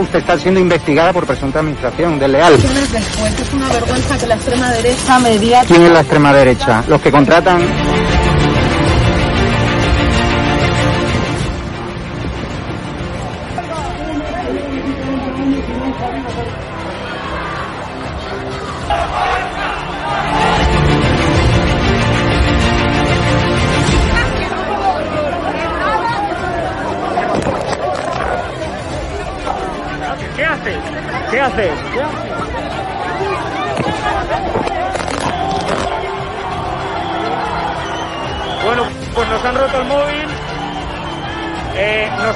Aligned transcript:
usted 0.00 0.18
está 0.18 0.38
siendo 0.38 0.60
investigada 0.60 1.12
por 1.12 1.26
presunta 1.26 1.60
administración 1.60 2.18
desleal. 2.18 2.54
es 2.54 3.52
una 3.52 3.68
vergüenza 3.68 4.18
que 4.18 4.26
la 4.26 4.34
extrema 4.34 4.72
derecha 4.72 5.18
media 5.18 5.62
¿Quién 5.66 5.82
es 5.82 5.90
la 5.90 6.00
extrema 6.00 6.32
derecha? 6.32 6.84
Los 6.88 7.00
que 7.00 7.10
contratan... 7.10 8.19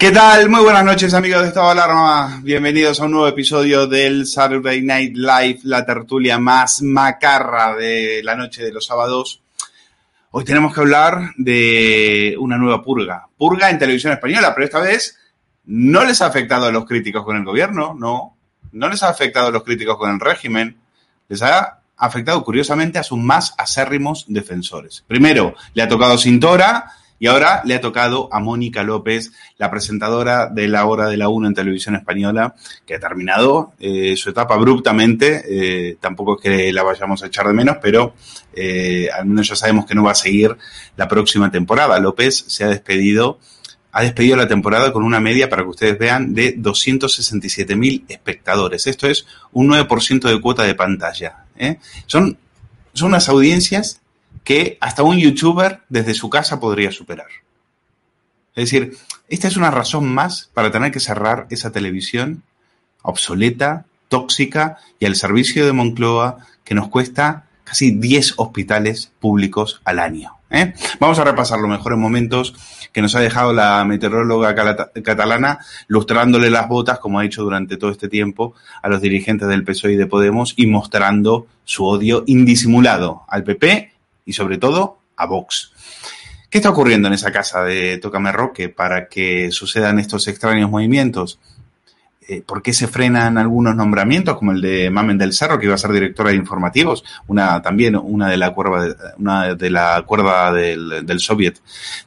¿Qué 0.00 0.12
tal? 0.12 0.48
Muy 0.48 0.62
buenas 0.62 0.82
noches 0.82 1.12
amigos 1.12 1.42
de 1.42 1.48
Estado 1.48 1.66
de 1.66 1.72
Alarma. 1.72 2.40
Bienvenidos 2.42 2.98
a 2.98 3.04
un 3.04 3.10
nuevo 3.10 3.28
episodio 3.28 3.86
del 3.86 4.26
Saturday 4.26 4.80
Night 4.80 5.14
Live, 5.14 5.60
la 5.64 5.84
tertulia 5.84 6.38
más 6.38 6.80
macarra 6.80 7.76
de 7.76 8.22
la 8.24 8.34
noche 8.34 8.62
de 8.62 8.72
los 8.72 8.86
sábados. 8.86 9.42
Hoy 10.30 10.42
tenemos 10.44 10.72
que 10.72 10.80
hablar 10.80 11.32
de 11.36 12.34
una 12.40 12.56
nueva 12.56 12.82
purga. 12.82 13.26
Purga 13.36 13.68
en 13.68 13.78
televisión 13.78 14.14
española, 14.14 14.54
pero 14.54 14.64
esta 14.64 14.80
vez 14.80 15.18
no 15.66 16.02
les 16.02 16.22
ha 16.22 16.28
afectado 16.28 16.64
a 16.64 16.72
los 16.72 16.86
críticos 16.86 17.22
con 17.22 17.36
el 17.36 17.44
gobierno, 17.44 17.94
no. 17.94 18.38
No 18.72 18.88
les 18.88 19.02
ha 19.02 19.10
afectado 19.10 19.48
a 19.48 19.50
los 19.50 19.64
críticos 19.64 19.98
con 19.98 20.10
el 20.10 20.18
régimen. 20.18 20.78
Les 21.28 21.42
ha 21.42 21.80
afectado 21.98 22.42
curiosamente 22.42 22.98
a 22.98 23.02
sus 23.02 23.18
más 23.18 23.52
acérrimos 23.58 24.24
defensores. 24.28 25.04
Primero, 25.06 25.54
le 25.74 25.82
ha 25.82 25.88
tocado 25.88 26.16
Cintora 26.16 26.90
y 27.20 27.26
ahora 27.26 27.60
le 27.66 27.74
ha 27.74 27.82
tocado 27.82 28.30
a 28.32 28.40
Mónica 28.40 28.82
López, 28.82 29.30
la 29.58 29.70
presentadora 29.70 30.46
de 30.46 30.66
la 30.68 30.86
hora 30.86 31.06
de 31.06 31.18
la 31.18 31.28
1 31.28 31.48
en 31.48 31.54
televisión 31.54 31.94
española, 31.94 32.54
que 32.86 32.94
ha 32.94 32.98
terminado 32.98 33.74
eh, 33.78 34.16
su 34.16 34.30
etapa 34.30 34.54
abruptamente. 34.54 35.44
Eh, 35.46 35.98
tampoco 36.00 36.36
es 36.36 36.42
que 36.42 36.72
la 36.72 36.82
vayamos 36.82 37.22
a 37.22 37.26
echar 37.26 37.46
de 37.46 37.52
menos, 37.52 37.76
pero 37.82 38.14
eh, 38.54 39.10
al 39.14 39.26
menos 39.26 39.46
ya 39.46 39.54
sabemos 39.54 39.84
que 39.84 39.94
no 39.94 40.02
va 40.02 40.12
a 40.12 40.14
seguir 40.14 40.56
la 40.96 41.08
próxima 41.08 41.50
temporada. 41.50 42.00
López 42.00 42.42
se 42.48 42.64
ha 42.64 42.68
despedido, 42.68 43.38
ha 43.92 44.00
despedido 44.00 44.38
la 44.38 44.48
temporada 44.48 44.90
con 44.90 45.02
una 45.02 45.20
media, 45.20 45.50
para 45.50 45.62
que 45.62 45.68
ustedes 45.68 45.98
vean, 45.98 46.32
de 46.32 46.56
267.000 46.56 48.04
espectadores. 48.08 48.86
Esto 48.86 49.06
es 49.06 49.26
un 49.52 49.68
9% 49.68 50.26
de 50.26 50.40
cuota 50.40 50.62
de 50.62 50.74
pantalla. 50.74 51.44
Son, 52.06 52.38
son 52.94 53.08
unas 53.08 53.28
audiencias 53.28 54.00
que 54.44 54.78
hasta 54.80 55.02
un 55.02 55.18
youtuber 55.18 55.80
desde 55.88 56.14
su 56.14 56.30
casa 56.30 56.60
podría 56.60 56.92
superar. 56.92 57.28
Es 58.54 58.70
decir, 58.70 58.96
esta 59.28 59.48
es 59.48 59.56
una 59.56 59.70
razón 59.70 60.12
más 60.12 60.50
para 60.54 60.70
tener 60.70 60.90
que 60.90 61.00
cerrar 61.00 61.46
esa 61.50 61.70
televisión 61.70 62.42
obsoleta, 63.02 63.86
tóxica 64.08 64.78
y 64.98 65.06
al 65.06 65.16
servicio 65.16 65.64
de 65.64 65.72
Moncloa 65.72 66.38
que 66.64 66.74
nos 66.74 66.88
cuesta 66.88 67.46
casi 67.64 67.92
10 67.92 68.34
hospitales 68.38 69.12
públicos 69.20 69.80
al 69.84 70.00
año. 70.00 70.36
¿eh? 70.50 70.74
Vamos 70.98 71.18
a 71.20 71.24
repasar 71.24 71.60
los 71.60 71.70
mejores 71.70 71.98
momentos 71.98 72.54
que 72.92 73.00
nos 73.00 73.14
ha 73.14 73.20
dejado 73.20 73.52
la 73.52 73.84
meteoróloga 73.84 74.54
catalana, 75.04 75.60
lustrándole 75.86 76.50
las 76.50 76.68
botas, 76.68 76.98
como 76.98 77.20
ha 77.20 77.24
hecho 77.24 77.44
durante 77.44 77.76
todo 77.76 77.92
este 77.92 78.08
tiempo, 78.08 78.54
a 78.82 78.88
los 78.88 79.00
dirigentes 79.00 79.48
del 79.48 79.62
PSOE 79.64 79.92
y 79.92 79.96
de 79.96 80.06
Podemos 80.06 80.54
y 80.56 80.66
mostrando 80.66 81.46
su 81.64 81.86
odio 81.86 82.24
indisimulado 82.26 83.22
al 83.28 83.44
PP 83.44 83.92
y 84.30 84.32
sobre 84.32 84.58
todo 84.58 85.00
a 85.16 85.26
Vox. 85.26 85.72
¿Qué 86.48 86.58
está 86.58 86.70
ocurriendo 86.70 87.08
en 87.08 87.14
esa 87.14 87.32
casa 87.32 87.64
de 87.64 87.98
Tócame 87.98 88.30
Roque 88.30 88.68
para 88.68 89.08
que 89.08 89.50
sucedan 89.50 89.98
estos 89.98 90.28
extraños 90.28 90.70
movimientos? 90.70 91.40
Eh, 92.28 92.42
¿Por 92.46 92.62
qué 92.62 92.72
se 92.72 92.86
frenan 92.86 93.38
algunos 93.38 93.74
nombramientos, 93.74 94.36
como 94.38 94.52
el 94.52 94.60
de 94.60 94.88
Mamen 94.88 95.18
del 95.18 95.32
Cerro, 95.32 95.58
que 95.58 95.66
iba 95.66 95.74
a 95.74 95.78
ser 95.78 95.90
directora 95.90 96.30
de 96.30 96.36
informativos? 96.36 97.02
Una 97.26 97.60
también 97.60 97.96
una 97.96 98.28
de 98.28 98.36
la 98.36 98.54
cuerda, 98.54 99.14
una 99.18 99.56
de 99.56 99.70
la 99.70 100.02
cuerda 100.06 100.52
del, 100.52 101.04
del 101.04 101.18
Soviet, 101.18 101.58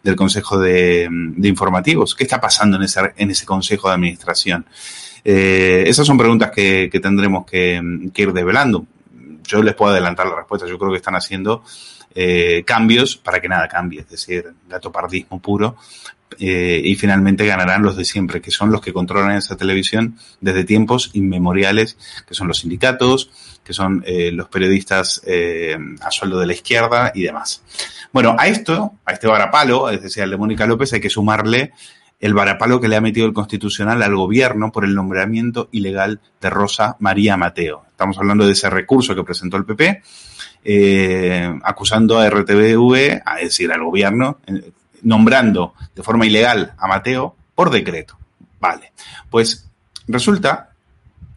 del 0.02 0.16
Consejo 0.16 0.58
de, 0.58 1.10
de 1.12 1.48
Informativos. 1.50 2.16
¿Qué 2.16 2.24
está 2.24 2.40
pasando 2.40 2.78
en 2.78 2.84
ese, 2.84 3.02
en 3.18 3.32
ese 3.32 3.46
Consejo 3.46 3.90
de 3.90 3.96
Administración? 3.96 4.66
Eh, 5.26 5.84
esas 5.88 6.08
son 6.08 6.18
preguntas 6.18 6.52
que, 6.52 6.90
tendremos 7.02 7.46
que, 7.46 8.10
que 8.14 8.22
ir 8.22 8.32
desvelando. 8.32 8.86
Yo 9.44 9.62
les 9.62 9.76
puedo 9.76 9.92
adelantar 9.92 10.26
la 10.28 10.38
respuesta. 10.38 10.68
Yo 10.68 10.80
creo 10.80 10.92
que 10.92 10.98
están 10.98 11.16
haciendo 11.16 11.64
eh, 12.16 12.64
cambios 12.66 13.18
para 13.18 13.42
que 13.42 13.48
nada 13.48 13.68
cambie, 13.68 14.02
es 14.02 14.10
decir, 14.10 14.54
gatopardismo 14.68 15.42
puro, 15.42 15.78
eh, 16.40 16.82
y 16.84 16.96
finalmente 16.96 17.46
ganarán 17.46 17.84
los 17.84 17.96
de 17.96 18.06
siempre, 18.06 18.42
que 18.42 18.52
son 18.52 18.72
los 18.72 18.82
que 18.82 18.92
controlan 18.92 19.38
esa 19.38 19.56
televisión 19.56 20.18
desde 20.42 20.64
tiempos 20.64 21.12
inmemoriales, 21.14 21.98
que 22.28 22.34
son 22.34 22.48
los 22.48 22.60
sindicatos, 22.60 23.30
que 23.64 23.74
son 23.74 24.04
eh, 24.06 24.32
los 24.32 24.50
periodistas 24.50 25.22
a 26.02 26.12
sueldo 26.12 26.40
de 26.40 26.48
la 26.48 26.54
izquierda 26.54 27.12
y 27.16 27.22
demás. 27.24 27.64
Bueno, 28.12 28.36
a 28.38 28.48
esto, 28.48 28.94
a 29.06 29.14
este 29.14 29.28
varapalo, 29.28 29.90
es 29.90 30.02
decir, 30.02 30.24
al 30.24 30.32
de 30.32 30.38
Mónica 30.38 30.66
López, 30.66 30.92
hay 30.94 31.02
que 31.02 31.10
sumarle 31.10 31.72
el 32.24 32.34
varapalo 32.34 32.80
que 32.80 32.88
le 32.88 32.96
ha 32.96 33.02
metido 33.02 33.28
el 33.28 33.34
Constitucional 33.34 34.02
al 34.02 34.16
gobierno 34.16 34.72
por 34.72 34.86
el 34.86 34.96
nombramiento 34.96 35.68
ilegal 35.74 36.22
de 36.40 36.50
Rosa 36.50 36.96
María 37.00 37.36
Mateo. 37.36 37.84
Estamos 37.90 38.18
hablando 38.18 38.46
de 38.46 38.54
ese 38.54 38.70
recurso 38.70 39.14
que 39.14 39.26
presentó 39.26 39.58
el 39.58 39.66
PP, 39.66 40.02
eh, 40.64 41.54
acusando 41.64 42.18
a 42.18 42.30
RTVV, 42.30 43.24
a 43.26 43.36
decir, 43.36 43.74
al 43.74 43.84
gobierno, 43.84 44.38
eh, 44.48 44.72
nombrando 45.02 45.74
de 45.94 46.02
forma 46.02 46.26
ilegal 46.26 46.74
a 46.78 46.88
Mateo 46.88 47.36
por 47.56 47.70
decreto. 47.72 48.18
Vale, 48.58 48.94
pues 49.30 49.70
resulta 50.08 50.70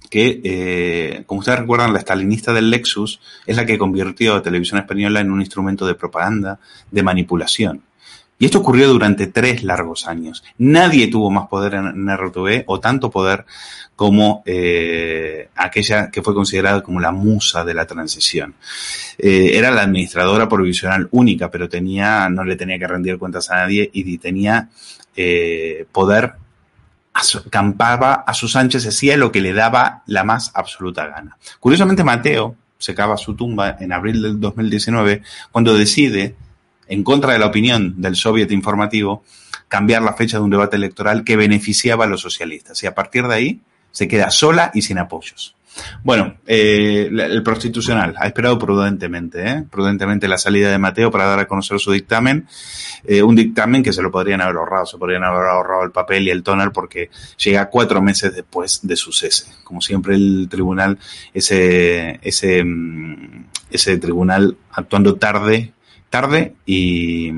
que, 0.09 0.41
eh, 0.45 1.25
como 1.27 1.41
ustedes 1.41 1.59
recuerdan, 1.59 1.95
la 1.95 1.99
estalinista 1.99 2.53
del 2.53 2.71
Lexus 2.71 3.21
es 3.45 3.57
la 3.57 3.67
que 3.67 3.77
convirtió 3.77 4.37
a 4.37 4.43
Televisión 4.43 4.79
Española 4.79 5.19
en 5.19 5.33
un 5.33 5.41
instrumento 5.41 5.85
de 5.85 5.97
propaganda, 5.97 6.61
de 6.93 7.03
manipulación. 7.03 7.83
Y 8.39 8.45
esto 8.45 8.59
ocurrió 8.59 8.89
durante 8.89 9.27
tres 9.29 9.63
largos 9.65 10.07
años. 10.07 10.45
Nadie 10.59 11.09
tuvo 11.09 11.31
más 11.31 11.49
poder 11.49 11.75
en 11.75 12.09
RTV 12.09 12.65
o 12.67 12.81
tanto 12.81 13.11
poder 13.11 13.47
como 13.95 14.43
eh, 14.45 15.49
aquella 15.57 16.11
que 16.11 16.23
fue 16.23 16.35
considerada 16.35 16.83
como 16.83 17.01
la 17.01 17.13
musa 17.13 17.65
de 17.65 17.73
la 17.73 17.87
transición. 17.87 18.55
Eh, 19.17 19.53
era 19.55 19.71
la 19.71 19.83
administradora 19.83 20.49
provisional 20.49 21.09
única, 21.13 21.51
pero 21.51 21.69
tenía, 21.69 22.29
no 22.29 22.45
le 22.45 22.57
tenía 22.57 22.79
que 22.79 22.87
rendir 22.87 23.19
cuentas 23.19 23.51
a 23.51 23.57
nadie 23.57 23.89
y 23.93 24.19
tenía 24.19 24.69
eh, 25.17 25.87
poder, 25.91 26.35
acampaba 27.15 28.25
a 28.27 28.35
sus 28.35 28.55
anchas, 28.55 28.87
hacía 28.87 29.17
lo 29.17 29.33
que 29.33 29.41
le 29.41 29.55
daba 29.55 30.03
la 30.07 30.25
más 30.25 30.51
absoluta 30.55 31.07
gana. 31.07 31.39
Curiosamente, 31.59 32.05
Mateo 32.05 32.55
se 32.77 32.95
cava 32.95 33.17
su 33.17 33.35
tumba 33.35 33.79
en 33.81 33.93
abril 33.93 34.21
del 34.21 34.39
2019 34.39 35.23
cuando 35.51 35.73
decide 35.73 36.37
en 36.89 37.03
contra 37.03 37.33
de 37.33 37.39
la 37.39 37.47
opinión 37.47 38.01
del 38.01 38.17
soviet 38.17 38.51
informativo, 38.53 39.25
cambiar 39.69 40.03
la 40.03 40.15
fecha 40.15 40.39
de 40.39 40.45
un 40.45 40.51
debate 40.51 40.77
electoral 40.77 41.25
que 41.25 41.37
beneficiaba 41.37 42.05
a 42.05 42.09
los 42.09 42.21
socialistas. 42.21 42.83
Y 42.83 42.87
a 42.87 42.95
partir 42.95 43.27
de 43.27 43.35
ahí 43.35 43.61
se 43.91 44.09
queda 44.09 44.31
sola 44.31 44.71
y 44.75 44.83
sin 44.83 44.99
apoyos. 44.99 45.57
Bueno, 46.03 46.37
eh, 46.47 47.11
el 47.11 47.43
prostitucional 47.43 48.15
ha 48.19 48.27
esperado 48.27 48.59
prudentemente, 48.59 49.47
¿eh? 49.47 49.65
prudentemente 49.71 50.29
la 50.29 50.39
salida 50.39 50.71
de 50.71 50.79
Mateo 50.79 51.11
para 51.11 51.27
dar 51.27 51.41
a 51.41 51.47
conocer 51.47 51.79
su 51.79 51.93
dictamen, 51.93 52.47
eh, 53.05 53.23
un 53.23 53.37
dictamen 53.37 53.83
que 53.83 53.93
se 53.93 54.03
lo 54.03 54.11
podrían 54.11 54.41
haber 54.41 54.57
ahorrado, 54.57 54.87
se 54.87 54.99
podrían 54.99 55.25
haber 55.25 55.49
ahorrado 55.49 55.85
el 55.85 55.91
papel 55.91 56.27
y 56.27 56.31
el 56.31 56.43
tonal 56.43 56.73
porque 56.73 57.11
llega 57.37 57.69
cuatro 57.69 58.01
meses 58.01 58.35
después 58.35 58.81
de 58.83 58.97
su 58.97 59.13
cese. 59.13 59.53
Como 59.65 59.81
siempre 59.81 60.15
el 60.15 60.49
tribunal, 60.51 60.99
ese, 61.35 62.21
ese, 62.23 62.65
mm, 62.65 63.45
ese 63.71 63.99
tribunal 63.99 64.57
actuando 64.71 65.17
tarde 65.17 65.73
tarde 66.11 66.55
y, 66.65 67.33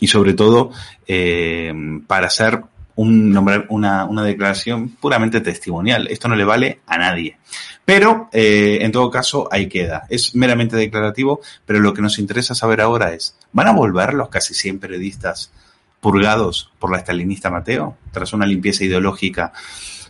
y 0.00 0.06
sobre 0.06 0.34
todo 0.34 0.70
eh, 1.06 1.72
para 2.06 2.26
hacer 2.26 2.62
un, 2.96 3.30
nombrar 3.30 3.66
una, 3.68 4.04
una, 4.06 4.24
declaración 4.24 4.88
puramente 4.88 5.40
testimonial. 5.40 6.08
Esto 6.08 6.26
no 6.28 6.34
le 6.34 6.44
vale 6.44 6.80
a 6.86 6.98
nadie. 6.98 7.38
Pero, 7.84 8.28
eh, 8.32 8.78
en 8.82 8.90
todo 8.92 9.10
caso, 9.10 9.48
ahí 9.52 9.68
queda. 9.68 10.04
Es 10.10 10.34
meramente 10.34 10.76
declarativo, 10.76 11.40
pero 11.64 11.78
lo 11.78 11.94
que 11.94 12.02
nos 12.02 12.18
interesa 12.18 12.54
saber 12.54 12.80
ahora 12.80 13.14
es, 13.14 13.36
¿van 13.52 13.68
a 13.68 13.72
volver 13.72 14.14
los 14.14 14.28
casi 14.28 14.52
100 14.52 14.80
periodistas 14.80 15.52
purgados 16.00 16.72
por 16.78 16.90
la 16.90 16.98
estalinista 16.98 17.50
Mateo, 17.50 17.96
tras 18.12 18.32
una 18.32 18.46
limpieza 18.46 18.84
ideológica 18.84 19.52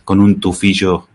con 0.03 0.19
un 0.19 0.39
tufillo 0.39 1.07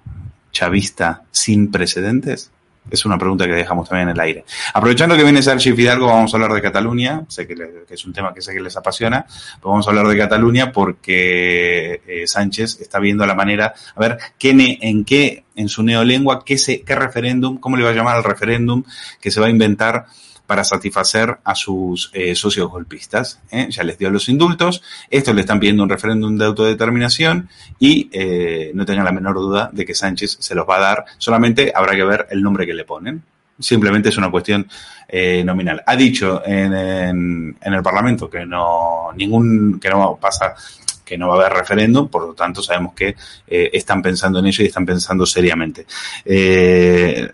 chavista 0.52 1.24
sin 1.32 1.70
precedentes? 1.70 2.52
Es 2.90 3.04
una 3.04 3.18
pregunta 3.18 3.46
que 3.46 3.52
dejamos 3.52 3.88
también 3.88 4.08
en 4.10 4.14
el 4.14 4.20
aire. 4.20 4.44
Aprovechando 4.72 5.16
que 5.16 5.22
viene 5.22 5.42
Sergi 5.42 5.72
Fidalgo, 5.72 6.06
vamos 6.06 6.32
a 6.32 6.36
hablar 6.36 6.52
de 6.52 6.60
Cataluña. 6.60 7.24
Sé 7.28 7.46
que, 7.46 7.54
que, 7.54 7.94
es 7.94 8.04
un 8.04 8.12
tema 8.12 8.34
que 8.34 8.42
sé 8.42 8.52
que 8.52 8.60
les 8.60 8.76
apasiona. 8.76 9.24
Pero 9.56 9.70
vamos 9.70 9.86
a 9.86 9.90
hablar 9.90 10.06
de 10.06 10.18
Cataluña 10.18 10.70
porque 10.70 12.02
eh, 12.06 12.26
Sánchez 12.26 12.80
está 12.80 12.98
viendo 12.98 13.26
la 13.26 13.34
manera, 13.34 13.74
a 13.94 14.00
ver, 14.00 14.18
qué 14.38 14.50
en 14.80 15.04
qué, 15.04 15.44
en 15.56 15.68
su 15.68 15.82
neolengua, 15.82 16.44
qué, 16.44 16.58
se, 16.58 16.82
qué 16.82 16.94
referéndum, 16.94 17.58
cómo 17.58 17.76
le 17.76 17.84
va 17.84 17.90
a 17.90 17.94
llamar 17.94 18.16
al 18.16 18.24
referéndum 18.24 18.84
que 19.20 19.30
se 19.30 19.40
va 19.40 19.46
a 19.46 19.50
inventar 19.50 20.06
para 20.46 20.64
satisfacer 20.64 21.38
a 21.44 21.54
sus 21.54 22.10
eh, 22.12 22.34
socios 22.34 22.70
golpistas. 22.70 23.40
¿eh? 23.50 23.68
Ya 23.70 23.82
les 23.82 23.98
dio 23.98 24.10
los 24.10 24.28
indultos, 24.28 24.82
estos 25.10 25.34
le 25.34 25.40
están 25.40 25.60
pidiendo 25.60 25.82
un 25.82 25.88
referéndum 25.88 26.36
de 26.36 26.44
autodeterminación 26.44 27.48
y 27.78 28.10
eh, 28.12 28.70
no 28.74 28.84
tengan 28.84 29.04
la 29.04 29.12
menor 29.12 29.36
duda 29.36 29.70
de 29.72 29.84
que 29.84 29.94
Sánchez 29.94 30.36
se 30.40 30.54
los 30.54 30.68
va 30.68 30.76
a 30.76 30.80
dar, 30.80 31.04
solamente 31.18 31.72
habrá 31.74 31.94
que 31.94 32.04
ver 32.04 32.26
el 32.30 32.42
nombre 32.42 32.66
que 32.66 32.74
le 32.74 32.84
ponen. 32.84 33.22
Simplemente 33.56 34.08
es 34.08 34.16
una 34.16 34.32
cuestión 34.32 34.66
eh, 35.08 35.44
nominal. 35.44 35.82
Ha 35.86 35.94
dicho 35.94 36.42
en, 36.44 36.74
en, 36.74 37.56
en, 37.60 37.72
el 37.72 37.82
Parlamento 37.84 38.28
que 38.28 38.44
no 38.44 39.12
ningún 39.14 39.78
que 39.78 39.88
no 39.88 40.18
pasa 40.20 40.56
que 41.04 41.18
no 41.18 41.28
va 41.28 41.34
a 41.34 41.46
haber 41.46 41.58
referéndum, 41.58 42.08
por 42.08 42.26
lo 42.26 42.34
tanto 42.34 42.62
sabemos 42.62 42.94
que 42.94 43.16
eh, 43.46 43.70
están 43.72 44.02
pensando 44.02 44.38
en 44.38 44.46
ello 44.46 44.64
y 44.64 44.68
están 44.68 44.86
pensando 44.86 45.26
seriamente. 45.26 45.86
Eh, 46.24 47.30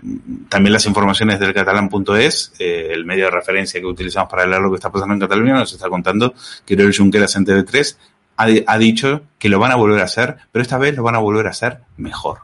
también 0.48 0.72
las 0.72 0.86
informaciones 0.86 1.38
del 1.38 1.54
catalán.es, 1.54 2.52
eh, 2.58 2.88
el 2.92 3.04
medio 3.04 3.26
de 3.26 3.30
referencia 3.30 3.80
que 3.80 3.86
utilizamos 3.86 4.30
para 4.30 4.46
leer 4.46 4.60
lo 4.60 4.70
que 4.70 4.76
está 4.76 4.90
pasando 4.90 5.14
en 5.14 5.20
Cataluña, 5.20 5.54
nos 5.54 5.72
está 5.72 5.88
contando 5.88 6.34
que 6.66 6.74
Oriol 6.74 6.94
Junqueras 6.96 7.36
en 7.36 7.46
TV3 7.46 7.96
ha, 8.66 8.78
dicho 8.78 9.22
que 9.38 9.48
lo 9.48 9.58
van 9.58 9.72
a 9.72 9.76
volver 9.76 10.00
a 10.00 10.04
hacer, 10.04 10.36
pero 10.50 10.62
esta 10.62 10.78
vez 10.78 10.96
lo 10.96 11.02
van 11.02 11.14
a 11.14 11.18
volver 11.18 11.46
a 11.46 11.50
hacer 11.50 11.80
mejor. 11.98 12.38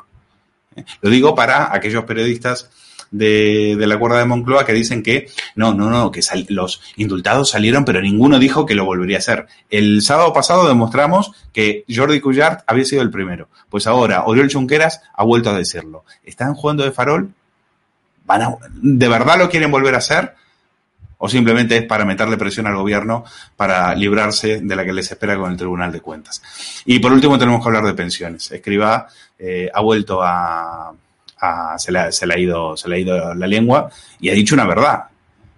Lo 1.00 1.08
digo 1.08 1.34
para 1.34 1.75
aquellos 1.75 2.05
periodistas 2.05 2.70
de, 3.10 3.76
la 3.78 3.98
cuerda 3.98 4.18
de 4.18 4.24
Moncloa 4.24 4.64
que 4.64 4.72
dicen 4.72 5.02
que 5.02 5.28
no, 5.54 5.74
no, 5.74 5.90
no, 5.90 6.10
que 6.10 6.20
los 6.48 6.80
indultados 6.96 7.50
salieron, 7.50 7.84
pero 7.84 8.00
ninguno 8.00 8.38
dijo 8.38 8.66
que 8.66 8.74
lo 8.74 8.84
volvería 8.84 9.16
a 9.16 9.20
hacer. 9.20 9.46
El 9.70 10.02
sábado 10.02 10.32
pasado 10.32 10.68
demostramos 10.68 11.32
que 11.52 11.84
Jordi 11.88 12.20
Cuyart 12.20 12.64
había 12.66 12.84
sido 12.84 13.02
el 13.02 13.10
primero. 13.10 13.48
Pues 13.68 13.86
ahora 13.86 14.24
Oriol 14.26 14.52
Junqueras 14.52 15.02
ha 15.14 15.24
vuelto 15.24 15.50
a 15.50 15.58
decirlo. 15.58 16.04
¿Están 16.24 16.54
jugando 16.54 16.84
de 16.84 16.92
farol? 16.92 17.30
¿Van 18.24 18.42
a, 18.42 18.56
¿De 18.70 19.08
verdad 19.08 19.38
lo 19.38 19.48
quieren 19.48 19.70
volver 19.70 19.94
a 19.94 19.98
hacer? 19.98 20.34
¿O 21.18 21.28
simplemente 21.28 21.76
es 21.78 21.84
para 21.84 22.04
meterle 22.04 22.36
presión 22.36 22.66
al 22.66 22.76
gobierno 22.76 23.24
para 23.56 23.94
librarse 23.94 24.60
de 24.60 24.76
la 24.76 24.84
que 24.84 24.92
les 24.92 25.10
espera 25.10 25.36
con 25.38 25.50
el 25.50 25.56
Tribunal 25.56 25.90
de 25.90 26.00
Cuentas? 26.00 26.42
Y 26.84 26.98
por 26.98 27.12
último 27.12 27.38
tenemos 27.38 27.62
que 27.62 27.68
hablar 27.68 27.84
de 27.84 27.94
pensiones. 27.94 28.50
Escriba 28.52 29.06
eh, 29.38 29.70
ha 29.72 29.80
vuelto 29.80 30.22
a, 30.22 30.92
se, 31.78 31.92
le, 31.92 31.98
ha 31.98 32.38
ido, 32.38 32.76
se 32.76 32.88
le 32.88 32.96
ha 32.96 32.98
ido 32.98 33.34
la 33.34 33.46
lengua 33.46 33.90
y 34.20 34.30
ha 34.30 34.34
dicho 34.34 34.54
una 34.54 34.66
verdad. 34.66 35.04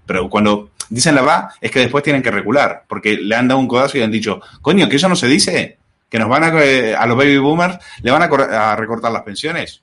Pero 0.07 0.29
cuando 0.29 0.71
dicen 0.91 1.15
la 1.15 1.21
verdad 1.23 1.49
es 1.61 1.71
que 1.71 1.81
después 1.81 2.03
tienen 2.03 2.23
que 2.23 2.31
recular, 2.31 2.85
porque 2.89 3.17
le 3.17 3.35
han 3.35 3.49
dado 3.49 3.61
un 3.61 3.69
codazo 3.69 3.99
y 3.99 4.03
han 4.03 4.11
dicho, 4.11 4.41
coño, 4.61 4.89
que 4.89 4.97
eso 4.97 5.09
no 5.09 5.17
se 5.17 5.29
dice, 5.29 5.79
que 6.09 6.19
nos 6.19 6.29
van 6.29 6.45
a, 6.45 6.49
a 6.49 7.07
los 7.07 7.17
baby 7.17 7.39
boomers 7.39 7.79
le 8.03 8.11
van 8.11 8.23
a, 8.23 8.77
recortar 8.77 9.13
las 9.13 9.23
pensiones. 9.23 9.83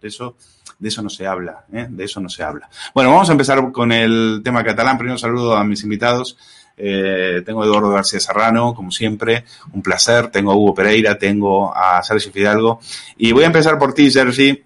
De 0.00 0.08
eso, 0.08 0.36
de 0.78 0.88
eso 0.88 1.02
no 1.02 1.10
se 1.10 1.26
habla, 1.26 1.64
¿eh? 1.72 1.86
de 1.88 2.04
eso 2.04 2.20
no 2.20 2.28
se 2.28 2.42
habla. 2.42 2.68
Bueno, 2.94 3.10
vamos 3.10 3.28
a 3.28 3.32
empezar 3.32 3.70
con 3.72 3.92
el 3.92 4.40
tema 4.44 4.64
catalán. 4.64 4.96
Primero 4.96 5.18
saludo 5.18 5.56
a 5.56 5.64
mis 5.64 5.82
invitados. 5.82 6.36
Eh, 6.80 7.42
tengo 7.44 7.62
a 7.62 7.66
Eduardo 7.66 7.90
García 7.90 8.20
Serrano, 8.20 8.72
como 8.72 8.92
siempre, 8.92 9.44
un 9.72 9.82
placer. 9.82 10.28
Tengo 10.28 10.52
a 10.52 10.56
Hugo 10.56 10.74
Pereira, 10.74 11.18
tengo 11.18 11.76
a 11.76 12.02
Sergi 12.02 12.30
Fidalgo. 12.30 12.80
Y 13.16 13.32
voy 13.32 13.42
a 13.44 13.48
empezar 13.48 13.78
por 13.78 13.92
ti, 13.92 14.10
Sergi. 14.10 14.64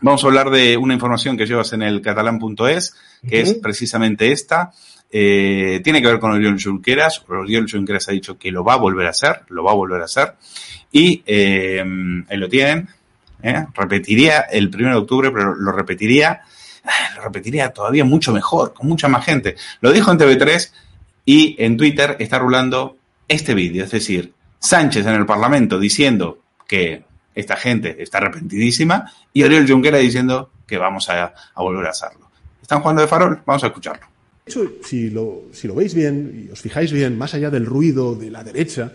Vamos 0.00 0.22
a 0.22 0.26
hablar 0.28 0.50
de 0.50 0.76
una 0.76 0.94
información 0.94 1.36
que 1.36 1.46
llevas 1.46 1.72
en 1.72 1.82
el 1.82 2.00
catalán.es, 2.00 2.94
que 3.28 3.42
uh 3.42 3.42
-huh. 3.42 3.42
es 3.42 3.54
precisamente 3.54 4.30
esta. 4.30 4.72
Eh, 5.10 5.80
tiene 5.82 6.00
que 6.00 6.08
ver 6.08 6.20
con 6.20 6.32
Oriol 6.32 6.62
Junqueras. 6.62 7.24
Oriol 7.28 7.68
Junqueras 7.70 8.08
ha 8.08 8.12
dicho 8.12 8.38
que 8.38 8.52
lo 8.52 8.62
va 8.62 8.74
a 8.74 8.76
volver 8.76 9.06
a 9.06 9.10
hacer, 9.10 9.42
lo 9.48 9.64
va 9.64 9.72
a 9.72 9.74
volver 9.74 10.00
a 10.00 10.04
hacer. 10.04 10.34
Y 10.92 11.22
eh, 11.26 11.82
ahí 12.28 12.36
lo 12.36 12.48
tienen. 12.48 12.88
¿eh? 13.42 13.66
Repetiría 13.74 14.40
el 14.40 14.68
1 14.68 14.90
de 14.90 14.96
octubre, 14.96 15.30
pero 15.30 15.54
lo 15.54 15.72
repetiría, 15.72 16.42
lo 17.16 17.22
repetiría 17.22 17.70
todavía 17.70 18.04
mucho 18.04 18.32
mejor, 18.32 18.74
con 18.74 18.86
mucha 18.86 19.08
más 19.08 19.24
gente. 19.24 19.56
Lo 19.80 19.92
dijo 19.92 20.12
en 20.12 20.18
TV3 20.18 20.70
y 21.24 21.56
en 21.58 21.76
Twitter 21.76 22.16
está 22.20 22.38
rulando 22.38 22.96
este 23.26 23.54
vídeo, 23.54 23.84
es 23.84 23.90
decir, 23.90 24.32
Sánchez 24.58 25.06
en 25.06 25.14
el 25.14 25.26
Parlamento 25.26 25.78
diciendo 25.78 26.38
que 26.66 27.04
esta 27.40 27.56
gente 27.56 28.02
está 28.02 28.18
arrepentidísima 28.18 29.10
y 29.32 29.44
Oriol 29.44 29.68
Junqueras 29.68 30.00
diciendo 30.00 30.50
que 30.66 30.76
vamos 30.76 31.08
a, 31.08 31.34
a, 31.54 31.62
volver 31.62 31.86
a 31.86 31.90
hacerlo. 31.90 32.30
¿Están 32.60 32.80
jugando 32.80 33.02
de 33.02 33.08
farol? 33.08 33.40
Vamos 33.46 33.62
a 33.62 33.68
escucharlo. 33.68 34.06
De 34.44 34.50
hecho, 34.50 34.72
si 34.82 35.10
lo, 35.10 35.44
si 35.52 35.68
lo 35.68 35.74
veis 35.74 35.94
bien 35.94 36.46
y 36.48 36.50
os 36.50 36.60
fijáis 36.60 36.90
bien, 36.92 37.16
más 37.16 37.34
allá 37.34 37.50
del 37.50 37.64
ruido 37.64 38.14
de 38.16 38.30
la 38.30 38.42
derecha, 38.42 38.92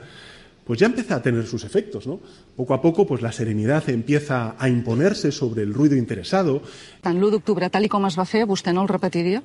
pues 0.66 0.80
ya 0.80 0.88
empieza 0.88 1.16
a 1.16 1.22
tener 1.22 1.46
sus 1.46 1.64
efectos, 1.64 2.06
¿no? 2.06 2.20
Poco 2.56 2.74
a 2.74 2.82
poco, 2.82 3.06
pues 3.08 3.22
la 3.22 3.32
serenidad 3.32 3.90
empieza 3.90 4.56
a 4.58 4.68
imponerse 4.68 5.32
sobre 5.32 5.64
el 5.64 5.74
ruido 5.74 5.96
interesado. 5.96 6.62
Tant 7.02 7.20
l'1 7.20 7.32
d'octubre, 7.32 7.70
tal 7.70 7.88
i 7.88 7.92
com 7.92 8.06
es 8.08 8.20
va 8.20 8.28
fer, 8.28 8.44
vostè 8.48 8.76
no 8.76 8.84
el 8.84 8.92
repetiria? 8.92 9.44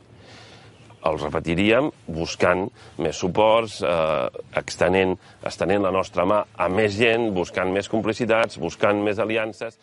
Els 1.06 1.22
repetiríem 1.22 1.90
buscant 2.06 2.66
més 2.98 3.16
suports, 3.16 3.82
eh, 3.82 4.42
extenent, 4.60 5.16
extenent 5.42 5.82
la 5.82 5.94
nostra 5.94 6.24
mà 6.24 6.42
a 6.56 6.68
més 6.68 6.96
gent, 6.96 7.30
buscant 7.34 7.70
més 7.72 7.88
complicitats, 7.88 8.58
buscant 8.58 9.02
més 9.04 9.18
aliances. 9.18 9.78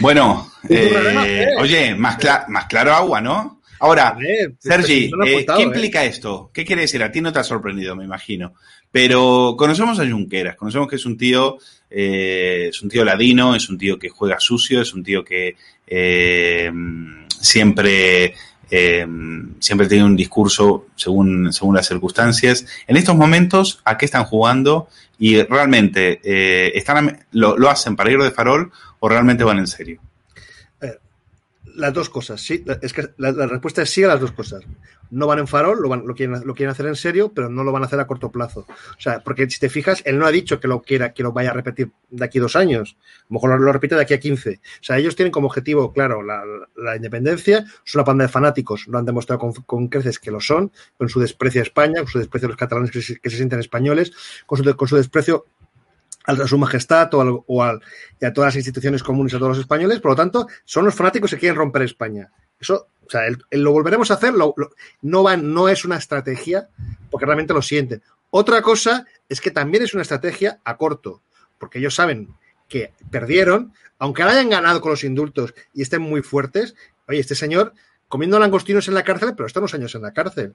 Bueno, 0.00 0.48
eh, 0.68 1.48
oye, 1.60 1.94
más, 1.94 2.16
cla 2.16 2.44
más 2.48 2.66
claro 2.66 2.92
agua, 2.92 3.20
¿no? 3.20 3.62
Ahora, 3.82 4.16
ver, 4.16 4.54
Sergi, 4.60 5.10
eh, 5.26 5.44
¿qué 5.44 5.62
implica 5.62 6.04
esto? 6.04 6.50
¿Qué 6.54 6.64
quiere 6.64 6.82
decir? 6.82 7.02
A 7.02 7.10
ti 7.10 7.20
no 7.20 7.32
te 7.32 7.40
ha 7.40 7.44
sorprendido, 7.44 7.96
me 7.96 8.04
imagino. 8.04 8.54
Pero 8.92 9.56
conocemos 9.58 9.98
a 9.98 10.08
Junqueras, 10.08 10.54
conocemos 10.54 10.86
que 10.86 10.96
es 10.96 11.04
un 11.04 11.16
tío, 11.16 11.58
eh, 11.90 12.68
es 12.70 12.80
un 12.80 12.88
tío 12.88 13.04
ladino, 13.04 13.56
es 13.56 13.68
un 13.68 13.78
tío 13.78 13.98
que 13.98 14.08
juega 14.08 14.38
sucio, 14.38 14.80
es 14.82 14.94
un 14.94 15.02
tío 15.02 15.24
que 15.24 15.56
eh, 15.84 16.70
siempre, 17.40 18.34
eh, 18.74 19.06
siempre 19.58 19.86
tiene 19.86 20.04
un 20.04 20.16
discurso 20.16 20.86
según, 20.96 21.52
según 21.52 21.76
las 21.76 21.86
circunstancias. 21.86 22.64
En 22.86 22.96
estos 22.96 23.14
momentos, 23.14 23.82
¿a 23.84 23.98
qué 23.98 24.06
están 24.06 24.24
jugando? 24.24 24.88
Y 25.18 25.42
realmente, 25.42 26.20
eh, 26.24 26.72
están, 26.74 27.26
lo, 27.32 27.58
¿lo 27.58 27.68
hacen 27.68 27.96
para 27.96 28.10
ir 28.10 28.18
de 28.18 28.30
farol 28.30 28.72
o 28.98 29.08
realmente 29.10 29.44
van 29.44 29.58
en 29.58 29.66
serio? 29.66 30.00
Las 31.74 31.92
dos 31.92 32.08
cosas, 32.08 32.40
sí. 32.40 32.64
Es 32.80 32.92
que 32.92 33.10
la, 33.16 33.32
respuesta 33.46 33.82
es 33.82 33.90
sí 33.90 34.04
a 34.04 34.08
las 34.08 34.20
dos 34.20 34.32
cosas. 34.32 34.62
No 35.10 35.26
van 35.26 35.40
en 35.40 35.46
farol, 35.46 35.80
lo, 35.80 35.88
van, 35.88 36.06
lo, 36.06 36.14
quieren, 36.14 36.40
lo 36.44 36.54
quieren 36.54 36.70
hacer 36.70 36.86
en 36.86 36.96
serio, 36.96 37.32
pero 37.34 37.48
no 37.48 37.64
lo 37.64 37.72
van 37.72 37.82
a 37.82 37.86
hacer 37.86 38.00
a 38.00 38.06
corto 38.06 38.30
plazo. 38.30 38.66
O 38.68 39.00
sea, 39.00 39.20
porque 39.20 39.48
si 39.50 39.60
te 39.60 39.68
fijas, 39.68 40.02
él 40.06 40.18
no 40.18 40.26
ha 40.26 40.30
dicho 40.30 40.58
que 40.58 40.68
lo 40.68 40.82
quiera, 40.82 41.12
que 41.12 41.22
lo 41.22 41.32
vaya 41.32 41.50
a 41.50 41.54
repetir 41.54 41.90
de 42.10 42.24
aquí 42.24 42.38
a 42.38 42.42
dos 42.42 42.56
años. 42.56 42.96
A 43.20 43.24
lo 43.28 43.34
mejor 43.34 43.60
lo, 43.60 43.72
repite 43.72 43.94
de 43.94 44.02
aquí 44.02 44.14
a 44.14 44.20
15. 44.20 44.50
O 44.50 44.84
sea, 44.84 44.98
ellos 44.98 45.16
tienen 45.16 45.32
como 45.32 45.48
objetivo, 45.48 45.92
claro, 45.92 46.22
la, 46.22 46.42
la 46.76 46.96
independencia. 46.96 47.64
Es 47.84 47.94
una 47.94 48.04
panda 48.04 48.24
de 48.24 48.28
fanáticos, 48.28 48.86
lo 48.88 48.98
han 48.98 49.04
demostrado 49.04 49.38
con, 49.38 49.52
con, 49.52 49.88
creces 49.88 50.18
que 50.18 50.30
lo 50.30 50.40
son, 50.40 50.72
con 50.96 51.08
su 51.08 51.20
desprecio 51.20 51.60
a 51.60 51.64
España, 51.64 52.00
con 52.00 52.08
su 52.08 52.18
desprecio 52.18 52.46
a 52.46 52.50
los 52.50 52.58
catalanes 52.58 52.90
que 52.90 53.02
se, 53.02 53.18
que 53.18 53.30
se 53.30 53.36
sienten 53.36 53.60
españoles, 53.60 54.12
con 54.46 54.62
su, 54.62 54.76
con 54.76 54.88
su 54.88 54.96
desprecio 54.96 55.46
a 56.24 56.46
su 56.46 56.58
majestad 56.58 57.10
o, 57.12 57.62
al, 57.62 57.80
y 58.20 58.24
a 58.24 58.32
todas 58.32 58.48
las 58.48 58.56
instituciones 58.56 59.02
comunes, 59.02 59.34
a 59.34 59.38
todos 59.38 59.56
los 59.56 59.58
españoles. 59.58 60.00
Por 60.00 60.12
lo 60.12 60.16
tanto, 60.16 60.46
son 60.64 60.84
los 60.84 60.94
fanáticos 60.94 61.30
que 61.30 61.38
quieren 61.38 61.56
romper 61.56 61.82
España. 61.82 62.30
Eso, 62.58 62.88
o 63.06 63.10
sea, 63.10 63.26
el, 63.26 63.38
lo 63.50 63.72
volveremos 63.72 64.10
a 64.10 64.14
hacer, 64.14 64.34
lo, 64.34 64.54
no, 65.02 65.22
va, 65.22 65.36
no 65.36 65.68
es 65.68 65.84
una 65.84 65.96
estrategia, 65.96 66.68
porque 67.10 67.26
realmente 67.26 67.54
lo 67.54 67.62
sienten. 67.62 68.02
Otra 68.30 68.62
cosa 68.62 69.06
es 69.28 69.40
que 69.40 69.50
también 69.50 69.82
es 69.82 69.94
una 69.94 70.02
estrategia 70.02 70.60
a 70.64 70.76
corto, 70.76 71.22
porque 71.58 71.78
ellos 71.78 71.94
saben 71.94 72.34
que 72.68 72.92
perdieron, 73.10 73.74
aunque 73.98 74.22
hayan 74.22 74.48
ganado 74.48 74.80
con 74.80 74.92
los 74.92 75.04
indultos 75.04 75.54
y 75.74 75.82
estén 75.82 76.00
muy 76.00 76.22
fuertes, 76.22 76.74
oye, 77.06 77.20
este 77.20 77.34
señor 77.34 77.74
comiendo 78.08 78.38
langostinos 78.38 78.88
en 78.88 78.94
la 78.94 79.04
cárcel, 79.04 79.34
pero 79.36 79.46
está 79.46 79.60
unos 79.60 79.74
años 79.74 79.94
en 79.94 80.02
la 80.02 80.12
cárcel. 80.12 80.54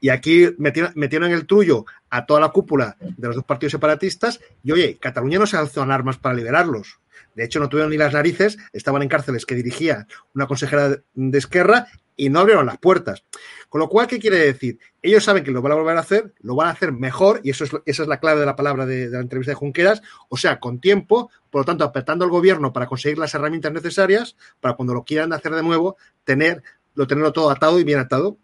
Y 0.00 0.10
aquí 0.10 0.48
metieron, 0.58 0.92
metieron, 0.94 1.28
en 1.28 1.34
el 1.34 1.46
trullo 1.46 1.86
a 2.10 2.26
toda 2.26 2.40
la 2.40 2.50
cúpula 2.50 2.96
de 3.00 3.26
los 3.26 3.36
dos 3.36 3.44
partidos 3.44 3.72
separatistas 3.72 4.40
y, 4.62 4.72
oye, 4.72 4.98
Cataluña 4.98 5.38
no 5.38 5.46
se 5.46 5.56
alzó 5.56 5.82
en 5.82 5.90
armas 5.90 6.18
para 6.18 6.34
liberarlos. 6.34 6.98
De 7.34 7.44
hecho, 7.44 7.60
no 7.60 7.68
tuvieron 7.68 7.90
ni 7.90 7.96
las 7.96 8.12
narices, 8.12 8.58
estaban 8.72 9.02
en 9.02 9.08
cárceles 9.08 9.46
que 9.46 9.54
dirigía 9.54 10.06
una 10.34 10.46
consejera 10.46 11.02
de 11.14 11.38
Esquerra 11.38 11.86
y 12.16 12.28
no 12.28 12.40
abrieron 12.40 12.66
las 12.66 12.78
puertas. 12.78 13.24
Con 13.68 13.80
lo 13.80 13.88
cual, 13.88 14.06
¿qué 14.06 14.18
quiere 14.18 14.36
decir? 14.36 14.78
Ellos 15.00 15.24
saben 15.24 15.42
que 15.42 15.50
lo 15.50 15.62
van 15.62 15.72
a 15.72 15.76
volver 15.76 15.96
a 15.96 16.00
hacer, 16.00 16.34
lo 16.40 16.54
van 16.54 16.68
a 16.68 16.72
hacer 16.72 16.92
mejor, 16.92 17.40
y 17.42 17.50
eso 17.50 17.64
es, 17.64 17.70
esa 17.86 18.02
es 18.02 18.08
la 18.08 18.20
clave 18.20 18.40
de 18.40 18.46
la 18.46 18.54
palabra 18.54 18.84
de, 18.84 19.08
de 19.08 19.16
la 19.16 19.20
entrevista 19.20 19.52
de 19.52 19.56
Junqueras, 19.56 20.02
o 20.28 20.36
sea, 20.36 20.60
con 20.60 20.78
tiempo, 20.78 21.30
por 21.50 21.62
lo 21.62 21.64
tanto, 21.64 21.84
apretando 21.84 22.24
al 22.24 22.30
gobierno 22.30 22.72
para 22.72 22.86
conseguir 22.86 23.18
las 23.18 23.34
herramientas 23.34 23.72
necesarias, 23.72 24.36
para 24.60 24.74
cuando 24.74 24.92
lo 24.92 25.04
quieran 25.04 25.32
hacer 25.32 25.54
de 25.54 25.62
nuevo, 25.62 25.96
tener, 26.24 26.62
lo 26.94 27.06
tenerlo 27.06 27.32
todo 27.32 27.50
atado 27.50 27.80
y 27.80 27.84
bien 27.84 27.98
atado, 27.98 28.36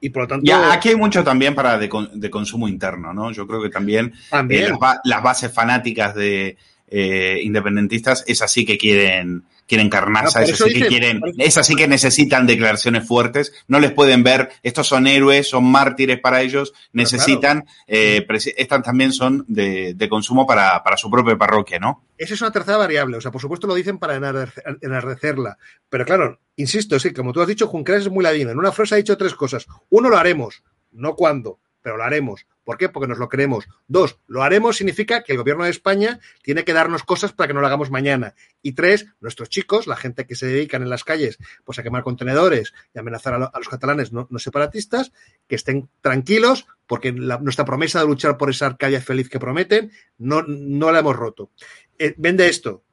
y 0.00 0.10
por 0.10 0.22
lo 0.22 0.28
tanto. 0.28 0.44
Ya, 0.46 0.72
aquí 0.72 0.90
hay 0.90 0.96
mucho 0.96 1.24
también 1.24 1.54
para 1.54 1.78
de, 1.78 1.90
de 2.14 2.30
consumo 2.30 2.68
interno, 2.68 3.12
¿no? 3.12 3.32
Yo 3.32 3.46
creo 3.46 3.62
que 3.62 3.70
también, 3.70 4.14
también. 4.30 4.64
Eh, 4.64 4.76
las, 4.80 4.98
las, 5.04 5.22
bases 5.22 5.52
fanáticas 5.52 6.14
de 6.14 6.56
eh, 6.88 7.40
independentistas 7.42 8.24
es 8.26 8.42
así 8.42 8.64
que 8.64 8.78
quieren 8.78 9.44
quieren 9.68 9.90
carnaza, 9.90 10.40
no, 10.40 10.46
es 10.46 10.52
así 10.54 10.64
dice, 10.64 10.80
que 10.80 10.88
quieren, 10.88 11.20
es 11.36 11.58
así 11.58 11.76
que 11.76 11.86
necesitan 11.86 12.46
declaraciones 12.46 13.06
fuertes, 13.06 13.52
no 13.68 13.78
les 13.78 13.92
pueden 13.92 14.24
ver, 14.24 14.48
estos 14.62 14.88
son 14.88 15.06
héroes, 15.06 15.48
son 15.48 15.64
mártires 15.64 16.18
para 16.18 16.40
ellos, 16.40 16.72
necesitan, 16.92 17.60
claro. 17.60 17.72
eh, 17.86 18.26
estas 18.56 18.82
también 18.82 19.12
son 19.12 19.44
de, 19.46 19.94
de 19.94 20.08
consumo 20.08 20.46
para, 20.46 20.82
para, 20.82 20.96
su 20.96 21.10
propia 21.10 21.36
parroquia, 21.36 21.78
¿no? 21.78 22.02
Esa 22.16 22.34
es 22.34 22.40
una 22.40 22.50
tercera 22.50 22.78
variable, 22.78 23.18
o 23.18 23.20
sea, 23.20 23.30
por 23.30 23.40
supuesto 23.40 23.66
lo 23.66 23.74
dicen 23.74 23.98
para 23.98 24.16
enardecerla, 24.16 25.58
pero 25.88 26.04
claro, 26.06 26.40
insisto, 26.56 26.98
sí, 26.98 27.12
como 27.12 27.32
tú 27.32 27.42
has 27.42 27.48
dicho, 27.48 27.68
Junqueras 27.68 28.02
es 28.02 28.10
muy 28.10 28.24
ladino, 28.24 28.50
en 28.50 28.58
una 28.58 28.72
frase 28.72 28.94
ha 28.94 28.98
dicho 28.98 29.18
tres 29.18 29.34
cosas, 29.34 29.66
uno 29.90 30.08
lo 30.08 30.16
haremos, 30.16 30.62
no 30.92 31.14
cuándo, 31.14 31.60
pero 31.88 31.96
lo 31.96 32.04
haremos. 32.04 32.44
¿Por 32.64 32.76
qué? 32.76 32.90
Porque 32.90 33.08
nos 33.08 33.16
lo 33.16 33.30
creemos. 33.30 33.66
Dos, 33.86 34.18
lo 34.26 34.42
haremos 34.42 34.76
significa 34.76 35.22
que 35.22 35.32
el 35.32 35.38
gobierno 35.38 35.64
de 35.64 35.70
España 35.70 36.20
tiene 36.42 36.64
que 36.64 36.74
darnos 36.74 37.02
cosas 37.02 37.32
para 37.32 37.48
que 37.48 37.54
no 37.54 37.62
lo 37.62 37.66
hagamos 37.66 37.90
mañana. 37.90 38.34
Y 38.60 38.72
tres, 38.72 39.06
nuestros 39.20 39.48
chicos, 39.48 39.86
la 39.86 39.96
gente 39.96 40.26
que 40.26 40.34
se 40.34 40.44
dedican 40.44 40.82
en 40.82 40.90
las 40.90 41.02
calles 41.02 41.38
pues 41.64 41.78
a 41.78 41.82
quemar 41.82 42.02
contenedores 42.02 42.74
y 42.94 42.98
amenazar 42.98 43.32
a, 43.32 43.38
lo, 43.38 43.50
a 43.54 43.58
los 43.58 43.70
catalanes 43.70 44.12
no, 44.12 44.28
separatistas, 44.36 45.12
que 45.46 45.56
estén 45.56 45.88
tranquilos 46.02 46.66
porque 46.86 47.10
nuestra 47.10 47.64
promesa 47.64 48.00
de 48.00 48.06
luchar 48.06 48.36
por 48.36 48.50
esa 48.50 48.66
Arcadia 48.66 49.00
feliz 49.00 49.30
que 49.30 49.40
prometen 49.40 49.90
no, 50.18 50.42
no 50.42 50.92
la 50.92 50.98
hemos 50.98 51.16
roto. 51.16 51.50
Eh, 51.98 52.14
vende 52.18 52.50
esto, 52.50 52.84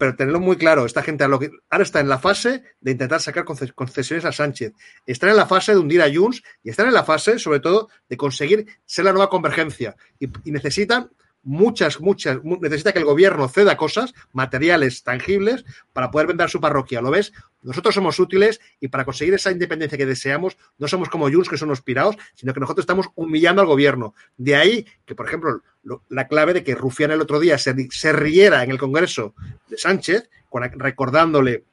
pero 0.00 0.16
tenerlo 0.16 0.40
muy 0.40 0.56
claro, 0.56 0.86
esta 0.86 1.02
gente 1.02 1.24
ahora 1.24 1.82
está 1.82 2.00
en 2.00 2.08
la 2.08 2.18
fase 2.18 2.62
de 2.80 2.92
intentar 2.92 3.20
sacar 3.20 3.44
concesiones 3.44 4.24
a 4.24 4.32
Sánchez, 4.32 4.72
están 5.04 5.28
en 5.28 5.36
la 5.36 5.44
fase 5.44 5.72
de 5.72 5.78
hundir 5.78 6.00
a 6.00 6.10
Junts 6.10 6.42
y 6.62 6.70
están 6.70 6.86
en 6.86 6.94
la 6.94 7.04
fase, 7.04 7.38
sobre 7.38 7.60
todo, 7.60 7.90
de 8.08 8.16
conseguir 8.16 8.66
ser 8.86 9.04
la 9.04 9.12
nueva 9.12 9.28
convergencia. 9.28 9.94
Y, 10.18 10.30
y 10.44 10.52
necesitan 10.52 11.10
muchas, 11.42 12.00
muchas, 12.00 12.38
necesita 12.44 12.92
que 12.92 12.98
el 12.98 13.04
gobierno 13.04 13.48
ceda 13.48 13.76
cosas, 13.76 14.12
materiales, 14.32 15.02
tangibles, 15.02 15.64
para 15.92 16.10
poder 16.10 16.28
vender 16.28 16.50
su 16.50 16.60
parroquia. 16.60 17.00
¿Lo 17.00 17.10
ves? 17.10 17.32
Nosotros 17.62 17.94
somos 17.94 18.18
útiles 18.18 18.60
y 18.80 18.88
para 18.88 19.04
conseguir 19.04 19.34
esa 19.34 19.50
independencia 19.50 19.98
que 19.98 20.06
deseamos, 20.06 20.56
no 20.78 20.88
somos 20.88 21.08
como 21.08 21.30
Junts, 21.30 21.48
que 21.48 21.58
son 21.58 21.68
los 21.68 21.82
pirados, 21.82 22.16
sino 22.34 22.52
que 22.52 22.60
nosotros 22.60 22.82
estamos 22.82 23.08
humillando 23.14 23.62
al 23.62 23.68
gobierno. 23.68 24.14
De 24.36 24.56
ahí 24.56 24.86
que, 25.06 25.14
por 25.14 25.26
ejemplo, 25.26 25.62
lo, 25.82 26.02
la 26.08 26.28
clave 26.28 26.52
de 26.52 26.64
que 26.64 26.74
Rufián 26.74 27.10
el 27.10 27.20
otro 27.20 27.40
día 27.40 27.58
se, 27.58 27.74
se 27.90 28.12
riera 28.12 28.62
en 28.62 28.70
el 28.70 28.78
Congreso 28.78 29.34
de 29.68 29.78
Sánchez, 29.78 30.28
recordándole 30.52 31.64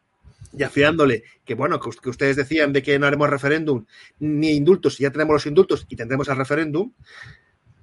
y 0.57 0.63
afiándole 0.63 1.23
que, 1.45 1.55
bueno, 1.55 1.79
que, 1.79 1.89
que, 2.01 2.09
ustedes 2.09 2.35
decían 2.35 2.71
de 2.73 2.81
que 2.81 2.97
no 2.99 3.05
haremos 3.05 3.29
referéndum 3.29 3.85
ni 4.19 4.51
indultos, 4.51 4.99
y 4.99 5.03
ya 5.03 5.11
tenemos 5.11 5.33
los 5.33 5.45
indultos 5.45 5.85
y 5.89 5.95
tendremos 5.95 6.27
el 6.29 6.37
referéndum, 6.37 6.91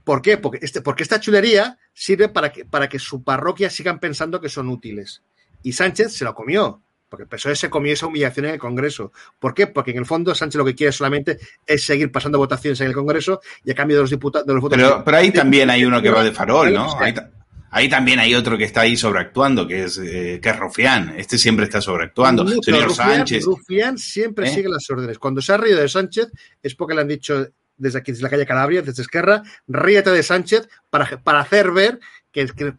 ¿Por 0.04 0.20
qué? 0.20 0.36
Porque, 0.36 0.58
este, 0.62 0.82
porque 0.82 1.02
esta 1.02 1.18
chulería 1.18 1.78
sirve 1.92 2.28
para 2.28 2.52
que, 2.52 2.64
para 2.64 2.88
que 2.88 2.98
su 2.98 3.24
parroquia 3.24 3.70
sigan 3.70 3.98
pensando 3.98 4.40
que 4.40 4.50
son 4.50 4.68
útiles. 4.68 5.22
Y 5.62 5.72
Sánchez 5.72 6.12
se 6.12 6.24
lo 6.24 6.34
comió, 6.34 6.82
porque 7.08 7.22
el 7.22 7.28
PSOE 7.28 7.56
se 7.56 7.70
comió 7.70 7.94
esa 7.94 8.06
humillación 8.06 8.46
en 8.46 8.52
el 8.52 8.58
Congreso. 8.58 9.12
¿Por 9.38 9.54
qué? 9.54 9.66
Porque 9.66 9.92
en 9.92 9.98
el 9.98 10.06
fondo 10.06 10.34
Sánchez 10.34 10.58
lo 10.58 10.64
que 10.64 10.74
quiere 10.74 10.92
solamente 10.92 11.38
es 11.66 11.84
seguir 11.84 12.12
pasando 12.12 12.38
votaciones 12.38 12.80
en 12.82 12.88
el 12.88 12.92
Congreso 12.92 13.40
y 13.64 13.70
a 13.70 13.74
cambio 13.74 13.96
de 13.96 14.02
los 14.02 14.10
diputados. 14.10 14.46
De 14.46 14.52
los 14.52 14.60
votos 14.60 14.76
pero, 14.76 15.02
pero 15.02 15.16
ahí 15.16 15.30
también 15.30 15.70
hay 15.70 15.84
uno 15.84 16.02
que 16.02 16.10
va 16.10 16.22
de 16.22 16.32
farol, 16.32 16.74
¿no? 16.74 17.00
Ahí, 17.00 17.14
ahí, 17.70 17.88
también 17.88 18.18
hay 18.18 18.34
otro 18.34 18.58
que 18.58 18.64
está 18.64 18.82
ahí 18.82 18.96
sobreactuando, 18.96 19.66
que 19.66 19.84
es, 19.84 19.96
eh, 19.96 20.38
que 20.42 20.50
es 20.50 20.58
Rufián. 20.58 21.14
Este 21.16 21.38
siempre 21.38 21.64
está 21.64 21.80
sobreactuando. 21.80 22.44
No, 22.44 22.60
Señor 22.60 22.88
Rufián, 22.88 23.16
Sánchez. 23.16 23.44
Rufián 23.44 23.96
siempre 23.96 24.48
¿Eh? 24.48 24.54
sigue 24.54 24.68
las 24.68 24.88
órdenes. 24.90 25.18
Cuando 25.18 25.40
se 25.40 25.52
ha 25.54 25.56
reído 25.56 25.80
de 25.80 25.88
Sánchez 25.88 26.28
es 26.62 26.74
porque 26.74 26.94
le 26.94 27.00
han 27.00 27.08
dicho 27.08 27.48
desde 27.76 27.98
aquí, 27.98 28.12
desde 28.12 28.24
la 28.24 28.30
calle 28.30 28.46
Calabria, 28.46 28.82
desde 28.82 29.02
Esquerra, 29.02 29.42
ríete 29.66 30.10
de 30.10 30.22
Sánchez 30.22 30.68
para, 30.90 31.22
para 31.22 31.40
hacer 31.40 31.70
ver 31.70 32.00
que, 32.32 32.46
que, 32.46 32.74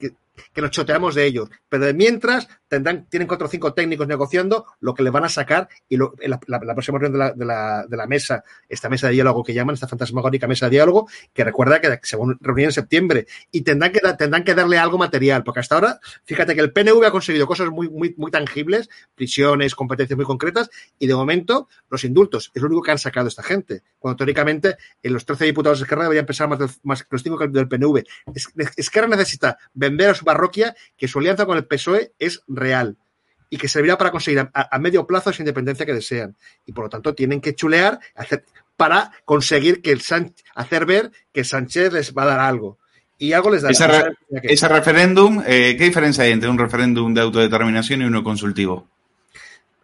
que, 0.54 0.62
nos 0.62 0.72
choteamos 0.72 1.16
de 1.16 1.26
ellos. 1.26 1.50
Pero 1.70 1.86
de 1.86 1.94
mientras 1.94 2.48
tendrán, 2.68 3.06
tienen 3.10 3.28
cuatro 3.28 3.48
o 3.48 3.50
cinco 3.50 3.74
técnicos 3.74 4.08
negociando 4.08 4.66
lo 4.80 4.94
que 4.94 5.04
le 5.04 5.10
van 5.10 5.24
a 5.24 5.30
sacar 5.30 5.70
y 5.88 5.98
lo, 5.98 6.14
la, 6.20 6.40
próxima 6.40 7.00
reunión 7.00 7.14
de 7.14 7.20
la, 7.20 7.32
de, 7.34 7.46
la, 7.46 7.86
de 7.88 7.98
la 7.98 8.08
mesa, 8.08 8.44
esta 8.68 8.90
mesa 8.90 9.08
de 9.08 9.14
diálogo 9.14 9.44
que 9.44 9.54
llaman, 9.54 9.76
esta 9.76 9.88
fantasmagórica 9.88 10.48
mesa 10.48 10.68
de 10.68 10.72
diálogo, 10.72 11.08
que 11.34 11.44
recuerda 11.44 11.80
que 11.80 12.00
se 12.04 12.18
van 12.18 12.32
a 12.32 12.38
reunir 12.42 12.66
en 12.66 12.72
septiembre 12.72 13.28
y 13.52 13.62
tendrán 13.62 13.92
que, 13.92 14.00
tendrán 14.18 14.44
que 14.44 14.56
darle 14.56 14.78
algo 14.78 14.98
material, 14.98 15.44
porque 15.44 15.60
hasta 15.60 15.76
ahora, 15.76 16.00
fíjate 16.24 16.56
que 16.56 16.62
el 16.62 16.72
PNV 16.72 17.06
ha 17.06 17.12
conseguido 17.12 17.48
cosas 17.48 17.70
muy, 17.70 17.90
muy, 17.90 18.14
muy 18.18 18.32
tangibles, 18.32 18.90
prisiones, 19.16 19.76
competencias 19.76 20.18
muy 20.18 20.26
concretas, 20.26 20.70
y 21.00 21.08
de 21.08 21.16
momento 21.16 21.70
los 21.90 22.04
indultos 22.04 22.52
es 22.54 22.62
lo 22.62 22.68
único 22.68 22.82
que 22.84 22.92
han 22.92 23.00
sacado 23.00 23.28
esta 23.28 23.44
gente, 23.44 23.84
cuando 24.00 24.18
teóricamente 24.18 24.78
en 25.02 25.14
los 25.14 25.26
13 25.26 25.46
diputados 25.46 25.80
de 25.80 25.84
Esquerra 25.84 26.04
deberían 26.04 26.26
pesar 26.26 26.48
más, 26.50 26.60
del, 26.60 26.70
más 26.84 27.04
que 27.04 27.10
los 27.12 27.24
5 27.24 27.48
del 27.48 27.68
PNV. 27.68 28.04
Esquerra 28.78 29.08
necesita 29.08 29.58
vender 29.74 30.10
a 30.10 30.14
su 30.14 30.26
parroquia 30.26 30.76
que 30.98 31.08
su 31.08 31.20
alianza 31.20 31.46
con 31.46 31.58
el 31.58 31.66
PSOE 31.66 32.14
es 32.20 32.44
real 32.56 32.98
y 33.50 33.58
que 33.58 33.68
servirá 33.68 33.98
para 33.98 34.12
conseguir 34.12 34.40
a, 34.40 34.50
a, 34.54 34.80
medio 34.80 35.06
plazo 35.06 35.30
esa 35.30 35.42
independencia 35.42 35.86
que 35.86 35.94
desean. 35.94 36.36
Y 36.66 36.74
por 36.74 36.86
lo 36.86 36.90
tanto 36.90 37.14
tienen 37.14 37.42
que 37.42 37.56
chulear 37.56 38.00
hacer, 38.16 38.44
para 38.78 39.12
conseguir 39.24 39.82
que 39.82 39.92
el 39.92 40.02
San, 40.02 40.34
hacer 40.56 40.86
ver 40.86 41.12
que 41.32 41.44
Sánchez 41.44 41.94
les 41.94 42.14
va 42.14 42.24
a 42.24 42.28
dar 42.28 42.40
algo. 42.40 42.78
Y 43.18 43.34
algo 43.34 43.50
les 43.50 43.62
dará. 43.62 43.72
Ese, 43.72 43.88
re, 43.88 44.14
ese 44.44 44.68
referéndum, 44.68 45.42
eh, 45.46 45.76
¿qué 45.78 45.86
diferencia 45.86 46.26
hay 46.26 46.32
entre 46.32 46.50
un 46.50 46.58
referéndum 46.58 47.14
de 47.14 47.22
autodeterminación 47.22 48.02
y 48.02 48.06
uno 48.06 48.24
consultivo? 48.24 48.90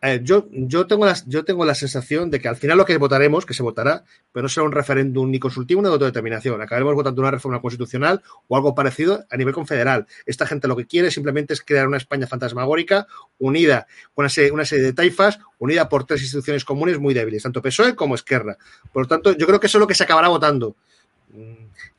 Eh, 0.03 0.20
yo, 0.24 0.48
yo, 0.51 0.88
tengo 0.88 1.05
la, 1.05 1.15
yo 1.27 1.46
tengo 1.46 1.63
la 1.63 1.75
sensación 1.75 2.31
de 2.31 2.39
que 2.39 2.48
al 2.48 2.55
final 2.55 2.77
lo 2.77 2.86
que 2.86 2.98
votaremos, 2.98 3.46
que 3.46 3.53
se 3.53 3.62
votará, 3.62 4.03
pero 4.31 4.43
no 4.43 4.50
será 4.50 4.65
un 4.65 4.72
referéndum 4.72 5.29
ni 5.29 5.39
consultivo 5.39 5.81
ni 5.81 5.88
de 5.88 5.93
autodeterminación. 5.93 6.60
Acabaremos 6.60 6.96
votando 6.96 7.22
una 7.22 7.29
reforma 7.29 7.62
constitucional 7.62 8.24
o 8.48 8.55
algo 8.55 8.74
parecido 8.74 9.25
a 9.29 9.38
nivel 9.38 9.53
confederal. 9.53 10.08
Esta 10.25 10.48
gente 10.48 10.67
lo 10.67 10.75
que 10.75 10.88
quiere 10.88 11.12
simplemente 11.12 11.53
es 11.53 11.62
crear 11.62 11.88
una 11.88 11.98
España 11.98 12.25
fantasmagórica, 12.25 13.05
unida 13.38 13.86
con 14.15 14.24
una 14.24 14.29
serie, 14.29 14.51
una 14.51 14.65
serie 14.65 14.86
de 14.86 14.93
taifas, 14.93 15.39
unida 15.60 15.88
por 15.88 16.05
tres 16.05 16.22
instituciones 16.22 16.65
comunes 16.65 16.98
muy 16.98 17.13
débiles, 17.13 17.43
tanto 17.43 17.62
PSOE 17.62 17.96
como 17.96 18.15
Esquerra. 18.15 18.58
Por 18.91 19.03
lo 19.03 19.08
tanto, 19.08 19.38
yo 19.38 19.46
creo 19.46 19.60
que 19.60 19.67
eso 19.67 19.77
es 19.77 19.81
lo 19.81 19.88
que 19.88 19.96
se 19.96 20.03
acabará 20.03 20.29
votando. 20.29 20.75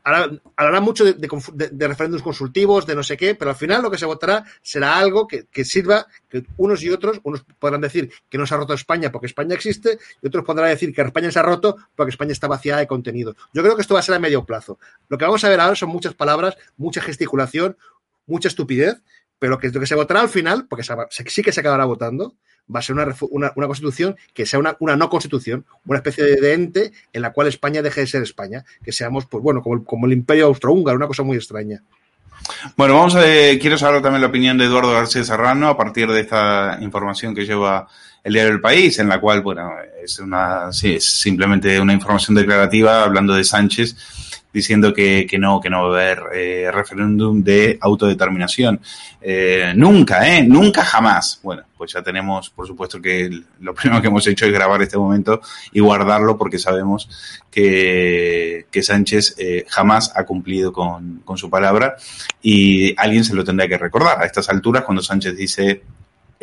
Mm, 0.05 0.37
hablará 0.57 0.81
mucho 0.81 1.05
de, 1.05 1.15
de, 1.15 1.89
referéndums 1.89 2.23
consultivos, 2.23 2.87
de 2.87 2.95
no 2.95 3.03
sé 3.03 3.17
qué, 3.17 3.35
pero 3.35 3.51
al 3.51 3.57
final 3.57 3.83
lo 3.83 3.91
que 3.91 3.99
se 3.99 4.07
votará 4.07 4.45
será 4.61 4.99
algo 4.99 5.29
que, 5.29 5.65
sirva, 5.65 6.07
que 6.29 6.45
unos 6.57 6.83
y 6.83 6.91
otros, 6.91 7.21
unos 7.23 7.45
podrán 7.59 7.81
decir 7.81 8.13
que 8.29 8.37
no 8.37 8.47
se 8.47 8.55
ha 8.55 8.59
roto 8.59 8.75
España 8.75 9.13
porque 9.13 9.27
España 9.27 9.55
existe, 9.55 9.99
y 10.21 10.27
otros 10.27 10.45
podrán 10.45 10.71
decir 10.71 10.93
que 10.93 11.03
España 11.03 11.31
se 11.31 11.39
ha 11.39 11.43
roto 11.43 11.77
porque 11.95 12.11
España 12.11 12.33
está 12.33 12.49
vaciada 12.49 12.81
de 12.81 12.87
contenido. 12.87 13.37
Yo 13.53 13.63
creo 13.63 13.77
que 13.77 13.83
esto 13.83 13.95
va 13.95 14.01
a 14.01 14.03
ser 14.03 14.17
a 14.17 14.19
medio 14.19 14.45
plazo. 14.45 14.79
Lo 15.09 15.19
que 15.19 15.25
vamos 15.25 15.45
a 15.45 15.49
ver 15.49 15.61
ahora 15.61 15.77
son 15.77 15.91
muchas 15.91 16.15
palabras, 16.15 16.57
mucha 16.77 17.01
gesticulación, 17.01 17.77
mucha 18.27 18.49
estupidez, 18.49 19.03
pero 19.39 19.59
que 19.59 19.71
lo 19.71 19.81
que 19.81 19.87
se 19.87 19.95
votará 19.95 20.21
al 20.21 20.29
final, 20.29 20.67
porque 20.69 20.85
sí 21.11 21.43
que 21.43 21.53
se 21.53 21.61
acabará 21.61 21.85
votando, 21.85 22.35
va 22.75 22.81
a 22.81 22.83
ser 22.83 22.95
una, 22.95 23.15
una, 23.31 23.53
una 23.57 23.67
constitución 23.67 24.17
que 24.35 24.47
sea 24.47 24.59
una, 24.59 24.77
una, 24.81 24.97
no 24.97 25.09
constitución, 25.09 25.65
una 25.87 25.99
especie 25.99 26.25
de 26.25 26.53
ente 26.53 26.93
en 27.13 27.23
la 27.23 27.33
cual 27.33 27.49
España 27.49 27.83
deje 27.83 28.03
de 28.03 28.07
ser 28.07 28.23
España, 28.23 28.65
que 28.85 28.93
seamos, 28.93 29.27
pues 29.27 29.43
bueno, 29.43 29.63
como 29.63 29.77
el, 29.77 29.85
como 29.85 30.07
el 30.07 30.13
imperio 30.13 30.47
austrohúngaro, 30.47 30.97
una 30.97 31.07
cosa 31.07 31.23
muy 31.23 31.37
extraña. 31.37 31.83
Bueno, 32.77 32.95
vamos 32.95 33.15
a, 33.15 33.23
quiero 33.61 33.79
saber 33.79 34.03
también 34.03 34.23
la 34.23 34.29
opinión 34.29 34.59
de 34.59 34.65
Eduardo 34.65 34.93
García 34.93 35.23
Serrano 35.23 35.69
a 35.69 35.77
partir 35.77 36.11
de 36.11 36.21
esta 36.21 36.79
información 36.81 37.35
que 37.35 37.45
lleva 37.45 37.87
el 38.25 38.33
diario 38.33 38.53
del 38.53 38.61
País, 38.61 38.99
en 38.99 39.09
la 39.09 39.21
cual, 39.21 39.43
bueno, 39.43 39.73
es 40.03 40.19
una, 40.19 40.73
sí, 40.73 40.97
es 40.97 41.05
simplemente 41.05 41.79
una 41.81 41.93
información 41.93 42.35
declarativa 42.35 43.05
hablando 43.05 43.35
de 43.35 43.45
Sánchez 43.45 43.97
diciendo 44.53 44.93
que, 44.93 45.27
que 45.27 45.39
no, 45.39 45.61
que 45.61 45.71
no 45.71 45.89
va 45.89 45.89
a 45.89 46.03
haber 46.03 46.23
eh, 46.35 46.71
referéndum 46.73 47.43
de 47.43 47.79
autodeterminación. 47.81 48.81
Eh, 49.21 49.73
nunca, 49.77 50.29
¿eh? 50.29 50.43
Nunca 50.43 50.85
jamás. 50.85 51.41
Bueno, 51.43 51.63
pues 51.77 51.93
ya 51.93 52.03
tenemos, 52.03 52.51
por 52.51 52.67
supuesto 52.67 53.01
que 53.01 53.31
lo 53.61 53.75
primero 53.75 54.01
que 54.01 54.09
hemos 54.09 54.27
hecho 54.27 54.47
es 54.47 54.53
grabar 54.53 54.83
este 54.83 54.99
momento 54.99 55.41
y 55.73 55.81
guardarlo 55.81 56.37
porque 56.37 56.59
sabemos 56.59 57.09
que, 57.51 58.67
que 58.71 58.83
Sánchez 58.83 59.37
eh, 59.39 59.65
jamás 59.69 60.13
ha 60.15 60.25
cumplido 60.25 60.73
con, 60.73 61.23
con 61.25 61.39
su 61.39 61.49
palabra 61.49 61.97
y 62.43 62.95
alguien 63.01 63.25
se 63.25 63.35
lo 63.35 63.45
tendrá 63.45 63.69
que 63.69 63.79
recordar. 63.79 64.21
A 64.21 64.27
estas 64.27 64.49
alturas, 64.49 64.85
cuando 64.85 65.03
Sánchez 65.03 65.37
dice 65.37 65.83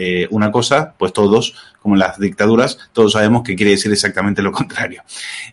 eh, 0.02 0.28
una 0.30 0.50
cosa, 0.50 0.94
pues 0.98 1.12
todos, 1.12 1.56
como 1.82 1.98
las 1.98 2.18
dictaduras, 2.18 2.78
todos 2.94 3.12
sabemos 3.12 3.44
que 3.44 3.54
quiere 3.58 3.72
decir 3.72 3.92
exactamente 3.92 4.42
lo 4.42 4.54
contrario. 4.54 5.04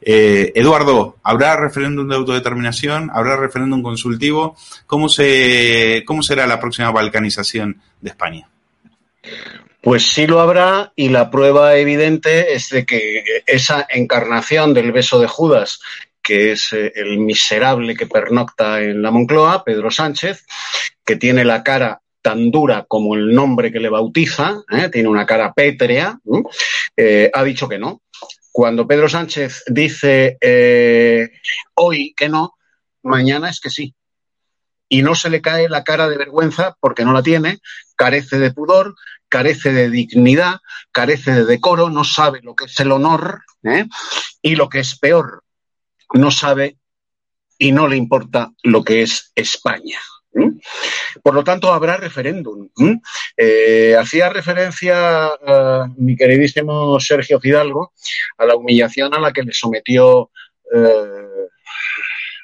Eh, 0.00 0.53
Eduardo, 0.55 1.17
¿habrá 1.25 1.57
referéndum 1.57 2.09
de 2.09 2.15
autodeterminación? 2.15 3.11
¿Habrá 3.12 3.37
referéndum 3.37 3.83
consultivo? 3.83 4.57
¿Cómo, 4.87 5.09
se, 5.09 6.05
¿Cómo 6.07 6.23
será 6.23 6.47
la 6.47 6.61
próxima 6.61 6.93
balcanización 6.93 7.83
de 8.00 8.11
España? 8.11 8.49
Pues 9.83 10.07
sí 10.12 10.29
lo 10.29 10.41
habrá 10.41 10.93
y 10.95 11.09
la 11.09 11.29
prueba 11.29 11.75
evidente 11.75 12.55
es 12.55 12.69
de 12.69 12.87
que 12.87 13.25
esa 13.47 13.85
encarnación 13.88 14.75
del 14.75 14.93
beso 14.93 15.19
de 15.19 15.26
Judas 15.26 15.81
que 16.23 16.53
es 16.53 16.73
eh, 16.73 16.93
el 16.97 17.19
miserable 17.19 17.95
que 17.95 18.07
pernocta 18.07 18.81
en 18.81 19.00
la 19.00 19.12
Moncloa, 19.12 19.62
Pedro 19.62 19.93
Sánchez, 19.93 20.45
que 21.05 21.15
tiene 21.15 21.45
la 21.45 21.62
cara 21.62 22.00
tan 22.26 22.50
dura 22.50 22.85
como 22.88 23.14
el 23.14 23.33
nombre 23.33 23.71
que 23.71 23.78
le 23.78 23.88
bautiza, 23.88 24.64
¿eh? 24.73 24.88
tiene 24.88 25.09
una 25.09 25.25
cara 25.25 25.52
pétrea, 25.52 26.18
eh, 26.97 27.30
ha 27.33 27.45
dicho 27.45 27.68
que 27.68 27.78
no. 27.78 28.02
Cuando 28.50 28.85
Pedro 28.85 29.09
Sánchez 29.09 29.62
dice 29.68 30.37
eh, 30.40 31.30
hoy 31.75 32.14
que 32.16 32.28
no, 32.28 32.56
mañana 33.04 33.49
es 33.49 33.61
que 33.61 33.71
sí. 33.71 33.95
Y 34.88 35.02
no 35.02 35.14
se 35.14 35.30
le 35.30 35.40
cae 35.40 35.68
la 35.68 35.85
cara 35.85 36.09
de 36.09 36.18
vergüenza 36.18 36.76
porque 36.80 37.04
no 37.04 37.12
la 37.12 37.23
tiene, 37.23 37.61
carece 37.95 38.40
de 38.40 38.52
pudor, 38.52 38.97
carece 39.28 39.73
de 39.73 39.88
dignidad, 39.88 40.56
carece 40.90 41.33
de 41.33 41.45
decoro, 41.45 41.90
no 41.90 42.02
sabe 42.02 42.40
lo 42.42 42.56
que 42.56 42.64
es 42.64 42.80
el 42.80 42.90
honor 42.90 43.42
y 44.42 44.56
lo 44.56 44.68
que 44.68 44.80
es 44.80 44.99
peor, 44.99 45.45
no 46.12 46.33
sabe 46.33 46.76
y 47.56 47.71
no 47.71 47.87
le 47.87 47.97
importa 47.97 48.50
lo 48.64 48.83
que 48.83 49.02
es 49.02 49.30
España. 49.36 50.00
Por 51.22 51.34
lo 51.34 51.44
tanto, 51.44 51.72
habrá 51.72 51.96
referéndum. 51.96 52.68
Eh, 53.36 53.96
hacía 53.99 54.28
referencia 54.28 55.26
a 55.26 55.88
mi 55.96 56.16
queridísimo 56.16 57.00
Sergio 57.00 57.40
Fidalgo 57.40 57.92
a 58.38 58.46
la 58.46 58.56
humillación 58.56 59.14
a 59.14 59.20
la 59.20 59.32
que 59.32 59.42
le 59.42 59.52
sometió 59.52 60.30
eh, 60.75 61.49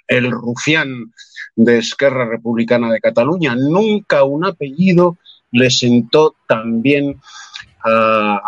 el 0.08 0.30
rufián 0.30 1.12
de 1.54 1.78
Esquerra 1.78 2.26
Republicana 2.28 2.90
de 2.90 3.00
Cataluña. 3.00 3.54
Nunca 3.56 4.24
un 4.24 4.44
apellido 4.44 5.18
le 5.50 5.70
sentó 5.70 6.36
tan 6.48 6.82
bien 6.82 7.20
a 7.84 8.40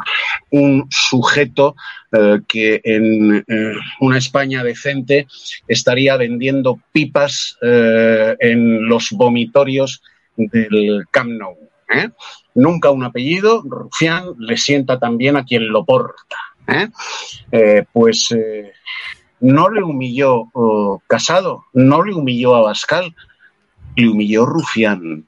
un 0.51 0.87
sujeto 0.91 1.75
eh, 2.13 2.41
que 2.47 2.81
en 2.85 3.37
eh, 3.37 3.73
una 4.01 4.19
España 4.19 4.63
decente 4.63 5.27
estaría 5.69 6.17
vendiendo 6.17 6.79
pipas 6.93 7.59
eh, 7.63 8.37
en 8.39 8.89
los 8.89 9.11
vomitorios 9.11 10.03
del 10.37 11.05
Camp 11.11 11.31
Nou. 11.31 11.57
Nunca 12.55 12.91
un 12.91 13.05
apellido, 13.05 13.63
Rufián, 13.63 14.35
le 14.39 14.57
sienta 14.57 14.99
también 14.99 15.37
a 15.37 15.45
quien 15.45 15.69
lo 15.69 15.85
porta. 15.85 16.37
pues 17.93 18.35
no 19.41 19.69
le 19.69 19.83
humilló 19.83 20.49
oh, 20.55 21.03
Casado, 21.07 21.67
no 21.75 22.03
le 22.03 22.15
humilló 22.15 22.57
a 22.57 22.63
Bascal, 22.63 23.15
le 23.97 24.09
humilló 24.09 24.47
Rufián. 24.47 25.27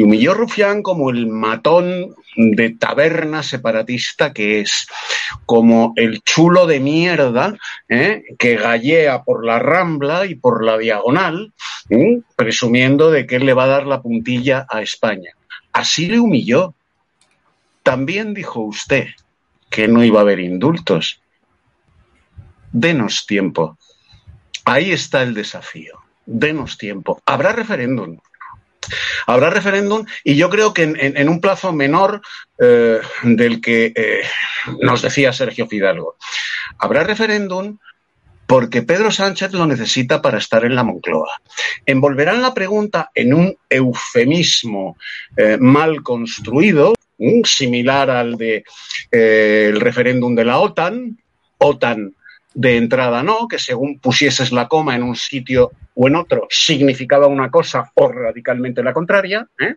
Le 0.00 0.06
humilló 0.06 0.32
Rufián 0.32 0.82
como 0.82 1.10
el 1.10 1.26
matón 1.26 2.14
de 2.34 2.70
taberna 2.70 3.42
separatista 3.42 4.32
que 4.32 4.60
es, 4.60 4.86
como 5.44 5.92
el 5.94 6.22
chulo 6.22 6.66
de 6.66 6.80
mierda 6.80 7.58
¿eh? 7.86 8.22
que 8.38 8.56
gallea 8.56 9.24
por 9.24 9.44
la 9.44 9.58
rambla 9.58 10.24
y 10.24 10.36
por 10.36 10.64
la 10.64 10.78
diagonal, 10.78 11.52
¿eh? 11.90 12.22
presumiendo 12.34 13.10
de 13.10 13.26
que 13.26 13.36
él 13.36 13.44
le 13.44 13.52
va 13.52 13.64
a 13.64 13.74
dar 13.76 13.86
la 13.86 14.00
puntilla 14.00 14.66
a 14.70 14.80
España. 14.80 15.32
Así 15.70 16.06
le 16.06 16.18
humilló. 16.18 16.72
También 17.82 18.32
dijo 18.32 18.62
usted 18.62 19.08
que 19.68 19.86
no 19.86 20.02
iba 20.02 20.20
a 20.20 20.22
haber 20.22 20.40
indultos. 20.40 21.20
Denos 22.72 23.26
tiempo. 23.26 23.76
Ahí 24.64 24.92
está 24.92 25.22
el 25.22 25.34
desafío. 25.34 25.98
Denos 26.24 26.78
tiempo. 26.78 27.20
Habrá 27.26 27.52
referéndum. 27.52 28.16
Habrá 29.26 29.50
referéndum 29.50 30.04
y 30.24 30.36
yo 30.36 30.50
creo 30.50 30.72
que 30.72 30.82
en, 30.82 31.28
un 31.28 31.40
plazo 31.40 31.72
menor 31.72 32.20
eh, 32.58 33.00
del 33.22 33.60
que 33.60 33.92
eh, 33.94 34.22
nos 34.82 35.02
decía 35.02 35.32
Sergio 35.32 35.66
Fidalgo. 35.66 36.16
Habrá 36.78 37.04
referéndum 37.04 37.78
porque 38.46 38.82
Pedro 38.82 39.10
Sánchez 39.10 39.52
lo 39.52 39.66
necesita 39.66 40.20
para 40.20 40.38
estar 40.38 40.64
en 40.64 40.74
la 40.74 40.82
Moncloa. 40.82 41.40
Envolverán 41.86 42.42
la 42.42 42.52
pregunta 42.52 43.10
en 43.14 43.32
un 43.32 43.56
eufemismo 43.68 44.96
eh, 45.36 45.56
mal 45.60 46.02
construido, 46.02 46.94
similar 47.44 48.10
al 48.10 48.36
de 48.36 48.64
el 49.10 49.80
referéndum 49.80 50.34
de 50.34 50.44
la 50.44 50.58
OTAN, 50.58 51.18
OTAN 51.58 52.14
de 52.54 52.76
entrada 52.76 53.22
no, 53.22 53.46
que 53.48 53.58
según 53.58 53.98
pusieses 53.98 54.52
la 54.52 54.68
coma 54.68 54.96
en 54.96 55.02
un 55.02 55.16
sitio 55.16 55.70
o 55.94 56.08
en 56.08 56.16
otro 56.16 56.46
significaba 56.50 57.26
una 57.26 57.50
cosa 57.50 57.90
o 57.94 58.08
radicalmente 58.08 58.82
la 58.82 58.92
contraria, 58.92 59.46
¿eh? 59.58 59.74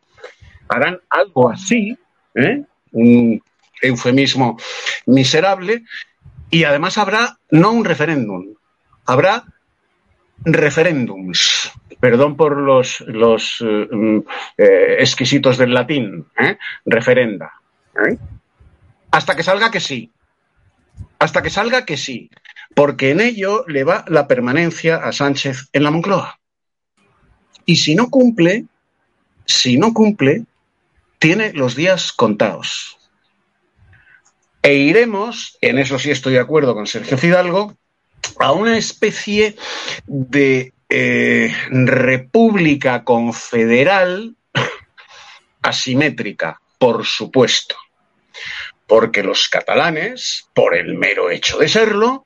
harán 0.69 0.99
algo 1.09 1.49
así, 1.49 1.97
¿eh? 2.35 2.63
un 2.91 3.41
eufemismo 3.81 4.57
miserable, 5.05 5.83
y 6.49 6.63
además 6.63 6.97
habrá 6.97 7.37
no 7.51 7.71
un 7.71 7.85
referéndum, 7.85 8.53
habrá 9.05 9.43
referéndums, 10.45 11.71
perdón 11.99 12.35
por 12.37 12.57
los, 12.57 13.01
los 13.01 13.63
eh, 14.57 14.95
exquisitos 14.99 15.57
del 15.57 15.73
latín, 15.73 16.25
referenda, 16.85 17.53
hasta 19.11 19.35
que 19.35 19.43
salga 19.43 19.69
que 19.69 19.79
sí, 19.79 20.11
hasta 21.19 21.41
que 21.41 21.49
salga 21.49 21.85
que 21.85 21.97
sí, 21.97 22.29
porque 22.73 23.11
en 23.11 23.21
ello 23.21 23.65
le 23.67 23.83
va 23.83 24.05
la 24.07 24.27
permanencia 24.27 24.97
a 24.97 25.11
Sánchez 25.11 25.69
en 25.73 25.83
la 25.83 25.91
Moncloa. 25.91 26.39
Y 27.65 27.77
si 27.77 27.95
no 27.95 28.09
cumple, 28.09 28.65
si 29.45 29.77
no 29.77 29.93
cumple, 29.93 30.45
tiene 31.19 31.53
los 31.53 31.75
días 31.75 32.11
contados. 32.11 32.97
E 34.61 34.75
iremos, 34.75 35.57
en 35.61 35.77
eso 35.77 35.99
sí 35.99 36.11
estoy 36.11 36.33
de 36.33 36.39
acuerdo 36.39 36.73
con 36.73 36.87
Sergio 36.87 37.17
Fidalgo, 37.17 37.77
a 38.39 38.51
una 38.53 38.77
especie 38.77 39.55
de 40.05 40.73
eh, 40.89 41.55
república 41.69 43.03
confederal 43.03 44.35
asimétrica, 45.61 46.59
por 46.77 47.05
supuesto 47.05 47.75
Porque 48.87 49.23
los 49.23 49.49
catalanes, 49.49 50.47
por 50.53 50.75
el 50.75 50.95
mero 50.95 51.29
hecho 51.29 51.57
de 51.57 51.67
serlo, 51.67 52.25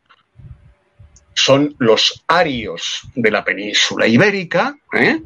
son 1.38 1.76
los 1.78 2.24
arios 2.28 3.02
de 3.14 3.30
la 3.30 3.46
península 3.46 4.08
ibérica 4.08 4.76
¿eh? 4.92 5.22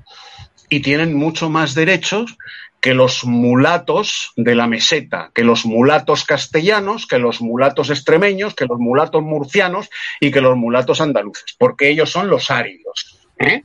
y 0.69 0.81
tienen 0.81 1.15
mucho 1.15 1.49
más 1.49 1.73
derechos 1.73 2.37
que 2.81 2.93
los 2.93 3.23
mulatos 3.23 4.33
de 4.35 4.55
la 4.55 4.67
meseta, 4.67 5.31
que 5.33 5.43
los 5.43 5.65
mulatos 5.65 6.25
castellanos, 6.25 7.07
que 7.07 7.17
los 7.17 7.39
mulatos 7.39 7.89
extremeños, 7.91 8.55
que 8.55 8.65
los 8.65 8.79
mulatos 8.79 9.21
murcianos 9.21 9.89
y 10.19 10.31
que 10.31 10.41
los 10.41 10.57
mulatos 10.57 10.99
andaluces, 10.99 11.55
porque 11.57 11.89
ellos 11.89 12.09
son 12.09 12.27
los 12.27 12.51
arios, 12.51 13.19
¿eh? 13.39 13.63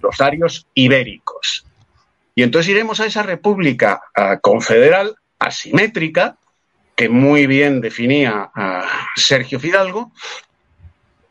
los 0.00 0.20
arios 0.20 0.66
ibéricos. 0.72 1.66
Y 2.34 2.44
entonces 2.44 2.70
iremos 2.70 3.00
a 3.00 3.06
esa 3.06 3.24
república 3.24 4.00
confederal 4.40 5.16
asimétrica, 5.38 6.38
que 6.94 7.08
muy 7.08 7.46
bien 7.46 7.80
definía 7.80 8.50
Sergio 9.16 9.58
Fidalgo, 9.58 10.12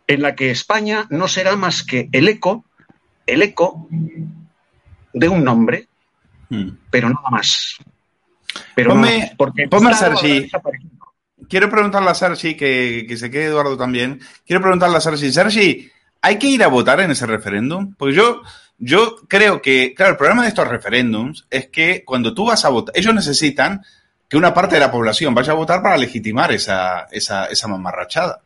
en 0.08 0.22
la 0.22 0.36
que 0.36 0.50
España 0.52 1.06
no 1.10 1.28
será 1.28 1.56
más 1.56 1.84
que 1.84 2.10
el 2.12 2.28
eco, 2.30 2.66
el 3.26 3.42
eco 3.42 3.88
de 5.14 5.30
un 5.30 5.44
nombre, 5.44 5.88
hmm. 6.50 6.70
pero 6.90 7.10
nada 7.10 7.30
más. 7.30 7.78
Pero 8.74 8.92
ponme, 8.92 9.20
no, 9.20 9.38
porque 9.38 9.68
ponme 9.68 9.92
a 9.92 9.94
Sergi. 9.94 10.50
Quiero 11.50 11.70
preguntarle 11.70 12.10
a 12.10 12.16
Sergi, 12.16 12.56
que, 12.56 13.06
que, 13.08 13.18
se 13.18 13.30
quede 13.30 13.46
Eduardo 13.46 13.78
también. 13.78 14.20
Quiero 14.46 14.62
preguntarle 14.62 14.98
a 14.98 15.02
Sergi, 15.02 15.32
Sergi, 15.32 15.92
¿hay 16.22 16.40
que 16.40 16.48
ir 16.48 16.64
a 16.64 16.68
votar 16.68 17.00
en 17.02 17.12
ese 17.12 17.26
referéndum? 17.26 17.94
Porque 17.96 18.16
yo, 18.16 18.42
yo 18.78 19.18
creo 19.28 19.62
que, 19.62 19.94
claro, 19.96 20.14
el 20.14 20.18
problema 20.18 20.44
de 20.44 20.50
estos 20.50 20.68
referéndums 20.68 21.46
es 21.50 21.68
que 21.68 22.04
cuando 22.04 22.34
tú 22.34 22.46
vas 22.46 22.66
a 22.66 22.70
votar, 22.70 22.98
ellos 22.98 23.14
necesitan 23.14 23.82
que 24.28 24.38
una 24.38 24.54
parte 24.54 24.76
de 24.76 24.82
la 24.82 24.92
población 24.92 25.34
vaya 25.34 25.54
a 25.54 25.56
votar 25.56 25.82
para 25.82 25.98
legitimar 25.98 26.52
esa, 26.52 27.08
esa, 27.12 27.46
esa 27.46 27.68
mamarrachada. 27.68 28.42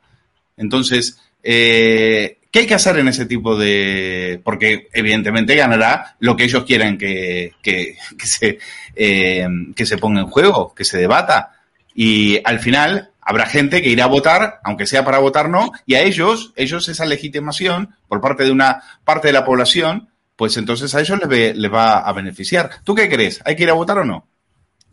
Entonces, 0.57 1.19
eh, 1.43 2.37
¿Qué 2.51 2.59
hay 2.59 2.67
que 2.67 2.75
hacer 2.75 2.99
en 2.99 3.07
ese 3.07 3.25
tipo 3.25 3.55
de...? 3.55 4.41
Porque 4.43 4.89
evidentemente 4.91 5.55
ganará 5.55 6.17
lo 6.19 6.35
que 6.35 6.43
ellos 6.43 6.65
quieren 6.65 6.97
que, 6.97 7.53
que, 7.61 7.95
se, 8.23 8.59
eh, 8.93 9.47
que 9.73 9.85
se 9.85 9.97
ponga 9.97 10.19
en 10.19 10.27
juego, 10.27 10.75
que 10.75 10.83
se 10.83 10.97
debata. 10.97 11.53
Y 11.95 12.41
al 12.43 12.59
final 12.59 13.11
habrá 13.21 13.45
gente 13.45 13.81
que 13.81 13.89
irá 13.89 14.03
a 14.03 14.07
votar, 14.07 14.59
aunque 14.65 14.85
sea 14.85 15.05
para 15.05 15.19
votar 15.19 15.49
no, 15.49 15.71
y 15.85 15.95
a 15.95 16.01
ellos, 16.01 16.51
ellos 16.57 16.89
esa 16.89 17.05
legitimación 17.05 17.95
por 18.09 18.19
parte 18.19 18.43
de 18.43 18.51
una 18.51 18.83
parte 19.05 19.29
de 19.29 19.33
la 19.33 19.45
población, 19.45 20.09
pues 20.35 20.57
entonces 20.57 20.93
a 20.93 20.99
ellos 20.99 21.19
les, 21.29 21.55
les 21.55 21.73
va 21.73 21.99
a 21.99 22.11
beneficiar. 22.11 22.69
¿Tú 22.83 22.95
qué 22.95 23.07
crees? 23.07 23.39
¿Hay 23.45 23.55
que 23.55 23.63
ir 23.63 23.69
a 23.69 23.73
votar 23.73 23.99
o 23.99 24.03
no? 24.03 24.27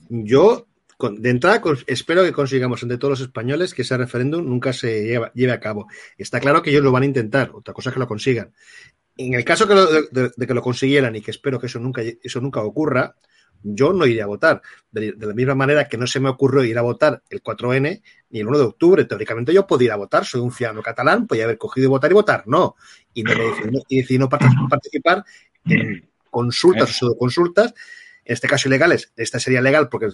Yo 0.08 0.67
de 0.98 1.30
entrada, 1.30 1.62
espero 1.86 2.24
que 2.24 2.32
consigamos 2.32 2.82
entre 2.82 2.98
todos 2.98 3.12
los 3.12 3.20
españoles 3.20 3.72
que 3.72 3.82
ese 3.82 3.96
referéndum 3.96 4.44
nunca 4.44 4.72
se 4.72 5.04
lleve, 5.34 5.52
a 5.52 5.60
cabo. 5.60 5.86
Está 6.16 6.40
claro 6.40 6.60
que 6.60 6.70
ellos 6.70 6.82
lo 6.82 6.90
van 6.90 7.04
a 7.04 7.06
intentar, 7.06 7.52
otra 7.54 7.72
cosa 7.72 7.90
es 7.90 7.94
que 7.94 8.00
lo 8.00 8.08
consigan. 8.08 8.52
En 9.16 9.34
el 9.34 9.44
caso 9.44 9.66
de, 9.66 10.46
que 10.46 10.54
lo 10.54 10.62
consiguieran 10.62 11.14
y 11.14 11.20
que 11.20 11.30
espero 11.30 11.60
que 11.60 11.66
eso 11.66 11.78
nunca, 11.78 12.02
eso 12.02 12.40
nunca 12.40 12.62
ocurra, 12.62 13.14
yo 13.62 13.92
no 13.92 14.06
iría 14.06 14.24
a 14.24 14.26
votar. 14.28 14.60
De, 14.90 15.14
la 15.18 15.34
misma 15.34 15.54
manera 15.54 15.88
que 15.88 15.96
no 15.96 16.06
se 16.06 16.20
me 16.20 16.28
ocurrió 16.28 16.64
ir 16.64 16.78
a 16.78 16.82
votar 16.82 17.22
el 17.30 17.42
4N 17.42 18.02
ni 18.30 18.40
el 18.40 18.46
1 18.46 18.58
de 18.58 18.64
octubre. 18.64 19.04
Teóricamente 19.04 19.52
yo 19.52 19.66
podía 19.66 19.96
votar, 19.96 20.24
soy 20.24 20.40
un 20.40 20.52
ciudadano 20.52 20.82
catalán, 20.82 21.26
podía 21.26 21.44
haber 21.44 21.58
cogido 21.58 21.86
y 21.86 21.88
votar 21.88 22.10
y 22.10 22.14
votar. 22.14 22.44
No. 22.46 22.76
Y, 23.14 23.22
no, 23.22 23.32
y 23.88 23.98
decidí 23.98 24.18
no 24.18 24.28
participar 24.28 25.24
en 25.64 26.08
consultas 26.30 27.02
o 27.02 27.16
consultas 27.16 27.74
en 28.28 28.34
este 28.34 28.46
caso 28.46 28.68
ilegales, 28.68 29.10
esta 29.16 29.40
sería 29.40 29.62
legal 29.62 29.88
porque 29.88 30.10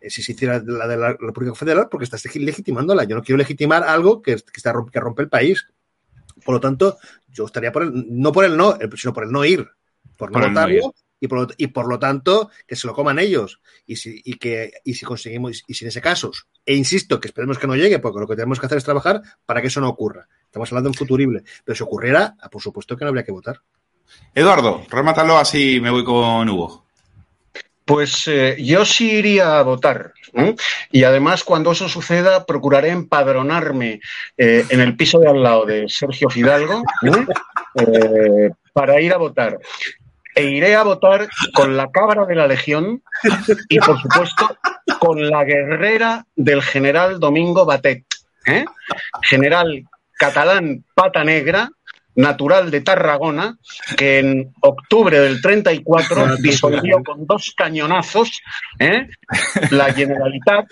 eh, 0.00 0.10
si 0.10 0.22
se 0.22 0.32
hiciera 0.32 0.62
la 0.64 0.86
de 0.86 0.96
la 0.96 1.16
República 1.18 1.54
Federal, 1.54 1.88
porque 1.90 2.04
estás 2.04 2.22
legitimándola. 2.36 3.04
Yo 3.04 3.16
no 3.16 3.22
quiero 3.22 3.38
legitimar 3.38 3.82
algo 3.82 4.20
que, 4.22 4.36
que, 4.36 4.56
está, 4.56 4.74
que 4.92 5.00
rompe 5.00 5.22
el 5.22 5.28
país. 5.28 5.66
Por 6.44 6.54
lo 6.54 6.60
tanto, 6.60 6.98
yo 7.28 7.46
estaría 7.46 7.72
por 7.72 7.84
el, 7.84 8.04
no 8.08 8.32
por 8.32 8.44
el 8.44 8.56
no, 8.56 8.76
sino 8.96 9.14
por 9.14 9.24
el 9.24 9.32
no 9.32 9.44
ir, 9.44 9.66
por 10.16 10.30
no 10.30 10.40
por 10.40 10.48
votarlo. 10.48 10.80
No 10.82 10.94
y 11.20 11.26
por, 11.26 11.40
lo, 11.40 11.54
y 11.56 11.68
por 11.68 11.88
lo 11.88 11.98
tanto 11.98 12.50
que 12.66 12.76
se 12.76 12.86
lo 12.86 12.92
coman 12.92 13.18
ellos 13.18 13.60
y 13.86 13.96
si, 13.96 14.20
y 14.24 14.34
que, 14.34 14.72
y 14.84 14.92
si 14.92 15.06
conseguimos, 15.06 15.62
y 15.66 15.72
si 15.72 15.86
en 15.86 15.88
ese 15.88 16.02
caso, 16.02 16.32
e 16.66 16.74
insisto 16.74 17.18
que 17.18 17.28
esperemos 17.28 17.58
que 17.58 17.66
no 17.66 17.76
llegue, 17.76 17.98
porque 17.98 18.20
lo 18.20 18.26
que 18.26 18.36
tenemos 18.36 18.60
que 18.60 18.66
hacer 18.66 18.76
es 18.76 18.84
trabajar 18.84 19.22
para 19.46 19.62
que 19.62 19.68
eso 19.68 19.80
no 19.80 19.88
ocurra. 19.88 20.28
Estamos 20.44 20.70
hablando 20.70 20.88
de 20.88 20.92
un 20.92 20.98
futurible, 20.98 21.44
pero 21.64 21.74
si 21.74 21.82
ocurriera, 21.82 22.36
por 22.50 22.60
supuesto 22.60 22.94
que 22.94 23.04
no 23.04 23.08
habría 23.08 23.24
que 23.24 23.32
votar. 23.32 23.62
Eduardo, 24.34 24.84
remátalo 24.90 25.38
así 25.38 25.80
me 25.80 25.88
voy 25.88 26.04
con 26.04 26.46
Hugo. 26.46 26.83
Pues 27.84 28.26
eh, 28.28 28.56
yo 28.58 28.84
sí 28.84 29.10
iría 29.10 29.58
a 29.58 29.62
votar. 29.62 30.12
¿eh? 30.34 30.54
Y 30.90 31.04
además, 31.04 31.44
cuando 31.44 31.72
eso 31.72 31.88
suceda, 31.88 32.46
procuraré 32.46 32.90
empadronarme 32.90 34.00
eh, 34.38 34.64
en 34.70 34.80
el 34.80 34.96
piso 34.96 35.18
de 35.18 35.28
al 35.28 35.42
lado 35.42 35.66
de 35.66 35.86
Sergio 35.88 36.30
Fidalgo 36.30 36.82
para 38.72 39.00
ir 39.00 39.12
a 39.12 39.18
votar. 39.18 39.58
E 40.34 40.44
iré 40.44 40.74
a 40.74 40.82
votar 40.82 41.28
con 41.52 41.76
la 41.76 41.90
cabra 41.90 42.24
de 42.26 42.34
la 42.34 42.48
Legión 42.48 43.02
y, 43.68 43.78
por 43.78 44.00
supuesto, 44.00 44.58
con 44.98 45.30
la 45.30 45.44
guerrera 45.44 46.26
del 46.34 46.62
general 46.62 47.20
Domingo 47.20 47.64
Batet. 47.64 48.04
General 49.22 49.84
catalán 50.18 50.84
pata 50.94 51.22
negra, 51.24 51.70
natural 52.16 52.70
de 52.70 52.80
Tarragona, 52.80 53.58
que 53.96 54.18
en 54.18 54.52
octubre 54.60 55.18
del 55.18 55.40
34 55.40 56.36
disolvió 56.38 57.02
con 57.02 57.26
dos 57.26 57.54
cañonazos 57.56 58.40
¿eh? 58.78 59.08
la 59.70 59.92
Generalitat 59.92 60.66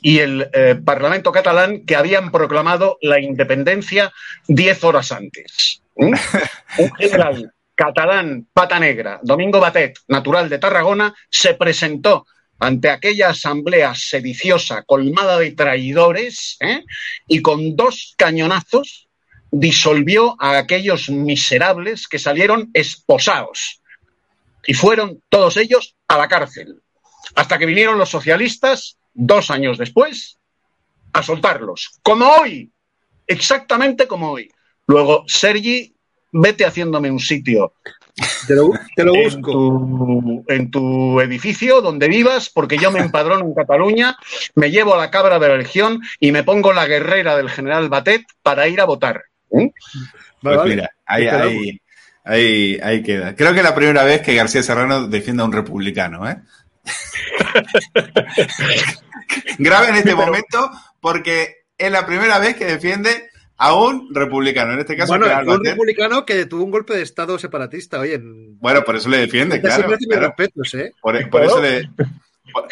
y 0.00 0.18
el 0.18 0.48
eh, 0.52 0.76
Parlamento 0.84 1.32
catalán 1.32 1.84
que 1.86 1.96
habían 1.96 2.30
proclamado 2.30 2.98
la 3.00 3.20
independencia 3.20 4.12
diez 4.46 4.82
horas 4.84 5.12
antes. 5.12 5.82
¿eh? 5.96 6.10
Un 6.78 6.92
general 6.94 7.52
catalán 7.74 8.46
pata 8.52 8.78
negra, 8.78 9.20
Domingo 9.22 9.60
Batet, 9.60 9.98
natural 10.08 10.48
de 10.48 10.58
Tarragona, 10.58 11.14
se 11.28 11.54
presentó 11.54 12.26
ante 12.58 12.88
aquella 12.88 13.30
asamblea 13.30 13.94
sediciosa 13.94 14.82
colmada 14.82 15.38
de 15.38 15.52
traidores 15.52 16.56
¿eh? 16.60 16.84
y 17.26 17.42
con 17.42 17.76
dos 17.76 18.14
cañonazos 18.16 19.03
disolvió 19.56 20.34
a 20.40 20.58
aquellos 20.58 21.08
miserables 21.08 22.08
que 22.08 22.18
salieron 22.18 22.70
esposados 22.74 23.80
y 24.66 24.74
fueron 24.74 25.22
todos 25.28 25.56
ellos 25.56 25.94
a 26.08 26.18
la 26.18 26.26
cárcel, 26.26 26.82
hasta 27.36 27.56
que 27.56 27.66
vinieron 27.66 27.96
los 27.96 28.08
socialistas 28.08 28.98
dos 29.12 29.50
años 29.52 29.78
después 29.78 30.38
a 31.12 31.22
soltarlos, 31.22 32.00
como 32.02 32.26
hoy, 32.26 32.72
exactamente 33.28 34.08
como 34.08 34.32
hoy. 34.32 34.50
Luego, 34.88 35.22
Sergi, 35.28 35.94
vete 36.32 36.66
haciéndome 36.66 37.08
un 37.08 37.20
sitio. 37.20 37.74
Te 38.48 38.54
lo, 38.56 38.72
te 38.96 39.04
lo 39.04 39.14
busco. 39.14 39.38
En 39.38 39.42
tu, 39.42 40.44
en 40.48 40.70
tu, 40.72 41.20
edificio 41.20 41.80
donde 41.80 42.08
vivas, 42.08 42.50
porque 42.50 42.76
yo 42.76 42.90
me 42.90 42.98
empadrono 42.98 43.44
en 43.44 43.54
Cataluña, 43.54 44.16
me 44.56 44.72
llevo 44.72 44.94
a 44.94 44.98
la 44.98 45.12
cabra 45.12 45.38
de 45.38 45.48
la 45.48 45.56
legión 45.56 46.00
y 46.18 46.32
me 46.32 46.42
pongo 46.42 46.72
la 46.72 46.86
guerrera 46.86 47.36
del 47.36 47.50
general 47.50 47.88
Batet 47.88 48.24
para 48.42 48.66
ir 48.66 48.80
a 48.80 48.84
votar. 48.84 49.22
¿Eh? 49.58 49.72
Pues 50.42 50.56
vale, 50.56 50.74
mira, 50.74 50.90
ahí, 51.06 51.26
ahí, 51.26 51.80
ahí, 52.24 52.80
ahí, 52.82 53.02
queda. 53.02 53.34
Creo 53.34 53.52
que 53.52 53.58
es 53.58 53.64
la 53.64 53.74
primera 53.74 54.04
vez 54.04 54.22
que 54.22 54.34
García 54.34 54.62
Serrano 54.62 55.08
defiende 55.08 55.42
a 55.42 55.46
un 55.46 55.52
republicano, 55.52 56.28
¿eh? 56.28 56.36
Grave 59.58 59.88
en 59.88 59.94
este 59.96 60.14
momento 60.14 60.70
porque 61.00 61.64
es 61.78 61.90
la 61.90 62.06
primera 62.06 62.38
vez 62.38 62.56
que 62.56 62.66
defiende 62.66 63.30
a 63.56 63.74
un 63.74 64.14
republicano, 64.14 64.72
en 64.72 64.80
este 64.80 64.96
caso. 64.96 65.16
Bueno, 65.16 65.52
un 65.52 65.64
republicano 65.64 66.26
que 66.26 66.46
tuvo 66.46 66.64
un 66.64 66.70
golpe 66.70 66.94
de 66.94 67.02
Estado 67.02 67.38
separatista, 67.38 68.00
oye. 68.00 68.14
En... 68.14 68.58
Bueno, 68.58 68.82
por 68.84 68.96
eso 68.96 69.08
le 69.08 69.18
defiende, 69.18 69.60
claro. 69.60 69.86
claro. 69.86 70.26
Respetos, 70.26 70.74
¿eh? 70.74 70.92
por, 71.00 71.30
por, 71.30 71.44
eso 71.44 71.62
le, 71.62 71.88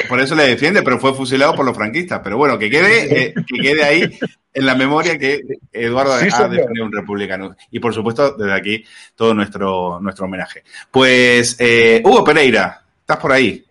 por, 0.09 0.21
eso 0.21 0.35
le 0.35 0.49
defiende, 0.49 0.83
pero 0.83 0.99
fue 0.99 1.15
fusilado 1.15 1.55
por 1.55 1.65
los 1.65 1.77
franquistas. 1.77 2.21
Pero 2.23 2.37
bueno, 2.37 2.59
que 2.59 2.71
quede, 2.71 3.27
eh, 3.27 3.35
que 3.35 3.63
quede 3.63 3.85
ahí 3.85 4.19
en 4.55 4.67
la 4.67 4.75
memoria 4.75 5.19
que 5.19 5.41
Eduardo 5.73 6.19
sí, 6.19 6.29
ha 6.33 6.49
defendido 6.49 6.87
un 6.87 6.93
republicano. 6.93 7.57
Y 7.71 7.81
por 7.81 7.95
supuesto, 7.95 8.33
desde 8.33 8.53
aquí, 8.53 8.85
todo 9.17 9.35
nuestro, 9.35 9.99
nuestro 10.01 10.27
homenaje. 10.27 10.63
Pues, 10.91 11.57
eh, 11.59 12.03
Hugo 12.05 12.23
Pereira, 12.25 12.83
estás 13.01 13.17
por 13.19 13.33
ahí. 13.33 13.65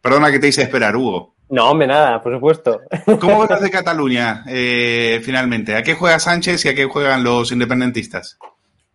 Perdona 0.00 0.30
que 0.30 0.38
te 0.38 0.48
hice 0.48 0.62
esperar, 0.62 0.96
Hugo. 0.96 1.34
No, 1.50 1.70
hombre, 1.70 1.86
nada, 1.86 2.22
por 2.22 2.34
supuesto. 2.34 2.82
¿Cómo 3.20 3.46
vas 3.46 3.60
de 3.60 3.70
Cataluña, 3.70 4.44
eh, 4.46 5.20
finalmente? 5.24 5.74
¿A 5.74 5.82
qué 5.82 5.94
juega 5.94 6.18
Sánchez 6.18 6.64
y 6.64 6.68
a 6.68 6.74
qué 6.74 6.84
juegan 6.84 7.24
los 7.24 7.50
independentistas? 7.52 8.38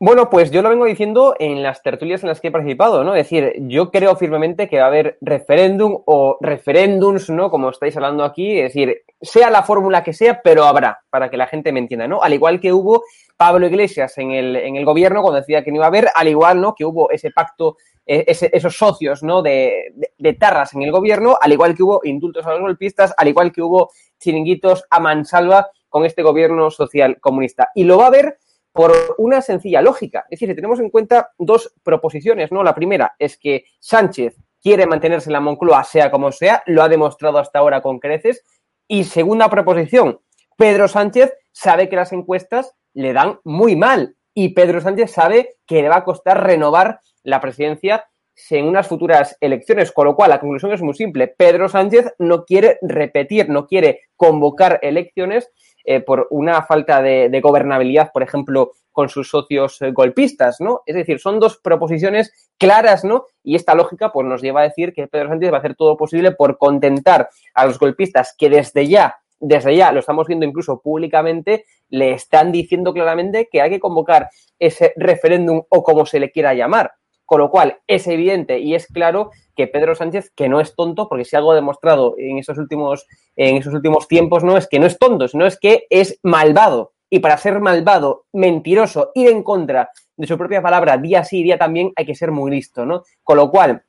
Bueno, 0.06 0.30
pues 0.30 0.52
yo 0.52 0.62
lo 0.62 0.68
vengo 0.68 0.84
diciendo 0.84 1.34
en 1.40 1.64
las 1.64 1.82
tertulias 1.82 2.22
en 2.24 2.28
las 2.28 2.42
que 2.42 2.50
he 2.50 2.52
participado, 2.52 3.06
¿no? 3.06 3.16
Es 3.16 3.24
decir, 3.24 3.54
yo 3.70 3.90
creo 3.90 4.18
firmemente 4.18 4.68
que 4.68 4.80
va 4.80 4.84
a 4.84 4.88
haber 4.88 5.18
referéndum 5.22 6.02
o 6.06 6.36
referéndums, 6.42 7.30
¿no? 7.30 7.50
Como 7.50 7.70
estáis 7.70 7.96
hablando 7.96 8.26
aquí, 8.26 8.60
es 8.60 8.74
decir, 8.74 9.04
sea 9.22 9.50
la 9.50 9.64
fórmula 9.64 10.04
que 10.04 10.12
sea, 10.12 10.42
pero 10.44 10.66
habrá, 10.66 11.00
para 11.10 11.30
que 11.30 11.38
la 11.38 11.48
gente 11.48 11.72
me 11.72 11.80
entienda, 11.80 12.06
¿no? 12.06 12.22
Al 12.22 12.34
igual 12.34 12.60
que 12.60 12.74
hubo 12.74 13.04
Pablo 13.38 13.66
Iglesias 13.66 14.18
en 14.18 14.32
el, 14.32 14.58
en 14.58 14.76
el 14.76 14.84
gobierno 14.84 15.22
cuando 15.22 15.40
decía 15.40 15.64
que 15.64 15.72
no 15.72 15.78
iba 15.78 15.86
a 15.86 15.88
haber, 15.88 16.10
al 16.14 16.28
igual, 16.28 16.60
¿no? 16.60 16.76
Que 16.76 16.84
hubo 16.84 17.10
ese 17.10 17.32
pacto 17.32 17.78
eh, 18.06 18.26
ese- 18.28 18.50
esos 18.52 18.76
socios 18.76 19.24
¿no? 19.24 19.42
de, 19.42 19.94
de- 19.96 20.10
de 20.18 20.34
tarras 20.34 20.74
en 20.74 20.82
el 20.82 20.92
gobierno, 20.92 21.38
al 21.40 21.54
igual 21.54 21.76
que 21.76 21.84
hubo 21.84 22.02
indultos 22.04 22.46
a 22.46 22.52
los 22.52 22.60
golpistas, 22.60 23.14
al 23.18 23.30
igual 23.30 23.54
que 23.54 23.62
hubo 23.62 23.90
chiringuitos 24.20 24.84
a 24.90 25.00
mansalva 25.00 25.70
con 25.88 26.04
este 26.04 26.24
gobierno 26.24 26.70
social 26.72 27.22
comunista. 27.22 27.70
Y 27.74 27.86
lo 27.86 27.98
va 28.00 28.08
a 28.08 28.12
ver 28.12 28.38
por 28.74 28.92
una 29.20 29.42
sencilla 29.42 29.82
lógica. 29.82 30.26
Es 30.30 30.40
decir, 30.40 30.50
si 30.50 30.56
tenemos 30.56 30.80
en 30.80 30.90
cuenta 30.90 31.32
dos 31.38 31.74
proposiciones, 31.84 32.52
¿no? 32.52 32.64
La 32.64 32.76
primera 32.76 33.16
es 33.20 33.38
que 33.38 33.66
Sánchez 33.80 34.36
quiere 34.62 34.88
mantenerse 34.88 35.30
en 35.30 35.34
la 35.34 35.40
Moncloa, 35.40 35.84
sea 35.84 36.10
como 36.10 36.32
sea, 36.32 36.64
lo 36.66 36.82
ha 36.82 36.90
demostrado 36.90 37.38
hasta 37.38 37.60
ahora 37.60 37.82
con 37.82 38.00
creces. 38.00 38.44
Y 38.88 39.04
segunda 39.04 39.50
proposición, 39.50 40.20
Pedro 40.58 40.88
Sánchez 40.88 41.34
sabe 41.52 41.88
que 41.88 41.96
las 41.96 42.12
encuestas 42.12 42.74
le 42.94 43.14
dan 43.14 43.40
muy 43.44 43.76
mal 43.76 44.16
y 44.34 44.50
Pedro 44.50 44.82
Sánchez 44.82 45.12
sabe 45.12 45.56
que 45.68 45.82
le 45.82 45.90
va 45.90 45.98
a 45.98 46.04
costar 46.04 46.44
renovar 46.44 47.00
la 47.24 47.40
presidencia 47.40 48.06
en 48.50 48.66
unas 48.68 48.88
futuras 48.88 49.38
elecciones, 49.42 49.92
con 49.92 50.06
lo 50.06 50.16
cual 50.16 50.32
la 50.32 50.40
conclusión 50.40 50.74
es 50.74 50.82
muy 50.82 50.96
simple. 50.96 51.28
Pedro 51.28 51.70
Sánchez 51.70 52.14
no 52.18 52.46
quiere 52.46 52.80
repetir, 52.82 53.50
no 53.50 53.68
quiere 53.68 54.02
convocar 54.16 54.80
elecciones 54.82 55.52
eh, 55.84 56.00
por 56.00 56.28
una 56.32 56.64
falta 56.64 57.02
de, 57.02 57.30
de 57.30 57.42
gobernabilidad, 57.42 58.12
por 58.12 58.24
ejemplo, 58.24 58.72
con 58.94 59.10
sus 59.10 59.30
socios 59.30 59.82
eh, 59.82 59.92
golpistas, 59.92 60.62
¿no? 60.62 60.82
Es 60.86 60.96
decir, 60.96 61.20
son 61.20 61.40
dos 61.40 61.58
proposiciones 61.58 62.32
claras, 62.58 63.04
¿no? 63.04 63.26
Y 63.44 63.56
esta 63.56 63.76
lógica 63.76 64.14
pues 64.14 64.26
nos 64.26 64.42
lleva 64.42 64.62
a 64.62 64.66
decir 64.66 64.94
que 64.94 65.08
Pedro 65.08 65.30
Sánchez 65.30 65.52
va 65.52 65.58
a 65.58 65.60
hacer 65.60 65.76
todo 65.76 65.98
posible 65.98 66.32
por 66.32 66.58
contentar 66.58 67.28
a 67.54 67.66
los 67.66 67.80
golpistas 67.80 68.36
que 68.38 68.50
desde 68.50 68.88
ya, 68.88 69.18
desde 69.40 69.76
ya, 69.76 69.92
lo 69.92 70.00
estamos 70.00 70.28
viendo 70.28 70.46
incluso 70.46 70.80
públicamente, 70.80 71.66
le 71.90 72.14
están 72.14 72.52
diciendo 72.52 72.94
claramente 72.94 73.50
que 73.52 73.62
hay 73.62 73.72
que 73.72 73.80
convocar 73.80 74.30
ese 74.60 74.94
referéndum 74.96 75.64
o 75.68 75.84
como 75.84 76.06
se 76.06 76.20
le 76.20 76.32
quiera 76.32 76.54
llamar. 76.54 76.94
Con 77.26 77.40
lo 77.40 77.50
cual, 77.50 77.80
es 77.88 78.08
evidente 78.08 78.60
y 78.60 78.76
es 78.76 78.88
claro 78.88 79.32
que 79.56 79.68
Pedro 79.68 79.96
Sánchez, 79.96 80.32
que 80.36 80.50
no 80.50 80.60
es 80.60 80.76
tonto, 80.76 81.08
porque 81.08 81.26
si 81.26 81.36
algo 81.36 81.52
ha 81.52 81.56
demostrado 81.56 82.16
en 82.18 82.38
esos 82.38 82.58
últimos, 82.58 83.08
en 83.36 83.58
esos 83.58 83.74
últimos 83.74 84.08
tiempos, 84.08 84.44
no 84.44 84.58
es 84.58 84.68
que 84.68 84.80
no 84.80 84.86
es 84.86 84.98
tonto, 84.98 85.28
sino 85.28 85.46
es 85.46 85.60
que 85.60 85.86
es 85.90 86.20
malvado. 86.24 86.94
Y 87.10 87.20
para 87.20 87.38
ser 87.38 87.60
malvado, 87.60 88.26
mentiroso, 88.34 89.12
ir 89.14 89.30
en 89.30 89.44
contra 89.44 89.92
de 90.18 90.28
su 90.28 90.38
propia 90.38 90.62
palabra 90.62 90.98
día 90.98 91.24
sí, 91.24 91.44
día 91.44 91.58
también, 91.58 91.94
hay 91.96 92.06
que 92.06 92.16
ser 92.16 92.32
muy 92.32 92.52
listo, 92.52 92.86
¿no? 92.86 93.04
Con 93.24 93.38
lo 93.38 93.52
cual, 93.52 93.84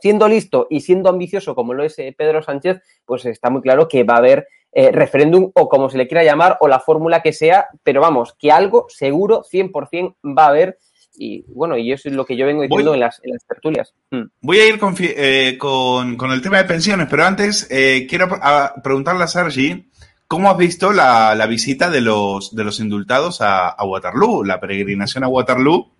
siendo 0.00 0.28
listo 0.28 0.66
y 0.70 0.80
siendo 0.80 1.08
ambicioso 1.08 1.54
como 1.54 1.74
lo 1.74 1.82
es 1.84 1.98
eh, 1.98 2.14
Pedro 2.16 2.42
Sánchez, 2.42 2.80
pues 3.04 3.24
está 3.24 3.50
muy 3.50 3.62
claro 3.62 3.88
que 3.88 4.04
va 4.04 4.14
a 4.14 4.18
haber 4.18 4.46
eh, 4.72 4.92
referéndum 4.92 5.50
o 5.54 5.68
como 5.68 5.88
se 5.88 5.96
le 5.96 6.06
quiera 6.06 6.22
llamar 6.22 6.58
o 6.60 6.68
la 6.68 6.80
fórmula 6.80 7.22
que 7.22 7.32
sea, 7.32 7.68
pero 7.82 8.02
vamos, 8.02 8.34
que 8.38 8.52
algo 8.52 8.86
seguro 8.88 9.42
100% 9.42 10.16
va 10.36 10.44
a 10.44 10.48
haber 10.48 10.78
y 11.18 11.44
bueno, 11.48 11.76
y 11.76 11.92
eso 11.92 12.08
es 12.08 12.14
lo 12.14 12.24
que 12.24 12.36
yo 12.36 12.46
vengo 12.46 12.62
diciendo 12.62 12.94
en, 12.94 13.00
las, 13.00 13.20
en 13.24 13.32
las 13.32 13.44
tertulias. 13.46 13.94
Mm. 14.10 14.22
Voy 14.42 14.58
a 14.58 14.68
ir 14.68 14.78
con, 14.78 14.94
eh, 14.98 15.56
con, 15.58 16.16
con 16.16 16.30
el 16.32 16.42
tema 16.42 16.58
de 16.58 16.64
pensiones, 16.64 17.06
pero 17.10 17.24
antes 17.24 17.66
eh, 17.70 18.06
quiero 18.08 18.28
a- 18.42 18.74
preguntarle 18.82 19.24
a 19.24 19.28
Sergi, 19.28 19.88
¿cómo 20.28 20.50
has 20.50 20.56
visto 20.58 20.92
la, 20.92 21.34
la 21.34 21.46
visita 21.46 21.90
de 21.90 22.00
los, 22.00 22.54
de 22.54 22.64
los 22.64 22.80
indultados 22.80 23.40
a, 23.40 23.68
a 23.68 23.84
Waterloo, 23.84 24.44
la 24.44 24.60
peregrinación 24.60 25.24
a 25.24 25.28
Waterloo? 25.28 25.90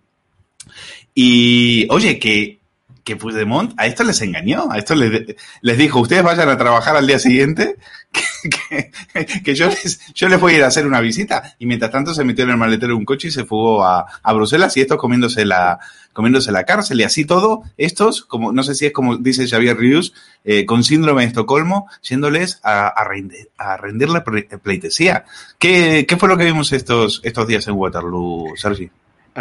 Y, 1.15 1.87
oye, 1.91 2.19
que, 2.19 2.61
que 3.07 3.15
Puigdemont 3.15 3.73
a 3.77 3.87
esto 3.87 4.03
les 4.03 4.21
engañó, 4.21 4.69
a 4.69 4.79
esto 4.79 4.97
les, 4.97 5.37
les 5.61 5.79
dijo, 5.79 6.01
ustedes 6.01 6.25
vayan 6.25 6.49
a 6.49 6.59
trabajar 6.59 6.97
al 6.97 7.07
día 7.07 7.21
siguiente, 7.21 7.77
que, 9.45 9.55
yo, 9.55 9.69
les, 9.69 10.01
yo 10.13 10.29
les 10.29 10.41
voy 10.41 10.55
a 10.55 10.57
ir 10.57 10.65
a 10.65 10.67
hacer 10.67 10.89
una 10.89 11.01
visita. 11.01 11.55
Y 11.61 11.67
mientras 11.67 11.93
tanto 11.93 12.13
se 12.15 12.25
metió 12.25 12.43
en 12.43 12.51
el 12.51 12.57
maletero 12.57 12.95
de 12.95 12.99
un 12.99 13.05
coche 13.05 13.29
y 13.29 13.31
se 13.31 13.45
fugó 13.45 13.85
a, 13.85 14.07
a 14.21 14.33
Bruselas 14.33 14.77
y 14.77 14.81
estos 14.81 14.99
comiéndose 14.99 15.45
la, 15.45 15.79
comiéndose 16.13 16.51
la 16.51 16.65
cárcel. 16.65 16.99
Y 16.99 17.05
así 17.05 17.25
todo, 17.25 17.63
estos, 17.77 18.23
como 18.23 18.51
no 18.51 18.65
sé 18.65 18.75
si 18.75 18.87
es 18.87 18.93
como 18.93 19.19
dice 19.19 19.47
Xavier 19.47 19.77
Rius, 19.77 20.13
eh, 20.45 20.67
con 20.67 20.83
síndrome 20.83 21.23
de 21.23 21.29
Estocolmo, 21.29 21.89
yéndoles 22.03 22.59
a, 22.65 22.89
a, 22.89 23.05
rendir, 23.05 23.51
a 23.57 23.77
rendirle 23.77 24.23
pleitesía. 24.65 25.25
¿Qué, 25.61 26.07
¿Qué 26.09 26.17
fue 26.17 26.29
lo 26.29 26.37
que 26.37 26.45
vimos 26.45 26.73
estos, 26.73 27.21
estos 27.23 27.47
días 27.47 27.69
en 27.69 27.75
Waterloo, 27.75 28.57
Sergi? 28.57 28.91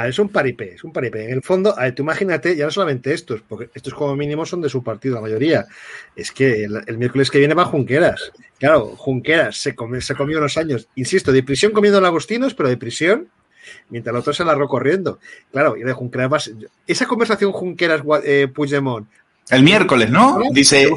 Es 0.03 0.19
un 0.19 0.29
paripé, 0.29 0.73
es 0.75 0.83
un 0.83 0.91
paripé. 0.91 1.25
En 1.25 1.31
el 1.31 1.41
fondo, 1.41 1.73
a 1.77 1.83
ver, 1.83 1.95
tú 1.95 2.03
imagínate, 2.03 2.55
ya 2.55 2.65
no 2.65 2.71
solamente 2.71 3.13
estos, 3.13 3.41
porque 3.47 3.69
estos 3.73 3.93
como 3.93 4.15
mínimo 4.15 4.45
son 4.45 4.61
de 4.61 4.67
su 4.69 4.83
partido, 4.83 5.15
la 5.15 5.21
mayoría. 5.21 5.65
Es 6.15 6.31
que 6.31 6.65
el, 6.65 6.81
el 6.85 6.97
miércoles 6.97 7.31
que 7.31 7.39
viene 7.39 7.53
va 7.53 7.65
Junqueras. 7.65 8.31
Claro, 8.59 8.87
Junqueras 8.97 9.57
se, 9.57 9.73
come- 9.73 10.01
se 10.01 10.15
comió 10.15 10.37
unos 10.39 10.57
años, 10.57 10.87
insisto, 10.95 11.31
de 11.31 11.43
prisión 11.43 11.71
comiendo 11.71 12.01
lagostinos, 12.01 12.53
pero 12.53 12.67
de 12.69 12.77
prisión, 12.77 13.29
mientras 13.89 14.13
el 14.13 14.19
otro 14.19 14.33
se 14.33 14.43
largó 14.43 14.67
corriendo. 14.67 15.19
Claro, 15.51 15.77
y 15.77 15.83
de 15.83 15.93
Junqueras 15.93 16.51
Esa 16.85 17.05
conversación 17.05 17.51
Junqueras-Puigdemont. 17.53 19.07
El 19.49 19.63
miércoles, 19.63 20.09
¿no? 20.09 20.39
Dice, 20.51 20.89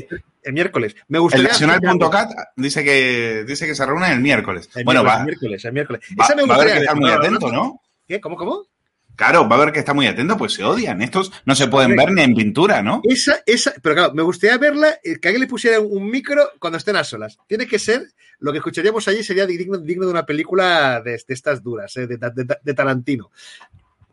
El 0.42 0.52
miércoles. 0.54 0.96
Me 1.08 1.18
el 1.18 1.22
gustaría. 1.22 1.48
nacional.cat 1.48 2.30
dice 2.56 2.82
que, 2.82 3.44
dice 3.46 3.66
que 3.66 3.74
se 3.74 3.84
reúnen 3.84 4.12
el 4.12 4.20
miércoles. 4.20 4.68
El 4.74 4.84
bueno, 4.84 5.02
miércoles, 5.02 5.14
va, 5.14 5.20
el 5.20 5.26
miércoles, 5.26 5.64
el 5.66 5.72
miércoles. 5.72 6.00
va, 6.18 6.24
Esa 6.24 6.34
me 6.34 6.42
va 6.46 6.54
a 6.54 6.56
haber 6.56 6.66
gustaría 6.66 6.74
que 6.74 6.80
estar 6.80 6.96
muy 6.96 7.10
atento, 7.10 7.52
¿no? 7.52 7.80
¿Qué? 8.06 8.20
¿Cómo, 8.20 8.36
cómo? 8.36 8.64
Claro, 9.18 9.48
va 9.48 9.56
a 9.56 9.62
haber 9.62 9.72
que 9.72 9.80
estar 9.80 9.96
muy 9.96 10.06
atento, 10.06 10.36
pues 10.36 10.52
se 10.52 10.62
odian. 10.62 11.02
Estos 11.02 11.32
no 11.44 11.56
se 11.56 11.66
pueden 11.66 11.96
ver 11.96 12.12
ni 12.12 12.22
en 12.22 12.34
pintura, 12.36 12.84
¿no? 12.84 13.00
Esa, 13.02 13.42
esa, 13.46 13.74
pero 13.82 13.96
claro, 13.96 14.14
me 14.14 14.22
gustaría 14.22 14.56
verla, 14.58 15.00
eh, 15.02 15.18
que 15.18 15.26
alguien 15.26 15.40
le 15.40 15.48
pusiera 15.48 15.80
un 15.80 16.08
micro 16.08 16.52
cuando 16.60 16.78
estén 16.78 16.94
a 16.94 17.02
solas. 17.02 17.36
Tiene 17.48 17.66
que 17.66 17.80
ser, 17.80 18.12
lo 18.38 18.52
que 18.52 18.58
escucharíamos 18.58 19.08
allí 19.08 19.24
sería 19.24 19.44
digno, 19.44 19.76
digno 19.78 20.04
de 20.04 20.12
una 20.12 20.24
película 20.24 21.02
de, 21.04 21.20
estas 21.26 21.64
duras, 21.64 21.96
eh, 21.96 22.06
de, 22.06 22.16
de- 22.16 22.74
Tarantino. 22.74 23.32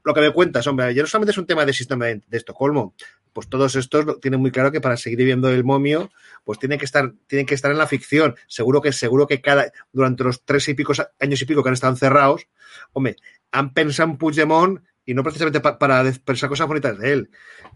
Lo 0.04 0.12
que 0.12 0.22
me 0.22 0.32
cuentas, 0.32 0.65
hombre, 0.65 0.91
ya 0.96 1.04
no 1.04 1.08
solamente 1.08 1.34
es 1.34 1.38
un 1.38 1.46
tema 1.46 1.68
de 1.68 1.74
sistema 1.74 2.06
de, 2.06 2.24
Estocolmo, 2.32 2.96
pues 3.32 3.48
todos 3.48 3.76
estos 3.76 4.20
tienen 4.20 4.39
muy 4.39 4.50
claro 4.50 4.72
que 4.72 4.82
para 4.82 4.98
seguir 4.98 5.24
viendo 5.24 5.50
el 5.50 5.63
momio, 5.63 6.10
pues 6.44 6.58
tienen 6.58 6.80
que 6.80 6.86
estar, 6.86 7.13
tienen 7.28 7.46
que 7.46 7.54
estar 7.54 7.70
en 7.70 7.78
la 7.78 7.86
ficción. 7.86 8.34
Seguro 8.48 8.82
que, 8.82 8.91
seguro 8.91 9.28
que 9.28 9.39
cada, 9.39 9.72
durante 9.94 10.24
los 10.24 10.44
tres 10.44 10.68
y 10.68 10.74
pico 10.74 10.94
años 11.20 11.39
y 11.44 11.46
pico 11.46 11.62
que 11.62 11.70
han 11.70 11.74
estado 11.74 11.94
encerrados, 11.94 12.48
hombre, 12.91 13.18
han 13.52 13.72
pensado 13.72 14.10
en 14.10 14.18
Puigdemont 14.18 14.80
y 15.06 15.13
no 15.13 15.24
precisamente 15.24 15.60
pa- 15.60 15.78
para 15.78 16.04
pensar 16.26 16.50
cosas 16.50 16.68
bonitas 16.68 16.98
de 16.98 17.13
él. 17.13 17.30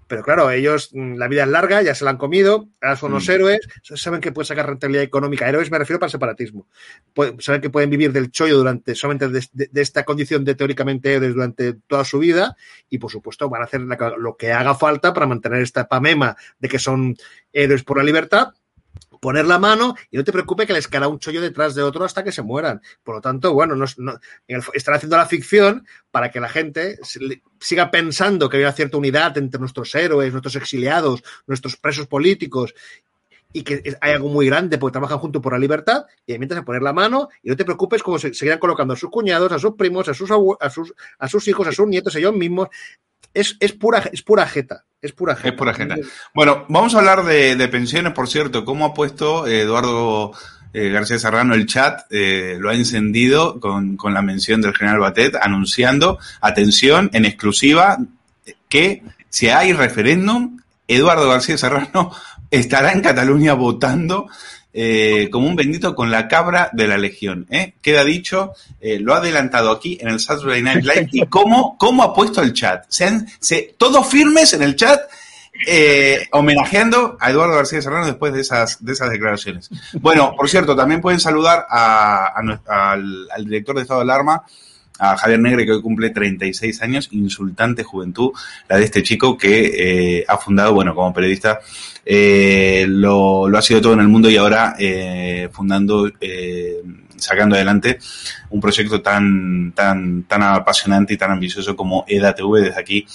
Pero 0.07 0.23
claro, 0.23 0.49
ellos, 0.49 0.89
mm, 0.93 1.15
la 1.15 1.27
vida 1.27 1.43
es 1.43 1.49
larga, 1.49 1.81
ya 1.83 1.93
se 1.93 2.03
la 2.03 2.11
han 2.11 2.17
comido, 2.17 2.67
ahora 2.81 2.95
son 2.95 3.11
los 3.11 3.27
Mm. 3.27 3.31
héroes, 3.31 3.59
saben 3.83 4.19
que 4.21 4.31
pueden 4.31 4.47
sacar 4.47 4.67
rentabilidad 4.67 5.03
económica. 5.03 5.47
Héroes 5.47 5.69
me 5.69 5.77
refiero 5.77 5.99
para 5.99 6.07
el 6.07 6.11
separatismo. 6.11 6.67
Pueden- 7.13 7.39
saben 7.39 7.61
que 7.61 7.69
pueden 7.69 7.89
vivir 7.89 8.11
del 8.11 8.31
chollo 8.31 8.57
durante 8.57 8.95
solamente 8.95 9.27
de, 9.29 9.45
de- 9.53 9.69
de 9.71 9.81
esta 9.81 10.03
condición 10.05 10.43
de 10.43 10.55
teóricamente 10.55 11.13
héroes 11.13 11.33
durante 11.35 11.73
toda 11.73 12.03
su 12.03 12.17
vida 12.19 12.55
y 12.89 12.97
por 12.97 13.11
supuesto 13.11 13.47
van 13.49 13.61
a 13.61 13.65
hacer 13.65 13.81
la- 13.81 14.15
lo 14.17 14.35
que 14.35 14.51
haga 14.51 14.73
falta 14.73 15.13
para 15.13 15.27
mantener 15.27 15.61
esta 15.61 15.87
pamema 15.87 16.35
de 16.59 16.67
que 16.69 16.79
son 16.79 17.15
héroes 17.53 17.83
por 17.83 17.97
la 17.97 18.03
libertad 18.03 18.53
poner 19.19 19.45
la 19.45 19.59
mano 19.59 19.95
y 20.11 20.17
no 20.17 20.23
te 20.23 20.31
preocupes 20.31 20.65
que 20.67 20.73
les 20.73 20.87
caerá 20.87 21.07
un 21.07 21.19
chollo 21.19 21.41
detrás 21.41 21.75
de 21.75 21.83
otro 21.83 22.05
hasta 22.05 22.23
que 22.23 22.31
se 22.31 22.41
mueran. 22.41 22.81
Por 23.03 23.15
lo 23.15 23.21
tanto, 23.21 23.53
bueno, 23.53 23.75
no, 23.75 23.85
no- 23.97 24.19
están 24.73 24.95
haciendo 24.95 25.17
la 25.17 25.25
ficción 25.25 25.85
para 26.11 26.31
que 26.31 26.39
la 26.39 26.49
gente 26.49 26.99
siga 27.59 27.91
pensando 27.91 28.49
que 28.49 28.57
hay 28.57 28.63
una 28.63 28.71
cierta 28.71 28.97
unidad 28.97 29.37
entre 29.37 29.59
nuestros 29.59 29.93
héroes, 29.95 30.31
nuestros 30.31 30.55
exiliados, 30.55 31.23
nuestros 31.47 31.75
presos 31.77 32.07
políticos 32.07 32.73
y 33.51 33.63
que 33.63 33.97
hay 34.01 34.13
algo 34.13 34.29
muy 34.29 34.45
grande 34.45 34.77
porque 34.77 34.93
trabajan 34.93 35.17
juntos 35.17 35.41
por 35.41 35.53
la 35.53 35.59
libertad 35.59 36.05
y 36.25 36.37
mientras 36.37 36.61
a 36.61 36.65
poner 36.65 36.83
la 36.83 36.93
mano 36.93 37.29
y 37.41 37.49
no 37.49 37.55
te 37.55 37.65
preocupes 37.65 38.03
como 38.03 38.19
se 38.19 38.33
seguirán 38.33 38.59
colocando 38.59 38.93
a 38.93 38.97
sus 38.97 39.09
cuñados, 39.09 39.51
a 39.51 39.59
sus 39.59 39.75
primos, 39.75 40.07
a 40.07 40.13
sus, 40.13 40.29
a 40.31 40.69
sus, 40.69 40.93
a 41.17 41.27
sus 41.27 41.47
hijos, 41.47 41.67
a 41.67 41.71
sus 41.71 41.87
nietos, 41.87 42.15
ellos 42.15 42.33
mismos. 42.33 42.69
Es, 43.33 43.57
es 43.59 43.73
pura 43.73 44.03
es 44.11 44.21
pura 44.21 44.47
jeta, 44.47 44.85
es 45.01 45.11
pura 45.11 45.35
jeta. 45.35 45.49
Es 45.49 45.55
pura 45.55 45.73
jeta. 45.73 45.95
Bueno, 46.33 46.65
vamos 46.67 46.93
a 46.95 46.99
hablar 46.99 47.23
de, 47.23 47.55
de 47.55 47.67
pensiones, 47.67 48.13
por 48.13 48.27
cierto. 48.27 48.65
¿Cómo 48.65 48.85
ha 48.85 48.93
puesto 48.93 49.45
eh, 49.45 49.61
Eduardo 49.61 50.31
eh, 50.73 50.89
García 50.89 51.19
Serrano 51.19 51.53
el 51.53 51.67
chat? 51.67 52.01
Eh, 52.11 52.57
lo 52.59 52.69
ha 52.69 52.75
encendido 52.75 53.59
con, 53.59 53.97
con 53.97 54.13
la 54.15 54.23
mención 54.23 54.61
del 54.61 54.75
general 54.75 54.99
Batet, 54.99 55.35
anunciando, 55.35 56.17
atención, 56.41 57.11
en 57.13 57.25
exclusiva, 57.25 57.99
que 58.67 59.03
si 59.29 59.49
hay 59.49 59.73
referéndum, 59.73 60.59
Eduardo 60.87 61.29
García 61.29 61.55
Serrano 61.55 62.11
estará 62.51 62.91
en 62.91 63.01
Cataluña 63.01 63.53
votando 63.53 64.27
eh, 64.71 65.29
como 65.31 65.47
un 65.47 65.55
bendito 65.55 65.95
con 65.95 66.11
la 66.11 66.27
cabra 66.27 66.69
de 66.73 66.87
la 66.87 66.97
Legión. 66.97 67.47
¿eh? 67.49 67.73
Queda 67.81 68.03
dicho, 68.03 68.53
eh, 68.79 68.99
lo 68.99 69.13
ha 69.13 69.17
adelantado 69.17 69.71
aquí 69.71 69.97
en 69.99 70.09
el 70.09 70.19
Saturday 70.19 70.61
Night 70.61 70.83
Live 70.83 71.09
y 71.11 71.25
cómo, 71.29 71.75
cómo 71.77 72.03
ha 72.03 72.13
puesto 72.13 72.41
el 72.41 72.53
chat. 72.53 72.85
Se 72.87 73.05
han- 73.05 73.27
se- 73.39 73.73
todos 73.77 74.07
firmes 74.07 74.53
en 74.53 74.61
el 74.61 74.75
chat 74.75 74.99
eh, 75.67 76.27
homenajeando 76.31 77.17
a 77.19 77.31
Eduardo 77.31 77.55
García 77.55 77.81
Serrano 77.81 78.05
después 78.05 78.31
de 78.33 78.41
esas, 78.41 78.83
de 78.85 78.93
esas 78.93 79.09
declaraciones. 79.09 79.69
Bueno, 79.93 80.33
por 80.37 80.47
cierto, 80.49 80.75
también 80.75 81.01
pueden 81.01 81.19
saludar 81.19 81.65
a- 81.69 82.27
a 82.39 82.41
nue- 82.43 82.59
al, 82.67 83.27
al 83.31 83.45
director 83.45 83.75
de 83.75 83.81
estado 83.81 83.99
de 83.99 84.03
alarma, 84.03 84.43
a 84.99 85.17
Javier 85.17 85.39
Negre, 85.39 85.65
que 85.65 85.71
hoy 85.71 85.81
cumple 85.81 86.09
36 86.09 86.81
años, 86.81 87.09
insultante 87.11 87.83
juventud, 87.83 88.31
la 88.67 88.77
de 88.77 88.83
este 88.83 89.01
chico 89.01 89.37
que 89.37 90.19
eh, 90.19 90.25
ha 90.27 90.37
fundado, 90.37 90.73
bueno, 90.73 90.93
como 90.93 91.13
periodista, 91.13 91.59
eh, 92.05 92.85
lo, 92.87 93.47
lo, 93.47 93.57
ha 93.57 93.61
sido 93.61 93.81
todo 93.81 93.93
en 93.93 94.01
el 94.01 94.07
mundo 94.07 94.29
y 94.29 94.37
ahora 94.37 94.75
eh, 94.77 95.49
fundando, 95.51 96.11
eh, 96.19 96.81
sacando 97.15 97.55
adelante 97.55 97.99
un 98.49 98.59
proyecto 98.59 99.01
tan, 99.01 99.71
tan, 99.73 100.23
tan 100.23 100.43
apasionante 100.43 101.13
y 101.13 101.17
tan 101.17 101.31
ambicioso 101.31 101.75
como 101.75 102.05
EDATV. 102.07 102.55
Desde 102.61 102.79
aquí, 102.79 103.05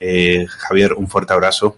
eh, 0.00 0.46
Javier, 0.48 0.94
un 0.94 1.08
fuerte 1.08 1.32
abrazo 1.32 1.76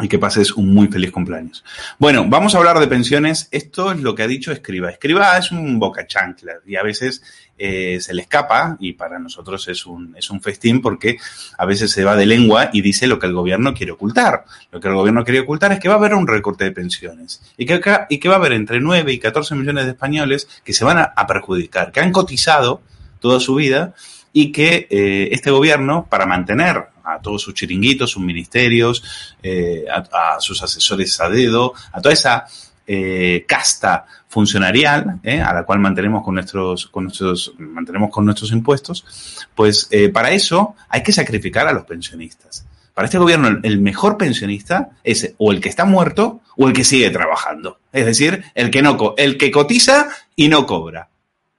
y 0.00 0.08
que 0.08 0.18
pases 0.18 0.52
un 0.52 0.72
muy 0.72 0.88
feliz 0.88 1.10
cumpleaños. 1.10 1.62
Bueno, 1.98 2.24
vamos 2.26 2.54
a 2.54 2.58
hablar 2.58 2.78
de 2.78 2.86
pensiones. 2.86 3.48
Esto 3.50 3.92
es 3.92 4.00
lo 4.00 4.14
que 4.14 4.22
ha 4.22 4.26
dicho 4.26 4.50
Escriba. 4.50 4.90
Escriba 4.90 5.36
es 5.36 5.52
un 5.52 5.78
boca 5.78 6.06
chancla 6.06 6.54
y 6.66 6.76
a 6.76 6.82
veces 6.82 7.22
eh, 7.58 7.98
se 8.00 8.14
le 8.14 8.22
escapa 8.22 8.78
y 8.80 8.94
para 8.94 9.18
nosotros 9.18 9.68
es 9.68 9.84
un, 9.84 10.16
es 10.16 10.30
un 10.30 10.40
festín 10.40 10.80
porque 10.80 11.18
a 11.58 11.66
veces 11.66 11.90
se 11.90 12.04
va 12.04 12.16
de 12.16 12.24
lengua 12.24 12.70
y 12.72 12.80
dice 12.80 13.06
lo 13.06 13.18
que 13.18 13.26
el 13.26 13.34
gobierno 13.34 13.74
quiere 13.74 13.92
ocultar. 13.92 14.46
Lo 14.70 14.80
que 14.80 14.88
el 14.88 14.94
gobierno 14.94 15.24
quiere 15.24 15.40
ocultar 15.40 15.72
es 15.72 15.78
que 15.78 15.88
va 15.88 15.94
a 15.94 15.98
haber 15.98 16.14
un 16.14 16.26
recorte 16.26 16.64
de 16.64 16.72
pensiones 16.72 17.42
y 17.58 17.66
que, 17.66 17.80
y 18.08 18.18
que 18.18 18.28
va 18.28 18.36
a 18.36 18.38
haber 18.38 18.52
entre 18.52 18.80
9 18.80 19.12
y 19.12 19.18
14 19.18 19.54
millones 19.56 19.84
de 19.84 19.90
españoles 19.90 20.48
que 20.64 20.72
se 20.72 20.86
van 20.86 20.98
a, 20.98 21.02
a 21.14 21.26
perjudicar, 21.26 21.92
que 21.92 22.00
han 22.00 22.12
cotizado 22.12 22.80
toda 23.20 23.40
su 23.40 23.54
vida 23.56 23.94
y 24.32 24.52
que 24.52 24.86
eh, 24.90 25.28
este 25.32 25.50
gobierno, 25.50 26.06
para 26.08 26.24
mantener 26.24 26.86
a 27.04 27.20
todos 27.20 27.42
sus 27.42 27.54
chiringuitos, 27.54 28.10
sus 28.10 28.22
ministerios, 28.22 29.02
eh, 29.42 29.84
a, 29.90 30.36
sus 30.40 30.62
asesores 30.62 31.20
a 31.20 31.28
dedo, 31.28 31.74
a 31.92 32.00
toda 32.00 32.12
esa 32.12 32.46
eh, 32.86 33.44
casta 33.46 34.06
funcionarial, 34.28 35.20
eh, 35.22 35.40
a 35.40 35.52
la 35.52 35.64
cual 35.64 35.78
mantenemos 35.78 36.24
con 36.24 36.34
nuestros, 36.34 36.86
con 36.86 37.04
nuestros, 37.04 37.54
mantenemos 37.58 38.10
con 38.10 38.24
nuestros 38.24 38.50
impuestos, 38.52 39.46
pues 39.54 39.88
para 40.12 40.30
eso 40.30 40.74
hay 40.88 41.02
que 41.02 41.12
sacrificar 41.12 41.66
a 41.66 41.72
los 41.72 41.84
pensionistas. 41.84 42.66
Para 42.94 43.06
este 43.06 43.18
gobierno, 43.18 43.48
el, 43.48 43.60
el 43.62 43.80
mejor 43.80 44.18
pensionista 44.18 44.90
es 45.02 45.34
o 45.38 45.52
el 45.52 45.60
que 45.60 45.70
está 45.70 45.84
muerto 45.84 46.40
o 46.56 46.68
el 46.68 46.74
que 46.74 46.84
sigue 46.84 47.08
trabajando. 47.10 47.78
Es 47.90 48.04
decir, 48.04 48.44
el 48.54 48.70
que 48.70 48.82
no, 48.82 49.14
el 49.16 49.38
que 49.38 49.50
cotiza 49.50 50.08
y 50.36 50.48
no 50.48 50.66
cobra. 50.66 51.08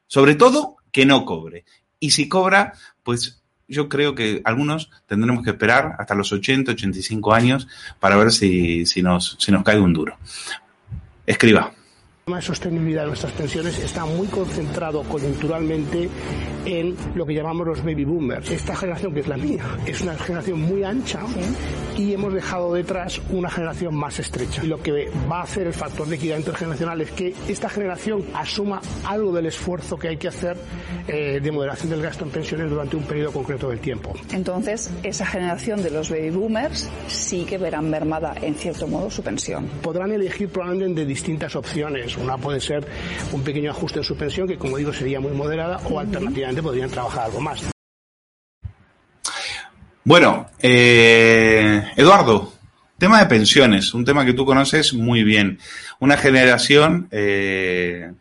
Sobre 0.08 0.36
todo, 0.36 0.77
que 0.91 1.06
no 1.06 1.25
cobre. 1.25 1.65
Y 1.99 2.12
si 2.12 2.29
cobra, 2.29 2.73
pues 3.01 3.42
yo 3.74 3.90
creo 3.90 4.16
que 4.16 4.42
algunos 4.46 4.90
tendremos 5.08 5.44
que 5.44 5.50
esperar 5.50 5.96
hasta 6.00 6.16
los 6.16 6.32
80, 6.32 6.72
85 6.72 7.34
años 7.34 7.68
para 8.00 8.16
ver 8.16 8.32
si, 8.32 8.86
si, 8.86 9.02
nos, 9.02 9.36
si 9.40 9.52
nos 9.52 9.64
cae 9.64 9.80
un 9.80 9.94
duro. 9.94 10.18
Escriba. 11.26 11.74
El 12.24 12.28
tema 12.28 12.38
de 12.38 12.44
sostenibilidad 12.44 13.02
de 13.02 13.08
nuestras 13.08 13.34
pensiones 13.34 13.78
está 13.80 14.06
muy 14.06 14.28
concentrado 14.28 15.04
coyunturalmente 15.04 16.08
en 16.66 16.96
lo 17.16 17.26
que 17.26 17.34
llamamos 17.34 17.68
los 17.68 17.84
baby 17.84 18.06
boomers. 18.06 18.50
Esta 18.50 18.78
generación, 18.78 19.14
que 19.14 19.20
es 19.20 19.28
la 19.28 19.36
mía, 19.36 19.66
es 19.86 20.00
una 20.00 20.16
generación 20.16 20.62
muy 20.62 20.86
ancha 20.86 21.20
y 21.98 22.14
hemos 22.14 22.34
dejado 22.34 22.74
detrás 22.74 23.22
una 23.30 23.50
generación 23.50 23.96
más 23.96 24.20
estrecha. 24.20 24.64
Y 24.64 24.68
lo 24.68 24.82
que 24.82 25.12
va 25.30 25.42
a 25.42 25.44
hacer 25.44 25.68
el 25.68 25.74
factor 25.74 26.08
de 26.08 26.16
equidad 26.16 26.38
intergeneracional 26.38 27.02
es 27.02 27.12
que 27.12 27.34
esta 27.50 27.68
generación 27.68 28.24
asuma 28.34 28.80
algo 29.06 29.34
del 29.34 29.48
esfuerzo 29.48 29.98
que 29.98 30.08
hay 30.08 30.16
que 30.16 30.30
hacer 30.30 30.56
eh, 31.10 31.42
de 31.44 31.52
moderación 31.52 31.90
del 31.90 32.02
gasto 32.02 32.24
en 32.24 32.32
pensiones 32.32 32.70
durante 32.70 32.96
un 32.96 33.04
periodo 33.04 33.34
concreto 33.34 33.70
del 33.70 33.80
tiempo. 33.80 34.14
Entonces, 34.32 34.90
esa 35.04 35.26
generación 35.26 35.84
de 35.84 35.92
los 35.92 36.10
baby 36.10 36.30
boomers 36.30 36.90
sí 37.10 37.44
que 37.44 37.58
verán 37.58 37.90
mermada, 37.90 38.34
en 38.42 38.56
cierto 38.56 38.88
modo, 38.88 39.12
su 39.12 39.22
pensión. 39.22 39.68
Podrán 39.82 40.14
elegir 40.14 40.48
probablemente 40.48 41.02
de 41.02 41.08
distintas 41.08 41.54
opciones. 41.58 42.12
Una 42.17 42.38
puede 42.38 42.60
ser 42.60 42.86
un 43.32 43.43
pequeño 43.43 43.71
ajuste 43.71 43.99
en 43.99 44.06
su 44.06 44.15
pensión, 44.15 44.47
que 44.47 44.58
como 44.58 44.78
digo 44.78 44.93
sería 44.93 45.19
muy 45.19 45.32
moderada, 45.32 45.80
o 45.89 45.99
alternativamente 45.99 46.62
podrían 46.62 46.89
trabajar 46.89 47.26
algo 47.26 47.41
más. 47.41 47.73
Bueno, 50.06 50.47
eh, 50.60 51.82
Eduardo, 51.95 52.54
tema 52.97 53.19
de 53.19 53.26
pensiones, 53.28 53.93
un 53.93 54.04
tema 54.04 54.26
que 54.26 54.34
tú 54.34 54.45
conoces 54.45 54.93
muy 54.93 55.23
bien. 55.23 55.60
Una 55.99 56.17
generación, 56.17 57.08
eh, 57.10 58.12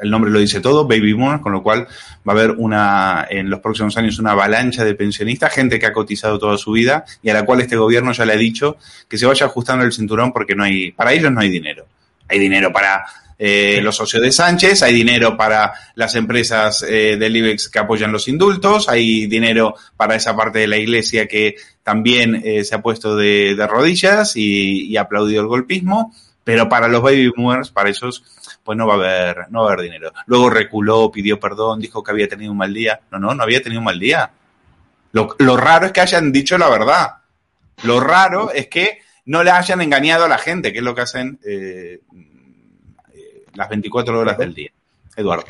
el 0.00 0.10
nombre 0.10 0.30
lo 0.32 0.40
dice 0.40 0.60
todo, 0.60 0.88
baby 0.88 1.12
boomers, 1.12 1.42
con 1.42 1.52
lo 1.52 1.62
cual 1.62 1.86
va 2.28 2.32
a 2.32 2.36
haber 2.36 2.50
una, 2.52 3.26
en 3.30 3.48
los 3.48 3.60
próximos 3.60 3.96
años 3.96 4.18
una 4.18 4.32
avalancha 4.32 4.84
de 4.84 4.94
pensionistas, 4.94 5.52
gente 5.52 5.78
que 5.78 5.86
ha 5.86 5.92
cotizado 5.92 6.40
toda 6.40 6.58
su 6.58 6.72
vida 6.72 7.04
y 7.22 7.30
a 7.30 7.34
la 7.34 7.44
cual 7.44 7.60
este 7.60 7.76
gobierno 7.76 8.10
ya 8.12 8.24
le 8.24 8.32
ha 8.32 8.36
dicho 8.36 8.76
que 9.08 9.16
se 9.16 9.26
vaya 9.26 9.46
ajustando 9.46 9.84
el 9.84 9.92
cinturón 9.92 10.32
porque 10.32 10.56
no 10.56 10.64
hay, 10.64 10.90
para 10.90 11.12
ellos 11.12 11.30
no 11.30 11.40
hay 11.40 11.50
dinero. 11.50 11.86
Hay 12.30 12.38
dinero 12.38 12.72
para 12.72 13.04
eh, 13.42 13.80
los 13.82 13.96
socios 13.96 14.22
de 14.22 14.32
Sánchez, 14.32 14.82
hay 14.82 14.92
dinero 14.92 15.34
para 15.34 15.72
las 15.94 16.14
empresas 16.14 16.82
eh, 16.82 17.16
del 17.18 17.34
IBEX 17.34 17.70
que 17.70 17.78
apoyan 17.78 18.12
los 18.12 18.28
indultos, 18.28 18.86
hay 18.86 19.26
dinero 19.28 19.74
para 19.96 20.14
esa 20.14 20.36
parte 20.36 20.58
de 20.58 20.66
la 20.66 20.76
iglesia 20.76 21.26
que 21.26 21.56
también 21.82 22.42
eh, 22.44 22.64
se 22.64 22.74
ha 22.74 22.82
puesto 22.82 23.16
de, 23.16 23.54
de 23.54 23.66
rodillas 23.66 24.36
y, 24.36 24.94
ha 24.98 25.00
aplaudido 25.00 25.40
el 25.40 25.48
golpismo, 25.48 26.14
pero 26.44 26.68
para 26.68 26.86
los 26.86 27.00
baby 27.00 27.32
boomers, 27.34 27.70
para 27.70 27.88
esos, 27.88 28.22
pues 28.62 28.76
no 28.76 28.86
va 28.86 28.92
a 28.92 28.96
haber, 28.96 29.50
no 29.50 29.62
va 29.62 29.70
a 29.70 29.72
haber 29.72 29.84
dinero. 29.86 30.12
Luego 30.26 30.50
reculó, 30.50 31.10
pidió 31.10 31.40
perdón, 31.40 31.80
dijo 31.80 32.02
que 32.02 32.10
había 32.10 32.28
tenido 32.28 32.52
un 32.52 32.58
mal 32.58 32.74
día. 32.74 33.00
No, 33.10 33.18
no, 33.18 33.34
no 33.34 33.42
había 33.42 33.62
tenido 33.62 33.80
un 33.80 33.86
mal 33.86 33.98
día. 33.98 34.30
Lo, 35.12 35.34
lo 35.38 35.56
raro 35.56 35.86
es 35.86 35.92
que 35.92 36.02
hayan 36.02 36.30
dicho 36.30 36.58
la 36.58 36.68
verdad. 36.68 37.08
Lo 37.84 38.00
raro 38.00 38.52
es 38.52 38.66
que 38.66 38.98
no 39.26 39.42
le 39.44 39.50
hayan 39.50 39.80
engañado 39.80 40.24
a 40.24 40.28
la 40.28 40.38
gente, 40.38 40.72
que 40.72 40.78
es 40.78 40.84
lo 40.84 40.94
que 40.94 41.02
hacen 41.02 41.38
eh, 41.44 42.00
las 43.54 43.68
24 43.68 44.18
horas 44.18 44.38
del 44.38 44.54
día. 44.54 44.70
Eduardo. 45.16 45.44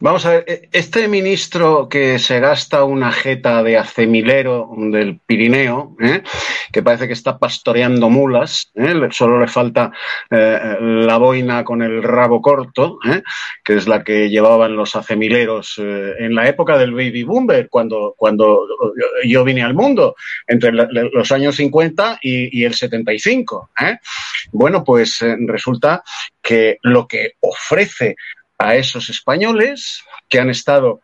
Vamos 0.00 0.24
a 0.26 0.30
ver, 0.30 0.68
este 0.70 1.08
ministro 1.08 1.88
que 1.88 2.20
se 2.20 2.38
gasta 2.38 2.84
una 2.84 3.10
jeta 3.10 3.64
de 3.64 3.78
acemilero 3.78 4.70
del 4.76 5.18
Pirineo, 5.18 5.96
¿eh? 6.00 6.22
que 6.70 6.84
parece 6.84 7.08
que 7.08 7.14
está 7.14 7.36
pastoreando 7.36 8.08
mulas, 8.08 8.70
¿eh? 8.76 8.94
solo 9.10 9.40
le 9.40 9.48
falta 9.48 9.90
eh, 10.30 10.76
la 10.80 11.16
boina 11.16 11.64
con 11.64 11.82
el 11.82 12.00
rabo 12.04 12.40
corto, 12.40 13.00
¿eh? 13.10 13.22
que 13.64 13.74
es 13.74 13.88
la 13.88 14.04
que 14.04 14.30
llevaban 14.30 14.76
los 14.76 14.94
acemileros 14.94 15.78
en 15.78 16.32
la 16.32 16.48
época 16.48 16.78
del 16.78 16.92
baby 16.92 17.24
boomer, 17.24 17.68
cuando, 17.68 18.14
cuando 18.16 18.68
yo 19.24 19.42
vine 19.42 19.64
al 19.64 19.74
mundo, 19.74 20.14
entre 20.46 20.70
los 20.70 21.32
años 21.32 21.56
50 21.56 22.20
y, 22.22 22.60
y 22.60 22.64
el 22.64 22.74
75. 22.74 23.70
¿eh? 23.80 23.98
Bueno, 24.52 24.84
pues 24.84 25.24
resulta 25.46 26.04
que 26.40 26.78
lo 26.82 27.08
que 27.08 27.32
ofrece 27.40 28.14
a 28.58 28.74
esos 28.74 29.08
españoles 29.08 30.04
que 30.28 30.40
han 30.40 30.50
estado 30.50 31.00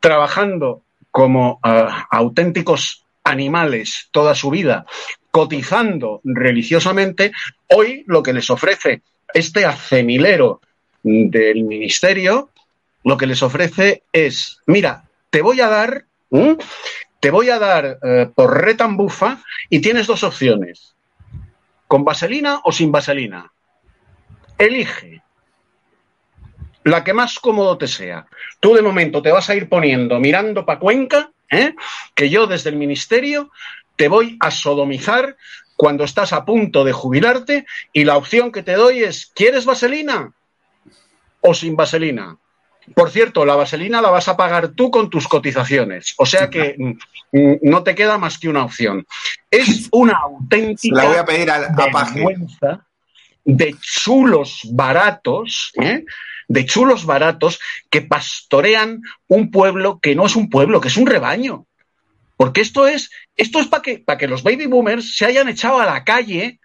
trabajando 0.00 0.82
como 1.10 1.60
uh, 1.64 1.90
auténticos 2.10 3.04
animales 3.24 4.08
toda 4.10 4.34
su 4.34 4.50
vida, 4.50 4.86
cotizando 5.30 6.20
religiosamente, 6.24 7.32
hoy 7.68 8.04
lo 8.06 8.22
que 8.22 8.32
les 8.32 8.50
ofrece 8.50 9.02
este 9.34 9.64
acemilero 9.64 10.60
del 11.02 11.64
ministerio, 11.64 12.50
lo 13.04 13.16
que 13.16 13.26
les 13.26 13.42
ofrece 13.42 14.04
es, 14.12 14.60
mira, 14.66 15.04
te 15.30 15.42
voy 15.42 15.60
a 15.60 15.68
dar, 15.68 16.04
te 17.20 17.30
voy 17.30 17.50
a 17.50 17.58
dar 17.58 17.98
eh, 18.02 18.30
por 18.34 18.62
retambufa 18.62 19.42
y 19.68 19.80
tienes 19.80 20.06
dos 20.06 20.22
opciones, 20.22 20.94
con 21.88 22.04
vaselina 22.04 22.60
o 22.64 22.72
sin 22.72 22.92
vaselina. 22.92 23.52
Elige 24.58 25.21
la 26.84 27.04
que 27.04 27.12
más 27.12 27.38
cómodo 27.38 27.78
te 27.78 27.88
sea. 27.88 28.26
Tú 28.60 28.74
de 28.74 28.82
momento 28.82 29.22
te 29.22 29.30
vas 29.30 29.48
a 29.50 29.54
ir 29.54 29.68
poniendo 29.68 30.18
mirando 30.20 30.64
para 30.64 30.80
Cuenca, 30.80 31.30
¿eh? 31.50 31.74
que 32.14 32.30
yo 32.30 32.46
desde 32.46 32.70
el 32.70 32.76
ministerio 32.76 33.50
te 33.96 34.08
voy 34.08 34.36
a 34.40 34.50
sodomizar 34.50 35.36
cuando 35.76 36.04
estás 36.04 36.32
a 36.32 36.44
punto 36.44 36.84
de 36.84 36.92
jubilarte 36.92 37.66
y 37.92 38.04
la 38.04 38.16
opción 38.16 38.52
que 38.52 38.62
te 38.62 38.74
doy 38.74 39.02
es, 39.02 39.30
¿quieres 39.34 39.64
vaselina 39.64 40.32
o 41.40 41.54
sin 41.54 41.76
vaselina? 41.76 42.36
Por 42.94 43.10
cierto, 43.10 43.44
la 43.44 43.54
vaselina 43.54 44.00
la 44.00 44.10
vas 44.10 44.28
a 44.28 44.36
pagar 44.36 44.68
tú 44.68 44.90
con 44.90 45.08
tus 45.08 45.28
cotizaciones, 45.28 46.14
o 46.18 46.26
sea 46.26 46.50
que 46.50 46.76
no 47.30 47.82
te 47.84 47.94
queda 47.94 48.18
más 48.18 48.38
que 48.38 48.48
una 48.48 48.64
opción. 48.64 49.06
Es 49.50 49.88
una 49.92 50.14
auténtica 50.14 50.96
la 50.96 51.04
voy 51.04 51.16
a 51.16 51.24
pedir 51.24 51.50
a, 51.50 51.56
a 51.66 52.04
vergüenza 52.04 52.84
de 53.44 53.76
chulos 53.80 54.62
baratos, 54.70 55.72
¿eh? 55.80 56.04
De 56.48 56.66
chulos 56.66 57.06
baratos 57.06 57.60
que 57.90 58.02
pastorean 58.02 59.00
un 59.28 59.50
pueblo 59.50 60.00
que 60.00 60.14
no 60.14 60.26
es 60.26 60.36
un 60.36 60.50
pueblo, 60.50 60.80
que 60.80 60.88
es 60.88 60.96
un 60.96 61.06
rebaño. 61.06 61.66
Porque 62.36 62.60
esto 62.60 62.86
es, 62.86 63.10
esto 63.36 63.60
es 63.60 63.68
para 63.68 63.82
que, 63.82 63.98
para 63.98 64.18
que 64.18 64.28
los 64.28 64.42
baby 64.42 64.66
boomers 64.66 65.16
se 65.16 65.26
hayan 65.26 65.48
echado 65.48 65.80
a 65.80 65.86
la 65.86 66.04
calle, 66.04 66.60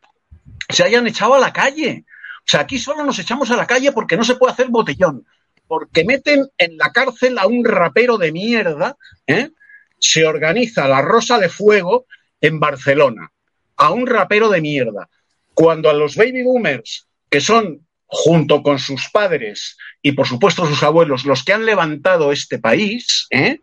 se 0.69 0.83
hayan 0.83 1.07
echado 1.07 1.35
a 1.35 1.39
la 1.39 1.53
calle. 1.53 2.05
O 2.39 2.49
sea, 2.49 2.61
aquí 2.61 2.79
solo 2.79 3.03
nos 3.03 3.19
echamos 3.19 3.51
a 3.51 3.57
la 3.57 3.67
calle 3.67 3.91
porque 3.91 4.17
no 4.17 4.23
se 4.23 4.35
puede 4.35 4.53
hacer 4.53 4.69
botellón. 4.69 5.25
Porque 5.67 6.05
meten 6.05 6.47
en 6.57 6.77
la 6.77 6.91
cárcel 6.91 7.37
a 7.37 7.45
un 7.45 7.65
rapero 7.65 8.17
de 8.17 8.31
mierda, 8.31 8.97
¿eh? 9.27 9.49
se 9.99 10.25
organiza 10.25 10.87
la 10.87 11.01
Rosa 11.01 11.39
de 11.39 11.49
Fuego 11.49 12.05
en 12.39 12.59
Barcelona, 12.59 13.31
a 13.75 13.91
un 13.91 14.07
rapero 14.07 14.49
de 14.49 14.61
mierda. 14.61 15.09
Cuando 15.53 15.89
a 15.89 15.93
los 15.93 16.15
baby 16.15 16.43
boomers, 16.43 17.07
que 17.29 17.41
son 17.41 17.86
junto 18.07 18.63
con 18.63 18.79
sus 18.79 19.09
padres 19.09 19.77
y 20.01 20.13
por 20.13 20.27
supuesto 20.27 20.65
sus 20.65 20.81
abuelos, 20.83 21.25
los 21.25 21.43
que 21.43 21.53
han 21.53 21.65
levantado 21.65 22.31
este 22.31 22.57
país, 22.57 23.27
¿eh? 23.29 23.59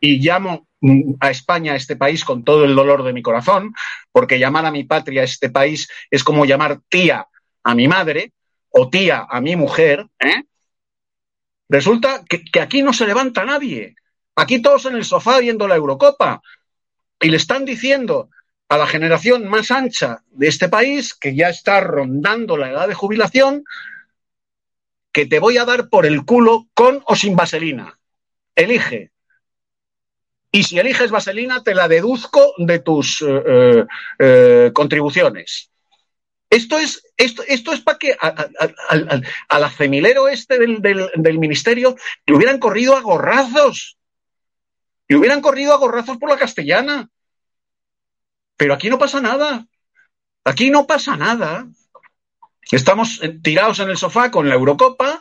y 0.00 0.20
llamo 0.20 0.68
mm, 0.80 1.14
a 1.20 1.30
España, 1.30 1.72
a 1.72 1.76
este 1.76 1.96
país, 1.96 2.24
con 2.24 2.44
todo 2.44 2.64
el 2.64 2.74
dolor 2.74 3.02
de 3.02 3.12
mi 3.12 3.22
corazón, 3.22 3.74
porque 4.12 4.38
llamar 4.38 4.66
a 4.66 4.70
mi 4.70 4.84
patria 4.84 5.22
a 5.22 5.24
este 5.24 5.50
país 5.50 5.88
es 6.10 6.22
como 6.22 6.44
llamar 6.44 6.80
tía 6.88 7.26
a 7.64 7.74
mi 7.74 7.88
madre 7.88 8.32
o 8.70 8.88
tía 8.88 9.26
a 9.28 9.40
mi 9.40 9.56
mujer, 9.56 10.06
¿eh? 10.20 10.44
resulta 11.68 12.22
que, 12.28 12.44
que 12.44 12.60
aquí 12.60 12.82
no 12.82 12.92
se 12.92 13.06
levanta 13.06 13.44
nadie. 13.44 13.96
Aquí 14.36 14.62
todos 14.62 14.86
en 14.86 14.96
el 14.96 15.04
sofá 15.04 15.40
viendo 15.40 15.68
la 15.68 15.76
Eurocopa. 15.76 16.40
Y 17.20 17.28
le 17.28 17.36
están 17.36 17.64
diciendo 17.64 18.30
a 18.72 18.78
la 18.78 18.86
generación 18.86 19.46
más 19.48 19.70
ancha 19.70 20.22
de 20.30 20.48
este 20.48 20.70
país, 20.70 21.12
que 21.12 21.34
ya 21.36 21.50
está 21.50 21.80
rondando 21.80 22.56
la 22.56 22.70
edad 22.70 22.88
de 22.88 22.94
jubilación, 22.94 23.64
que 25.12 25.26
te 25.26 25.40
voy 25.40 25.58
a 25.58 25.66
dar 25.66 25.90
por 25.90 26.06
el 26.06 26.24
culo 26.24 26.68
con 26.72 27.02
o 27.04 27.14
sin 27.14 27.36
vaselina. 27.36 27.98
Elige. 28.56 29.10
Y 30.50 30.62
si 30.62 30.78
eliges 30.78 31.10
vaselina, 31.10 31.62
te 31.62 31.74
la 31.74 31.86
deduzco 31.86 32.54
de 32.56 32.78
tus 32.78 33.20
eh, 33.20 33.42
eh, 33.46 33.84
eh, 34.18 34.70
contribuciones. 34.72 35.70
Esto 36.48 36.78
es, 36.78 37.02
esto, 37.18 37.42
esto 37.46 37.74
es 37.74 37.80
para 37.82 37.98
que 37.98 38.16
a- 38.18 38.48
al 39.48 39.64
acemilero 39.64 40.28
este 40.28 40.58
del, 40.58 40.80
del- 40.80 41.10
del 41.14 41.38
ministerio 41.38 41.94
le 42.24 42.34
hubieran 42.34 42.58
corrido 42.58 42.96
a 42.96 43.02
gorrazos. 43.02 43.98
Le 45.08 45.16
hubieran 45.16 45.42
corrido 45.42 45.74
a 45.74 45.78
gorrazos 45.78 46.16
por 46.16 46.30
la 46.30 46.38
castellana. 46.38 47.10
Pero 48.62 48.74
aquí 48.74 48.88
no 48.88 48.96
pasa 48.96 49.20
nada. 49.20 49.66
Aquí 50.44 50.70
no 50.70 50.86
pasa 50.86 51.16
nada. 51.16 51.66
Estamos 52.70 53.18
eh, 53.20 53.36
tirados 53.42 53.80
en 53.80 53.90
el 53.90 53.96
sofá 53.96 54.30
con 54.30 54.48
la 54.48 54.54
Eurocopa 54.54 55.20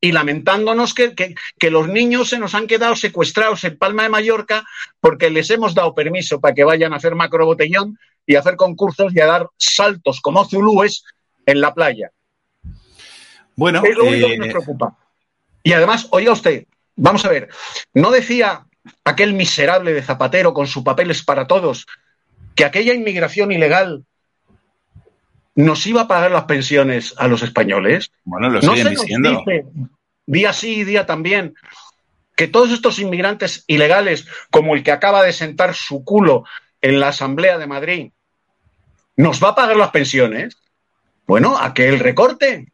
y 0.00 0.12
lamentándonos 0.12 0.94
que, 0.94 1.16
que- 1.16 1.34
que 1.58 1.70
los 1.72 1.88
niños 1.88 2.28
se 2.28 2.38
nos 2.38 2.54
han 2.54 2.68
quedado 2.68 2.94
secuestrados 2.94 3.64
en 3.64 3.76
Palma 3.76 4.04
de 4.04 4.08
Mallorca 4.10 4.64
porque 5.00 5.30
les 5.30 5.50
hemos 5.50 5.74
dado 5.74 5.96
permiso 5.96 6.40
para 6.40 6.54
que 6.54 6.62
vayan 6.62 6.92
a 6.92 6.98
hacer 6.98 7.16
macrobotellón 7.16 7.98
y 8.24 8.36
a 8.36 8.38
hacer 8.38 8.54
concursos 8.54 9.12
y 9.16 9.20
a 9.20 9.26
dar 9.26 9.48
saltos 9.56 10.20
como 10.20 10.44
zulúes 10.48 11.02
en 11.46 11.60
la 11.60 11.74
playa. 11.74 12.12
Bueno, 13.56 13.82
es 13.84 13.96
lo 13.96 14.04
único 14.04 14.28
que 14.28 14.34
eh, 14.34 14.38
nos 14.38 14.48
preocupa. 14.50 14.96
Y 15.64 15.72
además, 15.72 16.06
oiga 16.12 16.30
usted, 16.30 16.66
vamos 16.94 17.24
a 17.24 17.30
ver, 17.30 17.48
¿no 17.94 18.12
decía 18.12 18.64
aquel 19.04 19.32
miserable 19.32 19.92
de 19.92 20.02
Zapatero 20.04 20.54
con 20.54 20.68
su 20.68 20.84
papeles 20.84 21.24
para 21.24 21.48
todos 21.48 21.86
que 22.54 22.64
aquella 22.64 22.94
inmigración 22.94 23.52
ilegal 23.52 24.04
nos 25.54 25.86
iba 25.86 26.02
a 26.02 26.08
pagar 26.08 26.30
las 26.30 26.44
pensiones 26.44 27.14
a 27.16 27.28
los 27.28 27.42
españoles? 27.42 28.10
Bueno, 28.24 28.48
lo 28.48 28.60
¿No 28.60 28.74
siguen 28.74 28.76
se 28.76 28.92
nos 28.92 29.02
diciendo. 29.02 29.44
dice 29.46 29.64
día 30.26 30.52
sí 30.52 30.80
y 30.80 30.84
día 30.84 31.06
también 31.06 31.54
que 32.36 32.48
todos 32.48 32.72
estos 32.72 32.98
inmigrantes 32.98 33.64
ilegales, 33.66 34.26
como 34.50 34.74
el 34.74 34.82
que 34.82 34.92
acaba 34.92 35.22
de 35.22 35.32
sentar 35.32 35.74
su 35.74 36.04
culo 36.04 36.44
en 36.80 36.98
la 36.98 37.08
Asamblea 37.08 37.58
de 37.58 37.66
Madrid, 37.66 38.10
nos 39.16 39.42
va 39.42 39.50
a 39.50 39.54
pagar 39.54 39.76
las 39.76 39.90
pensiones? 39.90 40.56
Bueno, 41.26 41.56
aquel 41.56 42.00
recorte. 42.00 42.72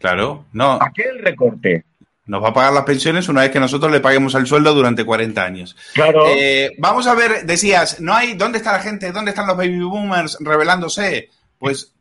Claro, 0.00 0.46
no. 0.52 0.78
Aquel 0.82 1.20
recorte. 1.20 1.84
Nos 2.26 2.42
va 2.42 2.48
a 2.48 2.54
pagar 2.54 2.72
las 2.72 2.84
pensiones 2.84 3.28
una 3.28 3.42
vez 3.42 3.50
que 3.50 3.60
nosotros 3.60 3.92
le 3.92 4.00
paguemos 4.00 4.34
el 4.34 4.46
sueldo 4.46 4.72
durante 4.72 5.04
40 5.04 5.44
años. 5.44 5.76
Claro. 5.92 6.24
Eh, 6.28 6.72
vamos 6.78 7.06
a 7.06 7.14
ver, 7.14 7.44
decías, 7.44 8.00
no 8.00 8.14
hay, 8.14 8.34
¿dónde 8.34 8.58
está 8.58 8.72
la 8.72 8.80
gente? 8.80 9.12
¿Dónde 9.12 9.30
están 9.30 9.46
los 9.46 9.56
baby 9.56 9.80
boomers 9.80 10.38
revelándose? 10.40 11.28
Pues 11.58 11.92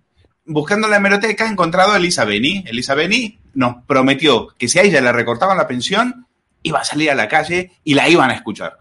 buscando 0.45 0.88
en 0.88 0.91
la 0.91 0.97
hemeroteca 0.97 1.45
he 1.45 1.49
encontrado 1.49 1.91
a 1.91 1.97
Elisa 1.97 2.26
Beni. 2.26 2.63
Elisa 2.67 2.95
Beni 2.95 3.39
nos 3.53 3.84
prometió 3.86 4.47
que 4.57 4.67
si 4.67 4.80
a 4.80 4.84
ella 4.84 5.01
le 5.01 5.11
recortaban 5.11 5.57
la 5.57 5.67
pensión, 5.67 6.28
iba 6.61 6.80
a 6.80 6.86
salir 6.86 7.11
a 7.11 7.15
la 7.15 7.28
calle 7.28 7.71
y 7.84 7.93
la 7.93 8.07
iban 8.09 8.30
a 8.30 8.36
escuchar. 8.36 8.78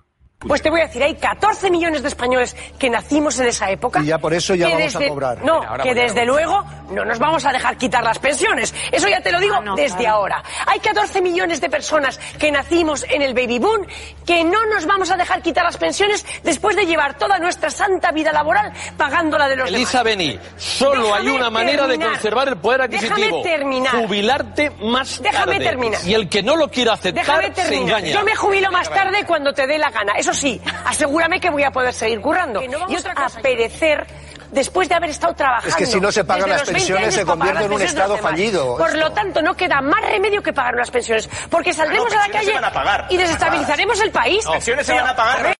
Pues 0.47 0.63
te 0.63 0.71
voy 0.71 0.81
a 0.81 0.87
decir, 0.87 1.03
hay 1.03 1.15
14 1.15 1.71
millones 1.71 2.03
de 2.03 2.09
españoles 2.09 2.57
que 2.79 2.91
nacimos 2.91 3.39
en 3.41 3.47
esa 3.47 3.71
época. 3.71 4.01
Y 4.01 4.07
ya 4.07 4.19
por 4.19 4.35
eso 4.35 4.55
ya 4.55 4.69
vamos 4.69 4.95
a 4.95 4.99
desde- 4.99 5.09
cobrar. 5.09 5.45
No, 5.45 5.63
Ahora 5.63 5.83
que 5.85 5.95
desde 5.95 6.25
luego 6.27 6.65
no 6.91 7.05
nos 7.05 7.19
vamos 7.19 7.45
a 7.47 7.53
dejar 7.53 7.77
quitar 7.77 8.03
las 8.05 8.19
pensiones. 8.19 8.75
Eso 8.91 9.09
ya 9.09 9.21
te 9.21 9.33
lo 9.33 9.41
digo 9.41 9.57
desde 9.77 9.99
claro. 9.99 10.17
ahora. 10.17 10.43
Hay 10.67 10.81
14 10.81 11.21
millones 11.23 11.61
de 11.61 11.71
personas 11.71 12.19
que 12.39 12.51
nacimos 12.53 13.05
en 13.09 13.23
el 13.23 13.35
baby 13.35 13.59
boom 13.59 13.87
que 14.27 14.45
no 14.45 14.67
nos 14.67 14.87
vamos 14.87 15.11
a 15.11 15.17
dejar 15.17 15.43
quitar 15.43 15.65
las 15.65 15.77
pensiones 15.77 16.25
después 16.43 16.77
de 16.77 16.85
llevar 16.87 17.15
toda 17.19 17.39
nuestra 17.39 17.71
santa 17.71 18.11
vida 18.13 18.33
laboral 18.33 18.73
pagando 18.97 19.39
la 19.39 19.49
de 19.49 19.57
los 19.57 19.69
Elisa 19.69 20.03
demás. 20.03 20.05
Beni, 20.05 20.39
solo 20.57 21.15
hay 21.15 21.23
Déjame 21.25 21.37
una 21.37 21.51
manera 21.51 21.87
de 21.87 21.99
conservar 21.99 22.49
el 22.49 22.57
poder 22.57 22.83
adquisitivo. 22.83 23.17
Déjame 23.17 23.43
terminar. 23.43 23.93
Jubilarte 24.05 24.71
más 24.83 25.23
Déjame 25.23 25.53
tarde. 25.55 25.65
terminar. 25.65 26.01
Y 26.05 26.15
el 26.15 26.29
que 26.29 26.43
no 26.43 26.57
lo 26.57 26.69
quiera 26.69 26.95
aceptar 26.95 27.25
Déjame 27.25 27.45
se 27.47 27.51
terminar. 27.63 27.99
engaña. 28.01 28.15
Yo 28.15 28.25
me 28.25 28.35
jubilo 28.37 28.71
más 28.71 28.89
tarde 28.91 29.25
cuando 29.27 29.53
te 29.53 29.67
dé 29.67 29.79
la 29.79 29.91
gana. 29.91 30.13
Eso 30.19 30.32
sí, 30.35 30.61
asegúrame 30.85 31.41
que 31.41 31.51
voy 31.51 31.65
a 31.65 31.71
poder 31.71 31.95
seguir 31.95 32.21
currando. 32.21 32.63
y 32.63 32.97
otra 32.97 33.15
cosa, 33.15 33.39
a 33.39 33.43
perecer 33.43 34.07
después 34.53 34.89
de 34.89 34.95
haber 34.95 35.11
estado 35.11 35.35
trabajando. 35.35 35.69
Es 35.69 35.77
que 35.77 35.87
si 35.87 36.01
no 36.01 36.13
se 36.13 36.25
pagan 36.25 36.51
las 36.51 36.61
los 36.61 36.69
20 36.69 36.73
pensiones, 36.73 37.15
se 37.15 37.25
convierte 37.25 37.65
en 37.65 37.73
un 37.73 37.81
las 37.81 37.89
estado 37.89 38.19
fallido, 38.19 38.77
Por 38.77 38.89
esto. 38.89 39.01
lo 39.01 39.13
tanto, 39.13 39.43
no 39.43 39.57
queda 39.57 39.81
más 39.81 40.01
remedio 40.03 40.43
que 40.43 40.53
pagar 40.53 40.75
las 40.75 40.91
pensiones. 40.91 41.29
Porque 41.51 41.73
saldremos 41.73 42.13
No, 42.13 42.21
a 42.21 42.29
la 42.29 42.33
calle 42.33 42.55
a 42.55 42.73
pagar. 42.73 43.07
y 43.11 43.17
desestabilizaremos 43.17 44.01
el 44.01 44.11
país. 44.11 44.45
No, 44.45 44.53
pensiones 44.53 44.87
se 44.87 44.93
van 44.93 45.09
a 45.09 45.17
pagar. 45.17 45.55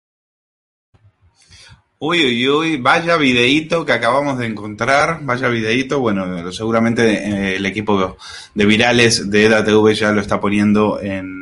Uy, 1.99 2.25
uy, 2.25 2.49
uy, 2.49 2.77
vaya 2.79 3.17
videíto 3.17 3.85
que 3.87 3.93
acabamos 3.93 4.37
de 4.37 4.47
encontrar, 4.47 5.19
vaya 5.23 5.47
videíto, 5.47 6.01
bueno, 6.01 6.51
seguramente 6.51 7.13
eh, 7.13 7.57
el 7.57 7.65
equipo 7.65 8.17
de 8.55 8.67
virales 8.67 9.31
de 9.31 9.47
EDATV 9.47 9.93
ya 9.93 10.11
lo 10.11 10.21
está 10.21 10.41
poniendo 10.41 11.01
en, 11.01 11.42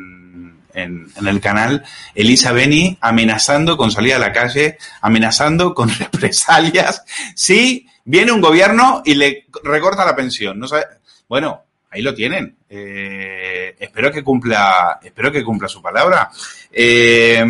en, 0.73 1.07
el 1.25 1.39
canal. 1.41 1.83
Elisa 2.15 2.51
Beni 2.51 2.97
amenazando 3.01 3.77
con 3.77 3.91
salir 3.91 4.13
a 4.13 4.19
la 4.19 4.31
calle, 4.31 4.77
amenazando 5.01 5.73
con 5.73 5.89
represalias 5.99 7.03
si 7.35 7.87
viene 8.05 8.31
un 8.31 8.41
gobierno 8.41 9.01
y 9.05 9.15
le 9.15 9.45
recorta 9.63 10.05
la 10.05 10.15
pensión. 10.15 10.59
No 10.59 10.67
sabe- 10.67 10.85
Bueno, 11.27 11.63
ahí 11.89 12.01
lo 12.01 12.13
tienen. 12.13 12.55
Eh, 12.69 13.75
espero 13.79 14.11
que 14.11 14.23
cumpla, 14.23 14.99
espero 15.03 15.31
que 15.31 15.43
cumpla 15.43 15.67
su 15.67 15.81
palabra. 15.81 16.29
Eh, 16.71 17.43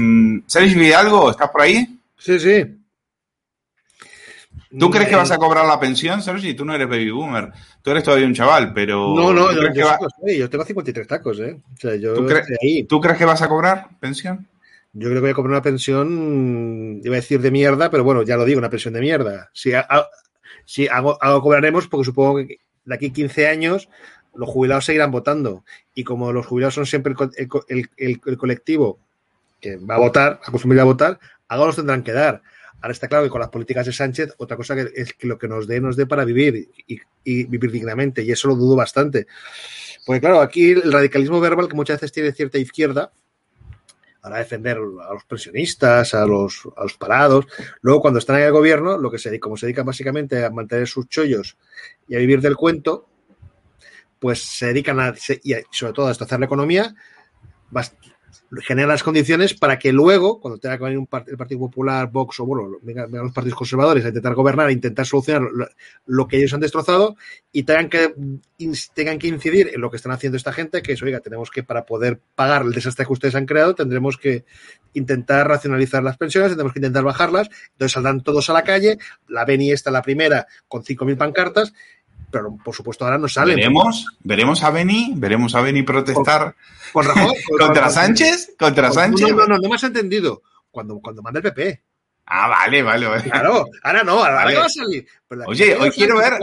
Vidalgo, 0.75 1.31
¿estás 1.31 1.49
por 1.49 1.61
ahí? 1.61 1.87
Sí, 2.17 2.39
sí. 2.39 2.65
¿Tú 4.79 4.89
crees 4.89 5.07
que 5.09 5.15
Eh, 5.15 5.17
vas 5.17 5.31
a 5.31 5.37
cobrar 5.37 5.65
la 5.65 5.79
pensión, 5.79 6.21
Sergi? 6.21 6.53
Tú 6.53 6.63
no 6.65 6.73
eres 6.73 6.87
baby 6.87 7.11
boomer. 7.11 7.51
Tú 7.81 7.91
eres 7.91 8.03
todavía 8.03 8.25
un 8.25 8.33
chaval, 8.33 8.73
pero. 8.73 9.13
No, 9.15 9.33
no, 9.33 9.47
¿tú 9.49 9.55
yo, 9.55 9.73
yo 9.73 9.85
va- 9.85 9.99
sé, 10.25 10.37
yo 10.37 10.49
tengo 10.49 10.63
53 10.63 11.07
tacos, 11.07 11.39
¿eh? 11.39 11.57
O 11.73 11.77
sea, 11.77 11.95
yo 11.95 12.13
¿tú, 12.13 12.21
cre- 12.25 12.39
estoy 12.41 12.55
ahí. 12.61 12.83
tú 12.83 13.01
crees 13.01 13.17
que 13.17 13.25
vas 13.25 13.41
a 13.41 13.49
cobrar 13.49 13.89
pensión? 13.99 14.47
Yo 14.93 15.07
creo 15.09 15.15
que 15.15 15.21
voy 15.21 15.29
a 15.31 15.33
cobrar 15.33 15.51
una 15.51 15.61
pensión, 15.61 17.01
iba 17.03 17.15
a 17.15 17.19
decir 17.19 17.41
de 17.41 17.51
mierda, 17.51 17.89
pero 17.89 18.03
bueno, 18.03 18.23
ya 18.23 18.35
lo 18.37 18.45
digo, 18.45 18.59
una 18.59 18.69
pensión 18.69 18.93
de 18.93 19.01
mierda. 19.01 19.49
Si, 19.53 19.73
ha- 19.73 19.87
si 20.65 20.87
algo, 20.87 21.17
algo 21.21 21.41
cobraremos, 21.41 21.87
porque 21.87 22.05
supongo 22.05 22.37
que 22.37 22.59
de 22.85 22.95
aquí 22.95 23.11
15 23.11 23.47
años 23.47 23.89
los 24.35 24.49
jubilados 24.49 24.85
seguirán 24.85 25.11
votando. 25.11 25.63
Y 25.95 26.03
como 26.03 26.31
los 26.31 26.45
jubilados 26.45 26.75
son 26.75 26.85
siempre 26.85 27.13
el, 27.17 27.29
el 27.37 27.47
co- 27.47 27.65
el- 27.67 27.89
el- 27.97 28.21
el 28.25 28.37
colectivo 28.37 28.99
que 29.59 29.75
va 29.77 29.95
a 29.95 29.99
votar, 29.99 30.39
acostumbrado 30.45 30.89
a 30.89 30.91
votar, 30.93 31.19
algo 31.47 31.67
nos 31.67 31.75
tendrán 31.75 32.03
que 32.03 32.13
dar. 32.13 32.41
Ahora 32.81 32.93
está 32.93 33.07
claro 33.07 33.23
que 33.23 33.29
con 33.29 33.41
las 33.41 33.49
políticas 33.49 33.85
de 33.85 33.93
Sánchez, 33.93 34.33
otra 34.37 34.57
cosa 34.57 34.75
que 34.75 34.89
es 34.95 35.13
que 35.13 35.27
lo 35.27 35.37
que 35.37 35.47
nos 35.47 35.67
dé, 35.67 35.79
nos 35.79 35.95
dé 35.95 36.07
para 36.07 36.25
vivir 36.25 36.69
y, 36.87 37.45
vivir 37.45 37.71
dignamente. 37.71 38.23
Y 38.23 38.31
eso 38.31 38.47
lo 38.47 38.55
dudo 38.55 38.75
bastante. 38.75 39.27
Porque 40.05 40.19
claro, 40.19 40.41
aquí 40.41 40.71
el 40.71 40.91
radicalismo 40.91 41.39
verbal 41.39 41.67
que 41.67 41.75
muchas 41.75 41.97
veces 41.97 42.11
tiene 42.11 42.31
cierta 42.31 42.57
izquierda, 42.57 43.11
para 44.21 44.37
defender 44.37 44.77
a 44.77 45.13
los 45.13 45.25
pensionistas, 45.25 46.13
a 46.13 46.25
los, 46.25 46.67
a 46.77 46.83
los 46.83 46.95
parados. 46.95 47.45
Luego, 47.81 48.01
cuando 48.01 48.19
están 48.19 48.37
en 48.37 48.43
el 48.43 48.51
gobierno, 48.51 48.97
lo 48.97 49.09
que 49.09 49.17
se, 49.17 49.39
como 49.39 49.57
se 49.57 49.65
dedican 49.65 49.85
básicamente 49.85 50.45
a 50.45 50.51
mantener 50.51 50.87
sus 50.87 51.07
chollos 51.09 51.57
y 52.07 52.15
a 52.15 52.19
vivir 52.19 52.39
del 52.39 52.55
cuento, 52.55 53.09
pues 54.19 54.43
se 54.43 54.67
dedican 54.67 54.99
a, 54.99 55.15
y 55.43 55.55
sobre 55.71 55.93
todo 55.93 56.05
a 56.05 56.09
destrozar 56.09 56.39
la 56.39 56.45
economía, 56.45 56.95
generan 58.61 58.89
las 58.89 59.03
condiciones 59.03 59.53
para 59.53 59.79
que 59.79 59.91
luego, 59.91 60.39
cuando 60.39 60.59
tenga 60.59 60.77
que 60.77 60.83
venir 60.83 60.99
un 60.99 61.07
el 61.27 61.37
Partido 61.37 61.59
Popular, 61.59 62.09
Vox 62.11 62.39
o 62.39 62.45
bueno, 62.45 62.77
los 62.83 63.33
partidos 63.33 63.57
conservadores 63.57 64.05
a 64.05 64.09
intentar 64.09 64.33
gobernar, 64.33 64.67
a 64.67 64.71
intentar 64.71 65.05
solucionar 65.05 65.49
lo, 66.05 66.27
que 66.27 66.37
ellos 66.37 66.53
han 66.53 66.59
destrozado 66.59 67.15
y 67.51 67.63
tengan 67.63 67.89
que, 67.89 68.13
tengan 68.93 69.19
que 69.19 69.27
incidir 69.27 69.71
en 69.73 69.81
lo 69.81 69.89
que 69.89 69.97
están 69.97 70.11
haciendo 70.11 70.37
esta 70.37 70.53
gente, 70.53 70.81
que 70.81 70.93
es, 70.93 71.01
oiga, 71.01 71.19
tenemos 71.19 71.51
que, 71.51 71.63
para 71.63 71.85
poder 71.85 72.19
pagar 72.35 72.63
el 72.63 72.71
desastre 72.71 73.05
que 73.05 73.13
ustedes 73.13 73.35
han 73.35 73.45
creado, 73.45 73.75
tendremos 73.75 74.17
que 74.17 74.45
intentar 74.93 75.47
racionalizar 75.47 76.03
las 76.03 76.17
pensiones, 76.17 76.49
tendremos 76.49 76.73
que 76.73 76.79
intentar 76.79 77.03
bajarlas, 77.03 77.49
entonces 77.73 77.93
saldrán 77.93 78.21
todos 78.21 78.49
a 78.49 78.53
la 78.53 78.63
calle, 78.63 78.97
la 79.27 79.45
Beni 79.45 79.71
está 79.71 79.91
la 79.91 80.01
primera 80.01 80.47
con 80.67 80.83
5.000 80.83 81.17
pancartas, 81.17 81.73
pero 82.31 82.55
por 82.63 82.73
supuesto 82.73 83.05
ahora 83.05 83.17
no 83.17 83.27
salen. 83.27 83.55
Veremos, 83.57 84.05
veremos 84.23 84.63
a 84.63 84.69
Beni, 84.71 85.13
veremos 85.15 85.53
a 85.55 85.61
Beni 85.61 85.83
protestar 85.83 86.55
Con 86.93 87.05
Rajoy, 87.05 87.35
con- 87.49 87.57
contra 87.67 87.83
con- 87.83 87.91
Sánchez, 87.93 88.53
contra 88.57 88.91
Sánchez. 88.91 89.29
No, 89.29 89.35
no, 89.35 89.47
no, 89.47 89.57
no 89.57 89.69
me 89.69 89.75
has 89.75 89.83
entendido. 89.83 90.41
Cuando, 90.71 90.99
cuando 90.99 91.21
manda 91.21 91.39
el 91.39 91.43
PP. 91.43 91.81
Ah, 92.25 92.47
vale, 92.47 92.81
vale, 92.81 93.07
vale. 93.07 93.23
Claro, 93.23 93.65
ahora 93.83 94.03
no, 94.03 94.11
ahora 94.13 94.35
Vale. 94.35 94.55
va 94.57 94.65
a 94.65 94.69
salir. 94.69 95.05
Oye, 95.47 95.75
hoy 95.75 95.91
quiero 95.91 96.17
ver. 96.17 96.33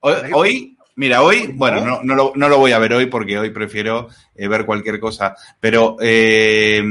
Hoy, 0.00 0.14
hoy 0.34 0.72
Mira, 0.98 1.22
hoy, 1.22 1.48
bueno, 1.52 1.82
no, 1.84 2.00
no, 2.02 2.14
lo, 2.14 2.32
no 2.36 2.48
lo 2.48 2.56
voy 2.56 2.72
a 2.72 2.78
ver 2.78 2.94
hoy 2.94 3.04
porque 3.04 3.38
hoy 3.38 3.50
prefiero 3.50 4.08
eh, 4.34 4.48
ver 4.48 4.64
cualquier 4.64 4.98
cosa, 4.98 5.36
pero 5.60 5.98
eh, 6.00 6.82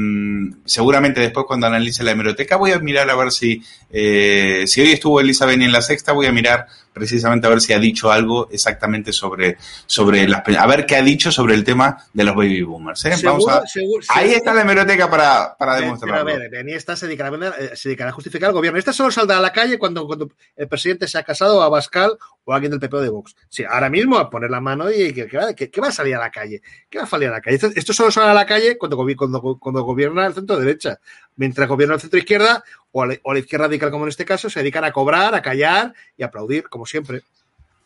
seguramente 0.64 1.20
después 1.20 1.44
cuando 1.44 1.66
analice 1.66 2.04
la 2.04 2.12
hemeroteca 2.12 2.54
voy 2.54 2.70
a 2.70 2.78
mirar 2.78 3.10
a 3.10 3.16
ver 3.16 3.32
si, 3.32 3.60
eh, 3.90 4.62
si 4.68 4.80
hoy 4.80 4.92
estuvo 4.92 5.20
Elisa 5.20 5.44
Beni 5.44 5.64
en 5.64 5.72
la 5.72 5.82
sexta, 5.82 6.12
voy 6.12 6.26
a 6.26 6.32
mirar 6.32 6.68
precisamente 6.96 7.46
a 7.46 7.50
ver 7.50 7.60
si 7.60 7.74
ha 7.74 7.78
dicho 7.78 8.10
algo 8.10 8.48
exactamente 8.50 9.12
sobre, 9.12 9.58
sobre 9.84 10.26
las, 10.26 10.42
a 10.58 10.66
ver 10.66 10.86
qué 10.86 10.96
ha 10.96 11.02
dicho 11.02 11.30
sobre 11.30 11.54
el 11.54 11.62
tema 11.62 11.98
de 12.14 12.24
los 12.24 12.34
baby 12.34 12.62
boomers. 12.62 13.04
¿eh? 13.04 13.10
Vamos 13.22 13.44
Seguro- 13.44 13.62
a- 13.62 13.66
seguro- 13.66 14.04
ahí 14.08 14.22
seguro- 14.22 14.36
está 14.38 14.54
la 14.54 14.62
hemeroteca 14.62 15.10
para, 15.10 15.54
para 15.58 15.74
Pero, 15.74 15.84
demostrarlo. 15.84 16.20
a 16.20 16.24
ver, 16.38 16.50
Beni 16.50 16.72
esta 16.72 16.96
se 16.96 17.06
dedicará, 17.06 17.28
a- 17.48 17.76
se 17.76 17.90
dedicará 17.90 18.08
a 18.08 18.12
justificar 18.14 18.48
al 18.48 18.54
gobierno. 18.54 18.78
Esta 18.78 18.94
solo 18.94 19.10
saldrá 19.10 19.36
a 19.36 19.40
la 19.42 19.52
calle 19.52 19.78
cuando, 19.78 20.06
cuando 20.06 20.30
el 20.56 20.68
presidente 20.68 21.06
se 21.06 21.18
ha 21.18 21.22
casado 21.22 21.62
a 21.62 21.68
Bascal 21.68 22.16
o 22.44 22.52
a 22.52 22.54
alguien 22.56 22.70
del 22.70 22.80
PP 22.80 22.96
o 22.96 23.00
de 23.02 23.08
Vox. 23.10 23.36
Sí, 23.50 23.62
ahora 23.68 23.90
mismo 23.90 24.16
a 24.16 24.30
poner 24.30 24.50
la 24.50 24.62
mano 24.62 24.90
y 24.90 25.12
que, 25.12 25.26
que 25.26 25.36
va, 25.36 25.52
que- 25.52 25.70
va 25.80 25.88
a 25.88 25.92
salir 25.92 26.14
a 26.14 26.18
la 26.20 26.30
calle. 26.30 26.62
¿Qué 26.88 26.96
va 26.96 27.04
a 27.04 27.06
salir 27.06 27.28
a 27.28 27.32
la 27.32 27.40
calle? 27.42 27.56
Esto, 27.56 27.68
esto 27.74 27.92
solo 27.92 28.10
sale 28.10 28.30
a 28.30 28.34
la 28.34 28.46
calle 28.46 28.78
cuando, 28.78 28.96
cuando, 29.16 29.58
cuando 29.58 29.82
gobierna 29.82 30.26
el 30.26 30.32
centro 30.34 30.56
derecha. 30.56 30.98
Mientras 31.36 31.68
gobierna 31.68 31.94
el 31.94 32.00
centro 32.00 32.18
izquierda 32.18 32.64
o 32.92 33.02
a, 33.02 33.06
la, 33.06 33.16
o 33.22 33.30
a 33.30 33.34
la 33.34 33.40
izquierda 33.40 33.66
radical, 33.66 33.90
como 33.90 34.04
en 34.04 34.10
este 34.10 34.24
caso, 34.24 34.48
se 34.50 34.60
dedican 34.60 34.84
a 34.84 34.92
cobrar, 34.92 35.34
a 35.34 35.42
callar 35.42 35.92
y 36.16 36.22
a 36.22 36.26
aplaudir, 36.26 36.68
como 36.68 36.86
siempre. 36.86 37.22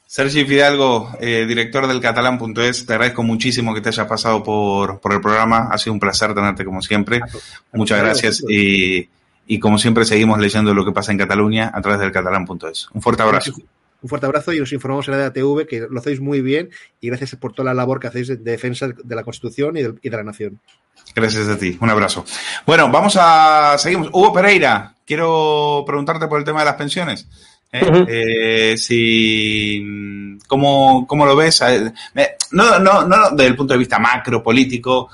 Sergi 0.06 0.44
Fidalgo, 0.44 1.08
eh, 1.20 1.44
director 1.46 1.86
del 1.86 2.00
catalán.es, 2.00 2.84
te 2.84 2.94
agradezco 2.94 3.22
muchísimo 3.22 3.72
que 3.72 3.80
te 3.80 3.90
hayas 3.90 4.08
pasado 4.08 4.42
por, 4.42 4.98
por 4.98 5.12
el 5.12 5.20
programa. 5.20 5.68
Ha 5.70 5.78
sido 5.78 5.92
un 5.92 6.00
placer 6.00 6.34
tenerte 6.34 6.64
como 6.64 6.82
siempre. 6.82 7.20
Muchas 7.72 8.02
gracias 8.02 8.42
y, 8.48 9.08
y 9.46 9.58
como 9.60 9.78
siempre 9.78 10.04
seguimos 10.04 10.40
leyendo 10.40 10.74
lo 10.74 10.84
que 10.84 10.90
pasa 10.90 11.12
en 11.12 11.18
Cataluña 11.18 11.70
a 11.72 11.80
través 11.80 12.00
del 12.00 12.10
catalán.es. 12.10 12.88
Un 12.92 13.02
fuerte 13.02 13.22
abrazo. 13.22 13.52
Un 14.02 14.08
fuerte 14.08 14.26
abrazo 14.26 14.52
y 14.52 14.58
nos 14.58 14.72
informamos 14.72 15.06
en 15.08 15.12
la 15.12 15.18
DATV 15.18 15.66
que 15.66 15.86
lo 15.90 16.00
hacéis 16.00 16.20
muy 16.20 16.40
bien 16.40 16.70
y 17.00 17.08
gracias 17.08 17.36
por 17.36 17.52
toda 17.52 17.66
la 17.66 17.74
labor 17.74 18.00
que 18.00 18.06
hacéis 18.06 18.28
de 18.28 18.36
defensa 18.36 18.88
de 18.88 19.14
la 19.14 19.22
Constitución 19.22 19.76
y 19.76 19.82
de 19.82 20.16
la 20.16 20.24
nación. 20.24 20.58
Gracias 21.14 21.48
a 21.48 21.58
ti. 21.58 21.76
Un 21.80 21.90
abrazo. 21.90 22.24
Bueno, 22.66 22.90
vamos 22.90 23.16
a 23.20 23.76
seguimos. 23.78 24.08
Hugo 24.12 24.32
Pereira, 24.32 24.94
quiero 25.06 25.84
preguntarte 25.86 26.26
por 26.26 26.38
el 26.38 26.44
tema 26.44 26.60
de 26.60 26.66
las 26.66 26.76
pensiones. 26.76 27.26
¿eh? 27.72 28.04
Eh, 28.08 28.78
si 28.78 30.38
cómo, 30.46 31.06
cómo 31.06 31.24
lo 31.24 31.36
ves 31.36 31.62
Eh, 31.62 32.36
no, 32.52 32.78
no, 32.78 33.06
no 33.06 33.30
desde 33.30 33.46
el 33.46 33.56
punto 33.56 33.74
de 33.74 33.78
vista 33.78 33.98
macro 33.98 34.42
político 34.42 35.08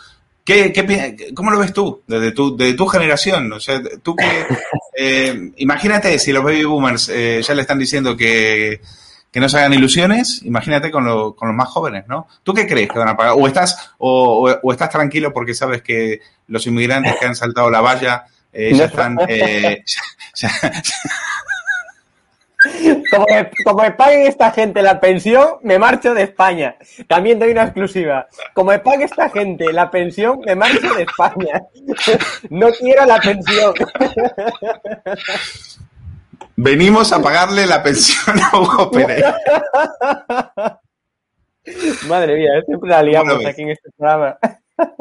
¿Qué, 0.46 0.72
qué 0.72 1.32
¿Cómo 1.34 1.50
lo 1.50 1.58
ves 1.58 1.72
tú, 1.72 2.02
desde 2.06 2.30
tu, 2.30 2.56
de 2.56 2.74
tu 2.74 2.86
generación? 2.86 3.52
O 3.52 3.58
sea, 3.58 3.82
tú 4.00 4.14
que, 4.14 4.46
eh, 4.96 5.50
imagínate 5.56 6.20
si 6.20 6.32
los 6.32 6.44
baby 6.44 6.62
boomers 6.62 7.08
eh, 7.08 7.42
ya 7.42 7.52
le 7.52 7.62
están 7.62 7.80
diciendo 7.80 8.16
que, 8.16 8.80
que 9.36 9.40
no 9.40 9.50
se 9.50 9.58
hagan 9.58 9.74
ilusiones, 9.74 10.40
imagínate 10.44 10.90
con, 10.90 11.04
lo- 11.04 11.36
con 11.36 11.48
los 11.48 11.54
más 11.54 11.68
jóvenes, 11.68 12.04
¿no? 12.08 12.26
¿Tú 12.42 12.54
qué 12.54 12.66
crees 12.66 12.88
que 12.88 12.98
van 12.98 13.08
a 13.08 13.16
pagar? 13.18 13.34
¿O 13.36 13.46
estás, 13.46 13.90
o, 13.98 14.48
o- 14.48 14.58
o 14.62 14.72
estás 14.72 14.88
tranquilo 14.88 15.30
porque 15.30 15.52
sabes 15.52 15.82
que 15.82 16.20
los 16.48 16.66
inmigrantes 16.66 17.16
que 17.20 17.26
han 17.26 17.36
saltado 17.36 17.68
la 17.70 17.82
valla 17.82 18.24
eh, 18.50 18.72
ya 18.74 18.86
están... 18.86 19.18
eh, 19.28 19.82
ya- 20.34 20.48
ya- 20.50 20.72
Como 23.10 23.26
me, 23.28 23.50
como 23.62 23.82
me 23.82 23.90
paguen 23.90 24.26
esta 24.26 24.50
gente 24.52 24.80
la 24.80 24.98
pensión, 25.00 25.46
me 25.62 25.78
marcho 25.78 26.14
de 26.14 26.22
España. 26.22 26.76
También 27.06 27.38
doy 27.38 27.50
una 27.50 27.64
exclusiva. 27.64 28.26
Como 28.54 28.70
me 28.70 28.78
pague 28.78 29.04
esta 29.04 29.28
gente 29.28 29.70
la 29.70 29.90
pensión, 29.90 30.40
me 30.46 30.54
marcho 30.56 30.94
de 30.94 31.02
España. 31.02 31.60
No 32.48 32.68
quiero 32.70 33.04
la 33.04 33.20
pensión. 33.20 33.74
venimos 36.56 37.12
a 37.12 37.22
pagarle 37.22 37.66
la 37.66 37.82
pensión 37.82 38.36
a 38.40 38.58
Hugo 38.58 38.90
Pereira. 38.90 39.36
Madre 42.08 42.36
mía, 42.36 42.50
siempre 42.64 42.90
la 42.90 43.02
liamos 43.02 43.44
aquí 43.44 43.62
en 43.62 43.70
este 43.70 43.90
programa. 43.96 44.38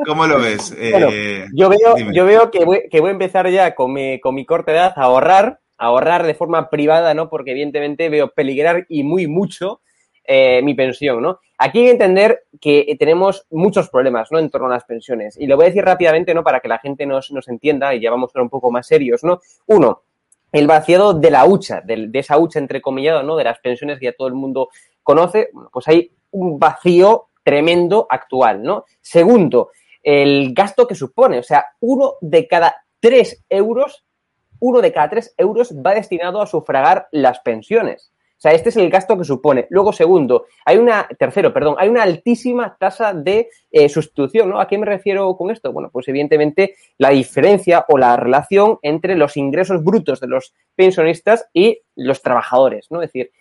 ¿Cómo 0.05 0.25
lo 0.25 0.39
ves? 0.39 0.73
Bueno, 0.91 1.09
Eh, 1.11 1.45
yo 1.53 1.69
veo, 1.69 1.95
dime. 1.95 2.13
yo 2.13 2.25
veo 2.25 2.49
que 2.49 2.65
voy, 2.65 2.87
que 2.89 3.01
voy 3.01 3.09
a 3.09 3.13
empezar 3.13 3.49
ya 3.49 3.75
con 3.75 3.93
mi, 3.93 4.19
con 4.19 4.33
mi 4.33 4.45
corta 4.45 4.71
edad 4.71 4.93
a 4.95 5.03
ahorrar, 5.03 5.59
a 5.77 5.85
ahorrar 5.87 6.25
de 6.25 6.33
forma 6.33 6.69
privada, 6.69 7.13
¿no? 7.13 7.29
Porque 7.29 7.51
evidentemente 7.51 8.09
veo 8.09 8.31
peligrar 8.31 8.85
y 8.89 9.03
muy 9.03 9.27
mucho 9.27 9.81
eh, 10.23 10.61
mi 10.63 10.73
pensión, 10.73 11.21
¿no? 11.21 11.39
Aquí 11.57 11.79
hay 11.79 11.85
que 11.85 11.91
entender 11.91 12.43
que 12.59 12.95
tenemos 12.99 13.45
muchos 13.51 13.89
problemas, 13.89 14.31
¿no? 14.31 14.39
En 14.39 14.49
torno 14.49 14.67
a 14.67 14.71
las 14.71 14.85
pensiones. 14.85 15.37
Y 15.39 15.45
lo 15.45 15.55
voy 15.55 15.65
a 15.65 15.69
decir 15.69 15.85
rápidamente, 15.85 16.33
¿no? 16.33 16.43
Para 16.43 16.59
que 16.61 16.67
la 16.67 16.79
gente 16.79 17.05
nos, 17.05 17.31
nos 17.31 17.47
entienda 17.47 17.93
y 17.93 18.01
ya 18.01 18.09
vamos 18.11 18.31
a 18.31 18.33
ser 18.33 18.41
un 18.41 18.49
poco 18.49 18.71
más 18.71 18.87
serios, 18.87 19.23
¿no? 19.23 19.39
Uno, 19.67 20.01
el 20.51 20.67
vaciado 20.67 21.13
de 21.13 21.31
la 21.31 21.45
hucha, 21.45 21.81
del- 21.81 22.11
de, 22.11 22.19
esa 22.19 22.37
hucha 22.37 22.59
entrecomillado, 22.59 23.23
¿no? 23.23 23.35
De 23.35 23.43
las 23.43 23.59
pensiones 23.59 23.99
que 23.99 24.05
ya 24.05 24.13
todo 24.13 24.27
el 24.27 24.33
mundo 24.33 24.69
conoce, 25.03 25.49
pues 25.71 25.87
hay 25.87 26.11
un 26.31 26.57
vacío 26.59 27.27
tremendo 27.43 28.07
actual, 28.09 28.63
¿no? 28.63 28.85
Segundo, 29.01 29.71
el 30.01 30.53
gasto 30.53 30.87
que 30.87 30.95
supone, 30.95 31.39
o 31.39 31.43
sea, 31.43 31.65
uno 31.81 32.13
de 32.21 32.47
cada 32.47 32.75
tres 32.99 33.43
euros, 33.49 34.05
uno 34.59 34.81
de 34.81 34.91
cada 34.91 35.09
tres 35.09 35.33
euros 35.37 35.73
va 35.75 35.93
destinado 35.93 36.41
a 36.41 36.47
sufragar 36.47 37.07
las 37.11 37.39
pensiones. 37.39 38.11
O 38.37 38.41
sea, 38.45 38.51
este 38.51 38.69
es 38.69 38.75
el 38.75 38.89
gasto 38.89 39.17
que 39.17 39.23
supone. 39.23 39.65
Luego, 39.69 39.93
segundo, 39.93 40.45
hay 40.65 40.77
una, 40.77 41.07
tercero, 41.17 41.53
perdón, 41.53 41.75
hay 41.77 41.87
una 41.87 42.03
altísima 42.03 42.75
tasa 42.77 43.13
de 43.13 43.47
eh, 43.71 43.87
sustitución, 43.87 44.49
¿no? 44.49 44.59
¿A 44.59 44.67
qué 44.67 44.77
me 44.77 44.85
refiero 44.85 45.35
con 45.37 45.51
esto? 45.51 45.71
Bueno, 45.71 45.89
pues 45.91 46.07
evidentemente 46.09 46.75
la 46.97 47.09
diferencia 47.09 47.85
o 47.87 47.97
la 47.97 48.17
relación 48.17 48.77
entre 48.81 49.15
los 49.15 49.37
ingresos 49.37 49.83
brutos 49.83 50.19
de 50.19 50.27
los 50.27 50.53
pensionistas 50.75 51.47
y 51.53 51.79
los 51.95 52.21
trabajadores, 52.21 52.91
¿no? 52.91 53.01
Es 53.01 53.13
decir, 53.13 53.31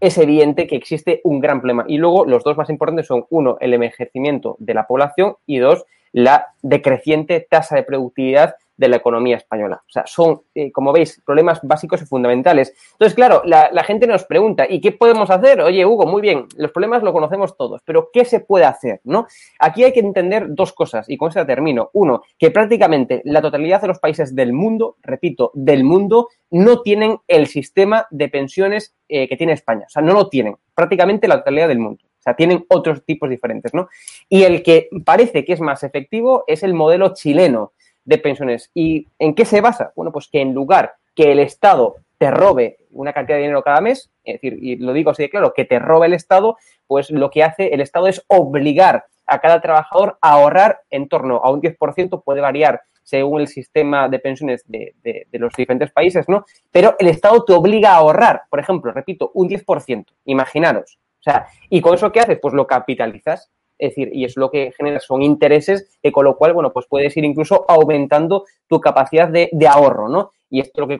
es 0.00 0.16
evidente 0.18 0.68
que 0.68 0.76
existe 0.76 1.20
un 1.24 1.40
gran 1.40 1.60
problema. 1.60 1.84
Y 1.88 1.98
luego 1.98 2.24
los 2.24 2.44
dos 2.44 2.56
más 2.56 2.70
importantes 2.70 3.06
son, 3.06 3.26
uno, 3.30 3.58
el 3.60 3.74
envejecimiento 3.74 4.56
de 4.60 4.74
la 4.74 4.86
población 4.86 5.34
y 5.46 5.58
dos, 5.58 5.84
la 6.12 6.54
decreciente 6.62 7.46
tasa 7.48 7.76
de 7.76 7.82
productividad 7.82 8.54
de 8.78 8.88
la 8.88 8.96
economía 8.96 9.36
española. 9.36 9.82
O 9.86 9.90
sea, 9.90 10.06
son, 10.06 10.42
eh, 10.54 10.72
como 10.72 10.92
veis, 10.92 11.20
problemas 11.26 11.60
básicos 11.62 12.00
y 12.00 12.06
fundamentales. 12.06 12.72
Entonces, 12.92 13.14
claro, 13.14 13.42
la, 13.44 13.68
gente 13.84 14.06
nos 14.06 14.24
pregunta, 14.24 14.66
¿y 14.68 14.80
qué 14.80 14.92
podemos 14.92 15.30
hacer? 15.30 15.60
Oye, 15.60 15.84
Hugo, 15.84 16.06
muy 16.06 16.22
bien, 16.22 16.46
los 16.56 16.70
problemas 16.70 17.02
lo 17.02 17.12
conocemos 17.12 17.56
todos, 17.56 17.82
pero 17.84 18.10
¿qué 18.12 18.24
se 18.24 18.40
puede 18.40 18.64
hacer? 18.64 19.00
¿no? 19.04 19.26
Aquí 19.58 19.84
hay 19.84 19.92
que 19.92 20.00
entender 20.00 20.46
dos 20.50 20.72
cosas, 20.72 21.08
y 21.10 21.16
con 21.16 21.28
esto 21.28 21.44
termino. 21.44 21.90
Uno, 21.92 22.22
que 22.38 22.50
prácticamente 22.50 23.20
la 23.24 23.42
totalidad 23.42 23.80
de 23.80 23.88
los 23.88 23.98
países 23.98 24.34
del 24.34 24.52
mundo, 24.52 24.96
repito, 25.02 25.50
del 25.54 25.82
mundo, 25.82 26.28
no 26.50 26.82
tienen 26.82 27.18
el 27.26 27.48
sistema 27.48 28.06
de 28.10 28.28
pensiones 28.28 28.94
eh, 29.08 29.28
que 29.28 29.36
tiene 29.36 29.54
España. 29.54 29.86
O 29.86 29.90
sea, 29.90 30.02
no 30.02 30.14
lo 30.14 30.28
tienen. 30.28 30.56
Prácticamente 30.74 31.26
la 31.26 31.38
totalidad 31.38 31.68
del 31.68 31.80
mundo. 31.80 32.04
O 32.04 32.22
sea, 32.22 32.34
tienen 32.34 32.64
otros 32.68 33.04
tipos 33.04 33.28
diferentes, 33.28 33.74
¿no? 33.74 33.88
Y 34.28 34.42
el 34.42 34.62
que 34.62 34.88
parece 35.04 35.44
que 35.44 35.52
es 35.52 35.60
más 35.60 35.82
efectivo 35.82 36.44
es 36.46 36.62
el 36.62 36.74
modelo 36.74 37.14
chileno 37.14 37.72
de 38.08 38.18
pensiones. 38.18 38.70
¿Y 38.74 39.06
en 39.18 39.34
qué 39.34 39.44
se 39.44 39.60
basa? 39.60 39.92
Bueno, 39.94 40.10
pues 40.12 40.28
que 40.28 40.40
en 40.40 40.54
lugar 40.54 40.94
que 41.14 41.30
el 41.32 41.38
Estado 41.40 41.96
te 42.16 42.30
robe 42.30 42.78
una 42.90 43.12
cantidad 43.12 43.36
de 43.36 43.42
dinero 43.42 43.62
cada 43.62 43.80
mes, 43.80 44.10
es 44.24 44.34
decir, 44.40 44.58
y 44.62 44.76
lo 44.76 44.92
digo 44.92 45.10
así 45.10 45.22
de 45.24 45.30
claro, 45.30 45.52
que 45.54 45.64
te 45.64 45.78
robe 45.78 46.06
el 46.06 46.14
Estado, 46.14 46.56
pues 46.86 47.10
lo 47.10 47.30
que 47.30 47.44
hace 47.44 47.72
el 47.74 47.80
Estado 47.80 48.06
es 48.08 48.24
obligar 48.28 49.04
a 49.26 49.40
cada 49.40 49.60
trabajador 49.60 50.16
a 50.22 50.32
ahorrar 50.32 50.80
en 50.90 51.06
torno 51.08 51.36
a 51.44 51.50
un 51.50 51.60
10%, 51.60 52.22
puede 52.24 52.40
variar 52.40 52.80
según 53.02 53.40
el 53.42 53.48
sistema 53.48 54.08
de 54.08 54.18
pensiones 54.18 54.64
de, 54.66 54.94
de- 55.02 55.26
los 55.32 55.52
diferentes 55.54 55.90
países, 55.92 56.28
¿no? 56.28 56.44
Pero 56.70 56.94
el 56.98 57.08
Estado 57.08 57.44
te 57.44 57.52
obliga 57.52 57.92
a 57.92 57.96
ahorrar, 57.96 58.42
por 58.50 58.58
ejemplo, 58.58 58.90
repito, 58.92 59.30
un 59.34 59.48
10%, 59.48 60.06
imaginaros. 60.24 60.98
O 61.20 61.22
sea, 61.22 61.46
¿y 61.68 61.80
con 61.80 61.94
eso 61.94 62.10
qué 62.12 62.20
haces? 62.20 62.38
Pues 62.40 62.54
lo 62.54 62.66
capitalizas. 62.66 63.50
Es 63.78 63.90
decir, 63.90 64.10
y 64.12 64.24
es 64.24 64.36
lo 64.36 64.50
que 64.50 64.72
genera 64.76 65.00
son 65.00 65.22
intereses, 65.22 65.98
que 66.02 66.12
con 66.12 66.24
lo 66.24 66.36
cual, 66.36 66.52
bueno, 66.52 66.72
pues 66.72 66.86
puedes 66.88 67.16
ir 67.16 67.24
incluso 67.24 67.64
aumentando 67.68 68.44
tu 68.66 68.80
capacidad 68.80 69.28
de, 69.28 69.48
de 69.52 69.68
ahorro, 69.68 70.08
¿no? 70.08 70.32
Y 70.50 70.60
esto 70.60 70.80
lo 70.80 70.88
que 70.88 70.98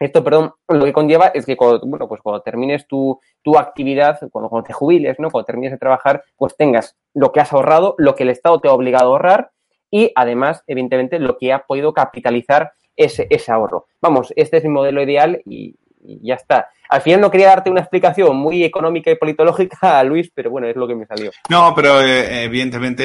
esto, 0.00 0.24
perdón, 0.24 0.52
lo 0.68 0.84
que 0.84 0.92
conlleva 0.92 1.28
es 1.28 1.46
que 1.46 1.56
cuando, 1.56 1.80
bueno, 1.86 2.08
pues 2.08 2.20
cuando 2.20 2.42
termines 2.42 2.86
tu, 2.88 3.20
tu 3.42 3.56
actividad, 3.56 4.18
cuando, 4.32 4.48
cuando 4.48 4.66
te 4.66 4.72
jubiles, 4.72 5.20
¿no? 5.20 5.30
Cuando 5.30 5.46
termines 5.46 5.70
de 5.70 5.78
trabajar, 5.78 6.24
pues 6.36 6.56
tengas 6.56 6.96
lo 7.14 7.30
que 7.30 7.40
has 7.40 7.52
ahorrado, 7.52 7.94
lo 7.98 8.16
que 8.16 8.24
el 8.24 8.30
Estado 8.30 8.60
te 8.60 8.68
ha 8.68 8.72
obligado 8.72 9.04
a 9.04 9.12
ahorrar 9.12 9.50
y 9.90 10.10
además, 10.16 10.64
evidentemente, 10.66 11.20
lo 11.20 11.38
que 11.38 11.52
ha 11.52 11.60
podido 11.60 11.92
capitalizar 11.92 12.72
ese, 12.96 13.28
ese 13.30 13.52
ahorro. 13.52 13.86
Vamos, 14.00 14.32
este 14.34 14.56
es 14.56 14.64
mi 14.64 14.70
modelo 14.70 15.00
ideal 15.00 15.40
y, 15.44 15.76
y 16.04 16.20
ya 16.28 16.34
está. 16.34 16.68
Al 16.88 17.00
final 17.00 17.20
no 17.22 17.30
quería 17.30 17.48
darte 17.48 17.70
una 17.70 17.80
explicación 17.80 18.36
muy 18.36 18.62
económica 18.62 19.10
y 19.10 19.14
politológica, 19.16 20.04
Luis, 20.04 20.30
pero 20.34 20.50
bueno, 20.50 20.68
es 20.68 20.76
lo 20.76 20.86
que 20.86 20.94
me 20.94 21.06
salió. 21.06 21.30
No, 21.48 21.74
pero 21.74 22.00
eh, 22.02 22.44
evidentemente 22.44 23.04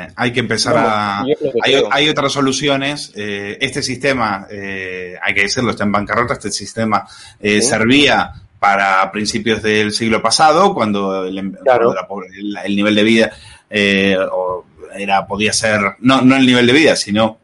eh, 0.00 0.08
hay 0.16 0.32
que 0.32 0.40
empezar 0.40 0.74
a... 0.78 1.24
que 1.64 1.84
Hay, 1.90 2.08
otras 2.08 2.32
soluciones. 2.32 3.12
eh, 3.14 3.58
este 3.60 3.82
sistema, 3.82 4.46
eh, 4.50 5.14
hay 5.22 5.34
que 5.34 5.42
decirlo, 5.42 5.70
está 5.70 5.84
en 5.84 5.92
bancarrota. 5.92 6.32
Este 6.34 6.50
sistema 6.50 7.06
eh, 7.40 7.60
Sí. 7.60 7.68
servía 7.68 8.32
para 8.58 9.12
principios 9.12 9.62
del 9.62 9.92
siglo 9.92 10.22
pasado, 10.22 10.72
cuando 10.74 11.26
el, 11.26 11.36
em- 11.38 11.54
cuando 11.64 11.92
la 11.94 12.06
el- 12.34 12.56
el 12.64 12.76
nivel 12.76 12.94
de 12.94 13.02
vida 13.04 13.30
eh, 13.68 14.16
o 14.32 14.64
era 14.96 15.26
podía 15.26 15.52
ser, 15.52 15.80
no, 16.00 16.22
no 16.22 16.36
el 16.36 16.46
nivel 16.46 16.66
de 16.66 16.72
vida, 16.72 16.96
sino 16.96 17.38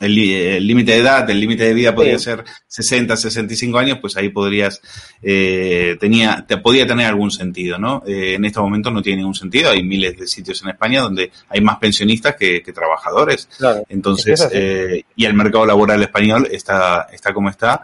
el 0.00 0.66
límite 0.66 0.92
de 0.92 0.98
edad, 0.98 1.28
el 1.28 1.38
límite 1.38 1.64
de 1.64 1.74
vida 1.74 1.94
podría 1.94 2.18
Sí. 2.18 2.24
ser 2.24 2.44
60, 2.66 3.16
65 3.16 3.78
años, 3.78 3.98
pues 4.00 4.16
ahí 4.16 4.30
podrías, 4.30 4.80
eh, 5.22 5.96
tenía, 6.00 6.44
te 6.48 6.56
podía 6.56 6.86
tener 6.86 7.06
algún 7.06 7.30
sentido, 7.30 7.78
¿no? 7.78 8.02
Eh, 8.06 8.34
en 8.34 8.44
este 8.44 8.58
momento 8.60 8.90
no 8.90 9.02
tiene 9.02 9.18
ningún 9.18 9.34
sentido, 9.34 9.70
hay 9.70 9.82
miles 9.82 10.18
de 10.18 10.26
sitios 10.26 10.62
en 10.62 10.70
España 10.70 11.02
donde 11.02 11.30
hay 11.48 11.60
más 11.60 11.76
pensionistas 11.78 12.34
que, 12.36 12.62
que 12.62 12.72
trabajadores. 12.72 13.48
Claro. 13.58 13.84
Entonces, 13.88 14.48
eh, 14.52 15.04
y 15.14 15.24
el 15.26 15.34
mercado 15.34 15.66
laboral 15.66 16.02
español 16.02 16.48
está, 16.50 17.06
está 17.12 17.32
como 17.34 17.50
está, 17.50 17.82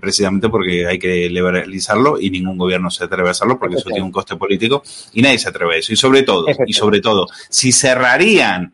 precisamente 0.00 0.48
porque 0.48 0.86
hay 0.86 0.96
que 0.96 1.28
liberalizarlo 1.28 2.20
y 2.20 2.30
ningún 2.30 2.56
gobierno 2.56 2.88
se 2.88 3.02
atreve 3.02 3.28
a 3.28 3.30
hacerlo 3.32 3.58
porque 3.58 3.76
eso 3.76 3.88
tiene 3.88 4.02
un 4.02 4.12
coste 4.12 4.36
político 4.36 4.84
y 5.12 5.22
nadie 5.22 5.38
se 5.38 5.48
atreve 5.48 5.74
a 5.74 5.78
eso. 5.78 5.92
Y 5.92 5.96
sobre 5.96 6.22
todo, 6.22 6.46
y 6.66 6.72
sobre 6.72 7.00
todo, 7.00 7.26
si 7.48 7.72
cerrarían, 7.72 8.72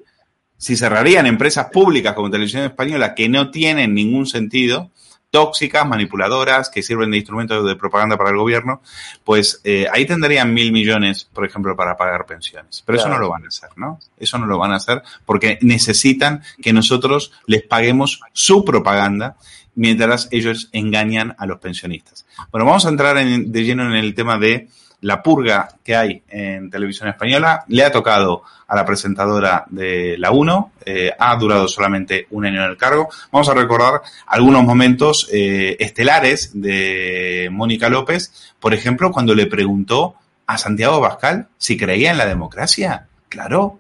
si 0.59 0.77
cerrarían 0.77 1.27
empresas 1.27 1.69
públicas 1.73 2.13
como 2.15 2.31
Televisión 2.31 2.65
Española 2.65 3.15
que 3.15 3.29
no 3.31 3.51
tienen 3.51 3.95
ningún 3.95 4.27
sentido, 4.27 4.91
tóxicas, 5.31 5.87
manipuladoras, 5.87 6.71
que 6.71 6.83
sirven 6.83 7.11
de 7.11 7.19
instrumentos 7.19 7.67
de 7.67 7.77
propaganda 7.77 8.17
para 8.17 8.31
el 8.31 8.37
gobierno, 8.39 8.81
pues 9.25 9.61
eh, 9.63 9.87
ahí 9.93 10.07
tendrían 10.07 10.55
mil 10.55 10.73
millones, 10.73 11.29
por 11.33 11.45
ejemplo, 11.45 11.77
para 11.77 11.97
pagar 11.99 12.25
pensiones. 12.27 12.83
Pero 12.87 12.99
eso 12.99 13.09
no 13.11 13.19
lo 13.19 13.29
van 13.29 13.45
a 13.45 13.49
hacer, 13.49 13.69
¿no? 13.77 14.01
Eso 14.19 14.39
no 14.39 14.47
lo 14.47 14.59
van 14.59 14.73
a 14.73 14.77
hacer 14.77 15.03
porque 15.27 15.59
necesitan 15.61 16.43
que 16.63 16.73
nosotros 16.73 17.33
les 17.47 17.63
paguemos 17.63 18.21
su 18.33 18.65
propaganda 18.65 19.37
mientras 19.75 20.29
ellos 20.33 20.71
engañan 20.73 21.37
a 21.39 21.47
los 21.47 21.59
pensionistas. 21.61 22.25
Bueno, 22.51 22.65
vamos 22.65 22.87
a 22.87 22.89
entrar 22.89 23.17
en- 23.19 23.53
de 23.53 23.65
lleno 23.65 23.85
en 23.85 23.97
el 23.97 24.15
tema 24.15 24.39
de 24.39 24.69
la 25.01 25.23
purga 25.23 25.69
que 25.85 25.97
hay 25.97 26.23
en 26.29 26.71
televisión 26.71 27.09
española. 27.09 27.65
Le 27.69 27.85
ha 27.85 27.93
tocado 27.93 28.43
a 28.67 28.77
la 28.77 28.85
presentadora 28.85 29.65
de 29.71 30.17
la 30.19 30.31
1, 30.31 30.73
eh, 30.85 31.13
ha 31.19 31.37
durado 31.37 31.69
solamente 31.69 32.27
un 32.31 32.47
año 32.47 32.63
en 32.65 32.71
el 32.71 32.77
cargo. 32.77 33.09
Vamos 33.33 33.49
a 33.49 33.55
recordar 33.55 34.03
algunos 34.27 34.65
momentos 34.65 35.29
eh, 35.33 35.77
estelares 35.79 36.51
de 36.55 37.49
Mónica 37.51 37.89
López, 37.89 38.55
por 38.61 38.75
ejemplo, 38.75 39.11
cuando 39.13 39.35
le 39.35 39.47
preguntó 39.47 40.17
a 40.47 40.59
Santiago 40.59 41.01
Bascal 41.01 41.49
si 41.59 41.77
creía 41.77 42.11
en 42.11 42.19
la 42.19 42.27
democracia. 42.27 43.07
Claro, 43.29 43.79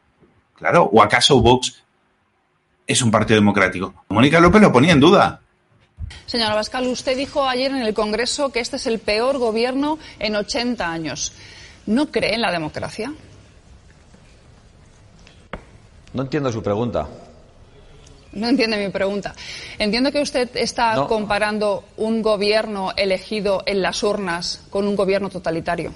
claro. 0.54 0.84
¿O 0.92 1.02
acaso 1.02 1.40
Vox 1.40 1.82
es 2.86 3.02
un 3.02 3.10
partido 3.10 3.40
democrático? 3.40 3.94
Mónica 4.08 4.40
López 4.40 4.62
lo 4.62 4.72
ponía 4.72 4.92
en 4.92 5.00
duda. 5.00 5.40
Señora 6.26 6.54
Bascal, 6.54 6.86
usted 6.86 7.16
dijo 7.16 7.44
ayer 7.46 7.70
en 7.70 7.78
el 7.82 7.94
Congreso 7.94 8.50
que 8.50 8.60
este 8.60 8.76
es 8.76 8.86
el 8.86 8.98
peor 8.98 9.38
gobierno 9.38 9.98
en 10.18 10.36
80 10.36 10.90
años. 10.90 11.32
¿No 11.86 12.10
cree 12.10 12.34
en 12.34 12.42
la 12.42 12.52
democracia? 12.52 13.12
No 16.12 16.22
entiendo 16.22 16.52
su 16.52 16.62
pregunta. 16.62 17.08
No 18.32 18.48
entiende 18.48 18.76
mi 18.84 18.90
pregunta. 18.92 19.34
Entiendo 19.78 20.12
que 20.12 20.20
usted 20.20 20.50
está 20.54 20.94
No. 20.94 21.08
comparando 21.08 21.84
un 21.96 22.20
gobierno 22.22 22.92
elegido 22.96 23.62
en 23.66 23.80
las 23.82 24.02
urnas 24.02 24.60
con 24.70 24.86
un 24.86 24.96
gobierno 24.96 25.30
totalitario. 25.30 25.94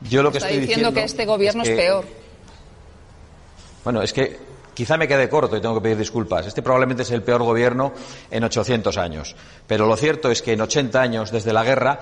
Yo 0.00 0.22
lo 0.22 0.32
que 0.32 0.38
está 0.38 0.48
estoy 0.48 0.60
diciendo 0.62 0.88
diciendo 0.88 1.00
que 1.00 1.04
este 1.04 1.26
gobierno 1.26 1.62
es, 1.62 1.68
que- 1.68 1.76
peor. 1.76 2.04
Bueno, 3.84 4.02
es 4.02 4.12
que 4.12 4.38
quizá 4.74 4.96
me 4.96 5.08
quede 5.08 5.28
corto 5.28 5.56
y 5.56 5.60
tengo 5.60 5.74
que 5.76 5.80
pedir 5.80 5.98
disculpas. 5.98 6.46
Este 6.46 6.62
probablemente 6.62 7.02
es 7.02 7.10
el 7.10 7.22
peor 7.22 7.42
gobierno 7.42 7.92
en 8.30 8.44
800 8.44 8.96
años. 8.98 9.36
Pero 9.66 9.86
lo 9.86 9.96
cierto 9.96 10.30
es 10.30 10.42
que 10.42 10.52
en 10.52 10.60
80 10.60 11.00
años 11.00 11.30
desde 11.30 11.52
la 11.52 11.64
guerra 11.64 12.00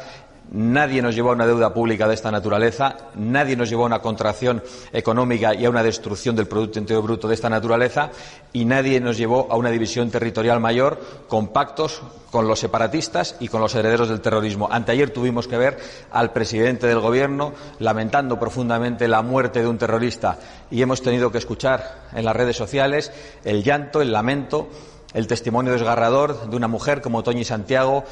nadie 0.51 1.01
nos 1.03 1.15
llevó 1.15 1.31
a 1.31 1.35
una 1.35 1.47
deuda 1.47 1.73
pública 1.73 2.09
de 2.09 2.15
esta 2.15 2.31
naturaleza, 2.31 2.97
nadie 3.15 3.57
nos 3.57 3.69
llevó 3.69 3.85
a 3.85 3.87
una 3.87 4.01
contracción 4.01 4.63
económica 4.93 5.55
y 5.55 5.65
a 5.65 5.71
una 5.71 5.83
destrucción 5.83 6.35
del 6.35 6.49
Producto 6.49 6.79
Interior 6.79 7.05
Bruto 7.05 7.29
de 7.29 7.35
esta 7.35 7.49
naturaleza 7.49 8.11
y 8.53 8.65
nadie 8.65 9.01
nos 9.01 9.17
llevó 9.17 9.47
a 9.51 9.57
una 9.57 9.71
división 9.71 10.11
territorial 10.11 10.61
mayor 10.61 11.01
con 11.29 11.49
pactos 11.49 12.03
con 12.31 12.47
los 12.47 12.61
separatistas 12.61 13.37
y 13.41 13.49
con 13.49 13.61
los 13.61 13.75
herederos 13.75 14.09
del 14.09 14.21
terrorismo. 14.21 14.69
Anteayer 14.71 15.11
tuvimos 15.11 15.49
que 15.49 15.59
ver 15.59 15.79
al 16.13 16.33
presidente 16.33 16.87
del 16.87 17.01
Gobierno 17.01 17.53
lamentando 17.79 18.39
profundamente 18.39 19.09
la 19.09 19.23
muerte 19.23 19.61
de 19.61 19.69
un 19.69 19.79
terrorista 19.79 20.39
y 20.71 20.83
hemos 20.83 21.03
tenido 21.03 21.33
que 21.33 21.39
escuchar 21.39 22.09
en 22.15 22.25
las 22.25 22.37
redes 22.37 22.57
sociales 22.57 23.13
el 23.45 23.63
llanto, 23.63 24.01
el 24.01 24.13
lamento, 24.13 24.69
el 25.13 25.27
testimonio 25.27 25.73
desgarrador 25.73 26.49
de 26.49 26.57
una 26.57 26.69
mujer 26.69 27.01
como 27.01 27.23
Toñi 27.25 27.45
Santiago 27.45 28.05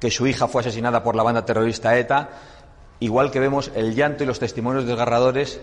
que 0.00 0.10
su 0.10 0.26
hija 0.26 0.48
fue 0.48 0.62
asesinada 0.62 1.02
por 1.02 1.14
la 1.14 1.22
banda 1.22 1.44
terrorista 1.44 1.96
ETA, 1.98 2.30
igual 2.98 3.30
que 3.30 3.40
vemos 3.40 3.70
el 3.74 3.94
llanto 3.94 4.24
y 4.24 4.26
los 4.26 4.38
testimonios 4.38 4.86
desgarradores 4.86 5.60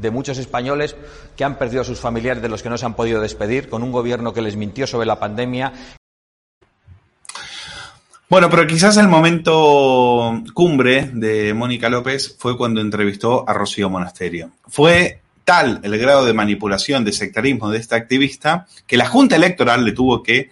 de 0.00 0.10
muchos 0.10 0.38
españoles 0.38 0.96
que 1.36 1.44
han 1.44 1.56
perdido 1.56 1.82
a 1.82 1.84
sus 1.84 1.98
familiares 1.98 2.42
de 2.42 2.48
los 2.48 2.62
que 2.62 2.70
no 2.70 2.78
se 2.78 2.86
han 2.86 2.94
podido 2.94 3.20
despedir, 3.20 3.68
con 3.68 3.82
un 3.82 3.92
gobierno 3.92 4.32
que 4.32 4.42
les 4.42 4.56
mintió 4.56 4.86
sobre 4.86 5.06
la 5.06 5.18
pandemia, 5.18 5.72
Bueno, 8.30 8.50
pero 8.50 8.66
quizás 8.66 8.98
el 8.98 9.08
momento 9.08 10.42
cumbre 10.52 11.08
de 11.14 11.54
Mónica 11.54 11.88
López 11.88 12.36
fue 12.38 12.58
cuando 12.58 12.82
entrevistó 12.82 13.48
a 13.48 13.54
Rocío 13.54 13.88
Monasterio. 13.88 14.50
Fue 14.66 15.22
tal 15.44 15.80
el 15.82 15.96
grado 15.96 16.26
de 16.26 16.34
manipulación, 16.34 17.06
de 17.06 17.12
sectarismo 17.12 17.70
de 17.70 17.78
esta 17.78 17.96
activista, 17.96 18.66
que 18.86 18.98
la 18.98 19.06
Junta 19.06 19.36
Electoral 19.36 19.82
le 19.82 19.92
tuvo 19.92 20.22
que 20.22 20.50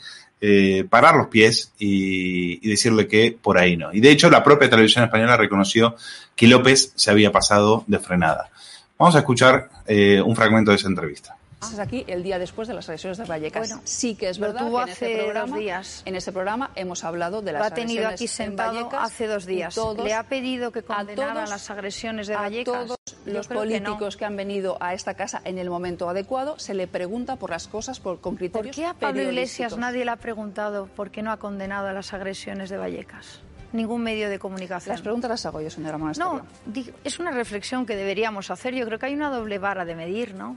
eh, 0.48 0.84
parar 0.88 1.16
los 1.16 1.26
pies 1.26 1.72
y, 1.76 2.68
decirle 2.68 3.08
que 3.08 3.36
por 3.42 3.58
ahí 3.58 3.76
no. 3.76 3.92
Y 3.92 3.98
de 3.98 4.12
hecho 4.12 4.30
la 4.30 4.44
propia 4.44 4.70
televisión 4.70 5.02
española 5.02 5.36
reconoció 5.36 5.96
que 6.36 6.46
López 6.46 6.92
se 6.94 7.10
había 7.10 7.32
pasado 7.32 7.82
de 7.88 7.98
frenada. 7.98 8.48
Vamos 8.96 9.16
a 9.16 9.18
escuchar 9.18 9.70
eh, 9.88 10.22
un 10.24 10.36
fragmento 10.36 10.70
de 10.70 10.76
esa 10.76 10.86
entrevista. 10.86 11.36
Es 11.72 11.78
aquí 11.78 12.04
el 12.06 12.22
día 12.22 12.38
después 12.38 12.68
de 12.68 12.74
las 12.74 12.88
agresiones 12.88 13.18
de 13.18 13.24
Vallecas. 13.24 13.68
Bueno, 13.68 13.82
sí 13.84 14.14
que 14.14 14.28
es 14.28 14.38
lo 14.38 14.46
verdad 14.48 14.60
que 14.60 14.66
en 14.66 14.88
hace 14.90 15.14
dos 15.16 15.24
programa, 15.24 15.56
días. 15.58 16.02
en 16.04 16.14
este 16.16 16.32
programa 16.32 16.70
hemos 16.74 17.04
hablado 17.04 17.42
de 17.42 17.52
Lo 17.52 17.58
las 17.58 17.72
ha 17.72 17.74
tenido 17.74 18.06
agresiones 18.06 18.14
aquí 18.14 18.24
en 18.24 18.48
sentado 18.48 18.74
Vallecas 18.74 19.02
hace 19.04 19.26
dos 19.26 19.46
días. 19.46 19.74
todos- 19.74 20.04
Le 20.04 20.14
ha 20.14 20.22
pedido 20.24 20.72
que 20.72 20.82
condenara 20.82 21.34
todos- 21.34 21.50
las 21.50 21.70
agresiones 21.70 22.26
de 22.26 22.34
a 22.34 22.40
Vallecas. 22.40 22.74
todos 22.86 22.98
Yo 23.26 23.32
los 23.32 23.48
creo 23.48 23.62
que 23.62 23.80
no. 23.80 23.86
políticos 23.90 24.16
que, 24.16 24.24
han 24.24 24.36
venido 24.36 24.76
a 24.80 24.94
esta 24.94 25.14
casa 25.14 25.40
en 25.44 25.58
el 25.58 25.70
momento 25.70 26.08
adecuado 26.08 26.58
se 26.58 26.74
le 26.74 26.86
pregunta 26.86 27.36
por 27.36 27.50
las 27.50 27.68
cosas 27.68 28.00
por, 28.00 28.20
con 28.20 28.32
¿Por 28.34 28.38
criterios 28.38 28.74
qué 28.76 28.84
a 28.86 28.94
Pablo 28.94 29.22
Iglesias 29.22 29.76
nadie 29.76 30.04
le 30.04 30.10
ha 30.10 30.16
preguntado 30.16 30.86
por 30.86 31.10
qué 31.10 31.22
no 31.22 31.30
ha 31.32 31.36
condenado 31.38 31.88
a 31.88 31.92
las 31.92 32.12
agresiones 32.12 32.70
de 32.70 32.76
Vallecas? 32.76 33.40
Ningún 33.72 34.02
medio 34.02 34.30
de 34.30 34.38
comunicación. 34.38 34.92
Las 34.94 35.02
preguntas 35.02 35.28
las 35.28 35.44
hago 35.44 35.60
yo, 35.60 35.68
señora 35.70 35.98
Monasterio. 35.98 36.44
No, 36.72 36.82
es 37.04 37.18
una 37.18 37.32
reflexión 37.32 37.84
que 37.84 37.96
deberíamos 37.96 38.50
hacer. 38.50 38.74
Yo 38.74 38.86
creo 38.86 38.98
que 38.98 39.06
hay 39.06 39.14
una 39.14 39.28
doble 39.28 39.58
vara 39.58 39.84
de 39.84 39.94
medir, 39.96 40.34
¿no? 40.34 40.56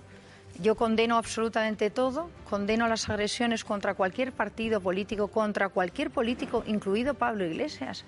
Yo 0.61 0.75
condeno 0.75 1.17
absolutamente 1.17 1.89
todo, 1.89 2.29
condeno 2.49 2.87
las 2.87 3.09
agresiones 3.09 3.63
contra 3.63 3.93
cualquier 3.93 4.33
partido 4.33 4.81
político, 4.81 5.29
contra 5.29 5.69
cualquier 5.69 6.11
político, 6.11 6.63
incluido 6.67 7.13
Pablo 7.13 7.45
Iglesias. 7.45 8.03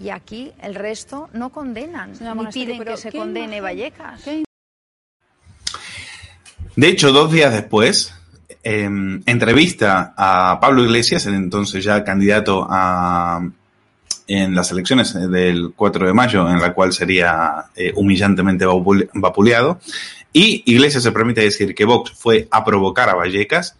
Y 0.00 0.10
aquí 0.10 0.52
el 0.62 0.76
resto 0.76 1.28
no 1.32 1.50
condenan, 1.50 2.12
ni 2.12 2.46
piden 2.46 2.84
que 2.84 2.96
se 2.96 3.10
¿qué 3.10 3.18
condene 3.18 3.58
imagen- 3.58 3.62
Vallecas. 3.62 4.24
De 6.76 6.88
hecho, 6.88 7.12
dos 7.12 7.32
días 7.32 7.52
después, 7.52 8.14
eh, 8.62 8.84
entrevista 9.26 10.14
a 10.16 10.58
Pablo 10.60 10.84
Iglesias, 10.84 11.26
el 11.26 11.34
entonces 11.34 11.82
ya 11.82 12.04
candidato 12.04 12.66
a, 12.70 13.44
en 14.28 14.54
las 14.54 14.70
elecciones 14.70 15.12
del 15.14 15.72
4 15.74 16.06
de 16.06 16.12
mayo, 16.12 16.48
en 16.48 16.60
la 16.60 16.72
cual 16.72 16.92
sería 16.92 17.64
eh, 17.74 17.92
humillantemente 17.96 18.64
vapule- 18.66 19.08
vapuleado. 19.12 19.80
Y 20.32 20.62
Iglesias 20.66 21.02
se 21.02 21.12
permite 21.12 21.40
decir 21.40 21.74
que 21.74 21.84
Vox 21.84 22.12
fue 22.12 22.48
a 22.50 22.64
provocar 22.64 23.08
a 23.08 23.14
Vallecas 23.14 23.76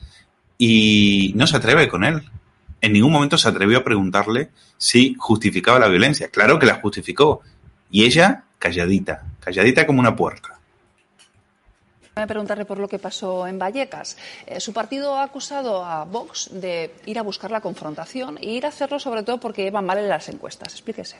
y 0.59 1.33
no 1.37 1.47
se 1.47 1.57
atreve 1.57 1.89
con 1.89 2.05
él. 2.05 2.23
En 2.81 2.93
ningún 2.93 3.13
momento 3.13 3.39
se 3.39 3.49
atrevió 3.49 3.79
a 3.79 3.85
preguntarle 3.85 4.51
si 4.77 5.15
justificaba 5.19 5.79
la 5.79 5.89
violencia. 5.89 6.29
Claro 6.29 6.59
que 6.59 6.67
la 6.67 6.81
justificó. 6.81 7.41
Y 7.91 8.05
ella, 8.05 8.45
calladita, 8.59 9.27
calladita 9.41 9.87
como 9.87 10.01
una 10.01 10.17
puerca. 10.17 10.60
A 12.21 12.27
preguntarle 12.27 12.67
por 12.67 12.79
lo 12.79 12.87
que 12.87 12.99
pasó 12.99 13.47
en 13.47 13.59
Vallecas. 13.59 14.17
Eh, 14.47 14.61
su 14.61 14.73
partido 14.73 15.17
ha 15.17 15.23
acusado 15.23 15.85
a 15.85 16.05
Vox 16.05 16.51
de 16.53 16.95
ir 17.07 17.19
a 17.19 17.23
buscar 17.23 17.51
la 17.51 17.61
confrontación 17.61 18.37
e 18.39 18.51
ir 18.51 18.67
a 18.67 18.69
hacerlo 18.69 19.01
sobre 19.01 19.23
todo 19.23 19.39
porque 19.39 19.67
iban 19.67 19.87
mal 19.87 19.99
en 19.99 20.09
las 20.09 20.29
encuestas. 20.29 20.75
Explíquese. 20.75 21.17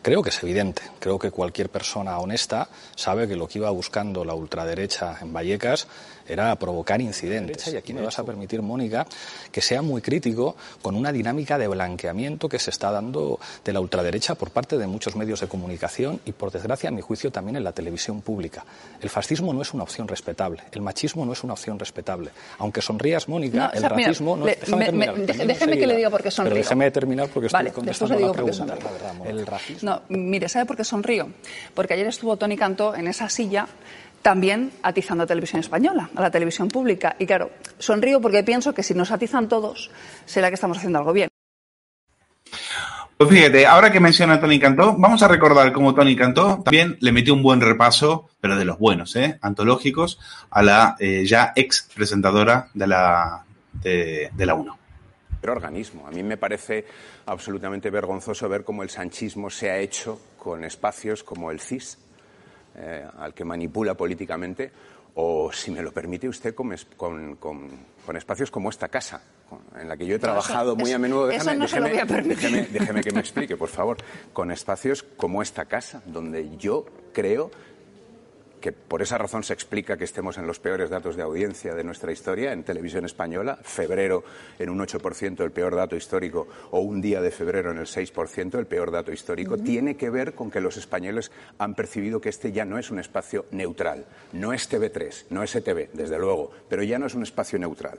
Creo 0.00 0.22
que 0.22 0.30
es 0.30 0.42
evidente. 0.42 0.82
Creo 1.00 1.18
que 1.18 1.30
cualquier 1.30 1.68
persona 1.68 2.18
honesta 2.18 2.68
sabe 2.94 3.28
que 3.28 3.36
lo 3.36 3.46
que 3.46 3.58
iba 3.58 3.70
buscando 3.70 4.24
la 4.24 4.34
ultraderecha 4.34 5.18
en 5.20 5.32
Vallecas 5.32 5.86
era 6.28 6.54
provocar 6.56 7.00
incidentes. 7.00 7.66
Y 7.68 7.76
aquí 7.76 7.92
me 7.92 8.02
vas 8.02 8.18
a 8.18 8.24
permitir, 8.24 8.62
Mónica, 8.62 9.06
que 9.50 9.60
sea 9.60 9.82
muy 9.82 10.02
crítico 10.02 10.56
con 10.82 10.94
una 10.94 11.12
dinámica 11.12 11.58
de 11.58 11.68
blanqueamiento 11.68 12.48
que 12.48 12.58
se 12.58 12.70
está 12.70 12.90
dando 12.90 13.40
de 13.64 13.72
la 13.72 13.80
ultraderecha 13.80 14.34
por 14.34 14.50
parte 14.50 14.78
de 14.78 14.86
muchos 14.86 15.16
medios 15.16 15.40
de 15.40 15.48
comunicación 15.48 16.20
y, 16.24 16.32
por 16.32 16.50
desgracia, 16.50 16.88
a 16.88 16.92
mi 16.92 17.00
juicio, 17.00 17.30
también 17.32 17.56
en 17.56 17.64
la 17.64 17.72
televisión 17.72 18.20
pública. 18.20 18.64
El 19.00 19.08
fascismo 19.10 19.52
no 19.52 19.62
es 19.62 19.72
una 19.74 19.82
opción 19.84 20.06
respetable. 20.08 20.62
El 20.72 20.82
machismo 20.82 21.24
no 21.24 21.32
es 21.32 21.42
una 21.44 21.54
opción 21.54 21.78
respetable. 21.78 22.30
Aunque 22.58 22.82
sonrías, 22.82 23.28
Mónica, 23.28 23.56
No, 23.58 23.70
el 23.72 23.78
o 23.78 23.80
sea, 23.80 23.90
mira, 23.90 24.08
racismo 24.08 24.36
no 24.36 24.44
le- 24.46 24.52
es... 24.52 24.60
Déjame 24.60 24.78
me- 24.92 25.06
terminar, 25.06 25.16
me- 25.38 25.46
déjeme 25.46 25.78
que 25.78 25.86
le 25.86 25.96
diga 25.96 26.10
por 26.10 26.22
qué 26.22 26.30
sonrío. 26.30 26.54
Pero 26.54 26.62
déjame 26.64 26.90
terminar 26.90 27.28
porque 27.28 27.46
estoy 27.46 27.58
Vale, 27.58 27.72
contestando 27.72 28.14
le 28.14 28.20
digo 28.20 28.34
la 28.34 28.42
pregunta. 28.42 28.76
El 29.26 29.46
racismo 29.46 29.90
No, 29.90 30.02
mire, 30.08 30.48
¿sabe 30.48 30.66
por 30.66 30.76
qué 30.76 30.84
sonrío? 30.84 31.28
Porque 31.74 31.94
ayer 31.94 32.06
estuvo 32.06 32.36
Tony 32.36 32.56
Cantó 32.56 32.94
en 32.94 33.06
esa 33.08 33.28
silla 33.28 33.66
también 34.22 34.72
atizando 34.82 35.24
a 35.24 35.26
televisión 35.26 35.60
española, 35.60 36.10
a 36.14 36.20
la 36.20 36.30
televisión 36.30 36.68
pública. 36.68 37.16
Y 37.18 37.26
claro, 37.26 37.50
sonrío 37.78 38.20
porque 38.20 38.42
pienso 38.42 38.74
que 38.74 38.82
si 38.82 38.94
nos 38.94 39.10
atizan 39.10 39.48
todos, 39.48 39.90
será 40.26 40.48
que 40.48 40.54
estamos 40.54 40.78
haciendo 40.78 40.98
algo 40.98 41.12
bien. 41.12 41.28
Pues 43.18 43.30
fíjate, 43.30 43.66
ahora 43.66 43.90
que 43.90 43.98
menciona 43.98 44.34
a 44.34 44.40
Tony 44.40 44.60
Cantó, 44.60 44.94
vamos 44.96 45.20
a 45.24 45.28
recordar 45.28 45.72
cómo 45.72 45.92
Tony 45.92 46.14
Cantó 46.14 46.62
también 46.64 46.96
le 47.00 47.10
metió 47.10 47.34
un 47.34 47.42
buen 47.42 47.60
repaso, 47.60 48.30
pero 48.40 48.56
de 48.56 48.64
los 48.64 48.78
buenos, 48.78 49.16
¿eh? 49.16 49.38
antológicos, 49.42 50.20
a 50.50 50.62
la 50.62 50.96
eh, 51.00 51.24
ya 51.26 51.52
ex 51.56 51.88
presentadora 51.92 52.68
de 52.74 52.86
la, 52.86 53.44
de, 53.72 54.30
de 54.32 54.46
la 54.46 54.54
1. 54.54 54.78
Pero 55.40 55.52
organismo. 55.52 56.06
A 56.06 56.12
mí 56.12 56.22
me 56.22 56.36
parece 56.36 56.84
absolutamente 57.26 57.90
vergonzoso 57.90 58.48
ver 58.48 58.62
cómo 58.62 58.84
el 58.84 58.90
sanchismo 58.90 59.50
se 59.50 59.68
ha 59.68 59.78
hecho 59.78 60.20
con 60.38 60.62
espacios 60.62 61.24
como 61.24 61.50
el 61.50 61.58
CIS, 61.58 61.98
eh, 62.78 63.04
al 63.18 63.34
que 63.34 63.44
manipula 63.44 63.94
políticamente, 63.94 64.70
o, 65.14 65.50
si 65.52 65.70
me 65.72 65.82
lo 65.82 65.90
permite 65.92 66.28
usted, 66.28 66.54
con, 66.54 66.74
con- 66.96 67.36
con- 67.36 67.68
con 68.06 68.16
espacios 68.16 68.50
como 68.50 68.70
esta 68.70 68.88
casa, 68.88 69.20
en 69.80 69.88
la 69.88 69.96
que 69.96 70.06
yo 70.06 70.14
he 70.14 70.18
trabajado 70.18 70.72
eso- 70.72 70.76
muy 70.80 70.92
a 70.92 70.98
menudo. 70.98 71.30
eso 71.30 71.44
no 71.54 71.66
permitir. 72.06 72.50
déjeme- 72.50 72.68
déjeme 72.68 73.00
que 73.02 73.10
me 73.10 73.20
explique, 73.20 73.56
por 73.56 73.68
favor. 73.68 73.96
Con 74.32 74.50
espacios 74.52 75.02
como 75.02 75.42
esta 75.42 75.64
casa, 75.64 76.02
donde 76.06 76.56
yo 76.56 76.86
creo 77.12 77.50
que 78.60 78.72
por 78.72 79.02
esa 79.02 79.18
razón 79.18 79.42
se 79.42 79.52
explica 79.52 79.96
que 79.96 80.04
estemos 80.04 80.38
en 80.38 80.46
los 80.46 80.58
peores 80.58 80.90
datos 80.90 81.16
de 81.16 81.22
audiencia 81.22 81.74
de 81.74 81.84
nuestra 81.84 82.12
historia 82.12 82.52
en 82.52 82.64
televisión 82.64 83.04
española, 83.04 83.58
febrero 83.62 84.24
en 84.58 84.70
un 84.70 84.78
8% 84.78 85.44
el 85.44 85.50
peor 85.50 85.74
dato 85.74 85.96
histórico 85.96 86.46
o 86.70 86.80
un 86.80 87.00
día 87.00 87.20
de 87.20 87.30
febrero 87.30 87.70
en 87.70 87.78
el 87.78 87.86
6% 87.86 88.58
el 88.58 88.66
peor 88.66 88.90
dato 88.90 89.12
histórico, 89.12 89.58
tiene 89.58 89.96
que 89.96 90.10
ver 90.10 90.34
con 90.34 90.50
que 90.50 90.60
los 90.60 90.76
españoles 90.76 91.30
han 91.58 91.74
percibido 91.74 92.20
que 92.20 92.28
este 92.28 92.52
ya 92.52 92.64
no 92.64 92.78
es 92.78 92.90
un 92.90 92.98
espacio 92.98 93.46
neutral, 93.50 94.04
no 94.32 94.52
es 94.52 94.70
TV3, 94.70 95.26
no 95.30 95.42
es 95.42 95.54
ETV, 95.54 95.90
desde 95.92 96.18
luego, 96.18 96.50
pero 96.68 96.82
ya 96.82 96.98
no 96.98 97.06
es 97.06 97.14
un 97.14 97.22
espacio 97.22 97.58
neutral. 97.58 97.98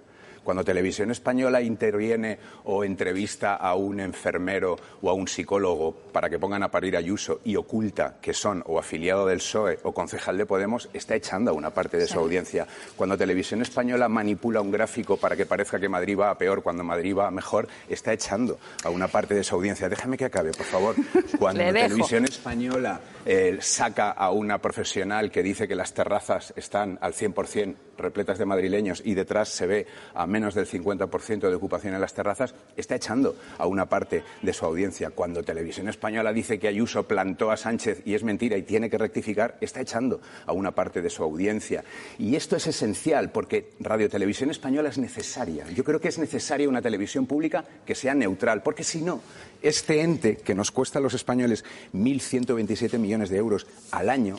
Cuando 0.50 0.64
Televisión 0.64 1.12
Española 1.12 1.62
interviene 1.62 2.40
o 2.64 2.84
entrevista 2.84 3.54
a 3.54 3.76
un 3.76 4.00
enfermero 4.00 4.78
o 5.00 5.12
a 5.12 5.14
un 5.14 5.28
psicólogo 5.28 5.94
para 6.12 6.28
que 6.28 6.40
pongan 6.40 6.64
a 6.64 6.72
parir 6.72 6.96
a 6.96 6.98
Ayuso 6.98 7.40
y 7.46 7.56
oculta 7.56 8.16
que 8.20 8.34
son 8.34 8.64
o 8.66 8.80
afiliado 8.80 9.28
del 9.28 9.38
PSOE 9.38 9.78
o 9.84 9.94
concejal 9.94 10.40
de 10.40 10.48
Podemos, 10.48 10.90
está 10.92 11.14
echando 11.14 11.52
a 11.52 11.54
una 11.54 11.70
parte 11.70 11.98
de 11.98 12.08
su 12.08 12.18
audiencia. 12.18 12.66
Cuando 12.96 13.16
Televisión 13.16 13.62
Española 13.62 14.10
manipula 14.10 14.60
un 14.60 14.72
gráfico 14.72 15.18
para 15.18 15.36
que 15.36 15.46
parezca 15.46 15.80
que 15.80 15.88
Madrid 15.88 16.18
va 16.18 16.32
a 16.32 16.38
peor 16.40 16.64
cuando 16.64 16.84
Madrid 16.84 17.16
va 17.16 17.28
a 17.28 17.32
mejor, 17.32 17.68
está 17.88 18.12
echando 18.12 18.58
a 18.84 18.90
una 18.90 19.08
parte 19.08 19.36
de 19.36 19.44
su 19.44 19.54
audiencia. 19.54 19.88
Déjame 19.88 20.18
que 20.18 20.26
acabe, 20.26 20.50
por 20.50 20.66
favor. 20.66 20.96
Cuando. 21.38 21.62
Televisión 21.62 22.26
Española 22.26 23.00
eh, 23.24 23.60
saca 23.62 24.10
a 24.10 24.32
una 24.32 24.58
profesional 24.58 25.30
que 25.30 25.44
dice 25.44 25.68
que 25.68 25.76
las 25.76 25.94
terrazas 25.94 26.54
están 26.56 26.98
al 27.02 27.14
100% 27.14 27.76
repletas 28.00 28.38
de 28.38 28.46
madrileños 28.46 29.02
y 29.06 29.14
detrás 29.14 29.50
se 29.50 29.68
ve 29.68 29.88
a 30.14 30.26
menos 30.26 30.56
del 30.56 30.68
50% 30.68 31.50
de 31.50 31.56
ocupación 31.56 31.94
en 31.94 32.02
las 32.02 32.14
terrazas, 32.14 32.56
está 32.76 32.96
echando 32.96 33.36
a 33.58 33.68
una 33.68 33.88
parte 33.88 34.24
de 34.42 34.54
su 34.54 34.66
audiencia. 34.66 35.12
Cuando 35.12 35.44
Televisión 35.44 35.88
Española 35.90 36.34
dice 36.34 36.60
que 36.60 36.68
Ayuso 36.68 37.08
plantó 37.08 37.52
a 37.52 37.58
Sánchez 37.58 38.02
y 38.06 38.16
es 38.16 38.24
mentira 38.24 38.58
y 38.58 38.64
tiene 38.64 38.90
que 38.90 38.98
rectificar, 38.98 39.58
está 39.62 39.82
echando 39.82 40.22
a 40.46 40.54
una 40.54 40.72
parte 40.72 41.02
de 41.02 41.10
su 41.10 41.24
audiencia. 41.24 41.84
Y 42.18 42.36
esto 42.36 42.56
es 42.56 42.68
esencial 42.68 43.32
porque 43.32 43.72
Radio 43.80 44.10
Televisión 44.10 44.50
Española 44.50 44.90
es 44.90 44.98
necesaria. 44.98 45.66
Yo 45.70 45.84
creo 45.84 46.00
que 46.00 46.08
es 46.08 46.20
necesaria 46.20 46.70
una 46.70 46.82
televisión 46.82 47.26
pública 47.26 47.66
que 47.86 47.96
sea 47.96 48.14
neutral, 48.14 48.64
porque 48.64 48.84
si 48.84 49.02
no, 49.02 49.22
este 49.62 50.02
ente 50.02 50.38
que 50.38 50.56
nos 50.56 50.72
cuesta 50.72 51.00
a 51.00 51.02
los 51.02 51.14
españoles 51.14 51.66
1.127 51.94 52.98
millones 52.98 53.30
de 53.30 53.38
euros 53.38 53.68
al 53.92 54.10
año, 54.10 54.38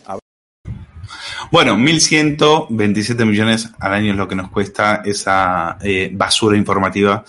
Bueno, 1.50 1.76
1.127 1.76 3.26
millones 3.26 3.70
al 3.80 3.92
año 3.92 4.12
es 4.12 4.16
lo 4.16 4.28
que 4.28 4.36
nos 4.36 4.50
cuesta 4.50 5.02
esa 5.04 5.78
eh, 5.82 6.08
basura 6.12 6.56
informativa. 6.56 7.24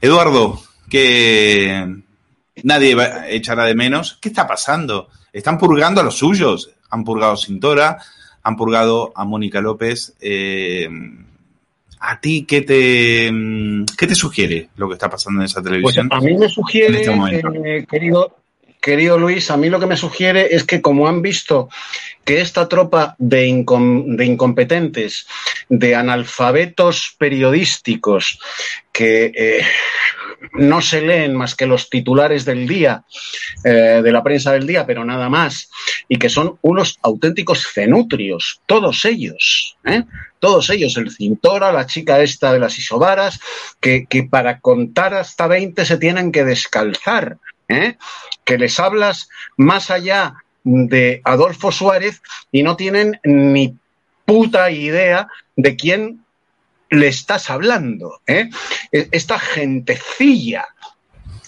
Eduardo, 0.00 0.62
que 0.88 1.84
nadie 2.62 2.96
echará 3.30 3.64
de 3.64 3.74
menos. 3.74 4.16
¿Qué 4.20 4.28
está 4.28 4.46
pasando? 4.46 5.08
¿Están 5.32 5.58
purgando 5.58 6.00
a 6.00 6.04
los 6.04 6.16
suyos? 6.16 6.70
Han 6.90 7.02
purgado 7.02 7.32
a 7.32 7.36
Cintora, 7.36 7.98
han 8.44 8.56
purgado 8.56 9.12
a 9.16 9.24
Mónica 9.24 9.60
López. 9.60 10.14
Eh, 10.20 10.88
¿A 11.98 12.20
ti 12.20 12.44
qué 12.46 12.60
te, 12.60 13.32
qué 13.98 14.06
te 14.06 14.14
sugiere 14.14 14.68
lo 14.76 14.86
que 14.86 14.94
está 14.94 15.10
pasando 15.10 15.40
en 15.40 15.46
esa 15.46 15.60
Pues 15.62 15.72
televisión? 15.72 16.08
a 16.12 16.20
mí 16.20 16.34
me 16.34 16.48
sugiere, 16.48 17.00
este 17.00 17.78
eh, 17.78 17.86
querido, 17.90 18.36
querido 18.84 19.18
Luis, 19.18 19.50
a 19.50 19.56
mí 19.56 19.70
lo 19.70 19.80
que 19.80 19.86
me 19.86 19.96
sugiere 19.96 20.54
es 20.54 20.62
que 20.64 20.82
como 20.82 21.08
han 21.08 21.22
visto 21.22 21.70
que 22.22 22.42
esta 22.42 22.68
tropa 22.68 23.16
de, 23.18 23.48
incom- 23.48 24.16
de 24.16 24.26
incompetentes, 24.26 25.26
de 25.70 25.94
analfabetos 25.94 27.16
periodísticos, 27.18 28.38
que 28.92 29.32
eh, 29.34 29.62
no 30.52 30.82
se 30.82 31.00
leen 31.00 31.34
más 31.34 31.54
que 31.54 31.64
los 31.66 31.88
titulares 31.88 32.44
del 32.44 32.68
día, 32.68 33.04
eh, 33.64 34.02
de 34.04 34.12
la 34.12 34.22
prensa 34.22 34.52
del 34.52 34.66
día, 34.66 34.84
pero 34.86 35.02
nada 35.02 35.30
más, 35.30 35.70
y 36.06 36.18
que 36.18 36.28
son 36.28 36.58
unos 36.60 36.98
auténticos 37.00 37.66
cenutrios, 37.72 38.60
todos 38.66 39.06
ellos, 39.06 39.78
¿eh? 39.86 40.02
todos 40.40 40.68
ellos, 40.68 40.94
el 40.98 41.10
Cintora, 41.10 41.72
la 41.72 41.86
chica 41.86 42.20
esta 42.20 42.52
de 42.52 42.60
las 42.60 42.78
isobaras, 42.78 43.40
que, 43.80 44.04
que 44.04 44.24
para 44.24 44.60
contar 44.60 45.14
hasta 45.14 45.46
20 45.46 45.86
se 45.86 45.96
tienen 45.96 46.32
que 46.32 46.44
descalzar, 46.44 47.38
¿eh? 47.68 47.96
que 48.44 48.58
les 48.58 48.78
hablas 48.78 49.28
más 49.56 49.90
allá 49.90 50.34
de 50.64 51.20
Adolfo 51.24 51.70
Suárez 51.72 52.22
y 52.50 52.62
no 52.62 52.76
tienen 52.76 53.20
ni 53.24 53.74
puta 54.24 54.70
idea 54.70 55.28
de 55.56 55.76
quién 55.76 56.24
le 56.90 57.08
estás 57.08 57.50
hablando. 57.50 58.20
¿eh? 58.26 58.48
E- 58.92 59.08
Esta 59.10 59.38
gentecilla, 59.38 60.66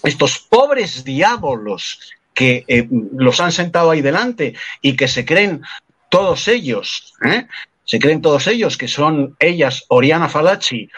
estos 0.03 0.39
pobres 0.39 1.05
diábolos 1.05 2.01
que 2.35 2.65
eh, 2.69 2.87
los 3.17 3.41
han 3.41 3.53
sentado 3.53 3.91
ahí 3.91 4.03
delante 4.03 4.55
y 4.83 4.95
que 4.97 5.09
se 5.09 5.25
creen 5.25 5.63
todos 6.11 6.49
ellos, 6.49 7.15
se 7.85 7.99
creen 7.99 8.21
todos 8.21 8.47
ellos 8.47 8.77
que 8.77 8.89
son 8.89 9.37
ellas 9.39 9.85
Oriana 9.89 10.29
Falacci 10.29 10.89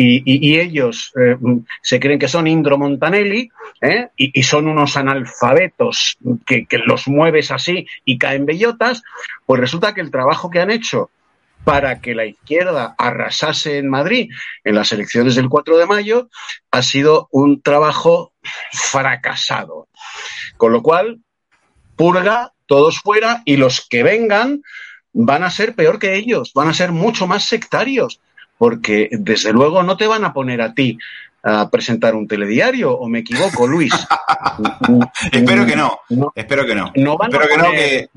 y, 0.00 0.58
ellos 0.58 1.12
eh, 1.20 1.36
se 1.82 1.98
creen 1.98 2.20
que 2.20 2.28
son 2.28 2.46
Indro 2.46 2.78
Montanelli 2.78 3.50
¿eh? 3.80 4.08
y, 4.16 4.38
y 4.38 4.42
son 4.44 4.68
unos 4.68 4.96
analfabetos 4.96 6.16
que, 6.46 6.66
que 6.66 6.78
los 6.78 7.08
mueves 7.08 7.50
así 7.50 7.86
y 8.04 8.16
caen 8.16 8.46
bellotas, 8.46 9.02
pues 9.44 9.60
resulta 9.60 9.94
que 9.94 10.00
el 10.00 10.12
trabajo 10.12 10.50
que 10.50 10.60
han 10.60 10.70
hecho 10.70 11.10
para 11.64 12.00
que 12.00 12.14
la 12.14 12.26
izquierda 12.26 12.94
arrasase 12.96 13.78
en 13.78 13.88
Madrid 13.88 14.30
en 14.62 14.76
las 14.76 14.92
elecciones 14.92 15.34
del 15.34 15.48
4 15.48 15.76
de 15.76 15.86
mayo 15.86 16.28
ha 16.70 16.82
sido 16.82 17.28
un 17.32 17.60
trabajo 17.60 18.32
fracasado. 18.72 19.88
Con 20.56 20.72
lo 20.72 20.82
cual, 20.82 21.18
purga, 21.96 22.52
todos 22.66 23.00
fuera 23.00 23.42
y 23.44 23.56
los 23.56 23.86
que 23.88 24.02
vengan 24.02 24.62
van 25.12 25.42
a 25.42 25.50
ser 25.50 25.74
peor 25.74 25.98
que 25.98 26.14
ellos, 26.14 26.52
van 26.54 26.68
a 26.68 26.74
ser 26.74 26.92
mucho 26.92 27.26
más 27.26 27.44
sectarios, 27.44 28.20
porque 28.58 29.08
desde 29.12 29.52
luego 29.52 29.82
no 29.82 29.96
te 29.96 30.06
van 30.06 30.24
a 30.24 30.32
poner 30.32 30.60
a 30.60 30.74
ti 30.74 30.98
a 31.42 31.70
presentar 31.70 32.14
un 32.14 32.26
telediario, 32.26 32.92
o 32.92 33.08
me 33.08 33.20
equivoco, 33.20 33.66
Luis. 33.66 33.92
Espero 35.32 35.64
que 35.64 35.76
no, 35.76 36.00
espero 36.34 36.66
que 36.66 36.74
no. 36.74 36.92
No 36.96 37.16
van 37.16 37.32
a 37.32 37.36
espero 37.36 37.48
que 37.48 37.56
no, 37.56 37.64
poner 37.64 37.78
que 37.78 38.08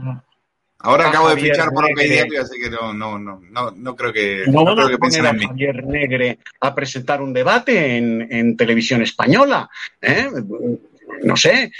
ahora 0.79 1.05
a 1.05 1.09
acabo 1.09 1.29
de 1.29 1.37
fichar 1.37 1.69
por 1.69 1.85
Negre. 1.85 2.09
Diario, 2.09 2.41
así 2.41 2.59
que 2.59 2.69
no, 2.69 2.93
no, 2.93 3.19
no, 3.19 3.39
no, 3.49 3.71
no 3.71 3.95
creo 3.95 4.11
que, 4.11 4.43
No 4.47 4.63
no 4.63 4.65
van 4.65 4.75
creo 4.75 4.87
a 4.87 4.89
que 4.89 4.97
piensen 4.97 5.25
poner 5.25 5.43
a. 5.43 5.47
Javier 5.47 5.83
Negre 5.85 6.39
a 6.59 6.75
presentar 6.75 7.21
un 7.21 7.33
debate 7.33 7.97
en, 7.97 8.27
en 8.31 8.57
televisión 8.57 9.01
española. 9.03 9.69
¿eh? 10.01 10.27
No 11.23 11.35
sé, 11.35 11.71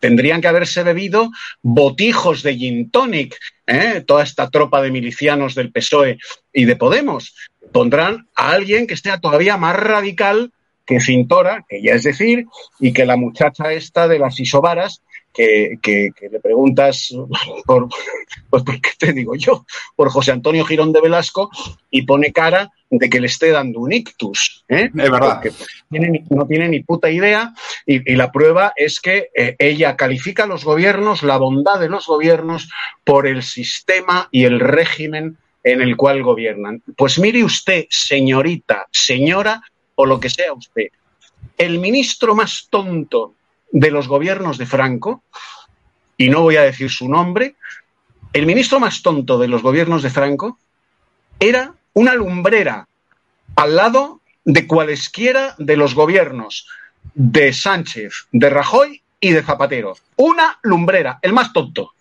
tendrían 0.00 0.40
que 0.40 0.48
haberse 0.48 0.82
bebido 0.82 1.30
botijos 1.62 2.42
de 2.42 2.56
gin 2.56 2.90
tonic, 2.90 3.36
¿eh? 3.66 4.02
toda 4.06 4.22
esta 4.22 4.48
tropa 4.50 4.82
de 4.82 4.90
milicianos 4.90 5.54
del 5.54 5.72
PSOE 5.72 6.18
y 6.52 6.64
de 6.64 6.76
Podemos. 6.76 7.34
Pondrán 7.72 8.28
a 8.34 8.50
alguien 8.50 8.86
que 8.86 8.96
sea 8.96 9.18
todavía 9.20 9.56
más 9.56 9.76
radical 9.76 10.52
que 10.86 11.00
Cintora, 11.00 11.64
que 11.68 11.82
ya 11.82 11.94
es 11.94 12.02
decir, 12.04 12.46
y 12.78 12.92
que 12.92 13.06
la 13.06 13.16
muchacha 13.16 13.72
esta 13.72 14.06
de 14.06 14.18
las 14.18 14.38
isobaras, 14.38 15.00
que, 15.32 15.78
que- 15.82 16.10
que 16.14 16.28
le 16.28 16.38
preguntas 16.40 17.08
por, 17.64 17.88
pues 18.50 18.62
por 18.62 18.80
qué 18.80 18.90
te 18.98 19.12
digo 19.12 19.34
yo, 19.34 19.64
por 19.96 20.10
José 20.10 20.30
Antonio 20.32 20.64
Girón 20.64 20.92
de 20.92 21.00
Velasco 21.00 21.50
y 21.90 22.02
pone 22.02 22.32
cara 22.32 22.70
de 22.98 23.10
que 23.10 23.20
le 23.20 23.26
esté 23.26 23.50
dando 23.50 23.80
un 23.80 23.92
ictus. 23.92 24.64
¿eh? 24.68 24.86
Es 24.86 25.10
verdad. 25.10 25.40
Porque 25.42 25.52
tiene 25.90 26.08
ni- 26.10 26.24
no 26.30 26.46
tiene 26.46 26.68
ni 26.68 26.82
puta 26.82 27.10
idea 27.10 27.52
y, 27.86 28.12
y 28.12 28.16
la 28.16 28.30
prueba 28.32 28.72
es 28.76 29.00
que 29.00 29.28
eh, 29.34 29.56
ella 29.58 29.96
califica 29.96 30.44
a 30.44 30.46
los 30.46 30.64
gobiernos, 30.64 31.22
la 31.22 31.36
bondad 31.36 31.78
de 31.80 31.88
los 31.88 32.06
gobiernos, 32.06 32.68
por 33.04 33.26
el 33.26 33.42
sistema 33.42 34.28
y 34.30 34.44
el 34.44 34.60
régimen 34.60 35.36
en 35.62 35.80
el 35.80 35.96
cual 35.96 36.22
gobiernan. 36.22 36.82
Pues 36.96 37.18
mire 37.18 37.42
usted, 37.42 37.86
señorita, 37.90 38.86
señora 38.90 39.62
o 39.94 40.06
lo 40.06 40.20
que 40.20 40.28
sea 40.30 40.52
usted, 40.52 40.88
el 41.56 41.78
ministro 41.78 42.34
más 42.34 42.66
tonto 42.70 43.34
de 43.70 43.90
los 43.90 44.08
gobiernos 44.08 44.58
de 44.58 44.66
Franco, 44.66 45.22
y 46.16 46.28
no 46.28 46.42
voy 46.42 46.56
a 46.56 46.62
decir 46.62 46.90
su 46.90 47.08
nombre, 47.08 47.56
el 48.32 48.46
ministro 48.46 48.78
más 48.80 49.02
tonto 49.02 49.38
de 49.38 49.48
los 49.48 49.62
gobiernos 49.62 50.02
de 50.02 50.10
Franco 50.10 50.58
era 51.40 51.74
una 51.94 52.14
lumbrera 52.14 52.86
al 53.56 53.76
lado 53.76 54.20
de 54.44 54.66
cualesquiera 54.66 55.54
de 55.58 55.76
los 55.76 55.94
gobiernos 55.94 56.68
de 57.14 57.52
Sánchez, 57.52 58.26
de 58.32 58.50
Rajoy 58.50 59.02
y 59.20 59.30
de 59.30 59.42
Zapatero. 59.42 59.96
Una 60.16 60.58
lumbrera, 60.62 61.18
el 61.22 61.32
más 61.32 61.52
tonto. 61.52 61.92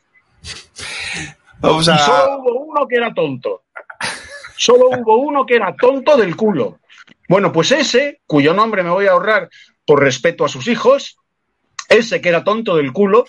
Vamos 1.60 1.88
a- 1.88 1.98
solo 1.98 2.40
hubo 2.40 2.60
uno 2.66 2.88
que 2.88 2.96
era 2.96 3.14
tonto. 3.14 3.64
Solo 4.58 4.90
hubo 4.90 5.18
uno 5.18 5.46
que 5.46 5.56
era 5.56 5.74
tonto 5.76 6.18
del 6.18 6.36
culo. 6.36 6.80
Bueno, 7.30 7.52
pues 7.52 7.72
ese, 7.72 8.22
cuyo 8.26 8.54
nombre 8.54 8.84
me 8.84 8.90
voy 8.90 9.08
a 9.08 9.12
ahorrar 9.12 9.50
por 9.86 10.02
respeto 10.02 10.46
a 10.46 10.50
sus 10.50 10.68
hijos, 10.68 11.18
ese 11.90 12.22
que 12.22 12.30
era 12.30 12.44
tonto 12.44 12.76
del 12.76 12.92
culo 12.94 13.26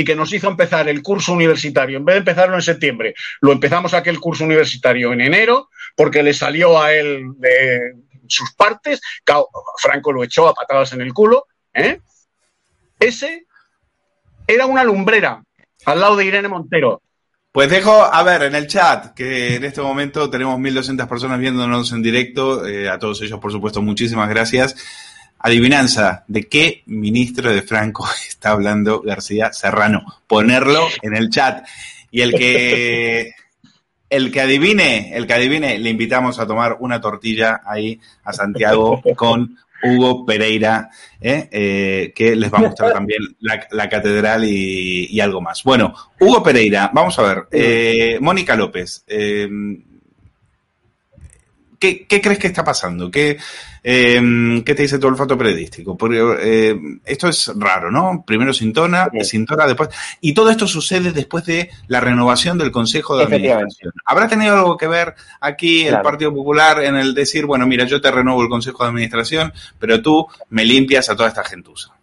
y 0.00 0.04
que 0.04 0.14
nos 0.14 0.32
hizo 0.32 0.48
empezar 0.48 0.88
el 0.88 1.02
curso 1.02 1.32
universitario, 1.32 1.98
en 1.98 2.04
vez 2.04 2.14
de 2.14 2.18
empezarlo 2.20 2.54
en 2.54 2.62
septiembre, 2.62 3.16
lo 3.40 3.50
empezamos 3.50 3.94
aquel 3.94 4.20
curso 4.20 4.44
universitario 4.44 5.12
en 5.12 5.20
enero, 5.20 5.70
porque 5.96 6.22
le 6.22 6.32
salió 6.32 6.80
a 6.80 6.92
él 6.92 7.24
de 7.36 7.94
sus 8.28 8.54
partes, 8.54 9.00
Franco 9.78 10.12
lo 10.12 10.22
echó 10.22 10.46
a 10.46 10.54
patadas 10.54 10.92
en 10.92 11.00
el 11.00 11.12
culo, 11.12 11.46
¿eh? 11.74 12.00
Ese 13.00 13.46
era 14.46 14.66
una 14.66 14.84
lumbrera 14.84 15.42
al 15.84 16.00
lado 16.00 16.14
de 16.14 16.26
Irene 16.26 16.46
Montero. 16.46 17.02
Pues 17.50 17.68
dejo, 17.68 18.04
a 18.04 18.22
ver, 18.22 18.42
en 18.42 18.54
el 18.54 18.68
chat, 18.68 19.14
que 19.14 19.56
en 19.56 19.64
este 19.64 19.80
momento 19.80 20.30
tenemos 20.30 20.60
1.200 20.60 21.08
personas 21.08 21.40
viéndonos 21.40 21.90
en 21.90 22.02
directo, 22.02 22.64
eh, 22.64 22.88
a 22.88 23.00
todos 23.00 23.20
ellos, 23.22 23.40
por 23.40 23.50
supuesto, 23.50 23.82
muchísimas 23.82 24.28
gracias. 24.28 24.76
Adivinanza, 25.40 26.24
¿de 26.26 26.48
qué 26.48 26.82
ministro 26.86 27.52
de 27.52 27.62
Franco 27.62 28.08
está 28.28 28.50
hablando 28.50 29.00
García 29.02 29.52
Serrano? 29.52 30.04
Ponerlo 30.26 30.86
en 31.02 31.16
el 31.16 31.30
chat. 31.30 31.66
Y 32.10 32.22
el 32.22 32.34
que, 32.34 33.32
el 34.10 34.32
que 34.32 34.40
adivine, 34.40 35.16
el 35.16 35.26
que 35.26 35.34
adivine, 35.34 35.78
le 35.78 35.90
invitamos 35.90 36.38
a 36.38 36.46
tomar 36.46 36.78
una 36.80 37.00
tortilla 37.00 37.60
ahí 37.64 38.00
a 38.24 38.32
Santiago 38.32 39.00
con 39.16 39.56
Hugo 39.80 40.26
Pereira, 40.26 40.90
¿eh? 41.20 41.48
Eh, 41.52 42.12
que 42.12 42.34
les 42.34 42.52
va 42.52 42.58
a 42.58 42.62
mostrar 42.62 42.92
también 42.92 43.20
la, 43.38 43.64
la 43.70 43.88
catedral 43.88 44.42
y, 44.44 45.06
y 45.08 45.20
algo 45.20 45.40
más. 45.40 45.62
Bueno, 45.62 45.94
Hugo 46.18 46.42
Pereira, 46.42 46.90
vamos 46.92 47.16
a 47.20 47.22
ver. 47.22 47.46
eh, 47.52 48.18
Mónica 48.20 48.56
López, 48.56 49.04
¿qué, 49.06 49.66
qué 51.78 52.20
crees 52.20 52.40
que 52.40 52.48
está 52.48 52.64
pasando? 52.64 53.08
¿Qué, 53.08 53.38
eh, 53.90 54.62
¿Qué 54.66 54.74
te 54.74 54.82
dice 54.82 54.98
tu 54.98 55.06
olfato 55.06 55.38
periodístico? 55.38 55.96
Porque 55.96 56.20
eh, 56.40 56.78
esto 57.06 57.26
es 57.26 57.50
raro, 57.56 57.90
¿no? 57.90 58.22
Primero 58.26 58.52
Sintona, 58.52 59.08
Sintora, 59.22 59.66
después. 59.66 59.88
Y 60.20 60.34
todo 60.34 60.50
esto 60.50 60.66
sucede 60.66 61.10
después 61.10 61.46
de 61.46 61.70
la 61.86 61.98
renovación 61.98 62.58
del 62.58 62.70
Consejo 62.70 63.16
de. 63.16 63.24
Administración. 63.24 63.94
¿Habrá 64.04 64.28
tenido 64.28 64.56
algo 64.56 64.76
que 64.76 64.88
ver 64.88 65.14
aquí 65.40 65.86
el. 65.86 66.02
Partido 66.02 66.34
Popular 66.34 66.84
en 66.84 66.96
el 66.96 67.14
decir, 67.14 67.46
bueno, 67.46 67.66
mira, 67.66 67.86
yo 67.86 67.98
te 67.98 68.10
renuevo 68.10 68.42
el 68.42 68.50
Consejo 68.50 68.82
de 68.82 68.90
Administración, 68.90 69.54
pero 69.78 70.02
tú 70.02 70.26
me 70.50 70.66
limpias 70.66 71.08
a 71.08 71.16
toda 71.16 71.30
esta 71.30 71.42
gentuza? 71.42 71.97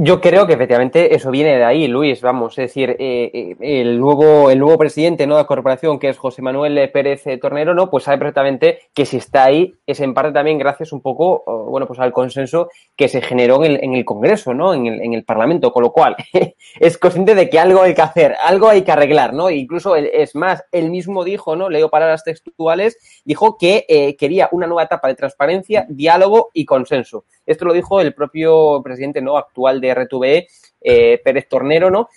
Yo 0.00 0.20
creo 0.20 0.46
que 0.46 0.52
efectivamente 0.52 1.16
eso 1.16 1.28
viene 1.32 1.56
de 1.58 1.64
ahí, 1.64 1.88
Luis. 1.88 2.22
Vamos, 2.22 2.52
es 2.56 2.66
decir, 2.68 2.90
eh, 3.00 3.30
eh, 3.34 3.56
el 3.82 3.98
nuevo 3.98 4.48
el 4.48 4.60
nuevo 4.60 4.78
presidente 4.78 5.26
¿no? 5.26 5.34
de 5.34 5.42
la 5.42 5.46
corporación, 5.48 5.98
que 5.98 6.08
es 6.08 6.16
José 6.16 6.40
Manuel 6.40 6.88
Pérez 6.92 7.24
Tornero, 7.40 7.74
no, 7.74 7.90
pues 7.90 8.04
sabe 8.04 8.18
perfectamente 8.18 8.78
que 8.94 9.04
si 9.04 9.16
está 9.16 9.42
ahí 9.42 9.74
es 9.88 9.98
en 9.98 10.14
parte 10.14 10.30
también 10.30 10.56
gracias 10.56 10.92
un 10.92 11.00
poco, 11.00 11.42
bueno, 11.68 11.88
pues 11.88 11.98
al 11.98 12.12
consenso 12.12 12.68
que 12.96 13.08
se 13.08 13.20
generó 13.22 13.56
en 13.64 13.72
el, 13.72 13.82
en 13.82 13.94
el 13.96 14.04
Congreso, 14.04 14.54
¿no? 14.54 14.72
En 14.72 14.86
el, 14.86 15.00
en 15.00 15.14
el 15.14 15.24
Parlamento, 15.24 15.72
con 15.72 15.82
lo 15.82 15.90
cual 15.90 16.14
es 16.78 16.96
consciente 16.96 17.34
de 17.34 17.50
que 17.50 17.58
algo 17.58 17.82
hay 17.82 17.94
que 17.96 18.02
hacer, 18.02 18.36
algo 18.44 18.68
hay 18.68 18.82
que 18.82 18.92
arreglar, 18.92 19.34
¿no? 19.34 19.50
Incluso 19.50 19.96
él- 19.96 20.10
es 20.14 20.36
más, 20.36 20.62
él 20.70 20.90
mismo 20.90 21.24
dijo, 21.24 21.56
¿no? 21.56 21.68
Leo 21.68 21.90
palabras 21.90 22.22
textuales, 22.22 23.22
dijo 23.24 23.58
que 23.58 23.84
eh, 23.88 24.14
quería 24.14 24.48
una 24.52 24.68
nueva 24.68 24.84
etapa 24.84 25.08
de 25.08 25.16
transparencia, 25.16 25.86
diálogo 25.88 26.50
y 26.54 26.64
consenso. 26.66 27.24
Esto 27.46 27.64
lo 27.64 27.72
dijo 27.72 28.00
el 28.00 28.14
propio 28.14 28.80
presidente 28.84 29.20
no 29.22 29.36
actual 29.38 29.80
de 29.80 29.87
RTVE, 29.94 30.48
eh, 30.80 31.20
Pérez 31.22 31.48
Tornero, 31.48 31.90
¿no? 31.90 32.08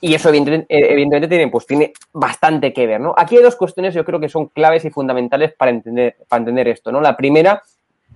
Y 0.00 0.14
eso 0.14 0.28
evidentemente, 0.28 0.66
eh, 0.74 0.92
evidentemente 0.92 1.28
tiene, 1.28 1.48
pues, 1.48 1.66
tiene 1.66 1.92
bastante 2.12 2.72
que 2.72 2.86
ver, 2.86 3.00
¿no? 3.00 3.14
Aquí 3.16 3.36
hay 3.36 3.42
dos 3.42 3.56
cuestiones 3.56 3.94
yo 3.94 4.04
creo 4.04 4.20
que 4.20 4.28
son 4.28 4.46
claves 4.46 4.84
y 4.84 4.90
fundamentales 4.90 5.54
para 5.54 5.70
entender, 5.70 6.16
para 6.28 6.40
entender 6.40 6.68
esto, 6.68 6.92
¿no? 6.92 7.00
La 7.00 7.16
primera, 7.16 7.62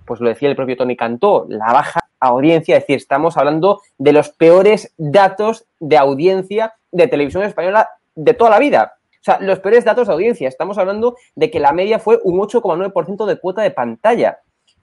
pues 0.05 0.19
lo 0.19 0.29
decía 0.29 0.49
el 0.49 0.55
propio 0.55 0.77
Tony 0.77 0.95
Cantó, 0.95 1.45
la 1.49 1.73
baja 1.73 2.01
audiencia, 2.19 2.77
es 2.77 2.83
decir, 2.83 2.97
estamos 2.97 3.35
hablando 3.37 3.81
de 3.97 4.13
los 4.13 4.29
peores 4.29 4.93
datos 4.97 5.65
de 5.79 5.97
audiencia 5.97 6.75
de 6.91 7.07
televisión 7.07 7.43
española 7.43 7.89
de 8.15 8.33
toda 8.33 8.51
la 8.51 8.59
vida. 8.59 8.93
O 9.21 9.23
sea, 9.23 9.39
los 9.39 9.59
peores 9.59 9.85
datos 9.85 10.07
de 10.07 10.13
audiencia. 10.13 10.47
Estamos 10.47 10.77
hablando 10.79 11.15
de 11.35 11.51
que 11.51 11.59
la 11.59 11.73
media 11.73 11.99
fue 11.99 12.19
un 12.23 12.39
8,9% 12.39 13.25
de 13.25 13.39
cuota 13.39 13.61
de 13.61 13.69
pantalla. 13.71 14.39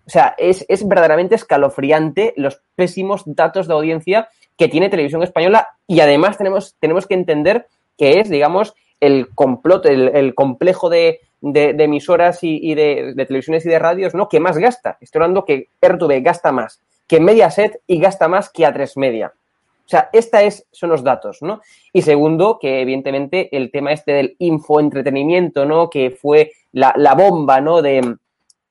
O 0.09 0.11
sea, 0.11 0.35
es, 0.39 0.65
es 0.69 0.89
verdaderamente 0.89 1.35
escalofriante 1.35 2.33
los 2.39 2.63
pésimos 2.75 3.25
datos 3.27 3.69
de 3.69 3.75
audiencia 3.75 4.31
que 4.57 4.69
tiene 4.69 4.89
Televisión 4.89 5.23
Española 5.23 5.69
y 5.87 6.01
además 6.01 6.39
tenemos, 6.39 6.77
tenemos 6.81 7.07
que 7.07 7.13
entender 7.13 7.67
que 7.99 8.19
es, 8.21 8.31
digamos, 8.31 8.75
el 9.01 9.29
complot, 9.35 9.85
el, 9.85 10.35
complejo 10.35 10.89
de, 10.89 11.21
de- 11.43 11.77
emisoras 11.79 12.43
y, 12.43 12.59
y 12.61 12.75
de, 12.75 13.13
de 13.15 13.27
televisiones 13.27 13.67
y 13.67 13.69
de 13.69 13.79
radios, 13.79 14.15
¿no? 14.15 14.31
Que 14.31 14.41
más 14.41 14.57
gasta. 14.57 14.97
Estoy 15.03 15.21
hablando 15.21 15.45
que 15.45 15.69
RTV 15.83 16.23
gasta 16.23 16.53
más 16.53 16.81
que 17.07 17.21
Mediaset 17.21 17.81
y 17.87 18.01
gasta 18.01 18.29
más 18.29 18.51
que 18.51 18.65
A3 18.65 18.93
Media. 18.97 19.33
O 19.35 19.89
sea, 19.89 20.11
esta 20.13 20.43
es, 20.43 20.67
son 20.73 20.91
los 20.91 21.05
datos, 21.05 21.39
¿no? 21.43 21.61
Y 21.93 22.03
segundo, 22.03 22.59
que 22.59 22.81
evidentemente 22.81 23.55
el 23.55 23.71
tema 23.71 23.93
este 23.93 24.13
del 24.13 24.37
infoentretenimiento, 24.39 25.67
¿no? 25.67 25.91
Que 25.91 26.11
fue 26.11 26.53
la, 26.73 26.95
la 26.97 27.15
bomba, 27.15 27.61
¿no? 27.61 27.83
De, 27.83 28.17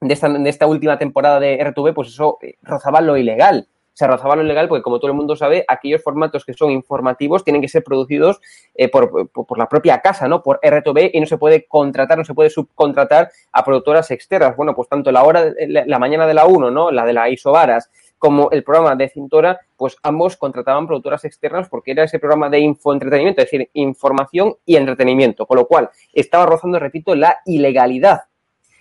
de, 0.01 0.13
esta, 0.13 0.29
de 0.29 0.49
esta 0.49 0.67
última 0.67 0.97
temporada 0.97 1.39
de 1.39 1.57
RTV, 1.63 1.93
pues 1.93 2.09
eso 2.09 2.37
eh, 2.41 2.55
rozaba 2.61 3.01
lo 3.01 3.17
ilegal. 3.17 3.67
Se 3.93 4.05
rozaba 4.05 4.35
lo 4.35 4.43
ilegal 4.43 4.67
porque, 4.67 4.83
como 4.83 4.99
todo 4.99 5.09
el 5.09 5.17
mundo 5.17 5.35
sabe, 5.35 5.65
aquellos 5.67 6.03
formatos 6.03 6.45
que 6.45 6.53
son 6.53 6.69
informativos 6.69 7.43
tienen 7.43 7.63
que 7.63 7.67
ser 7.67 7.83
producidos 7.83 8.39
eh, 8.75 8.89
por, 8.89 9.31
por- 9.31 9.57
la 9.57 9.67
propia 9.67 10.01
casa, 10.01 10.27
¿no? 10.27 10.43
Por 10.43 10.59
RTV 10.61 11.09
y 11.13 11.19
no 11.19 11.25
se 11.25 11.39
puede 11.39 11.65
contratar, 11.65 12.15
no 12.19 12.23
se 12.23 12.35
puede 12.35 12.51
subcontratar 12.51 13.31
a 13.51 13.65
productoras 13.65 14.11
externas. 14.11 14.55
Bueno, 14.55 14.75
pues 14.75 14.87
tanto 14.87 15.11
la 15.11 15.23
hora, 15.23 15.45
de- 15.45 15.67
la, 15.67 15.83
la 15.87 15.97
mañana 15.97 16.27
de 16.27 16.35
la 16.35 16.45
1, 16.45 16.69
¿no? 16.69 16.91
La 16.91 17.05
de 17.05 17.13
la 17.13 17.27
Isobaras, 17.29 17.89
como 18.19 18.51
el 18.51 18.63
programa 18.63 18.95
de 18.95 19.09
Cintora, 19.09 19.59
pues 19.75 19.97
ambos 20.03 20.37
contrataban 20.37 20.85
productoras 20.85 21.25
externas 21.25 21.67
porque 21.67 21.91
era 21.93 22.03
ese 22.03 22.19
programa 22.19 22.49
de 22.51 22.59
infoentretenimiento, 22.59 23.41
es 23.41 23.49
decir, 23.49 23.67
información 23.73 24.57
y 24.63 24.75
entretenimiento, 24.75 25.47
con 25.47 25.57
lo 25.57 25.67
cual 25.67 25.89
estaba 26.13 26.45
rozando, 26.45 26.77
repito, 26.77 27.15
la 27.15 27.39
ilegalidad. 27.47 28.25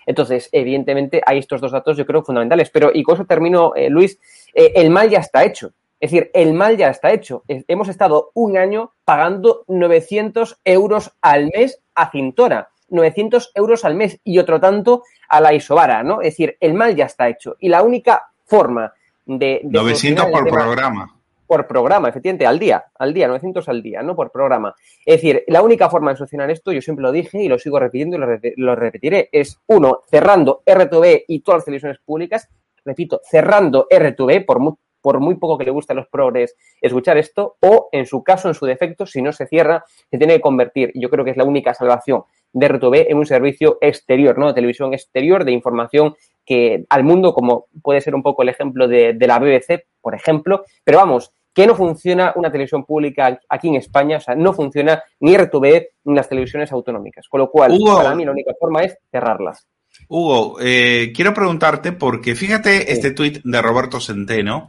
Entonces, 0.07 0.49
evidentemente, 0.53 1.21
hay 1.27 1.39
estos 1.39 1.61
dos 1.61 1.73
datos, 1.73 1.97
yo 1.97 2.07
creo, 2.07 2.23
fundamentales. 2.23 2.71
Pero, 2.71 2.91
y 2.95 3.03
con 3.03 3.17
eso 3.17 3.25
termino, 3.25 3.75
eh, 3.75 3.91
Luis, 3.91 4.19
eh, 4.55 4.73
el 4.77 4.89
mal 4.91 5.11
ya 5.11 5.19
está 5.19 5.45
hecho. 5.45 5.73
Es 5.99 6.11
decir, 6.11 6.31
el 6.35 6.53
mal 6.55 6.77
ya 6.77 6.89
está 6.91 7.11
hecho. 7.11 7.43
Hemos 7.49 7.89
estado 7.89 8.31
un 8.35 8.57
año 8.57 8.93
pagando 9.05 9.65
900 9.69 10.61
euros 10.65 11.13
al 11.21 11.51
mes 11.55 11.81
a 11.95 12.11
Cintora. 12.11 12.69
900 12.89 13.51
euros 13.55 13.85
al 13.85 13.95
mes 13.97 14.21
y 14.23 14.39
otro 14.39 14.61
tanto 14.61 15.03
a 15.29 15.41
la 15.41 15.53
Isobara, 15.55 16.03
¿no? 16.05 16.21
Es 16.21 16.35
decir, 16.35 16.57
el 16.61 16.75
mal 16.75 16.95
ya 16.95 17.07
está 17.07 17.29
hecho. 17.29 17.57
Y 17.59 17.69
la 17.69 17.83
única 17.83 18.29
forma 18.45 18.93
de... 19.25 19.61
de 19.65 19.71
900 19.73 20.23
solucionar 20.23 20.27
el 20.27 20.33
por 20.33 20.45
tema- 20.45 20.63
programa. 20.65 21.17
Por 21.47 21.67
programa, 21.67 22.09
efectivamente, 22.09 22.47
al 22.47 22.59
día, 22.59 22.85
al 22.99 23.15
día, 23.15 23.29
900 23.29 23.69
al 23.69 23.83
día, 23.83 24.03
no 24.03 24.17
por 24.17 24.31
programa. 24.33 24.75
Es 25.05 25.17
decir, 25.17 25.45
la 25.47 25.63
única 25.63 25.89
forma 25.89 26.11
de 26.11 26.17
solucionar 26.17 26.51
esto, 26.51 26.73
yo 26.73 26.81
siempre 26.83 27.03
lo 27.03 27.13
dije 27.13 27.43
y 27.43 27.49
lo 27.49 27.59
sigo 27.59 27.79
repitiendo 27.79 28.17
y 28.17 28.21
lo, 28.21 28.27
re- 28.27 28.55
lo 28.57 28.75
repetiré, 28.75 29.29
es 29.33 29.61
uno, 29.67 30.01
cerrando 30.11 30.63
RTV 30.67 31.25
y 31.29 31.41
todas 31.41 31.59
las 31.59 31.65
televisiones 31.65 31.99
públicas, 32.05 32.49
repito, 32.85 33.21
cerrando 33.25 33.87
RTV, 33.91 34.45
por 34.47 34.59
muy, 34.61 34.75
por 35.01 35.21
muy 35.21 35.37
poco 35.37 35.57
que 35.59 35.65
le 35.65 35.71
guste 35.71 35.93
a 35.93 35.97
los 35.97 36.09
progres 36.09 36.57
escuchar 36.81 37.17
esto, 37.17 37.57
o 37.61 37.89
en 37.93 38.07
su 38.07 38.25
caso, 38.25 38.49
en 38.49 38.55
su 38.55 38.67
defecto, 38.67 39.07
si 39.07 39.23
no 39.23 39.33
se 39.33 39.47
cierra, 39.47 39.85
se 40.11 40.19
tiene 40.19 40.35
que 40.35 40.41
convertir, 40.41 40.91
yo 40.95 41.09
creo 41.11 41.25
que 41.25 41.31
es 41.31 41.37
la 41.37 41.45
única 41.45 41.75
salvación 41.75 42.25
de 42.53 42.69
RTV 42.69 43.11
en 43.11 43.19
un 43.19 43.27
servicio 43.27 43.77
exterior, 43.81 44.39
¿no? 44.39 44.47
De 44.49 44.55
televisión 44.55 44.95
exterior, 44.95 45.45
de 45.45 45.53
información 45.53 46.15
que 46.47 46.85
al 46.89 47.05
mundo, 47.05 47.35
como 47.35 47.67
puede 47.83 48.01
ser 48.01 48.15
un 48.15 48.23
poco 48.23 48.43
el 48.43 48.49
ejemplo 48.49 48.87
de, 48.89 49.13
de 49.15 49.27
la 49.27 49.39
BBC, 49.39 49.85
por 50.01 50.15
ejemplo, 50.15 50.65
pero 50.85 50.99
vamos, 50.99 51.33
que 51.53 51.67
no 51.67 51.75
funciona 51.75 52.33
una 52.37 52.53
televisión 52.53 52.85
pública 52.85 53.39
aquí 53.49 53.69
en 53.69 53.75
España, 53.77 54.19
o 54.19 54.21
sea, 54.21 54.35
no 54.35 54.53
funciona 54.53 55.03
ni 55.21 55.37
RTV 55.37 55.89
ni 56.05 56.15
las 56.15 56.29
televisiones 56.29 56.71
autonómicas, 56.71 57.27
con 57.29 57.41
lo 57.41 57.51
cual, 57.51 57.73
Hugo. 57.73 57.97
para 57.97 58.15
mí 58.15 58.25
la 58.25 58.31
única 58.33 58.53
forma 58.61 58.83
es 58.83 58.97
cerrarlas. 59.11 59.67
Hugo, 60.09 60.59
eh, 60.61 61.13
quiero 61.17 61.33
preguntarte 61.35 61.93
porque 61.93 62.35
fíjate 62.35 62.93
este 62.93 63.11
tuit 63.13 63.41
de 63.43 63.63
Roberto 63.63 63.99
Centeno. 64.01 64.69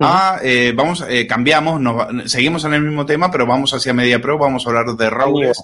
Ah, 0.00 0.38
eh, 0.44 0.72
vamos, 0.76 1.04
eh, 1.08 1.26
cambiamos, 1.26 1.80
nos- 1.80 2.30
seguimos 2.30 2.64
en 2.66 2.74
el 2.74 2.82
mismo 2.82 3.04
tema, 3.06 3.30
pero 3.32 3.46
vamos 3.46 3.72
hacia 3.74 3.92
Media 3.94 4.20
Pro, 4.20 4.38
vamos 4.38 4.64
a 4.64 4.70
hablar 4.70 4.94
de 4.96 5.10
Raúles. 5.10 5.60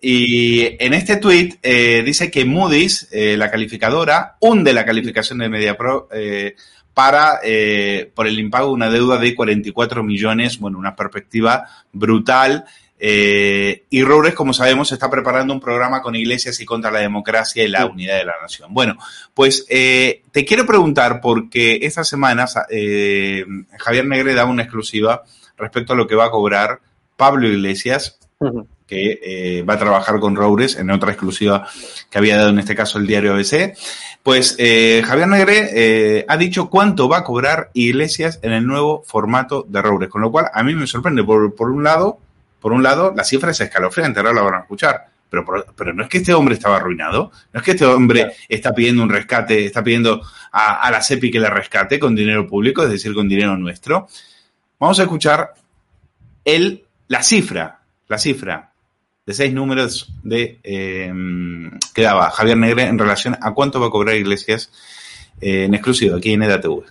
Y 0.00 0.76
en 0.84 0.92
este 0.92 1.16
tuit 1.16 1.58
eh, 1.62 2.02
dice 2.04 2.30
que 2.30 2.44
Moody's, 2.44 3.08
eh, 3.12 3.36
la 3.36 3.50
calificadora, 3.50 4.36
hunde 4.40 4.72
la 4.72 4.84
calificación 4.84 5.38
de 5.38 5.48
MediaPro 5.48 6.08
eh, 6.12 6.54
para 6.92 7.40
eh, 7.42 8.10
por 8.14 8.26
el 8.26 8.38
impago 8.38 8.68
de 8.68 8.74
una 8.74 8.90
deuda 8.90 9.18
de 9.18 9.34
44 9.34 10.02
millones, 10.02 10.58
bueno, 10.58 10.78
una 10.78 10.94
perspectiva 10.94 11.66
brutal. 11.92 12.66
Eh, 13.02 13.84
y 13.88 14.02
Roures, 14.02 14.34
como 14.34 14.52
sabemos, 14.52 14.92
está 14.92 15.08
preparando 15.08 15.54
un 15.54 15.60
programa 15.60 16.02
con 16.02 16.14
iglesias 16.14 16.60
y 16.60 16.66
contra 16.66 16.90
la 16.90 16.98
democracia 16.98 17.64
y 17.64 17.68
la 17.68 17.86
unidad 17.86 18.18
de 18.18 18.26
la 18.26 18.34
nación. 18.42 18.74
Bueno, 18.74 18.98
pues 19.32 19.64
eh, 19.70 20.22
te 20.30 20.44
quiero 20.44 20.66
preguntar, 20.66 21.22
porque 21.22 21.78
esta 21.80 22.04
semana 22.04 22.44
eh, 22.68 23.46
Javier 23.78 24.04
Negre 24.04 24.34
da 24.34 24.44
una 24.44 24.64
exclusiva 24.64 25.24
respecto 25.56 25.94
a 25.94 25.96
lo 25.96 26.06
que 26.06 26.14
va 26.14 26.26
a 26.26 26.30
cobrar 26.30 26.80
Pablo 27.16 27.48
Iglesias, 27.48 28.18
que 28.90 29.20
eh, 29.22 29.62
va 29.62 29.74
a 29.74 29.78
trabajar 29.78 30.18
con 30.18 30.34
Roures 30.34 30.76
en 30.76 30.90
otra 30.90 31.12
exclusiva 31.12 31.68
que 32.10 32.18
había 32.18 32.36
dado 32.36 32.48
en 32.50 32.58
este 32.58 32.74
caso 32.74 32.98
el 32.98 33.06
diario 33.06 33.34
ABC. 33.34 33.76
Pues 34.24 34.56
eh, 34.58 35.00
Javier 35.06 35.28
Negre 35.28 35.70
eh, 35.72 36.24
ha 36.26 36.36
dicho 36.36 36.68
cuánto 36.68 37.08
va 37.08 37.18
a 37.18 37.24
cobrar 37.24 37.70
Iglesias 37.72 38.40
en 38.42 38.50
el 38.50 38.66
nuevo 38.66 39.04
formato 39.06 39.64
de 39.68 39.80
Roures, 39.80 40.10
con 40.10 40.22
lo 40.22 40.32
cual 40.32 40.46
a 40.52 40.64
mí 40.64 40.74
me 40.74 40.88
sorprende. 40.88 41.22
Por, 41.22 41.54
por 41.54 41.70
un 41.70 41.84
lado, 41.84 42.18
por 42.60 42.72
un 42.72 42.82
lado, 42.82 43.14
la 43.16 43.22
cifra 43.22 43.52
es 43.52 43.60
escalofriante, 43.60 44.18
ahora 44.18 44.32
la 44.32 44.42
van 44.42 44.54
a 44.54 44.60
escuchar. 44.62 45.06
Pero, 45.30 45.44
pero 45.76 45.94
no 45.94 46.02
es 46.02 46.08
que 46.08 46.18
este 46.18 46.34
hombre 46.34 46.54
estaba 46.54 46.78
arruinado, 46.78 47.30
no 47.52 47.60
es 47.60 47.64
que 47.64 47.70
este 47.70 47.86
hombre 47.86 48.32
está 48.48 48.74
pidiendo 48.74 49.04
un 49.04 49.08
rescate, 49.08 49.66
está 49.66 49.84
pidiendo 49.84 50.20
a, 50.50 50.84
a 50.84 50.90
la 50.90 51.00
CEPI 51.00 51.30
que 51.30 51.38
le 51.38 51.48
rescate 51.48 52.00
con 52.00 52.16
dinero 52.16 52.44
público, 52.48 52.82
es 52.82 52.90
decir, 52.90 53.14
con 53.14 53.28
dinero 53.28 53.56
nuestro. 53.56 54.08
Vamos 54.80 54.98
a 54.98 55.04
escuchar 55.04 55.54
el, 56.44 56.82
la 57.06 57.22
cifra, 57.22 57.78
la 58.08 58.18
cifra 58.18 58.69
de 59.30 59.34
seis 59.34 59.54
números 59.54 60.12
de 60.24 60.58
eh, 60.64 61.12
que 61.94 62.02
daba 62.02 62.32
Javier 62.32 62.56
Negre 62.56 62.82
en 62.86 62.98
relación 62.98 63.36
a 63.40 63.54
cuánto 63.54 63.78
va 63.78 63.86
a 63.86 63.90
cobrar 63.90 64.16
Iglesias 64.16 64.72
eh, 65.40 65.66
en 65.66 65.74
exclusivo 65.74 66.16
aquí 66.16 66.32
en 66.32 66.42
EDATV. 66.42 66.82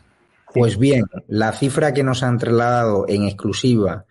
Pues 0.53 0.79
bien, 0.79 1.03
la 1.27 1.51
cifra 1.51 1.93
que 1.93 2.01
nos 2.01 2.23
han 2.23 2.37
trasladado 2.37 3.03
en 3.09 3.23
exclusiva, 3.23 4.05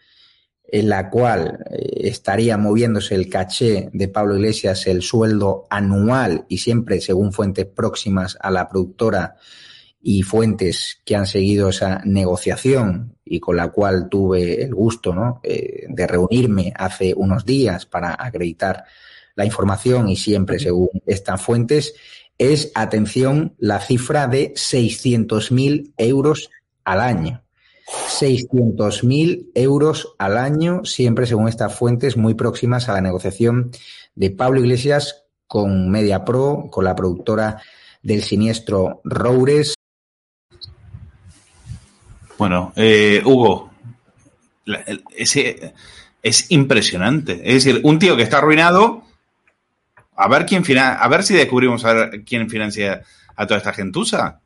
en 0.62 0.90
la 0.90 1.08
cual 1.08 1.64
eh, 1.70 2.00
estaría 2.02 2.58
moviéndose 2.58 3.14
el 3.14 3.30
caché 3.30 3.88
de 3.94 4.08
Pablo 4.08 4.36
Iglesias, 4.36 4.86
el 4.88 5.00
sueldo 5.00 5.66
anual 5.70 6.44
y 6.50 6.58
siempre 6.58 7.00
según 7.00 7.32
fuentes 7.32 7.64
próximas 7.64 8.36
a 8.42 8.50
la 8.50 8.68
productora 8.68 9.36
y 10.02 10.22
fuentes 10.22 11.00
que 11.06 11.16
han 11.16 11.26
seguido 11.26 11.70
esa 11.70 12.02
negociación 12.04 13.16
y 13.28 13.40
con 13.40 13.56
la 13.56 13.68
cual 13.68 14.08
tuve 14.08 14.62
el 14.62 14.74
gusto 14.74 15.14
¿no? 15.14 15.40
eh, 15.42 15.86
de 15.88 16.06
reunirme 16.06 16.72
hace 16.76 17.14
unos 17.14 17.44
días 17.44 17.86
para 17.86 18.16
acreditar 18.18 18.84
la 19.34 19.44
información 19.44 20.08
y 20.08 20.16
siempre 20.16 20.58
según 20.58 20.90
estas 21.06 21.40
fuentes, 21.40 21.94
es, 22.38 22.72
atención, 22.74 23.54
la 23.58 23.80
cifra 23.80 24.26
de 24.26 24.54
600.000 24.54 25.92
euros 25.96 26.50
al 26.84 27.00
año. 27.00 27.42
600.000 27.88 29.50
euros 29.54 30.14
al 30.18 30.36
año, 30.36 30.84
siempre 30.84 31.26
según 31.26 31.48
estas 31.48 31.74
fuentes 31.74 32.16
muy 32.16 32.34
próximas 32.34 32.88
a 32.88 32.92
la 32.92 33.00
negociación 33.00 33.70
de 34.14 34.30
Pablo 34.30 34.60
Iglesias 34.60 35.24
con 35.46 35.90
MediaPro, 35.90 36.68
con 36.70 36.84
la 36.84 36.94
productora 36.94 37.62
del 38.02 38.22
siniestro 38.22 39.00
Roures. 39.04 39.74
Bueno, 42.38 42.72
eh, 42.76 43.20
Hugo, 43.24 43.70
ese 45.16 45.74
es 46.22 46.50
impresionante. 46.50 47.40
Es 47.44 47.64
decir, 47.64 47.80
un 47.82 47.98
tío 47.98 48.16
que 48.16 48.22
está 48.22 48.38
arruinado, 48.38 49.02
a 50.16 50.28
ver 50.28 50.46
quién 50.46 50.64
a 50.78 51.08
ver 51.08 51.24
si 51.24 51.34
descubrimos 51.34 51.84
a 51.84 51.92
ver 51.92 52.24
quién 52.24 52.48
financia 52.48 53.02
a 53.36 53.46
toda 53.46 53.58
esta 53.58 53.72
gentuza. 53.72 54.40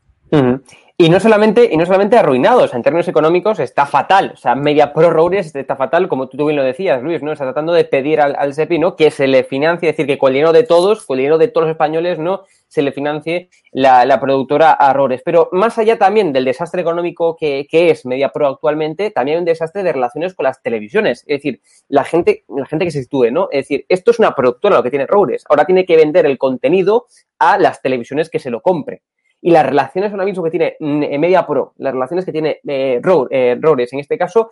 Y 1.03 1.09
no 1.09 1.19
solamente, 1.19 1.69
y 1.73 1.77
no 1.77 1.85
solamente 1.85 2.17
arruinado, 2.17 2.63
o 2.63 2.69
sea, 2.69 2.77
en 2.77 2.85
términos 2.85 3.09
económicos 3.09 3.59
está 3.59 3.87
fatal. 3.87 4.33
O 4.35 4.37
sea, 4.37 4.55
Media 4.55 4.93
Pro 4.93 5.11
Roures 5.11 5.53
está 5.57 5.75
fatal, 5.75 6.07
como 6.07 6.29
tú 6.29 6.47
bien 6.47 6.55
lo 6.57 6.63
decías, 6.63 7.03
Luis, 7.03 7.23
¿no? 7.23 7.33
Está 7.33 7.45
tratando 7.45 7.73
de 7.73 7.85
pedir 7.85 8.21
al, 8.21 8.37
al. 8.37 8.55
Que 8.97 9.11
se 9.11 9.27
le 9.27 9.43
financie, 9.43 9.89
es 9.89 9.97
decir, 9.97 10.07
que 10.07 10.19
con 10.19 10.29
el 10.29 10.35
dinero 10.35 10.53
de 10.53 10.63
todos, 10.63 11.05
con 11.05 11.17
el 11.17 11.23
dinero 11.23 11.39
de 11.39 11.49
todos 11.49 11.67
los 11.67 11.73
españoles, 11.73 12.19
¿no? 12.21 12.43
Se 12.69 12.83
le 12.83 12.93
financie 12.93 13.49
la, 13.73 14.05
la 14.05 14.21
productora 14.21 14.71
a 14.71 14.93
Roures. 14.93 15.23
Pero 15.25 15.49
más 15.51 15.77
allá 15.79 15.99
también 15.99 16.33
del 16.33 16.45
desastre 16.45 16.83
económico 16.83 17.37
que, 17.37 17.67
que 17.69 17.91
es 17.91 18.07
Media 18.07 18.29
Pro 18.29 18.47
actualmente, 18.47 19.11
también 19.11 19.37
hay 19.37 19.41
un 19.41 19.47
desastre 19.47 19.83
de 19.83 19.93
relaciones 19.93 20.35
con 20.35 20.45
las 20.45 20.63
televisiones. 20.63 21.25
Es 21.27 21.39
decir, 21.39 21.63
la 21.89 22.05
gente, 22.05 22.45
la 22.49 22.67
gente 22.67 22.85
que 22.85 22.93
se 22.93 23.03
sitúe, 23.03 23.33
¿no? 23.33 23.49
Es 23.51 23.65
decir, 23.65 23.87
esto 23.89 24.13
es 24.13 24.21
una 24.21 24.37
productora 24.37 24.77
lo 24.77 24.83
que 24.85 24.91
tiene 24.91 25.07
Roures. 25.07 25.45
Ahora 25.49 25.65
tiene 25.65 25.85
que 25.85 25.97
vender 25.97 26.27
el 26.27 26.39
contenido 26.39 27.07
a 27.41 27.59
las 27.59 27.83
televisiones 27.83 28.31
que 28.31 28.39
se 28.39 28.51
lo 28.51 28.61
compre. 28.61 29.03
Y 29.45 29.51
las 29.51 29.67
relaciones 29.67 30.13
ahora 30.13 30.25
mismo 30.25 30.43
que 30.45 30.51
tiene 30.51 30.77
mm, 30.81 31.03
eh, 31.03 31.19
Media 31.19 31.45
Pro, 31.47 31.75
las 31.79 31.93
relaciones 31.93 32.25
que 32.25 32.33
tiene 32.33 32.61
eh, 32.67 33.01
Ro- 33.03 33.27
eh, 33.31 33.59
Roures 33.61 33.93
en 33.93 33.99
este 33.99 34.17
caso, 34.17 34.51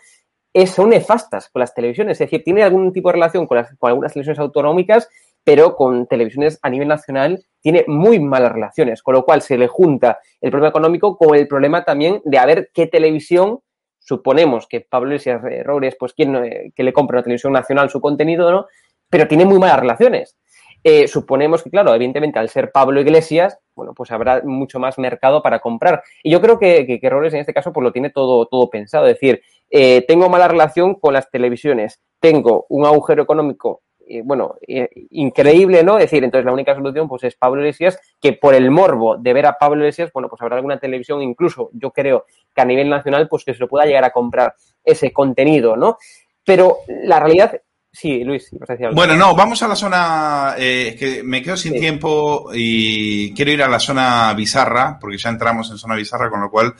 es- 0.52 0.70
son 0.70 0.90
nefastas 0.90 1.48
con 1.48 1.60
las 1.60 1.72
televisiones. 1.72 2.20
Es 2.20 2.26
decir, 2.28 2.42
tiene 2.44 2.62
algún 2.64 2.92
tipo 2.92 3.08
de 3.08 3.12
relación 3.14 3.46
con, 3.46 3.56
las, 3.58 3.74
con 3.78 3.88
algunas 3.88 4.12
televisiones 4.12 4.40
autonómicas, 4.40 5.08
pero 5.44 5.74
con 5.76 6.06
televisiones 6.06 6.58
a 6.62 6.68
nivel 6.68 6.88
nacional 6.88 7.42
tiene 7.62 7.84
muy 7.86 8.18
malas 8.18 8.52
relaciones. 8.52 9.02
Con 9.02 9.14
lo 9.14 9.24
cual 9.24 9.42
se 9.42 9.56
le 9.56 9.68
junta 9.68 10.18
el 10.40 10.50
problema 10.50 10.70
económico 10.70 11.16
con 11.16 11.34
el 11.36 11.46
problema 11.46 11.84
también 11.84 12.20
de 12.24 12.38
a 12.38 12.44
ver 12.46 12.70
qué 12.74 12.86
televisión 12.88 13.60
suponemos 14.00 14.66
que 14.66 14.80
Pablo 14.80 15.10
Iglesias 15.10 15.40
eh, 15.48 15.62
Roures, 15.62 15.94
pues 15.98 16.14
quien 16.14 16.34
eh, 16.36 16.72
que 16.74 16.82
le 16.82 16.92
compra 16.92 17.18
una 17.18 17.22
televisión 17.22 17.52
nacional 17.52 17.90
su 17.90 18.00
contenido, 18.00 18.50
¿no? 18.50 18.66
Pero 19.08 19.28
tiene 19.28 19.44
muy 19.44 19.58
malas 19.60 19.78
relaciones. 19.80 20.36
Eh, 20.82 21.08
suponemos 21.08 21.62
que, 21.62 21.70
claro, 21.70 21.94
evidentemente 21.94 22.38
al 22.38 22.48
ser 22.48 22.72
Pablo 22.72 23.00
Iglesias, 23.00 23.58
bueno, 23.74 23.92
pues 23.94 24.10
habrá 24.10 24.42
mucho 24.44 24.78
más 24.78 24.98
mercado 24.98 25.42
para 25.42 25.60
comprar. 25.60 26.02
Y 26.22 26.30
yo 26.30 26.40
creo 26.40 26.58
que, 26.58 26.86
que, 26.86 27.00
que 27.00 27.10
Robles 27.10 27.34
en 27.34 27.40
este 27.40 27.54
caso 27.54 27.72
pues 27.72 27.84
lo 27.84 27.92
tiene 27.92 28.10
todo, 28.10 28.46
todo 28.46 28.70
pensado. 28.70 29.06
Es 29.06 29.14
decir, 29.14 29.42
eh, 29.70 30.04
tengo 30.06 30.28
mala 30.28 30.48
relación 30.48 30.94
con 30.94 31.14
las 31.14 31.30
televisiones, 31.30 32.00
tengo 32.18 32.66
un 32.68 32.86
agujero 32.86 33.22
económico, 33.22 33.82
eh, 34.06 34.22
bueno, 34.24 34.56
increíble, 35.10 35.84
¿no? 35.84 35.96
Es 35.98 36.06
decir, 36.06 36.24
entonces 36.24 36.44
la 36.44 36.52
única 36.52 36.74
solución 36.74 37.06
pues 37.06 37.22
es 37.22 37.36
Pablo 37.36 37.60
Iglesias, 37.60 38.00
que 38.20 38.32
por 38.32 38.54
el 38.54 38.72
morbo 38.72 39.16
de 39.16 39.32
ver 39.32 39.46
a 39.46 39.56
Pablo 39.58 39.82
Iglesias, 39.82 40.10
bueno, 40.12 40.28
pues 40.28 40.42
habrá 40.42 40.56
alguna 40.56 40.80
televisión, 40.80 41.22
incluso 41.22 41.70
yo 41.72 41.92
creo 41.92 42.26
que 42.52 42.60
a 42.60 42.64
nivel 42.64 42.88
nacional, 42.88 43.28
pues 43.28 43.44
que 43.44 43.54
se 43.54 43.60
lo 43.60 43.68
pueda 43.68 43.86
llegar 43.86 44.02
a 44.02 44.10
comprar 44.10 44.54
ese 44.82 45.12
contenido, 45.12 45.76
¿no? 45.76 45.96
Pero 46.44 46.78
la 46.88 47.20
realidad, 47.20 47.60
sí, 47.92 48.24
Luis, 48.24 48.48
algo. 48.68 48.94
Bueno, 48.94 49.16
no, 49.16 49.34
vamos 49.34 49.62
a 49.62 49.68
la 49.68 49.76
zona. 49.76 50.54
eh, 50.58 50.88
es 50.88 50.96
que 50.96 51.22
me 51.22 51.42
quedo 51.42 51.56
sin 51.56 51.74
tiempo 51.74 52.50
y 52.54 53.32
quiero 53.34 53.50
ir 53.52 53.62
a 53.62 53.68
la 53.68 53.80
zona 53.80 54.32
bizarra, 54.34 54.98
porque 55.00 55.18
ya 55.18 55.30
entramos 55.30 55.70
en 55.70 55.78
zona 55.78 55.94
bizarra, 55.94 56.30
con 56.30 56.40
lo 56.40 56.50
cual, 56.50 56.74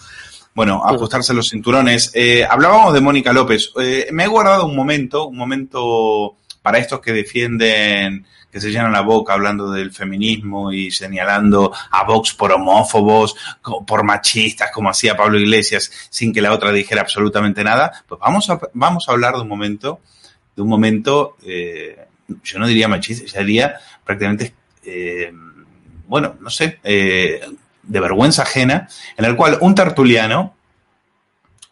bueno, 0.55 0.83
ajustarse 0.85 1.35
los 1.35 1.51
cinturones. 1.51 2.11
Eh, 2.15 2.47
hablábamos 2.49 2.95
de 2.95 3.01
Mónica 3.01 3.33
López. 3.33 3.73
Eh, 3.81 4.09
me 4.13 4.25
he 4.25 4.29
guardado 4.29 4.67
un 4.67 4.77
momento, 4.77 5.27
un 5.27 5.37
momento 5.37 6.37
para 6.63 6.79
estos 6.79 7.01
que 7.01 7.13
defienden, 7.13 8.27
que 8.51 8.61
se 8.61 8.71
llenan 8.71 8.93
la 8.93 9.03
boca 9.03 9.33
hablando 9.33 9.71
del 9.71 9.93
feminismo 9.93 10.73
y 10.73 10.91
señalando 10.91 11.73
a 11.91 12.05
Vox 12.05 12.35
por 12.35 12.53
homófobos, 12.53 13.37
por 13.87 14.03
machistas, 14.03 14.71
como 14.73 14.91
hacía 14.91 15.17
Pablo 15.17 15.39
Iglesias, 15.39 15.91
sin 16.11 16.33
que 16.33 16.43
la 16.43 16.53
otra 16.53 16.73
dijera 16.73 17.03
absolutamente 17.03 17.63
nada. 17.65 18.05
Pues 18.07 18.21
vamos 18.21 18.51
a, 18.51 18.61
vamos 18.75 19.09
a 19.09 19.13
hablar 19.13 19.35
de 19.35 19.43
un 19.43 19.49
momento 19.49 20.01
de 20.57 20.63
un 20.63 20.69
momento, 20.69 21.37
eh, 21.45 22.07
yo 22.43 22.59
no 22.59 22.67
diría 22.67 22.89
machista, 22.89 23.27
ya 23.27 23.41
diría 23.41 23.81
prácticamente, 24.05 24.55
eh, 24.85 25.33
bueno, 26.11 26.35
no 26.41 26.51
sé, 26.51 26.81
eh, 26.83 27.41
de 27.85 28.01
vergüenza 28.01 28.43
ajena, 28.43 28.89
en 29.17 29.25
el 29.25 29.37
cual 29.37 29.59
un 29.61 29.77
tertuliano 29.77 30.57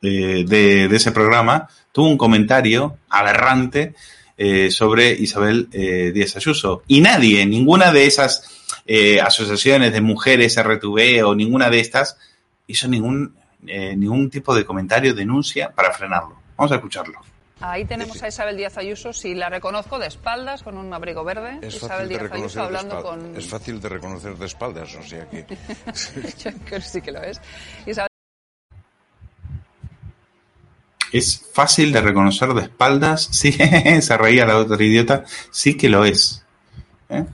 eh, 0.01 0.45
de, 0.47 0.85
ese 0.85 1.11
programa 1.11 1.69
tuvo 1.91 2.09
un 2.09 2.17
comentario 2.17 2.99
aberrante 3.09 3.97
eh, 4.37 4.71
sobre 4.71 5.11
Isabel 5.11 5.69
Díaz 5.71 6.37
Ayuso. 6.37 6.85
Y 6.87 7.01
nadie, 7.01 7.45
ninguna 7.47 7.91
de 7.91 8.07
esas 8.07 8.49
asociaciones 9.23 9.93
de 9.93 10.01
mujeres 10.01 10.57
RTV 10.57 11.27
o 11.27 11.35
ninguna 11.35 11.69
de 11.69 11.81
estas 11.81 12.17
hizo 12.69 12.87
ningún, 12.87 13.35
ningún 13.61 14.31
tipo 14.31 14.55
de 14.55 14.65
comentario, 14.65 15.15
denuncia 15.15 15.71
para 15.71 15.93
frenarlo. 15.93 16.41
Vamos 16.57 16.71
a 16.71 16.77
escucharlo. 16.77 17.28
Ahí 17.61 17.85
tenemos 17.85 18.23
a 18.23 18.29
Isabel 18.29 18.57
Díaz 18.57 18.79
Ayuso, 18.79 19.13
si 19.13 19.35
la 19.35 19.49
reconozco 19.49 19.99
de 19.99 20.07
espaldas, 20.07 20.63
con 20.63 20.79
un 20.79 20.93
abrigo 20.95 21.25
verde. 21.25 21.59
Es 21.63 21.75
Isabel 21.75 21.91
fácil 21.91 22.09
de 22.09 22.09
Díaz 22.09 22.23
reconocer 22.23 22.45
Ayuso 22.45 22.61
de 22.61 22.67
hablando 22.67 22.99
espaldas. 22.99 23.25
con... 23.25 23.37
Es 23.37 23.49
fácil 23.49 23.81
de 23.81 23.89
reconocer 23.89 24.37
de 24.37 24.47
espaldas, 24.47 24.95
o 24.95 25.03
sea 25.03 25.29
que... 25.29 25.47
Yo 26.39 26.51
creo 26.65 26.65
que 26.65 26.81
sí 26.81 27.01
que 27.01 27.13
lo 27.13 27.23
es. 27.23 27.41
Isabel 27.87 28.09
Es 31.13 31.43
fácil 31.53 31.93
de 31.93 32.01
reconocer 32.01 32.55
de 32.55 32.63
espaldas. 32.63 33.29
Sí, 33.33 33.53
se 34.01 34.17
reía 34.17 34.47
la 34.47 34.57
otra 34.59 34.83
idiota. 34.83 35.25
Sí 35.51 35.77
que 35.77 35.89
lo 35.89 36.05
es. 36.05 36.45
¿Eh? 37.09 37.25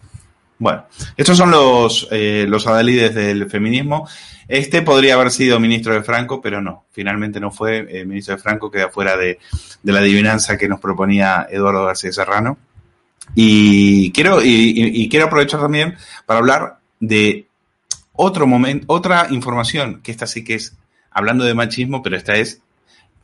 Bueno, 0.64 0.86
estos 1.14 1.36
son 1.36 1.50
los, 1.50 2.08
eh, 2.10 2.46
los 2.48 2.66
adalides 2.66 3.14
del 3.14 3.50
feminismo. 3.50 4.08
Este 4.48 4.80
podría 4.80 5.12
haber 5.12 5.30
sido 5.30 5.60
ministro 5.60 5.92
de 5.92 6.02
Franco, 6.02 6.40
pero 6.40 6.62
no. 6.62 6.86
Finalmente 6.90 7.38
no 7.38 7.50
fue 7.50 7.86
eh, 7.86 8.06
ministro 8.06 8.34
de 8.34 8.40
Franco, 8.40 8.70
queda 8.70 8.88
fuera 8.88 9.14
de, 9.14 9.38
de 9.82 9.92
la 9.92 10.00
adivinanza 10.00 10.56
que 10.56 10.66
nos 10.66 10.80
proponía 10.80 11.46
Eduardo 11.50 11.84
García 11.84 12.12
Serrano. 12.12 12.56
Y 13.34 14.10
quiero, 14.12 14.38
y, 14.42 15.06
quiero 15.10 15.26
aprovechar 15.26 15.60
también 15.60 15.96
para 16.24 16.40
hablar 16.40 16.78
de 16.98 17.46
otro 18.14 18.46
momento, 18.46 18.86
otra 18.88 19.26
información, 19.28 20.00
que 20.00 20.12
esta 20.12 20.26
sí 20.26 20.44
que 20.44 20.54
es 20.54 20.78
hablando 21.10 21.44
de 21.44 21.52
machismo, 21.52 22.02
pero 22.02 22.16
esta 22.16 22.36
es 22.36 22.62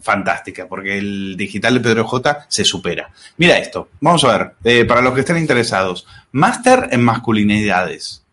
fantástica, 0.00 0.66
porque 0.66 0.98
el 0.98 1.36
digital 1.36 1.74
de 1.74 1.80
Pedro 1.80 2.06
J 2.06 2.46
se 2.48 2.64
supera. 2.64 3.10
Mira 3.36 3.58
esto, 3.58 3.90
vamos 4.00 4.24
a 4.24 4.38
ver, 4.38 4.54
eh, 4.64 4.84
para 4.84 5.02
los 5.02 5.14
que 5.14 5.20
estén 5.20 5.38
interesados, 5.38 6.06
máster 6.32 6.88
en 6.90 7.02
masculinidades. 7.02 8.24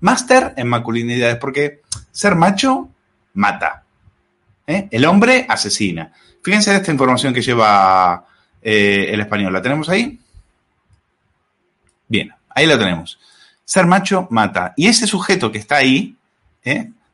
Máster 0.00 0.54
en 0.56 0.68
masculinidades, 0.68 1.36
porque 1.36 1.82
ser 2.10 2.36
macho 2.36 2.88
mata. 3.34 3.84
¿eh? 4.66 4.88
El 4.90 5.04
hombre 5.04 5.46
asesina. 5.48 6.12
Fíjense 6.42 6.74
esta 6.74 6.92
información 6.92 7.34
que 7.34 7.42
lleva 7.42 8.26
eh, 8.62 9.06
el 9.10 9.20
español. 9.20 9.52
¿La 9.52 9.62
tenemos 9.62 9.88
ahí? 9.88 10.20
Bien, 12.08 12.32
ahí 12.50 12.66
la 12.66 12.78
tenemos. 12.78 13.18
Ser 13.64 13.86
macho 13.86 14.28
mata. 14.30 14.72
Y 14.76 14.86
ese 14.86 15.06
sujeto 15.06 15.50
que 15.50 15.58
está 15.58 15.76
ahí 15.76 16.16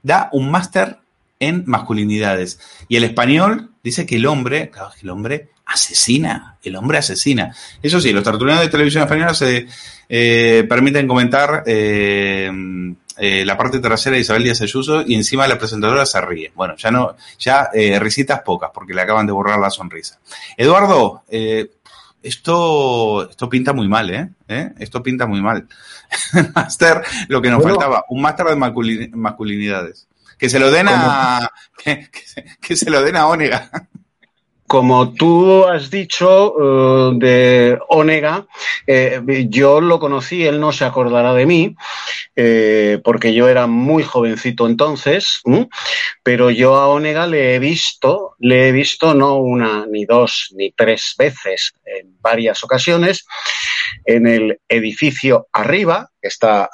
da 0.03 0.29
un 0.33 0.51
máster 0.51 0.99
en 1.43 1.65
masculinidades. 1.67 2.59
Y 2.89 2.97
el 2.97 3.05
español 3.05 3.71
dice 3.83 4.07
que 4.07 4.17
el 4.17 4.27
hombre, 4.27 4.71
claro, 4.71 4.91
que 4.95 5.01
el 5.03 5.11
hombre 5.11 5.49
asesina, 5.67 6.57
el 6.63 6.77
hombre 6.77 6.99
asesina. 6.99 7.55
Eso 7.83 8.01
sí, 8.01 8.13
los 8.13 8.25
tertulianos 8.25 8.65
de 8.65 8.71
televisión 8.71 9.03
española 9.05 9.35
se 9.35 9.67
eh, 10.09 10.65
permiten 10.69 11.07
comentar 11.09 11.63
eh, 11.67 12.51
eh, 13.17 13.45
la 13.45 13.57
parte 13.57 13.79
trasera 13.79 14.17
de 14.17 14.23
Isabel 14.23 14.45
Díaz 14.45 14.61
Ayuso 14.61 15.03
y 15.07 15.15
encima 15.15 15.47
la 15.49 15.59
presentadora 15.59 16.05
se 16.07 16.21
ríe. 16.21 16.53
Bueno, 16.55 16.75
ya 16.77 16.91
no, 16.91 17.17
ya 17.39 17.71
risitas 17.99 18.41
pocas 18.43 18.71
porque 18.73 18.95
le 18.95 19.03
acaban 19.03 19.27
de 19.27 19.33
borrar 19.33 19.59
la 19.59 19.71
sonrisa. 19.71 20.19
Eduardo, 20.57 21.23
esto, 22.23 23.29
esto 23.29 23.49
pinta 23.49 23.73
muy 23.73 23.89
mal, 23.89 24.11
¿eh? 24.11 24.29
¿Eh? 24.49 24.71
Esto 24.79 25.03
pinta 25.03 25.27
muy 25.27 25.41
mal. 25.41 25.67
máster, 26.55 27.03
lo 27.29 27.41
que 27.43 27.51
nos 27.51 27.63
Bueno. 27.63 27.77
faltaba, 27.77 28.05
un 28.11 28.21
máster 28.23 28.47
de 28.47 28.57
masculin- 28.57 29.11
masculinidades. 29.15 30.07
Que 30.43 30.49
se 30.51 30.59
lo 30.59 30.73
den 30.73 30.89
a, 30.89 31.49
que, 31.85 32.11
que 32.11 32.21
se- 32.27 32.45
que 32.61 32.75
se 32.75 32.91
lo 32.91 33.01
den 33.01 33.15
a 33.15 33.29
Onega. 33.29 33.71
Como 34.67 35.13
tú 35.15 35.65
has 35.67 35.89
dicho 35.89 36.55
eh, 36.59 37.13
de 37.17 37.79
Onega, 37.91 38.45
eh, 38.89 39.21
yo 39.49 39.81
lo 39.81 40.01
conocí, 40.01 40.45
él 40.45 40.59
no 40.59 40.73
se 40.73 40.85
acordará 40.85 41.33
de 41.35 41.47
mí, 41.47 41.77
eh, 42.35 42.99
porque 43.05 43.35
yo 43.35 43.49
era 43.49 43.69
muy 43.69 44.03
jovencito 44.03 44.67
entonces, 44.67 45.43
¿m? 45.45 45.69
pero 46.25 46.51
yo 46.51 46.75
a 46.75 46.89
Onega 46.89 47.29
le 47.29 47.55
he 47.55 47.59
visto, 47.61 48.35
le 48.41 48.69
he 48.69 48.73
visto 48.73 49.15
no 49.15 49.37
una, 49.37 49.87
ni 49.87 50.07
dos, 50.07 50.49
ni 50.57 50.73
tres 50.73 51.15
veces, 51.17 51.75
en 51.85 52.17
varias 52.21 52.65
ocasiones, 52.65 53.27
en 54.07 54.27
el 54.27 54.59
edificio 54.69 55.47
arriba, 55.53 56.11
que 56.21 56.27
está 56.27 56.69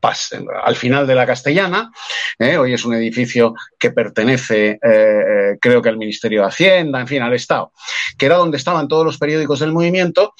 al 0.00 0.76
final 0.76 1.06
de 1.06 1.14
la 1.14 1.26
Castellana. 1.26 1.90
¿eh? 2.38 2.56
Hoy 2.56 2.74
es 2.74 2.84
un 2.84 2.94
edificio 2.94 3.54
que 3.78 3.90
pertenece, 3.90 4.70
eh, 4.70 4.78
eh, 4.82 5.58
creo 5.60 5.82
que 5.82 5.88
al 5.88 5.98
Ministerio 5.98 6.42
de 6.42 6.48
Hacienda, 6.48 7.00
en 7.00 7.08
fin, 7.08 7.22
al 7.22 7.34
Estado, 7.34 7.72
que 8.16 8.26
era 8.26 8.36
donde 8.36 8.56
estaban 8.56 8.88
todos 8.88 9.04
los 9.04 9.18
periódicos 9.18 9.60
del 9.60 9.72
movimiento. 9.72 10.34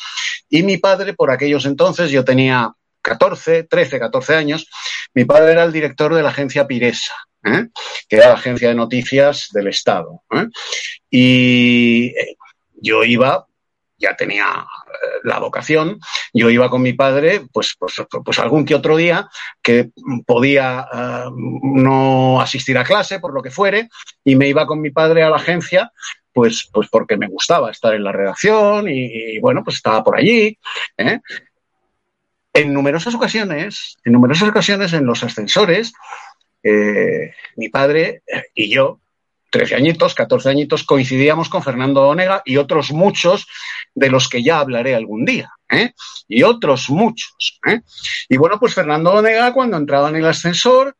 Y 0.48 0.62
mi 0.62 0.78
padre, 0.78 1.14
por 1.14 1.30
aquellos 1.30 1.66
entonces, 1.66 2.10
yo 2.10 2.24
tenía 2.24 2.72
14, 3.02 3.64
13, 3.64 3.98
14 3.98 4.34
años, 4.34 4.68
mi 5.14 5.24
padre 5.24 5.52
era 5.52 5.64
el 5.64 5.72
director 5.72 6.14
de 6.14 6.22
la 6.22 6.30
agencia 6.30 6.66
Piresa. 6.66 7.14
que 8.08 8.16
era 8.16 8.28
la 8.28 8.34
agencia 8.34 8.68
de 8.68 8.74
noticias 8.74 9.48
del 9.52 9.68
Estado. 9.68 10.22
Y 11.10 12.12
yo 12.80 13.04
iba 13.04 13.47
ya 13.98 14.16
tenía 14.16 14.44
eh, 14.44 15.20
la 15.24 15.38
vocación, 15.38 15.98
yo 16.32 16.50
iba 16.50 16.70
con 16.70 16.82
mi 16.82 16.92
padre, 16.92 17.42
pues, 17.52 17.74
pues, 17.78 17.94
pues 18.24 18.38
algún 18.38 18.64
que 18.64 18.74
otro 18.74 18.96
día 18.96 19.28
que 19.62 19.90
podía 20.26 20.86
eh, 20.92 21.24
no 21.62 22.40
asistir 22.40 22.78
a 22.78 22.84
clase, 22.84 23.18
por 23.20 23.34
lo 23.34 23.42
que 23.42 23.50
fuere, 23.50 23.88
y 24.24 24.36
me 24.36 24.48
iba 24.48 24.66
con 24.66 24.80
mi 24.80 24.90
padre 24.90 25.22
a 25.22 25.30
la 25.30 25.36
agencia, 25.36 25.92
pues, 26.32 26.68
pues 26.72 26.88
porque 26.88 27.16
me 27.16 27.28
gustaba 27.28 27.70
estar 27.70 27.94
en 27.94 28.04
la 28.04 28.12
redacción 28.12 28.88
y, 28.88 29.38
bueno, 29.40 29.64
pues 29.64 29.76
estaba 29.76 30.04
por 30.04 30.16
allí. 30.16 30.56
¿eh? 30.96 31.20
En 32.52 32.72
numerosas 32.72 33.14
ocasiones, 33.14 33.96
en 34.04 34.12
numerosas 34.12 34.48
ocasiones 34.48 34.92
en 34.92 35.04
los 35.04 35.22
ascensores, 35.24 35.92
mi 37.56 37.68
padre 37.70 38.22
y 38.54 38.68
yo 38.68 39.00
13 39.50 39.74
añitos, 39.74 40.14
14 40.14 40.50
añitos, 40.50 40.84
coincidíamos 40.84 41.48
con 41.48 41.62
Fernando 41.62 42.06
Onega 42.06 42.42
y 42.44 42.56
otros 42.56 42.92
muchos 42.92 43.46
de 43.94 44.10
los 44.10 44.28
que 44.28 44.42
ya 44.42 44.58
hablaré 44.58 44.94
algún 44.94 45.24
día. 45.24 45.50
¿eh? 45.70 45.92
Y 46.28 46.42
otros 46.42 46.90
muchos. 46.90 47.60
¿eh? 47.66 47.80
Y 48.28 48.36
bueno, 48.36 48.58
pues 48.58 48.74
Fernando 48.74 49.12
Onega, 49.12 49.52
cuando 49.52 49.76
entraba 49.76 50.08
en 50.10 50.16
el 50.16 50.26
ascensor, 50.26 50.96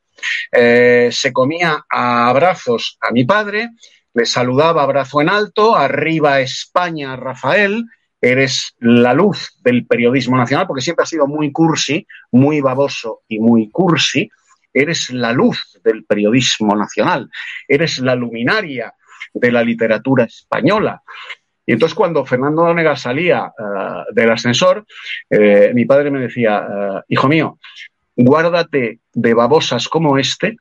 eh, 0.53 1.11
se 1.13 1.33
comía 1.33 1.85
a 1.89 2.29
abrazos 2.29 2.99
a 3.01 3.13
mi 3.13 3.25
padre, 3.25 3.71
le 4.15 4.27
saludaba 4.27 4.83
abrazo 4.83 5.21
en 5.21 5.29
alto, 5.29 5.77
arriba 5.77 6.41
España, 6.41 7.15
Rafael, 7.17 7.85
eres 8.21 8.75
la 8.81 9.15
luz 9.15 9.55
del 9.63 9.87
periodismo 9.87 10.37
nacional, 10.37 10.67
porque 10.67 10.83
siempre 10.83 11.05
ha 11.05 11.07
sido 11.07 11.29
muy 11.29 11.53
cursi, 11.53 12.05
muy 12.33 12.61
baboso 12.61 13.21
y 13.29 13.39
muy 13.39 13.71
cursi 13.71 14.29
eres 14.73 15.11
la 15.11 15.33
luz 15.33 15.78
del 15.89 16.05
periodismo 16.05 16.76
nacional, 16.76 17.28
eres 17.66 17.99
la 17.99 18.14
luminaria 18.14 18.95
de 19.32 19.53
la 19.53 19.62
literatura 19.62 20.24
española. 20.24 21.03
Y 21.66 21.72
entonces 21.72 21.95
cuando 21.95 22.24
Fernando 22.24 22.62
Onega 22.62 22.97
salía 22.97 23.45
uh, 23.45 24.14
del 24.14 24.30
ascensor, 24.30 24.86
eh, 25.28 25.72
mi 25.74 25.84
padre 25.84 26.11
me 26.11 26.20
decía, 26.20 26.66
uh, 26.66 27.01
hijo 27.09 27.28
mío, 27.28 27.59
guárdate 28.16 29.01
de 29.12 29.34
babosas 29.34 29.89
como 29.89 30.16
este, 30.18 30.57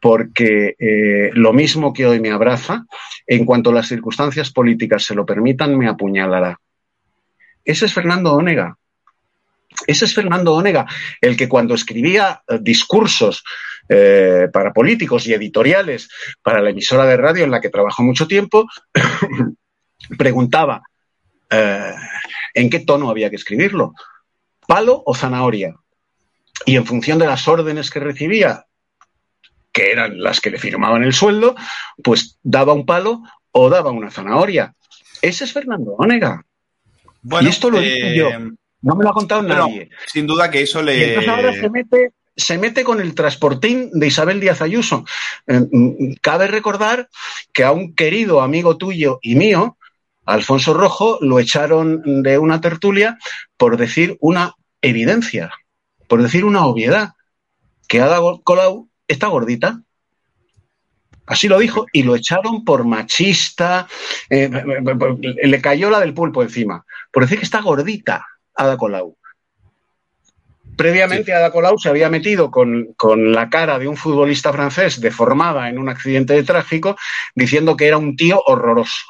porque 0.00 0.74
eh, 0.78 1.30
lo 1.34 1.52
mismo 1.52 1.92
que 1.92 2.06
hoy 2.06 2.20
me 2.20 2.30
abraza, 2.30 2.86
en 3.26 3.44
cuanto 3.44 3.70
las 3.72 3.88
circunstancias 3.88 4.50
políticas 4.50 5.04
se 5.04 5.14
lo 5.14 5.26
permitan, 5.26 5.76
me 5.76 5.88
apuñalará. 5.88 6.58
Ese 7.64 7.84
es 7.84 7.92
Fernando 7.92 8.32
Onega. 8.34 8.76
Ese 9.86 10.04
es 10.04 10.14
Fernando 10.14 10.54
Onega, 10.54 10.86
el 11.20 11.36
que 11.36 11.48
cuando 11.48 11.74
escribía 11.74 12.42
eh, 12.48 12.58
discursos 12.60 13.42
eh, 13.88 14.48
para 14.52 14.72
políticos 14.72 15.26
y 15.26 15.34
editoriales 15.34 16.08
para 16.42 16.60
la 16.60 16.70
emisora 16.70 17.04
de 17.06 17.16
radio 17.16 17.44
en 17.44 17.50
la 17.50 17.60
que 17.60 17.70
trabajó 17.70 18.02
mucho 18.02 18.26
tiempo, 18.26 18.66
preguntaba 20.18 20.82
eh, 21.50 21.94
en 22.54 22.70
qué 22.70 22.80
tono 22.80 23.10
había 23.10 23.30
que 23.30 23.36
escribirlo, 23.36 23.94
palo 24.66 25.02
o 25.04 25.14
zanahoria. 25.14 25.74
Y 26.66 26.76
en 26.76 26.86
función 26.86 27.18
de 27.18 27.26
las 27.26 27.48
órdenes 27.48 27.90
que 27.90 28.00
recibía, 28.00 28.66
que 29.72 29.92
eran 29.92 30.20
las 30.20 30.40
que 30.40 30.50
le 30.50 30.58
firmaban 30.58 31.02
el 31.02 31.12
sueldo, 31.12 31.56
pues 32.02 32.38
daba 32.42 32.72
un 32.72 32.86
palo 32.86 33.22
o 33.52 33.70
daba 33.70 33.90
una 33.90 34.10
zanahoria. 34.10 34.74
Ese 35.22 35.44
es 35.44 35.52
Fernando 35.52 35.92
Onega. 35.92 36.44
Bueno, 37.22 37.48
y 37.48 37.50
esto 37.50 37.70
lo 37.70 37.80
eh, 37.80 38.14
yo. 38.16 38.30
No 38.82 38.94
me 38.94 39.04
lo 39.04 39.10
ha 39.10 39.14
contado 39.14 39.42
nadie. 39.42 39.90
sin 40.06 40.26
duda 40.26 40.50
que 40.50 40.62
eso 40.62 40.80
Y 40.80 40.84
le. 40.84 41.08
entonces 41.08 41.30
ahora 41.30 41.52
se 41.52 41.68
mete, 41.68 42.12
se 42.36 42.58
mete 42.58 42.84
con 42.84 43.00
el 43.00 43.14
transportín 43.14 43.90
de 43.92 44.06
Isabel 44.06 44.40
Díaz 44.40 44.62
Ayuso. 44.62 45.04
Eh, 45.46 45.60
mm, 45.70 46.14
cabe 46.20 46.46
recordar 46.46 47.08
que 47.52 47.64
a 47.64 47.72
un 47.72 47.94
querido 47.94 48.40
amigo 48.40 48.76
tuyo 48.76 49.18
y 49.22 49.34
mío, 49.34 49.76
Alfonso 50.24 50.74
Rojo, 50.74 51.18
lo 51.20 51.38
echaron 51.38 52.22
de 52.22 52.38
una 52.38 52.60
tertulia 52.60 53.18
por 53.56 53.76
decir 53.76 54.16
una 54.20 54.54
evidencia, 54.80 55.52
por 56.08 56.22
decir 56.22 56.44
una 56.44 56.64
obviedad, 56.64 57.14
que 57.86 58.00
Ada 58.00 58.20
Colau 58.44 58.88
está 59.08 59.26
gordita. 59.26 59.82
Así 61.26 61.48
lo 61.48 61.58
dijo 61.58 61.86
y 61.92 62.02
lo 62.02 62.16
echaron 62.16 62.64
por 62.64 62.84
machista, 62.84 63.86
eh, 64.30 64.50
le 65.44 65.60
cayó 65.60 65.90
la 65.90 66.00
del 66.00 66.14
pulpo 66.14 66.42
encima, 66.42 66.84
por 67.12 67.24
decir 67.24 67.38
que 67.38 67.44
está 67.44 67.60
gordita 67.60 68.26
Ada 68.60 68.76
Colau. 68.76 69.16
Previamente, 70.76 71.26
sí. 71.26 71.32
Ada 71.32 71.50
Colau 71.50 71.78
se 71.78 71.88
había 71.88 72.10
metido 72.10 72.50
con, 72.50 72.92
con, 72.94 73.32
la 73.32 73.48
cara 73.48 73.78
de 73.78 73.88
un 73.88 73.96
futbolista 73.96 74.52
francés 74.52 75.00
deformada 75.00 75.68
en 75.70 75.78
un 75.78 75.88
accidente 75.88 76.34
de 76.34 76.42
tráfico, 76.42 76.96
diciendo 77.34 77.76
que 77.76 77.86
era 77.86 77.96
un 77.96 78.16
tío 78.16 78.42
horroroso. 78.44 79.06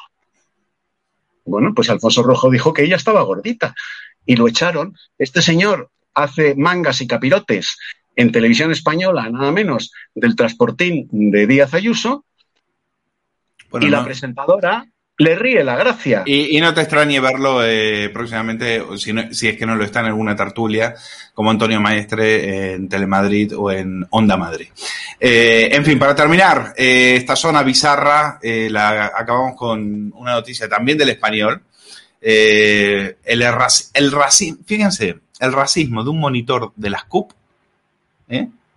Bueno, 1.44 1.74
pues 1.74 1.90
Alfonso 1.90 2.22
Rojo 2.22 2.48
dijo 2.48 2.72
que 2.72 2.84
ella 2.84 2.94
estaba 2.94 3.22
gordita 3.22 3.74
y 4.24 4.36
lo 4.36 4.46
echaron. 4.46 4.96
Este 5.18 5.42
señor 5.42 5.90
hace 6.14 6.54
mangas 6.54 7.00
y 7.00 7.08
capirotes 7.08 7.76
en 8.14 8.30
televisión 8.30 8.70
española, 8.70 9.28
nada 9.30 9.50
menos, 9.50 9.92
del 10.14 10.36
transportín 10.36 11.08
de 11.10 11.46
Díaz 11.46 11.74
Ayuso, 11.74 12.24
bueno, 13.70 13.86
y 13.86 13.90
no. 13.90 13.96
la 13.96 14.04
presentadora 14.04 14.86
le 15.20 15.36
ríe 15.36 15.62
la 15.62 15.76
gracia. 15.76 16.22
Y, 16.24 16.58
no 16.62 16.72
te 16.72 16.80
extrañe 16.80 17.20
verlo 17.20 17.62
eh, 17.62 18.08
próximamente, 18.08 18.82
si, 18.96 19.48
es 19.48 19.56
que 19.58 19.66
no 19.66 19.76
lo 19.76 19.84
está 19.84 20.00
en 20.00 20.06
alguna 20.06 20.34
tertulia, 20.34 20.94
como 21.34 21.50
Antonio 21.50 21.78
Maestre 21.78 22.72
en 22.72 22.88
Telemadrid 22.88 23.54
o 23.54 23.70
en 23.70 24.06
Onda 24.08 24.38
Madrid. 24.38 24.68
Eh, 25.20 25.68
en 25.72 25.84
fin, 25.84 25.98
para 25.98 26.14
terminar, 26.14 26.72
eh, 26.74 27.16
esta 27.16 27.36
zona 27.36 27.62
bizarra, 27.62 28.38
la 28.42 29.12
acabamos 29.14 29.56
con 29.56 30.10
una 30.16 30.32
noticia 30.32 30.66
también 30.70 30.96
del 30.96 31.10
español. 31.10 31.60
El, 32.22 33.14
racismo, 34.10 34.58
fíjense, 34.64 35.16
el 35.38 35.52
racismo 35.52 36.02
de 36.02 36.08
un 36.08 36.18
monitor 36.18 36.72
de 36.76 36.88
las 36.88 37.04
CUP 37.04 37.32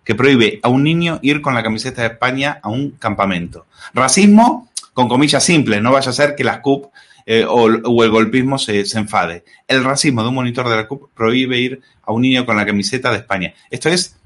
que 0.04 0.14
prohíbe 0.14 0.60
a 0.62 0.68
un 0.68 0.82
niño 0.82 1.20
ir 1.22 1.40
con 1.40 1.54
la 1.54 1.62
camiseta 1.62 2.02
de 2.02 2.08
España 2.08 2.60
a 2.62 2.68
un 2.68 2.90
campamento. 2.90 3.64
Racismo 3.94 4.68
con 4.94 5.08
comillas 5.08 5.44
simples, 5.44 5.82
no 5.82 5.92
vaya 5.92 6.10
a 6.10 6.14
ser 6.14 6.34
que 6.34 6.44
las 6.44 6.60
CUP 6.60 6.86
eh, 7.26 7.44
o, 7.48 7.66
el 7.68 8.10
golpismo 8.10 8.58
se, 8.58 8.84
enfade. 8.94 9.44
El 9.66 9.84
racismo 9.84 10.22
de 10.22 10.28
un 10.28 10.34
monitor 10.34 10.68
de 10.68 10.76
la 10.76 10.86
CUP 10.86 11.10
prohíbe 11.14 11.58
ir 11.58 11.80
a 12.02 12.12
un 12.12 12.22
niño 12.22 12.46
con 12.46 12.56
la 12.56 12.64
camiseta 12.64 13.10
de 13.10 13.18
España. 13.18 13.54
Esto 13.70 13.88
es 13.88 14.16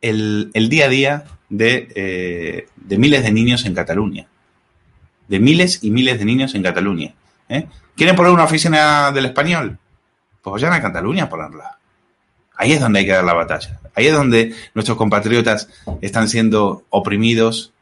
el, 0.00 0.50
día 0.68 0.86
a 0.86 0.88
día 0.88 1.24
de, 1.48 1.88
eh, 1.94 2.68
de 2.76 2.98
miles 2.98 3.22
de 3.22 3.32
niños 3.32 3.64
en 3.64 3.74
Cataluña. 3.74 4.26
De 5.28 5.40
miles 5.40 5.80
y 5.82 5.90
miles 5.90 6.18
de 6.18 6.24
niños 6.24 6.54
en 6.54 6.62
Cataluña. 6.62 7.14
¿eh? 7.48 7.66
¿Quieren 7.96 8.16
poner 8.16 8.32
una 8.32 8.44
oficina 8.44 9.12
del 9.12 9.26
español? 9.26 9.78
Pues 10.42 10.52
vayan 10.52 10.72
a 10.72 10.82
Cataluña 10.82 11.24
a 11.24 11.28
ponerla. 11.28 11.78
Ahí 12.56 12.72
es 12.72 12.80
donde 12.80 13.00
hay 13.00 13.06
que 13.06 13.12
dar 13.12 13.24
la 13.24 13.34
batalla. 13.34 13.80
Ahí 13.94 14.06
es 14.06 14.14
donde 14.14 14.54
nuestros 14.74 14.96
compatriotas 14.96 15.68
están 16.00 16.28
siendo 16.28 16.84
oprimidos, 16.88 17.72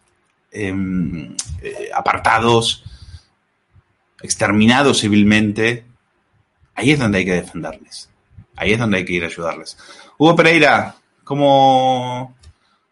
eh, 0.55 1.91
apartados, 1.93 2.85
exterminados 4.23 5.01
civilmente. 5.01 5.85
Ahí 6.77 6.93
es 6.93 6.99
donde 6.99 7.19
hay 7.19 7.25
que 7.25 7.35
defenderles. 7.35 8.09
Ahí 8.57 8.73
es 8.73 8.79
donde 8.79 8.99
hay 8.99 9.05
que 9.05 9.15
ir 9.15 9.25
a 9.25 9.27
ayudarles. 9.27 9.77
Hugo 10.17 10.37
Pereira, 10.37 10.95
¿cómo, 11.25 12.37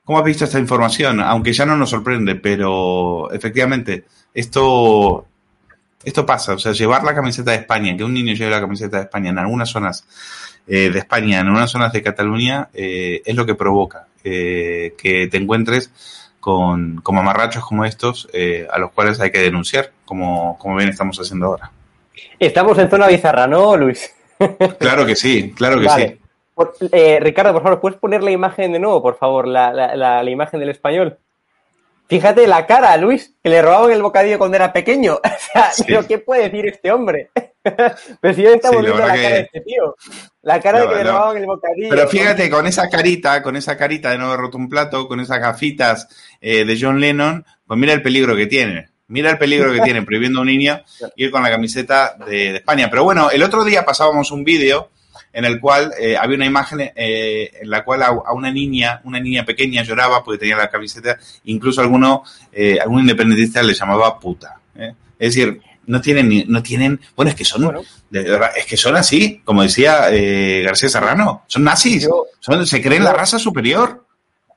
cómo 0.05 0.19
has 0.19 0.25
visto 0.25 0.45
esta 0.45 0.59
información? 0.59 1.21
Aunque 1.21 1.53
ya 1.53 1.65
no 1.65 1.77
nos 1.77 1.91
sorprende, 1.91 2.35
pero 2.35 3.31
efectivamente, 3.31 4.07
esto, 4.35 5.27
esto 6.03 6.27
pasa. 6.27 6.55
O 6.55 6.59
sea, 6.59 6.73
llevar 6.73 7.05
la 7.05 7.15
camiseta 7.15 7.53
de 7.53 7.59
España, 7.59 7.97
que 7.97 8.05
un 8.05 8.15
niño 8.15 8.35
lleve 8.35 8.51
la 8.51 8.61
camiseta 8.61 8.97
de 8.97 9.05
España 9.05 9.31
en 9.31 9.39
algunas 9.39 9.71
zonas 9.71 10.05
eh, 10.67 10.91
de 10.91 10.99
España, 10.99 11.39
en 11.39 11.47
algunas 11.47 11.71
zonas 11.71 11.93
de 11.93 12.03
Cataluña, 12.03 12.69
eh, 12.75 13.23
es 13.25 13.37
lo 13.37 13.47
que 13.47 13.55
provoca 13.55 14.09
que 14.23 15.29
te 15.31 15.37
encuentres 15.37 15.91
con, 16.43 17.01
con 17.03 17.15
mamarrachos 17.15 17.65
como 17.65 17.85
estos, 17.85 18.29
eh, 18.33 18.67
a 18.71 18.77
los 18.81 18.91
cuales 18.91 19.21
hay 19.21 19.31
que 19.31 19.39
denunciar, 19.39 19.93
como, 20.05 20.59
como 20.59 20.75
bien 20.75 20.89
estamos 20.89 21.17
haciendo 21.21 21.47
ahora. 21.47 21.71
Estamos 22.41 22.77
en 22.79 22.91
zona 22.91 23.07
bizarra, 23.07 23.47
¿no, 23.47 23.77
Luis? 23.77 24.13
Claro 24.81 25.07
que 25.07 25.15
sí, 25.15 25.53
claro 25.57 25.81
que 25.81 25.87
Vale. 25.87 26.09
sí. 26.09 26.19
Por- 26.53 26.75
eh, 26.91 27.21
Ricardo, 27.21 27.53
por 27.53 27.63
favor, 27.63 27.81
¿puedes 27.81 27.97
poner 27.99 28.25
la 28.25 28.33
imagen 28.33 28.73
de 28.73 28.81
nuevo, 28.81 29.01
por 29.01 29.17
favor? 29.17 29.47
La, 29.47 29.73
la- 29.73 29.95
la- 29.95 30.21
la 30.25 30.31
imagen 30.31 30.59
del 30.59 30.71
español. 30.71 31.17
Fíjate 32.13 32.47
la 32.47 32.67
cara, 32.67 32.95
Luis, 32.99 33.35
que 33.43 33.49
le 33.49 33.63
robaban 33.63 33.91
el 33.91 34.03
bocadillo 34.03 34.37
cuando 34.37 34.57
era 34.57 34.71
pequeño. 34.71 35.15
O 35.25 35.53
sea, 35.53 35.71
¿pero 35.87 36.07
¿qué 36.07 36.19
puede 36.19 36.51
decir 36.51 36.67
este 36.67 36.93
hombre? 36.93 37.31
Pero 38.21 38.35
si 38.35 38.43
ya 38.43 38.51
estamos 38.51 38.81
Sí, 38.81 38.87
viendo 38.87 39.07
la, 39.07 39.15
cara 39.15 39.29
de 39.29 39.41
este 39.41 39.61
tío. 39.61 39.97
La 40.43 40.61
cara 40.61 40.81
de 40.81 40.89
que 40.89 40.95
le 40.97 41.05
robaban 41.05 41.37
el 41.39 41.47
bocadillo. 41.47 41.89
Pero 41.89 42.09
fíjate, 42.09 42.51
con 42.51 42.67
esa 42.67 42.91
carita, 42.91 43.43
con 43.43 43.57
esa 43.57 43.79
carita 43.79 44.11
de 44.11 44.19
no 44.19 44.27
haber 44.27 44.41
roto 44.41 44.59
un 44.59 44.69
plato, 44.69 45.09
con 45.09 45.21
esas 45.21 45.41
gafitas 45.41 46.09
eh, 46.41 46.67
de 46.67 46.79
John 46.79 47.01
Lennon, 47.01 47.47
pues 47.67 47.81
mira 47.81 47.95
el 47.95 48.03
peligro 48.03 48.37
que 48.37 48.47
tiene. 48.47 48.91
Mira 49.09 49.31
el 49.31 49.39
peligro 49.39 49.73
que 49.73 49.81
tiene 49.81 50.03
prohibiendo 50.07 50.41
a 50.41 50.43
un 50.43 50.49
niño 50.49 50.83
ir 51.17 51.31
con 51.31 51.43
la 51.43 51.51
camiseta 51.51 52.15
de, 52.27 52.53
de 52.53 52.57
España. 52.57 52.89
Pero 52.91 53.05
bueno, 53.05 53.31
el 53.31 53.43
otro 53.43 53.65
día 53.65 53.87
pasábamos 53.87 54.31
un 54.33 54.45
vídeo 54.45 54.91
en 55.33 55.45
el 55.45 55.61
cual 55.61 55.93
eh, 55.99 56.17
había 56.17 56.37
una 56.37 56.47
imagen 56.47 56.81
eh, 56.95 57.51
en 57.63 57.71
la 57.71 57.85
cual 57.85 58.03
a, 58.03 58.07
a 58.07 58.33
una 58.33 58.51
niña, 58.53 59.01
una 59.05 59.19
niña 59.21 59.45
pequeña 59.45 59.83
lloraba 59.83 60.23
porque 60.23 60.39
tenía 60.39 60.57
la 60.57 60.71
camiseta, 60.71 61.19
incluso 61.45 61.81
alguno, 61.81 62.23
eh, 62.53 62.79
algún 62.81 63.01
independentista 63.01 63.63
le 63.63 63.75
llamaba 63.75 64.19
puta. 64.21 64.57
¿eh? 64.77 64.93
Es 65.19 65.35
decir, 65.35 65.61
no 65.87 66.01
tienen, 66.01 66.29
ni- 66.29 66.45
no 66.45 66.63
tienen, 66.63 67.01
bueno, 67.17 67.31
es 67.31 67.37
que 67.37 67.45
son, 67.45 67.63
de 68.11 68.23
verdad, 68.23 68.51
es 68.57 68.67
que 68.67 68.77
son 68.77 68.95
así, 68.97 69.41
como 69.45 69.63
decía 69.63 70.07
eh, 70.11 70.63
García 70.65 70.89
Serrano, 70.89 71.45
son 71.49 71.65
nazis, 71.65 72.09
son, 72.41 72.67
se 72.67 72.81
creen 72.83 73.03
la 73.05 73.11
yo- 73.13 73.17
raza 73.17 73.39
superior. 73.39 74.05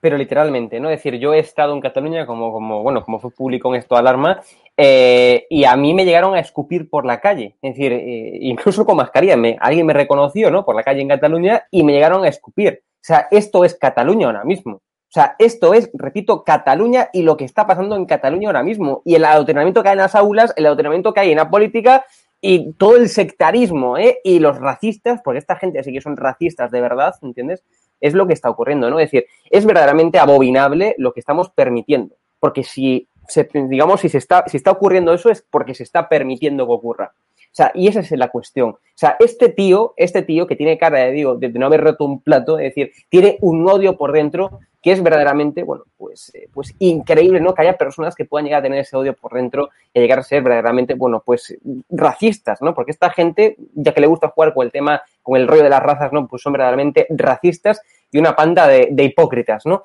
Pero 0.01 0.17
literalmente, 0.17 0.79
¿no? 0.79 0.89
Es 0.89 0.99
decir, 0.99 1.19
yo 1.19 1.33
he 1.33 1.39
estado 1.39 1.73
en 1.73 1.81
Cataluña 1.81 2.25
como, 2.25 2.51
como 2.51 2.83
bueno, 2.83 3.03
como 3.03 3.19
fue 3.19 3.31
público 3.31 3.73
en 3.73 3.79
esto 3.79 3.95
alarma, 3.95 4.41
eh, 4.77 5.45
y 5.49 5.63
a 5.63 5.75
mí 5.75 5.93
me 5.93 6.05
llegaron 6.05 6.35
a 6.35 6.39
escupir 6.39 6.89
por 6.89 7.05
la 7.05 7.21
calle, 7.21 7.55
es 7.61 7.75
decir, 7.75 7.93
eh, 7.93 8.37
incluso 8.41 8.85
con 8.85 8.97
mascarilla, 8.97 9.37
me, 9.37 9.57
alguien 9.59 9.85
me 9.85 9.93
reconoció, 9.93 10.51
¿no? 10.51 10.65
Por 10.65 10.75
la 10.75 10.83
calle 10.83 11.01
en 11.01 11.09
Cataluña 11.09 11.65
y 11.71 11.83
me 11.83 11.93
llegaron 11.93 12.23
a 12.23 12.27
escupir. 12.27 12.83
O 12.83 13.07
sea, 13.07 13.27
esto 13.31 13.63
es 13.63 13.75
Cataluña 13.75 14.27
ahora 14.27 14.43
mismo. 14.43 14.75
O 14.75 15.13
sea, 15.15 15.35
esto 15.39 15.73
es, 15.73 15.89
repito, 15.93 16.43
Cataluña 16.43 17.09
y 17.13 17.21
lo 17.21 17.37
que 17.37 17.45
está 17.45 17.65
pasando 17.65 17.95
en 17.95 18.05
Cataluña 18.05 18.49
ahora 18.49 18.63
mismo. 18.63 19.01
Y 19.05 19.15
el 19.15 19.23
adoctrinamiento 19.23 19.81
que 19.81 19.89
hay 19.89 19.93
en 19.93 19.99
las 19.99 20.15
aulas, 20.15 20.53
el 20.57 20.65
adoctrinamiento 20.65 21.13
que 21.13 21.21
hay 21.21 21.31
en 21.31 21.37
la 21.37 21.49
política 21.49 22.05
y 22.41 22.73
todo 22.73 22.97
el 22.97 23.07
sectarismo, 23.07 23.97
¿eh? 23.97 24.19
Y 24.23 24.39
los 24.39 24.59
racistas, 24.59 25.21
porque 25.23 25.39
esta 25.39 25.55
gente 25.55 25.83
sí 25.83 25.93
que 25.93 26.01
son 26.01 26.17
racistas 26.17 26.69
de 26.69 26.81
verdad, 26.81 27.15
¿entiendes? 27.21 27.63
Es 27.99 28.13
lo 28.13 28.27
que 28.27 28.33
está 28.33 28.49
ocurriendo, 28.49 28.89
¿no? 28.89 28.99
Es 28.99 29.11
decir, 29.11 29.27
es 29.49 29.65
verdaderamente 29.65 30.19
abominable 30.19 30.95
lo 30.97 31.13
que 31.13 31.19
estamos 31.19 31.49
permitiendo. 31.49 32.15
Porque 32.39 32.63
si, 32.63 33.07
se, 33.27 33.49
digamos, 33.53 34.01
si 34.01 34.09
se 34.09 34.17
está, 34.17 34.43
si 34.47 34.57
está 34.57 34.71
ocurriendo 34.71 35.13
eso 35.13 35.29
es 35.29 35.45
porque 35.49 35.73
se 35.73 35.83
está 35.83 36.09
permitiendo 36.09 36.65
que 36.65 36.73
ocurra. 36.73 37.13
O 37.33 37.55
sea, 37.55 37.71
y 37.73 37.87
esa 37.87 38.01
es 38.01 38.11
la 38.11 38.27
cuestión. 38.27 38.71
O 38.71 38.79
sea, 38.95 39.15
este 39.17 39.47
tío, 39.47 39.93
este 39.95 40.23
tío 40.23 40.45
que 40.45 40.57
tiene 40.57 40.77
cara 40.77 41.05
de, 41.05 41.11
digo, 41.11 41.35
de, 41.37 41.47
no 41.49 41.67
haber 41.67 41.81
roto 41.81 42.03
un 42.03 42.21
plato, 42.21 42.59
es 42.59 42.75
decir, 42.75 42.91
tiene 43.07 43.37
un 43.39 43.65
odio 43.69 43.97
por 43.97 44.11
dentro 44.11 44.59
que 44.85 44.91
es 44.91 45.01
verdaderamente, 45.01 45.63
bueno, 45.63 45.85
pues, 45.97 46.31
eh, 46.35 46.47
pues 46.53 46.75
increíble, 46.77 47.41
¿no? 47.41 47.55
Que 47.55 47.63
haya 47.63 47.75
personas 47.75 48.13
que 48.13 48.23
puedan 48.23 48.45
llegar 48.45 48.59
a 48.59 48.61
tener 48.61 48.77
ese 48.77 48.95
odio 48.95 49.15
por 49.15 49.33
dentro 49.33 49.71
y 49.91 49.99
llegar 49.99 50.19
a 50.19 50.21
ser 50.23 50.43
verdaderamente, 50.43 50.93
bueno, 50.93 51.23
pues 51.25 51.57
racistas, 51.89 52.61
¿no? 52.61 52.75
Porque 52.75 52.91
esta 52.91 53.09
gente, 53.09 53.57
ya 53.73 53.95
que 53.95 54.01
le 54.01 54.05
gusta 54.05 54.27
jugar 54.29 54.53
con 54.53 54.63
el 54.63 54.71
tema, 54.71 55.01
con 55.23 55.41
el 55.41 55.47
rollo 55.47 55.63
de 55.63 55.71
las 55.71 55.81
razas, 55.81 56.13
¿no? 56.13 56.27
Pues 56.27 56.43
son 56.43 56.53
verdaderamente 56.53 57.07
racistas 57.09 57.81
y 58.11 58.19
una 58.19 58.35
panda 58.35 58.67
de, 58.67 58.89
de 58.91 59.03
hipócritas, 59.05 59.65
¿no? 59.65 59.81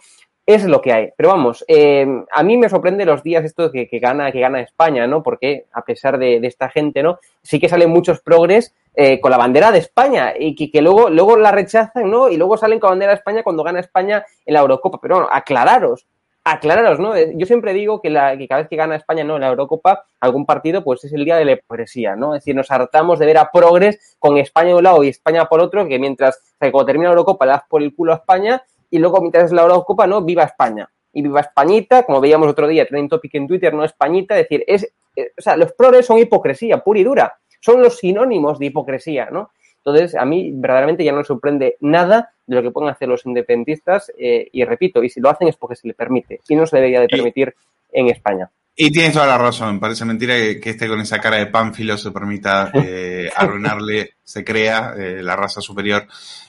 Es 0.52 0.64
lo 0.64 0.80
que 0.80 0.92
hay. 0.92 1.10
Pero 1.16 1.28
vamos, 1.28 1.64
eh, 1.68 2.04
a 2.32 2.42
mí 2.42 2.56
me 2.56 2.68
sorprende 2.68 3.04
los 3.04 3.22
días 3.22 3.44
esto 3.44 3.70
que, 3.70 3.86
que 3.88 4.00
gana, 4.00 4.32
que 4.32 4.40
gana 4.40 4.60
España, 4.60 5.06
¿no? 5.06 5.22
Porque 5.22 5.66
a 5.72 5.82
pesar 5.82 6.18
de, 6.18 6.40
de 6.40 6.48
esta 6.48 6.68
gente, 6.68 7.04
¿no? 7.04 7.20
Sí 7.40 7.60
que 7.60 7.68
salen 7.68 7.88
muchos 7.90 8.20
progres 8.20 8.74
eh, 8.96 9.20
con 9.20 9.30
la 9.30 9.36
bandera 9.36 9.70
de 9.70 9.78
España 9.78 10.34
y 10.36 10.56
que, 10.56 10.68
que 10.68 10.82
luego, 10.82 11.08
luego 11.08 11.36
la 11.36 11.52
rechazan, 11.52 12.10
¿no? 12.10 12.28
Y 12.28 12.36
luego 12.36 12.56
salen 12.56 12.80
con 12.80 12.88
la 12.88 12.92
bandera 12.94 13.12
de 13.12 13.18
España 13.18 13.44
cuando 13.44 13.62
gana 13.62 13.78
España 13.78 14.24
en 14.44 14.54
la 14.54 14.60
Eurocopa. 14.60 14.98
Pero 15.00 15.14
bueno, 15.18 15.28
aclararos, 15.30 16.04
aclararos, 16.42 16.98
¿no? 16.98 17.14
Eh, 17.14 17.32
Yo 17.36 17.46
siempre 17.46 17.72
digo 17.72 18.00
que, 18.00 18.10
la, 18.10 18.36
que 18.36 18.48
cada 18.48 18.62
vez 18.62 18.68
que 18.68 18.74
gana 18.74 18.96
España, 18.96 19.22
¿no? 19.22 19.36
En 19.36 19.42
la 19.42 19.50
Eurocopa, 19.50 20.06
algún 20.18 20.46
partido, 20.46 20.82
pues 20.82 21.04
es 21.04 21.12
el 21.12 21.24
día 21.24 21.36
de 21.36 21.44
la 21.44 21.52
hipocresía, 21.52 22.16
¿no? 22.16 22.34
Es 22.34 22.40
decir, 22.40 22.56
nos 22.56 22.72
hartamos 22.72 23.20
de 23.20 23.26
ver 23.26 23.38
a 23.38 23.52
progres 23.52 24.16
con 24.18 24.36
España 24.36 24.70
de 24.70 24.74
un 24.74 24.82
lado 24.82 25.04
y 25.04 25.08
España 25.10 25.44
por 25.44 25.60
otro, 25.60 25.86
que 25.86 26.00
mientras, 26.00 26.38
o 26.38 26.58
sea, 26.58 26.66
que 26.66 26.72
cuando 26.72 26.86
termina 26.86 27.10
la 27.10 27.12
Eurocopa 27.12 27.46
le 27.46 27.52
das 27.52 27.62
por 27.68 27.84
el 27.84 27.94
culo 27.94 28.14
a 28.14 28.16
España 28.16 28.64
y 28.90 28.98
luego 28.98 29.20
mientras 29.20 29.44
es 29.44 29.52
la 29.52 29.62
Eurocopa, 29.62 30.06
¿no? 30.06 30.22
Viva 30.22 30.44
España. 30.44 30.88
Y 31.12 31.22
viva 31.22 31.40
Españita, 31.40 32.04
como 32.04 32.20
veíamos 32.20 32.48
otro 32.48 32.68
día, 32.68 32.86
trending 32.86 33.08
topic 33.08 33.34
en 33.34 33.48
Twitter, 33.48 33.74
no 33.74 33.84
Españita, 33.84 34.36
es 34.36 34.44
decir, 34.44 34.64
es, 34.66 34.92
eh, 35.16 35.32
o 35.36 35.42
sea, 35.42 35.56
los 35.56 35.72
progres 35.72 36.06
son 36.06 36.18
hipocresía, 36.18 36.78
pura 36.78 37.00
y 37.00 37.04
dura. 37.04 37.38
Son 37.60 37.82
los 37.82 37.98
sinónimos 37.98 38.58
de 38.58 38.66
hipocresía, 38.66 39.28
¿no? 39.30 39.50
Entonces, 39.84 40.14
a 40.14 40.24
mí 40.24 40.52
verdaderamente 40.54 41.04
ya 41.04 41.12
no 41.12 41.18
me 41.18 41.24
sorprende 41.24 41.76
nada 41.80 42.32
de 42.46 42.56
lo 42.56 42.62
que 42.62 42.70
pueden 42.70 42.90
hacer 42.90 43.08
los 43.08 43.24
independentistas 43.24 44.12
eh, 44.18 44.48
y 44.52 44.64
repito, 44.64 45.02
y 45.02 45.08
si 45.08 45.20
lo 45.20 45.30
hacen 45.30 45.48
es 45.48 45.56
porque 45.56 45.76
se 45.76 45.88
le 45.88 45.94
permite 45.94 46.40
y 46.48 46.54
no 46.54 46.66
se 46.66 46.76
debería 46.76 47.00
de 47.00 47.08
permitir 47.08 47.54
en 47.92 48.08
España. 48.08 48.50
Y 48.82 48.90
tienes 48.90 49.12
toda 49.12 49.26
la 49.26 49.36
razón, 49.36 49.78
parece 49.78 50.06
mentira 50.06 50.34
que, 50.36 50.58
que 50.58 50.70
este 50.70 50.88
con 50.88 51.02
esa 51.02 51.20
cara 51.20 51.36
de 51.36 51.48
pánfilo 51.48 51.98
se 51.98 52.12
permita 52.12 52.70
eh, 52.72 53.30
arruinarle, 53.36 54.14
se 54.24 54.42
crea 54.42 54.94
eh, 54.98 55.20
la 55.22 55.36
raza 55.36 55.60
superior. 55.60 56.06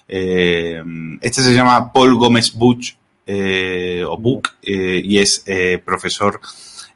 Eh, 0.08 0.82
este 1.20 1.42
se 1.42 1.54
llama 1.54 1.92
Paul 1.92 2.16
Gómez 2.16 2.54
Buch, 2.54 2.96
o 3.28 4.18
Buch, 4.18 4.48
y 4.62 5.18
es 5.18 5.44
profesor 5.84 6.40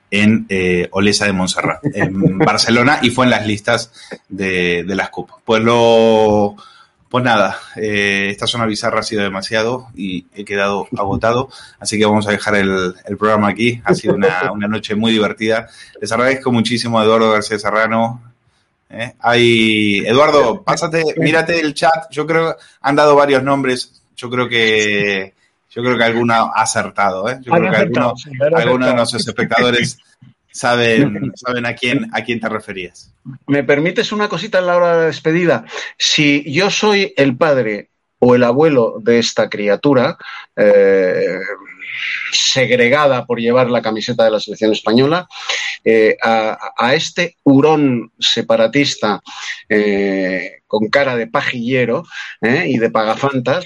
en 0.09 0.47
Olesa 0.91 1.25
de 1.25 1.33
Montserrat, 1.33 1.83
en 1.93 2.37
Barcelona, 2.39 2.99
y 3.01 3.09
fue 3.09 3.25
en 3.25 3.31
las 3.31 3.45
listas 3.45 3.91
de, 4.29 4.85
de 4.85 4.95
las 4.95 5.09
CUP. 5.09 5.31
Pues 5.43 5.61
lo, 5.61 6.55
pues 7.09 7.23
nada, 7.23 7.59
eh, 7.75 8.27
esta 8.29 8.47
zona 8.47 8.65
bizarra 8.65 8.99
ha 8.99 9.03
sido 9.03 9.23
demasiado 9.23 9.87
y 9.95 10.25
he 10.35 10.43
quedado 10.43 10.87
agotado, 10.97 11.49
así 11.79 11.97
que 11.97 12.05
vamos 12.05 12.27
a 12.27 12.31
dejar 12.31 12.55
el, 12.55 12.95
el 13.05 13.17
programa 13.17 13.49
aquí. 13.49 13.81
Ha 13.85 13.93
sido 13.93 14.15
una, 14.15 14.51
una 14.53 14.67
noche 14.67 14.95
muy 14.95 15.11
divertida. 15.11 15.67
Les 16.01 16.11
agradezco 16.11 16.51
muchísimo 16.51 16.99
a 16.99 17.03
Eduardo 17.03 17.31
García 17.31 17.59
Serrano. 17.59 18.21
¿eh? 18.89 19.13
Hay, 19.19 19.99
Eduardo, 20.05 20.63
pásate, 20.63 21.03
mírate 21.17 21.59
el 21.59 21.73
chat. 21.73 22.09
Yo 22.11 22.25
creo 22.25 22.55
que 22.55 22.63
han 22.81 22.95
dado 22.95 23.15
varios 23.15 23.43
nombres. 23.43 24.01
Yo 24.15 24.29
creo 24.29 24.47
que 24.47 25.33
yo 25.75 25.83
creo 25.83 25.97
que 25.97 26.03
alguno 26.05 26.33
ha 26.33 26.61
acertado. 26.61 27.29
¿eh? 27.29 27.39
Yo 27.41 27.51
creo 27.51 27.69
que 27.69 27.77
alguno, 27.77 28.13
alguno 28.55 28.87
de 28.87 28.93
nuestros 28.93 29.27
espectadores 29.27 29.97
saben, 30.55 31.31
saben 31.35 31.65
a 31.65 31.75
quién 31.75 32.09
a 32.13 32.23
quién 32.23 32.39
te 32.39 32.49
referías. 32.49 33.13
¿Me 33.47 33.63
permites 33.63 34.11
una 34.11 34.29
cosita 34.29 34.59
en 34.59 34.67
la 34.67 34.77
hora 34.77 34.93
de 34.93 34.97
la 35.01 35.05
despedida? 35.07 35.65
Si 35.97 36.43
yo 36.51 36.71
soy 36.71 37.13
el 37.17 37.35
padre 37.35 37.89
o 38.19 38.35
el 38.35 38.43
abuelo 38.43 38.95
de 39.01 39.19
esta 39.19 39.49
criatura, 39.49 40.17
eh, 40.55 41.39
segregada 42.31 43.25
por 43.25 43.39
llevar 43.39 43.69
la 43.69 43.81
camiseta 43.81 44.23
de 44.23 44.31
la 44.31 44.39
selección 44.39 44.71
española, 44.71 45.27
eh, 45.83 46.17
a, 46.21 46.57
a 46.77 46.95
este 46.95 47.37
hurón 47.43 48.11
separatista 48.17 49.21
eh, 49.69 50.61
con 50.65 50.87
cara 50.89 51.15
de 51.15 51.27
pajillero 51.27 52.05
y 52.41 52.77
de 52.77 52.89
pagafantas, 52.89 53.65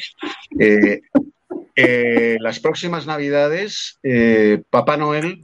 eh, 1.81 2.37
las 2.39 2.59
próximas 2.59 3.05
navidades, 3.05 3.97
eh, 4.03 4.61
Papá 4.69 4.97
Noel 4.97 5.41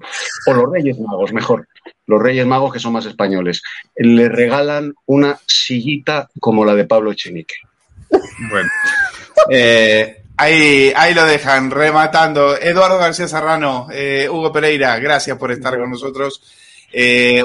o 0.48 0.54
los 0.54 0.72
Reyes 0.72 1.00
Magos, 1.00 1.34
mejor, 1.34 1.68
los 2.08 2.22
Reyes 2.22 2.46
Magos, 2.46 2.74
que 2.74 2.80
son 2.80 2.94
más 2.94 3.06
españoles, 3.06 3.62
le 3.96 4.30
regalan 4.30 4.94
una 5.06 5.40
sillita 5.48 6.30
como 6.40 6.66
la 6.66 6.76
de 6.76 6.86
Pablo 6.86 7.12
Echenique. 7.12 7.56
Bueno. 8.50 8.70
Eh, 9.50 10.24
ahí, 10.38 10.92
ahí 10.96 11.14
lo 11.14 11.26
dejan, 11.26 11.72
rematando. 11.72 12.58
Eduardo 12.58 12.98
García 12.98 13.28
Serrano, 13.28 13.88
Hugo 14.32 14.52
Pereira, 14.52 14.98
gracias 15.00 15.38
por 15.38 15.52
estar 15.52 15.78
con 15.78 15.92
nosotros. 15.92 16.42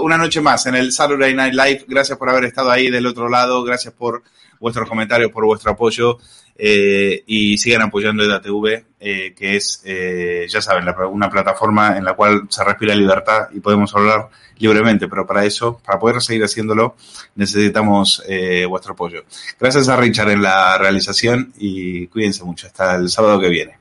Una 0.00 0.16
noche 0.16 0.40
más 0.40 0.66
en 0.66 0.76
el 0.76 0.92
Saturday 0.92 1.34
Night 1.34 1.54
Live. 1.54 1.84
Gracias 1.88 2.16
por 2.16 2.30
haber 2.30 2.44
estado 2.44 2.70
ahí 2.70 2.90
del 2.90 3.06
otro 3.06 3.28
lado. 3.28 3.62
Gracias 3.64 3.92
por 3.94 4.22
vuestros 4.60 4.88
comentarios, 4.88 5.32
por 5.32 5.44
vuestro 5.44 5.72
apoyo. 5.72 6.18
Eh, 6.56 7.22
y 7.26 7.56
sigan 7.56 7.82
apoyando 7.82 8.22
EDATV, 8.22 8.84
eh, 9.00 9.34
que 9.34 9.56
es, 9.56 9.80
eh, 9.84 10.46
ya 10.48 10.60
saben, 10.60 10.84
una 11.10 11.30
plataforma 11.30 11.96
en 11.96 12.04
la 12.04 12.12
cual 12.12 12.42
se 12.50 12.62
respira 12.62 12.94
libertad 12.94 13.48
y 13.52 13.60
podemos 13.60 13.94
hablar 13.94 14.28
libremente, 14.58 15.08
pero 15.08 15.26
para 15.26 15.44
eso, 15.44 15.80
para 15.84 15.98
poder 15.98 16.20
seguir 16.20 16.44
haciéndolo, 16.44 16.96
necesitamos 17.34 18.22
eh, 18.28 18.66
vuestro 18.66 18.92
apoyo. 18.92 19.24
Gracias 19.58 19.88
a 19.88 19.96
Richard 19.96 20.30
en 20.30 20.42
la 20.42 20.76
realización 20.76 21.52
y 21.56 22.06
cuídense 22.08 22.44
mucho. 22.44 22.66
Hasta 22.66 22.96
el 22.96 23.08
sábado 23.08 23.40
que 23.40 23.48
viene. 23.48 23.80